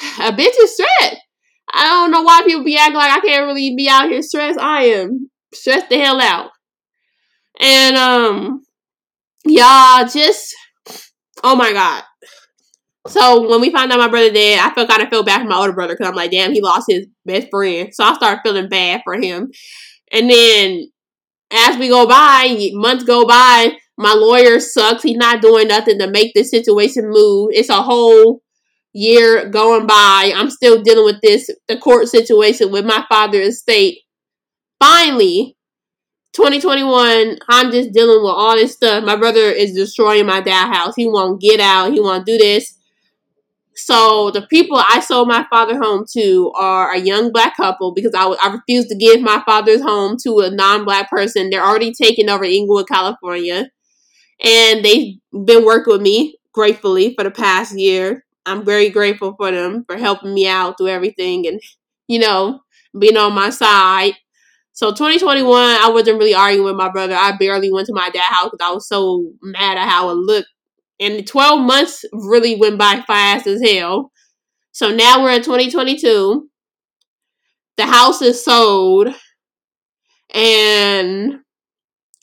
a 0.20 0.32
bitch 0.32 0.54
is 0.60 0.74
stressed. 0.74 1.23
I 1.74 1.84
don't 1.84 2.12
know 2.12 2.22
why 2.22 2.42
people 2.44 2.64
be 2.64 2.76
acting 2.76 2.94
like 2.94 3.10
I 3.10 3.20
can't 3.20 3.46
really 3.46 3.74
be 3.74 3.88
out 3.88 4.08
here 4.08 4.22
stressed. 4.22 4.60
I 4.60 4.84
am 4.84 5.30
stressed 5.52 5.88
the 5.88 5.98
hell 5.98 6.20
out. 6.20 6.50
And 7.60 7.96
um 7.96 8.62
y'all 9.44 10.06
just 10.06 10.54
oh 11.42 11.56
my 11.56 11.72
god. 11.72 12.04
So 13.08 13.48
when 13.50 13.60
we 13.60 13.70
found 13.70 13.92
out 13.92 13.98
my 13.98 14.08
brother 14.08 14.32
dead, 14.32 14.60
I 14.60 14.72
felt 14.72 14.88
kind 14.88 15.02
of 15.02 15.08
feel 15.08 15.24
bad 15.24 15.42
for 15.42 15.48
my 15.48 15.56
older 15.58 15.72
brother 15.72 15.94
because 15.94 16.08
I'm 16.08 16.14
like, 16.14 16.30
damn, 16.30 16.54
he 16.54 16.62
lost 16.62 16.86
his 16.88 17.06
best 17.26 17.48
friend. 17.50 17.90
So 17.92 18.04
I 18.04 18.14
started 18.14 18.40
feeling 18.42 18.68
bad 18.68 19.02
for 19.04 19.14
him. 19.14 19.50
And 20.10 20.30
then 20.30 20.86
as 21.50 21.76
we 21.76 21.88
go 21.88 22.06
by, 22.06 22.70
months 22.72 23.04
go 23.04 23.26
by, 23.26 23.76
my 23.98 24.14
lawyer 24.14 24.58
sucks. 24.58 25.02
He's 25.02 25.16
not 25.16 25.42
doing 25.42 25.68
nothing 25.68 25.98
to 25.98 26.10
make 26.10 26.34
this 26.34 26.50
situation 26.50 27.10
move. 27.10 27.50
It's 27.52 27.68
a 27.68 27.82
whole 27.82 28.40
year 28.94 29.48
going 29.50 29.86
by. 29.86 30.32
I'm 30.34 30.50
still 30.50 30.82
dealing 30.82 31.04
with 31.04 31.20
this, 31.20 31.50
the 31.68 31.76
court 31.76 32.08
situation 32.08 32.70
with 32.70 32.86
my 32.86 33.04
father's 33.08 33.56
estate. 33.56 33.98
Finally, 34.80 35.56
2021, 36.34 37.38
I'm 37.48 37.70
just 37.70 37.92
dealing 37.92 38.22
with 38.22 38.32
all 38.32 38.56
this 38.56 38.74
stuff. 38.74 39.04
My 39.04 39.16
brother 39.16 39.40
is 39.40 39.74
destroying 39.74 40.26
my 40.26 40.40
dad 40.40 40.72
house. 40.72 40.94
He 40.96 41.06
won't 41.06 41.40
get 41.40 41.60
out. 41.60 41.92
He 41.92 42.00
won't 42.00 42.26
do 42.26 42.38
this. 42.38 42.76
So 43.76 44.30
the 44.30 44.42
people 44.42 44.78
I 44.78 45.00
sold 45.00 45.26
my 45.26 45.46
father 45.50 45.76
home 45.76 46.04
to 46.12 46.52
are 46.56 46.92
a 46.92 46.98
young 46.98 47.32
black 47.32 47.56
couple 47.56 47.92
because 47.92 48.14
I, 48.14 48.24
I 48.24 48.52
refused 48.52 48.88
to 48.90 48.96
give 48.96 49.20
my 49.20 49.42
father's 49.44 49.82
home 49.82 50.16
to 50.22 50.40
a 50.40 50.50
non-black 50.50 51.10
person. 51.10 51.50
They're 51.50 51.64
already 51.64 51.92
taking 51.92 52.28
over 52.28 52.44
Inglewood, 52.44 52.86
California, 52.88 53.70
and 54.42 54.84
they've 54.84 55.16
been 55.44 55.64
working 55.64 55.92
with 55.92 56.02
me 56.02 56.36
gratefully 56.52 57.14
for 57.16 57.24
the 57.24 57.32
past 57.32 57.76
year. 57.76 58.23
I'm 58.46 58.64
very 58.64 58.90
grateful 58.90 59.34
for 59.36 59.50
them 59.50 59.84
for 59.86 59.96
helping 59.96 60.34
me 60.34 60.46
out 60.48 60.76
through 60.78 60.88
everything 60.88 61.46
and 61.46 61.60
you 62.08 62.18
know 62.18 62.60
being 62.98 63.16
on 63.16 63.34
my 63.34 63.50
side. 63.50 64.14
So 64.72 64.90
2021, 64.90 65.46
I 65.54 65.88
wasn't 65.90 66.18
really 66.18 66.34
arguing 66.34 66.64
with 66.64 66.76
my 66.76 66.90
brother. 66.90 67.14
I 67.14 67.36
barely 67.36 67.72
went 67.72 67.86
to 67.86 67.94
my 67.94 68.10
dad's 68.10 68.34
house 68.34 68.50
because 68.50 68.68
I 68.68 68.72
was 68.72 68.88
so 68.88 69.24
mad 69.40 69.78
at 69.78 69.88
how 69.88 70.10
it 70.10 70.14
looked 70.14 70.48
and 71.00 71.26
12 71.26 71.60
months 71.60 72.04
really 72.12 72.56
went 72.56 72.78
by 72.78 73.02
fast 73.06 73.46
as 73.46 73.62
hell. 73.62 74.12
So 74.72 74.94
now 74.94 75.22
we're 75.22 75.32
in 75.32 75.42
2022. 75.42 76.48
The 77.76 77.86
house 77.86 78.22
is 78.22 78.44
sold. 78.44 79.08
And 80.32 81.40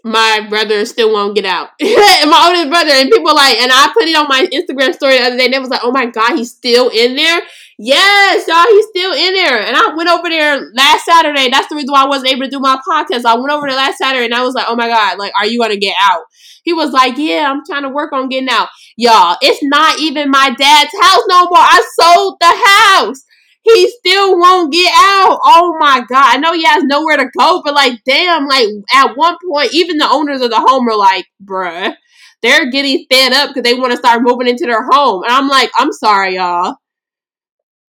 my 0.03 0.45
brother 0.49 0.85
still 0.85 1.13
won't 1.13 1.35
get 1.35 1.45
out. 1.45 1.69
and 1.79 1.89
my 2.31 2.47
oldest 2.47 2.69
brother. 2.69 2.91
And 2.91 3.09
people 3.09 3.35
like, 3.35 3.57
and 3.57 3.71
I 3.71 3.91
put 3.93 4.03
it 4.03 4.17
on 4.17 4.27
my 4.27 4.47
Instagram 4.51 4.93
story 4.93 5.17
the 5.17 5.25
other 5.25 5.37
day. 5.37 5.45
And 5.45 5.53
it 5.53 5.61
was 5.61 5.69
like, 5.69 5.81
oh 5.83 5.91
my 5.91 6.07
God, 6.07 6.35
he's 6.35 6.51
still 6.51 6.89
in 6.89 7.15
there. 7.15 7.41
Yes, 7.77 8.47
y'all, 8.47 8.65
he's 8.69 8.87
still 8.87 9.13
in 9.13 9.33
there. 9.33 9.59
And 9.59 9.75
I 9.75 9.93
went 9.95 10.09
over 10.09 10.29
there 10.29 10.69
last 10.75 11.05
Saturday. 11.05 11.49
That's 11.49 11.67
the 11.67 11.75
reason 11.75 11.91
why 11.91 12.03
I 12.03 12.07
wasn't 12.07 12.31
able 12.31 12.43
to 12.43 12.49
do 12.49 12.59
my 12.59 12.79
podcast. 12.87 13.25
I 13.25 13.35
went 13.35 13.51
over 13.51 13.67
there 13.67 13.77
last 13.77 13.97
Saturday 13.97 14.25
and 14.25 14.33
I 14.33 14.43
was 14.43 14.53
like, 14.53 14.65
oh 14.67 14.75
my 14.75 14.87
God, 14.87 15.17
like, 15.17 15.33
are 15.35 15.45
you 15.45 15.61
to 15.67 15.77
get 15.77 15.95
out? 15.99 16.23
He 16.63 16.73
was 16.73 16.91
like, 16.91 17.17
yeah, 17.17 17.51
I'm 17.51 17.63
trying 17.65 17.83
to 17.83 17.89
work 17.89 18.13
on 18.13 18.29
getting 18.29 18.49
out. 18.49 18.69
Y'all, 18.97 19.37
it's 19.41 19.63
not 19.63 19.99
even 19.99 20.29
my 20.29 20.53
dad's 20.57 20.91
house 21.01 21.23
no 21.27 21.45
more. 21.45 21.57
I 21.57 21.81
sold 21.99 22.37
the 22.39 22.53
house. 22.65 23.23
He 23.63 23.89
still 23.89 24.39
won't 24.39 24.73
get 24.73 24.91
out. 24.95 25.39
Oh 25.43 25.75
my 25.79 26.03
God. 26.09 26.35
I 26.35 26.37
know 26.37 26.53
he 26.53 26.63
has 26.65 26.83
nowhere 26.83 27.17
to 27.17 27.29
go, 27.37 27.61
but 27.63 27.75
like, 27.75 27.99
damn, 28.05 28.47
like, 28.47 28.67
at 28.93 29.15
one 29.15 29.35
point, 29.49 29.73
even 29.73 29.97
the 29.97 30.09
owners 30.09 30.41
of 30.41 30.49
the 30.49 30.59
home 30.59 30.87
are 30.87 30.97
like, 30.97 31.25
bruh, 31.43 31.93
they're 32.41 32.71
getting 32.71 33.05
fed 33.11 33.33
up 33.33 33.49
because 33.49 33.63
they 33.63 33.79
want 33.79 33.91
to 33.91 33.97
start 33.97 34.23
moving 34.23 34.47
into 34.47 34.65
their 34.65 34.83
home. 34.89 35.23
And 35.23 35.31
I'm 35.31 35.47
like, 35.47 35.69
I'm 35.77 35.91
sorry, 35.91 36.35
y'all 36.35 36.75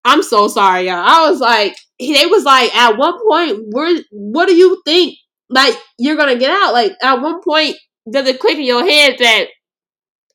I'm 0.05 0.23
so 0.23 0.49
sorry, 0.49 0.87
y'all. 0.87 0.97
I 0.97 1.31
was 1.31 1.41
like, 1.41 1.77
they 1.99 2.27
was 2.27 2.45
like, 2.45 2.75
at 2.75 2.97
one 2.97 3.15
point, 3.27 3.67
where, 3.71 4.01
what 4.11 4.49
do 4.49 4.55
you 4.55 4.83
think? 4.85 5.17
Like, 5.49 5.75
you're 5.99 6.17
gonna 6.17 6.39
get 6.39 6.51
out? 6.51 6.73
Like, 6.73 6.93
at 7.03 7.21
one 7.21 7.41
point, 7.43 7.77
does 8.11 8.27
it 8.27 8.41
click 8.41 8.59
in 8.59 8.65
your 8.65 8.85
head 8.85 9.17
that 9.21 9.47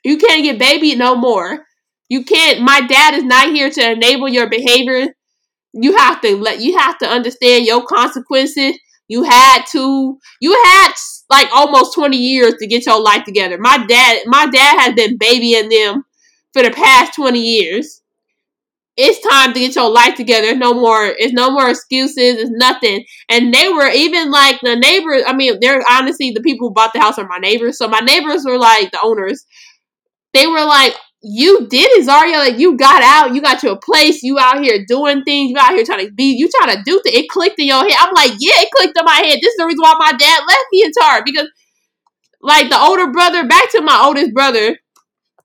you 0.04 0.18
can't 0.18 0.44
get 0.44 0.60
baby 0.60 0.96
no 0.96 1.16
more? 1.16 1.66
You 2.10 2.24
can't. 2.24 2.62
My 2.62 2.82
dad 2.82 3.16
is 3.16 3.24
not 3.24 3.50
here 3.50 3.70
to 3.70 3.92
enable 3.92 4.30
your 4.30 4.50
behavior. 4.50 5.08
You 5.80 5.96
have 5.98 6.22
to 6.22 6.38
let. 6.38 6.62
You 6.62 6.78
have 6.78 6.98
to 7.00 7.08
understand 7.08 7.66
your 7.66 7.86
consequences. 7.86 8.78
You 9.08 9.24
had 9.24 9.64
to. 9.72 10.20
You 10.42 10.54
had 10.54 10.92
like 11.30 11.50
almost 11.54 11.94
twenty 11.94 12.18
years 12.18 12.56
to 12.60 12.68
get 12.68 12.86
your 12.86 13.02
life 13.02 13.24
together. 13.24 13.58
My 13.58 13.86
dad. 13.88 14.22
My 14.26 14.48
dad 14.48 14.80
has 14.80 14.94
been 14.94 15.18
babying 15.18 15.70
them 15.70 16.04
for 16.54 16.64
the 16.64 16.72
past 16.72 17.16
twenty 17.16 17.42
years 17.42 18.02
it's 18.98 19.20
time 19.20 19.54
to 19.54 19.60
get 19.60 19.76
your 19.76 19.92
life 19.92 20.16
together. 20.16 20.56
No 20.56 20.74
more, 20.74 21.06
it's 21.06 21.32
no 21.32 21.52
more 21.52 21.70
excuses. 21.70 22.18
It's 22.18 22.50
nothing. 22.50 23.06
And 23.30 23.54
they 23.54 23.70
were 23.70 23.90
even 23.90 24.32
like 24.32 24.60
the 24.62 24.76
neighbors. 24.76 25.22
I 25.26 25.34
mean, 25.34 25.60
they're 25.62 25.84
honestly 25.90 26.32
the 26.32 26.42
people 26.42 26.68
who 26.68 26.74
bought 26.74 26.94
the 26.94 27.00
house 27.00 27.20
are 27.20 27.28
my 27.28 27.38
neighbors. 27.38 27.78
So 27.78 27.88
my 27.88 28.00
neighbors 28.00 28.44
were 28.44 28.58
like 28.58 28.92
the 28.92 29.00
owners. 29.04 29.46
They 30.34 30.48
were 30.48 30.66
like, 30.66 30.96
"You 31.22 31.68
did 31.68 31.90
it, 31.92 32.08
Zarriah. 32.08 32.40
Like 32.40 32.60
you 32.60 32.78
got 32.78 33.02
out. 33.04 33.36
You 33.36 33.42
got 33.42 33.64
your 33.64 33.78
place. 33.78 34.24
You 34.24 34.38
out 34.40 34.64
here 34.64 34.86
doing 34.88 35.24
things. 35.24 35.52
You 35.52 35.58
out 35.60 35.74
here 35.74 35.84
trying 35.84 36.06
to 36.06 36.14
be. 36.14 36.36
You 36.38 36.50
trying 36.60 36.76
to 36.76 36.84
do 36.84 37.00
things. 37.04 37.18
It 37.18 37.30
clicked 37.30 37.60
in 37.60 37.68
your 37.68 37.84
head. 37.84 37.98
I'm 38.00 38.14
like, 38.14 38.34
yeah, 38.40 38.62
it 38.62 38.70
clicked 38.76 38.98
in 38.98 39.06
my 39.06 39.16
head. 39.16 39.40
This 39.42 39.54
is 39.54 39.58
the 39.58 39.66
reason 39.66 39.82
why 39.82 39.96
my 39.98 40.14
dad 40.14 40.42
left 40.48 40.66
me 40.72 40.84
in 40.84 40.92
charge 41.00 41.24
because, 41.26 41.48
like, 42.42 42.70
the 42.70 42.80
older 42.80 43.12
brother. 43.12 43.48
Back 43.48 43.72
to 43.72 43.82
my 43.82 44.02
oldest 44.04 44.34
brother 44.34 44.78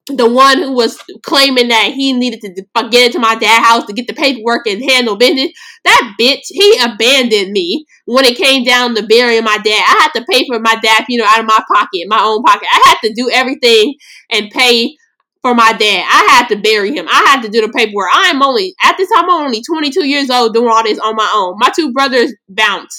the 0.09 0.29
one 0.29 0.59
who 0.59 0.73
was 0.73 1.01
claiming 1.23 1.69
that 1.69 1.93
he 1.95 2.13
needed 2.13 2.41
to 2.41 2.65
uh, 2.75 2.89
get 2.89 3.07
into 3.07 3.21
my 3.21 3.37
dad's 3.37 3.67
house 3.67 3.87
to 3.87 3.93
get 3.93 4.07
the 4.07 4.15
paperwork 4.15 4.67
and 4.67 4.83
handle 4.83 5.17
business, 5.17 5.53
that 5.85 6.15
bitch, 6.21 6.43
he 6.49 6.79
abandoned 6.83 7.53
me 7.53 7.87
when 8.07 8.25
it 8.25 8.37
came 8.37 8.65
down 8.65 8.95
to 8.95 9.07
burying 9.07 9.45
my 9.45 9.59
dad. 9.59 9.83
I 9.87 10.03
had 10.03 10.21
to 10.21 10.27
pay 10.29 10.45
for 10.47 10.59
my 10.59 10.77
dad 10.83 11.05
you 11.09 11.19
know, 11.19 11.27
out 11.27 11.41
of 11.41 11.47
my 11.47 11.63
pocket, 11.73 12.07
my 12.09 12.21
own 12.21 12.43
pocket. 12.43 12.67
I 12.71 12.83
had 12.87 13.09
to 13.09 13.15
do 13.15 13.31
everything 13.31 13.95
and 14.31 14.51
pay 14.51 14.97
for 15.43 15.55
my 15.55 15.73
dad. 15.73 16.05
I 16.09 16.27
had 16.31 16.49
to 16.49 16.57
bury 16.57 16.95
him. 16.95 17.07
I 17.09 17.25
had 17.27 17.43
to 17.43 17.49
do 17.49 17.61
the 17.61 17.73
paperwork. 17.73 18.11
I 18.15 18.31
am 18.31 18.43
only 18.43 18.75
at 18.83 18.97
this 18.97 19.11
time 19.11 19.25
I'm 19.25 19.45
only 19.45 19.63
22 19.63 20.07
years 20.07 20.31
old 20.31 20.55
doing 20.55 20.69
all 20.71 20.83
this 20.85 20.99
on 20.99 21.17
my 21.17 21.31
own. 21.35 21.57
My 21.59 21.71
two 21.75 21.93
brothers 21.93 22.33
bounce. 22.49 22.97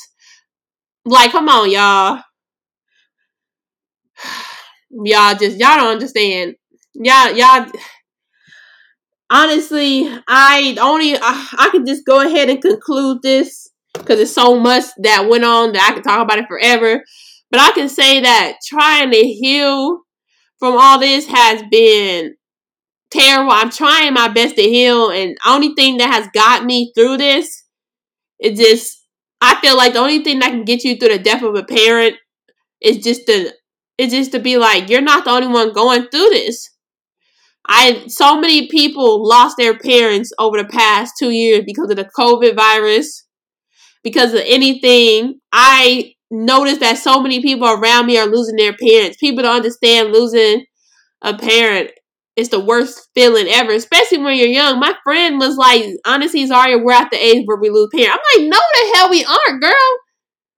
Like, 1.05 1.31
come 1.31 1.49
on, 1.49 1.71
y'all. 1.71 2.21
Y'all 5.05 5.33
just 5.33 5.57
y'all 5.57 5.77
don't 5.77 5.93
understand 5.93 6.53
Y'all 6.93 7.31
y'all 7.31 7.65
Honestly, 9.31 10.07
I 10.27 10.77
only 10.79 11.15
I, 11.15 11.47
I 11.57 11.69
can 11.71 11.87
just 11.87 12.05
go 12.05 12.21
ahead 12.21 12.49
and 12.49 12.61
conclude 12.61 13.23
this 13.23 13.71
because 13.95 14.19
it's 14.19 14.35
so 14.35 14.59
much 14.59 14.83
that 14.97 15.27
went 15.27 15.43
on 15.43 15.73
that 15.73 15.89
I 15.89 15.95
could 15.95 16.03
talk 16.03 16.21
about 16.21 16.37
it 16.37 16.47
forever. 16.47 17.03
But 17.49 17.59
I 17.59 17.71
can 17.71 17.89
say 17.89 18.21
that 18.21 18.57
trying 18.63 19.09
to 19.09 19.17
heal 19.17 20.02
from 20.63 20.77
all 20.77 20.97
this 20.97 21.27
has 21.27 21.61
been 21.69 22.35
terrible. 23.11 23.51
I'm 23.51 23.69
trying 23.69 24.13
my 24.13 24.29
best 24.29 24.55
to 24.55 24.61
heal, 24.61 25.09
and 25.09 25.35
only 25.45 25.75
thing 25.75 25.97
that 25.97 26.09
has 26.09 26.29
got 26.33 26.63
me 26.63 26.93
through 26.95 27.17
this 27.17 27.65
is 28.39 28.57
just 28.57 29.05
I 29.41 29.59
feel 29.59 29.75
like 29.75 29.91
the 29.91 29.99
only 29.99 30.23
thing 30.23 30.39
that 30.39 30.51
can 30.51 30.63
get 30.63 30.85
you 30.85 30.95
through 30.95 31.09
the 31.09 31.19
death 31.19 31.43
of 31.43 31.55
a 31.55 31.65
parent 31.65 32.15
is 32.79 32.99
just 32.99 33.25
to 33.25 33.51
is 33.97 34.13
just 34.13 34.31
to 34.31 34.39
be 34.39 34.55
like 34.55 34.87
you're 34.87 35.01
not 35.01 35.25
the 35.25 35.31
only 35.31 35.47
one 35.47 35.73
going 35.73 36.03
through 36.03 36.29
this. 36.29 36.69
I 37.67 38.05
so 38.07 38.39
many 38.39 38.69
people 38.69 39.27
lost 39.27 39.57
their 39.57 39.77
parents 39.77 40.31
over 40.39 40.57
the 40.57 40.69
past 40.69 41.15
two 41.19 41.31
years 41.31 41.63
because 41.65 41.89
of 41.89 41.97
the 41.97 42.09
COVID 42.17 42.55
virus, 42.55 43.27
because 44.01 44.33
of 44.33 44.43
anything. 44.45 45.41
I 45.51 46.13
noticed 46.33 46.79
that 46.81 46.97
so 46.97 47.21
many 47.21 47.41
people 47.41 47.67
around 47.67 48.07
me 48.07 48.17
are 48.17 48.25
losing 48.25 48.55
their 48.55 48.73
parents. 48.73 49.17
People 49.17 49.43
don't 49.43 49.57
understand 49.57 50.11
losing 50.11 50.65
a 51.21 51.37
parent. 51.37 51.91
It's 52.35 52.49
the 52.49 52.59
worst 52.59 53.09
feeling 53.13 53.47
ever, 53.47 53.71
especially 53.71 54.17
when 54.17 54.37
you're 54.37 54.47
young. 54.47 54.79
My 54.79 54.95
friend 55.03 55.39
was 55.39 55.55
like, 55.55 55.85
honestly, 56.05 56.47
Zarriah, 56.47 56.83
we're 56.83 56.93
at 56.93 57.11
the 57.11 57.17
age 57.17 57.43
where 57.45 57.57
we 57.57 57.69
lose 57.69 57.89
parents. 57.93 58.17
I'm 58.17 58.41
like, 58.41 58.49
no, 58.49 58.57
the 58.57 58.97
hell 58.97 59.09
we 59.11 59.23
aren't, 59.23 59.61
girl. 59.61 59.97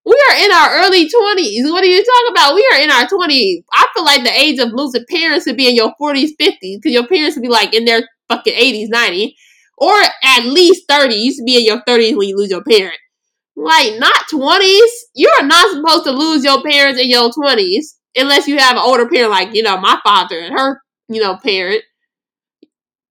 We 0.06 0.14
are 0.14 0.46
in 0.46 0.52
our 0.52 0.86
early 0.86 1.10
20s. 1.10 1.72
What 1.72 1.84
are 1.84 1.88
you 1.88 2.04
talking 2.04 2.32
about? 2.32 2.56
We 2.56 2.70
are 2.74 2.80
in 2.82 2.92
our 2.92 3.06
20s. 3.08 3.64
I 3.74 3.88
feel 3.94 4.06
like 4.06 4.24
the 4.24 4.40
age 4.40 4.60
of 4.60 4.70
losing 4.72 5.04
parents 5.10 5.46
would 5.48 5.58
be 5.58 5.68
in 5.68 5.76
your 5.76 5.94
40s, 6.00 6.30
50s, 6.40 6.78
because 6.78 6.94
your 6.94 7.08
parents 7.08 7.36
would 7.36 7.44
be 7.44 7.50
like 7.50 7.74
in 7.74 7.86
their 7.86 8.08
fucking 8.30 8.54
80s, 8.54 8.90
90s, 8.90 9.34
or 9.78 9.94
at 10.24 10.46
least 10.46 10.84
30. 10.88 11.16
You 11.16 11.36
to 11.36 11.44
be 11.44 11.58
in 11.58 11.66
your 11.66 11.82
30s 11.84 12.16
when 12.16 12.30
you 12.30 12.38
lose 12.38 12.52
your 12.52 12.64
parent. 12.64 12.96
Like, 13.56 13.98
not 14.00 14.28
20s. 14.32 14.90
You 15.16 15.32
are 15.40 15.48
not 15.48 15.72
supposed 15.72 16.04
to 16.06 16.12
lose 16.12 16.44
your 16.44 16.62
parents 16.62 17.00
in 17.00 17.10
your 17.10 17.30
20s 17.32 17.96
unless 18.16 18.48
you 18.48 18.58
have 18.58 18.76
an 18.76 18.84
older 18.84 19.08
parent, 19.08 19.32
like, 19.32 19.54
you 19.54 19.64
know, 19.64 19.78
my 19.78 20.00
father 20.04 20.40
and 20.40 20.58
her, 20.58 20.82
you 21.10 21.22
know, 21.22 21.38
parent. 21.38 21.84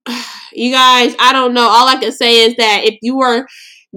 You 0.56 0.70
guys, 0.70 1.16
I 1.18 1.32
don't 1.32 1.52
know. 1.52 1.66
All 1.66 1.88
I 1.88 1.96
can 1.96 2.12
say 2.12 2.44
is 2.44 2.54
that 2.58 2.82
if 2.84 3.00
you 3.02 3.16
were 3.16 3.44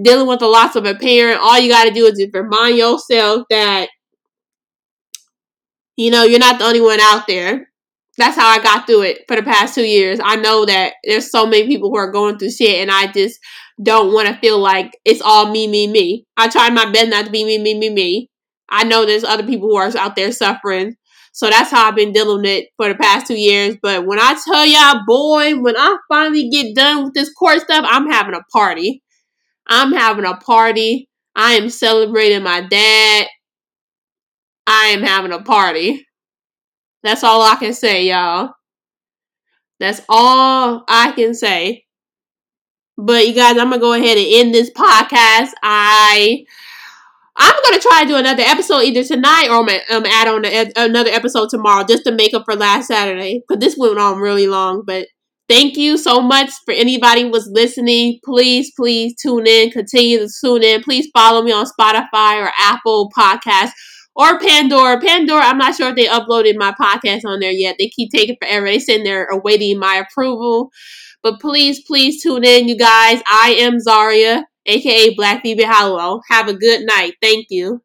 dealing 0.01 0.25
with 0.25 0.39
the 0.39 0.47
loss 0.47 0.75
of 0.75 0.85
a 0.85 0.95
parent, 0.95 1.39
all 1.39 1.59
you 1.59 1.69
got 1.69 1.83
to 1.83 1.91
do 1.91 2.05
is 2.07 2.17
just 2.17 2.33
remind 2.33 2.75
yourself 2.75 3.45
that, 3.51 3.89
you 5.95 6.09
know, 6.09 6.23
you're 6.23 6.39
not 6.39 6.57
the 6.57 6.65
only 6.65 6.81
one 6.81 6.99
out 6.99 7.27
there. 7.27 7.69
That's 8.17 8.35
how 8.35 8.47
I 8.47 8.57
got 8.57 8.87
through 8.87 9.03
it 9.03 9.19
for 9.27 9.35
the 9.35 9.43
past 9.43 9.75
two 9.75 9.83
years. 9.83 10.19
I 10.23 10.35
know 10.37 10.65
that 10.65 10.93
there's 11.03 11.29
so 11.29 11.45
many 11.45 11.67
people 11.67 11.91
who 11.91 11.97
are 11.97 12.11
going 12.11 12.39
through 12.39 12.49
shit, 12.49 12.81
and 12.81 12.89
I 12.89 13.11
just 13.11 13.37
don't 13.81 14.13
want 14.13 14.27
to 14.27 14.35
feel 14.35 14.59
like 14.59 14.97
it's 15.05 15.21
all 15.21 15.51
me, 15.51 15.67
me, 15.67 15.87
me. 15.87 16.25
I 16.35 16.47
try 16.47 16.69
my 16.69 16.91
best 16.91 17.09
not 17.09 17.25
to 17.25 17.31
be 17.31 17.45
me, 17.45 17.57
me, 17.57 17.77
me, 17.77 17.89
me. 17.89 18.29
I 18.69 18.83
know 18.83 19.05
there's 19.05 19.23
other 19.23 19.45
people 19.45 19.69
who 19.69 19.75
are 19.75 19.95
out 19.97 20.15
there 20.15 20.31
suffering. 20.31 20.95
So 21.31 21.49
that's 21.49 21.69
how 21.69 21.87
I've 21.87 21.95
been 21.95 22.13
dealing 22.13 22.41
with 22.41 22.49
it 22.49 22.69
for 22.77 22.89
the 22.89 22.95
past 22.95 23.27
two 23.27 23.39
years. 23.39 23.77
But 23.81 24.05
when 24.07 24.19
I 24.19 24.35
tell 24.43 24.65
y'all, 24.65 25.03
boy, 25.05 25.59
when 25.59 25.77
I 25.77 25.97
finally 26.09 26.49
get 26.49 26.75
done 26.75 27.03
with 27.03 27.13
this 27.13 27.31
court 27.31 27.61
stuff, 27.61 27.85
I'm 27.87 28.09
having 28.09 28.33
a 28.33 28.41
party. 28.51 29.03
I'm 29.67 29.93
having 29.93 30.25
a 30.25 30.35
party. 30.37 31.07
I 31.35 31.53
am 31.53 31.69
celebrating 31.69 32.41
my 32.41 32.61
dad. 32.61 33.27
I 34.65 34.85
am 34.87 35.03
having 35.03 35.31
a 35.31 35.41
party. 35.43 36.07
That's 37.03 37.23
all 37.23 37.41
I 37.43 37.55
can 37.55 37.73
say, 37.73 38.07
y'all. 38.07 38.53
That's 39.79 40.01
all 40.09 40.83
I 40.87 41.11
can 41.11 41.35
say. 41.35 41.85
But 42.97 43.27
you 43.27 43.33
guys, 43.33 43.57
I'm 43.57 43.69
gonna 43.69 43.79
go 43.79 43.93
ahead 43.93 44.17
and 44.17 44.27
end 44.27 44.53
this 44.55 44.71
podcast. 44.71 45.51
I 45.61 46.45
I'm 47.35 47.55
gonna 47.63 47.79
try 47.79 48.01
to 48.01 48.07
do 48.07 48.15
another 48.15 48.43
episode 48.43 48.81
either 48.81 49.03
tonight 49.03 49.49
or 49.49 49.59
I'm 49.59 49.67
gonna 49.67 49.79
um, 49.91 50.05
add 50.07 50.27
on 50.27 50.45
a, 50.45 50.71
another 50.75 51.11
episode 51.11 51.49
tomorrow 51.49 51.85
just 51.85 52.05
to 52.05 52.11
make 52.11 52.33
up 52.33 52.45
for 52.45 52.55
last 52.55 52.87
Saturday 52.87 53.43
because 53.47 53.61
this 53.61 53.77
went 53.77 53.99
on 53.99 54.17
really 54.17 54.47
long. 54.47 54.83
But 54.83 55.07
thank 55.47 55.77
you 55.77 55.97
so 55.97 56.21
much 56.21 56.49
for 56.65 56.73
anybody 56.73 57.21
who 57.21 57.29
was 57.29 57.47
listening. 57.51 58.19
Please, 58.25 58.71
please 58.75 59.15
tune 59.21 59.45
in. 59.45 59.69
Continue 59.69 60.19
to 60.19 60.29
tune 60.41 60.63
in. 60.63 60.81
Please 60.81 61.07
follow 61.13 61.43
me 61.43 61.51
on 61.51 61.67
Spotify 61.67 62.43
or 62.43 62.51
Apple 62.59 63.11
Podcasts 63.15 63.73
or 64.15 64.39
Pandora. 64.39 64.99
Pandora, 64.99 65.43
I'm 65.43 65.59
not 65.59 65.75
sure 65.75 65.89
if 65.89 65.95
they 65.95 66.07
uploaded 66.07 66.55
my 66.57 66.71
podcast 66.71 67.21
on 67.25 67.39
there 67.39 67.51
yet. 67.51 67.75
They 67.77 67.89
keep 67.89 68.09
taking 68.09 68.37
forever. 68.41 68.65
They 68.65 68.79
sitting 68.79 69.03
there 69.03 69.25
awaiting 69.25 69.77
my 69.77 69.95
approval. 69.97 70.71
But 71.27 71.41
please, 71.41 71.81
please 71.83 72.23
tune 72.23 72.45
in, 72.45 72.69
you 72.69 72.77
guys. 72.77 73.21
I 73.29 73.55
am 73.59 73.79
Zarriah 73.79 74.43
aka 74.65 75.13
Black 75.15 75.41
Phoebe 75.43 75.63
Halliwell. 75.63 76.21
Have 76.29 76.47
a 76.47 76.53
good 76.53 76.85
night. 76.85 77.15
Thank 77.21 77.47
you. 77.49 77.75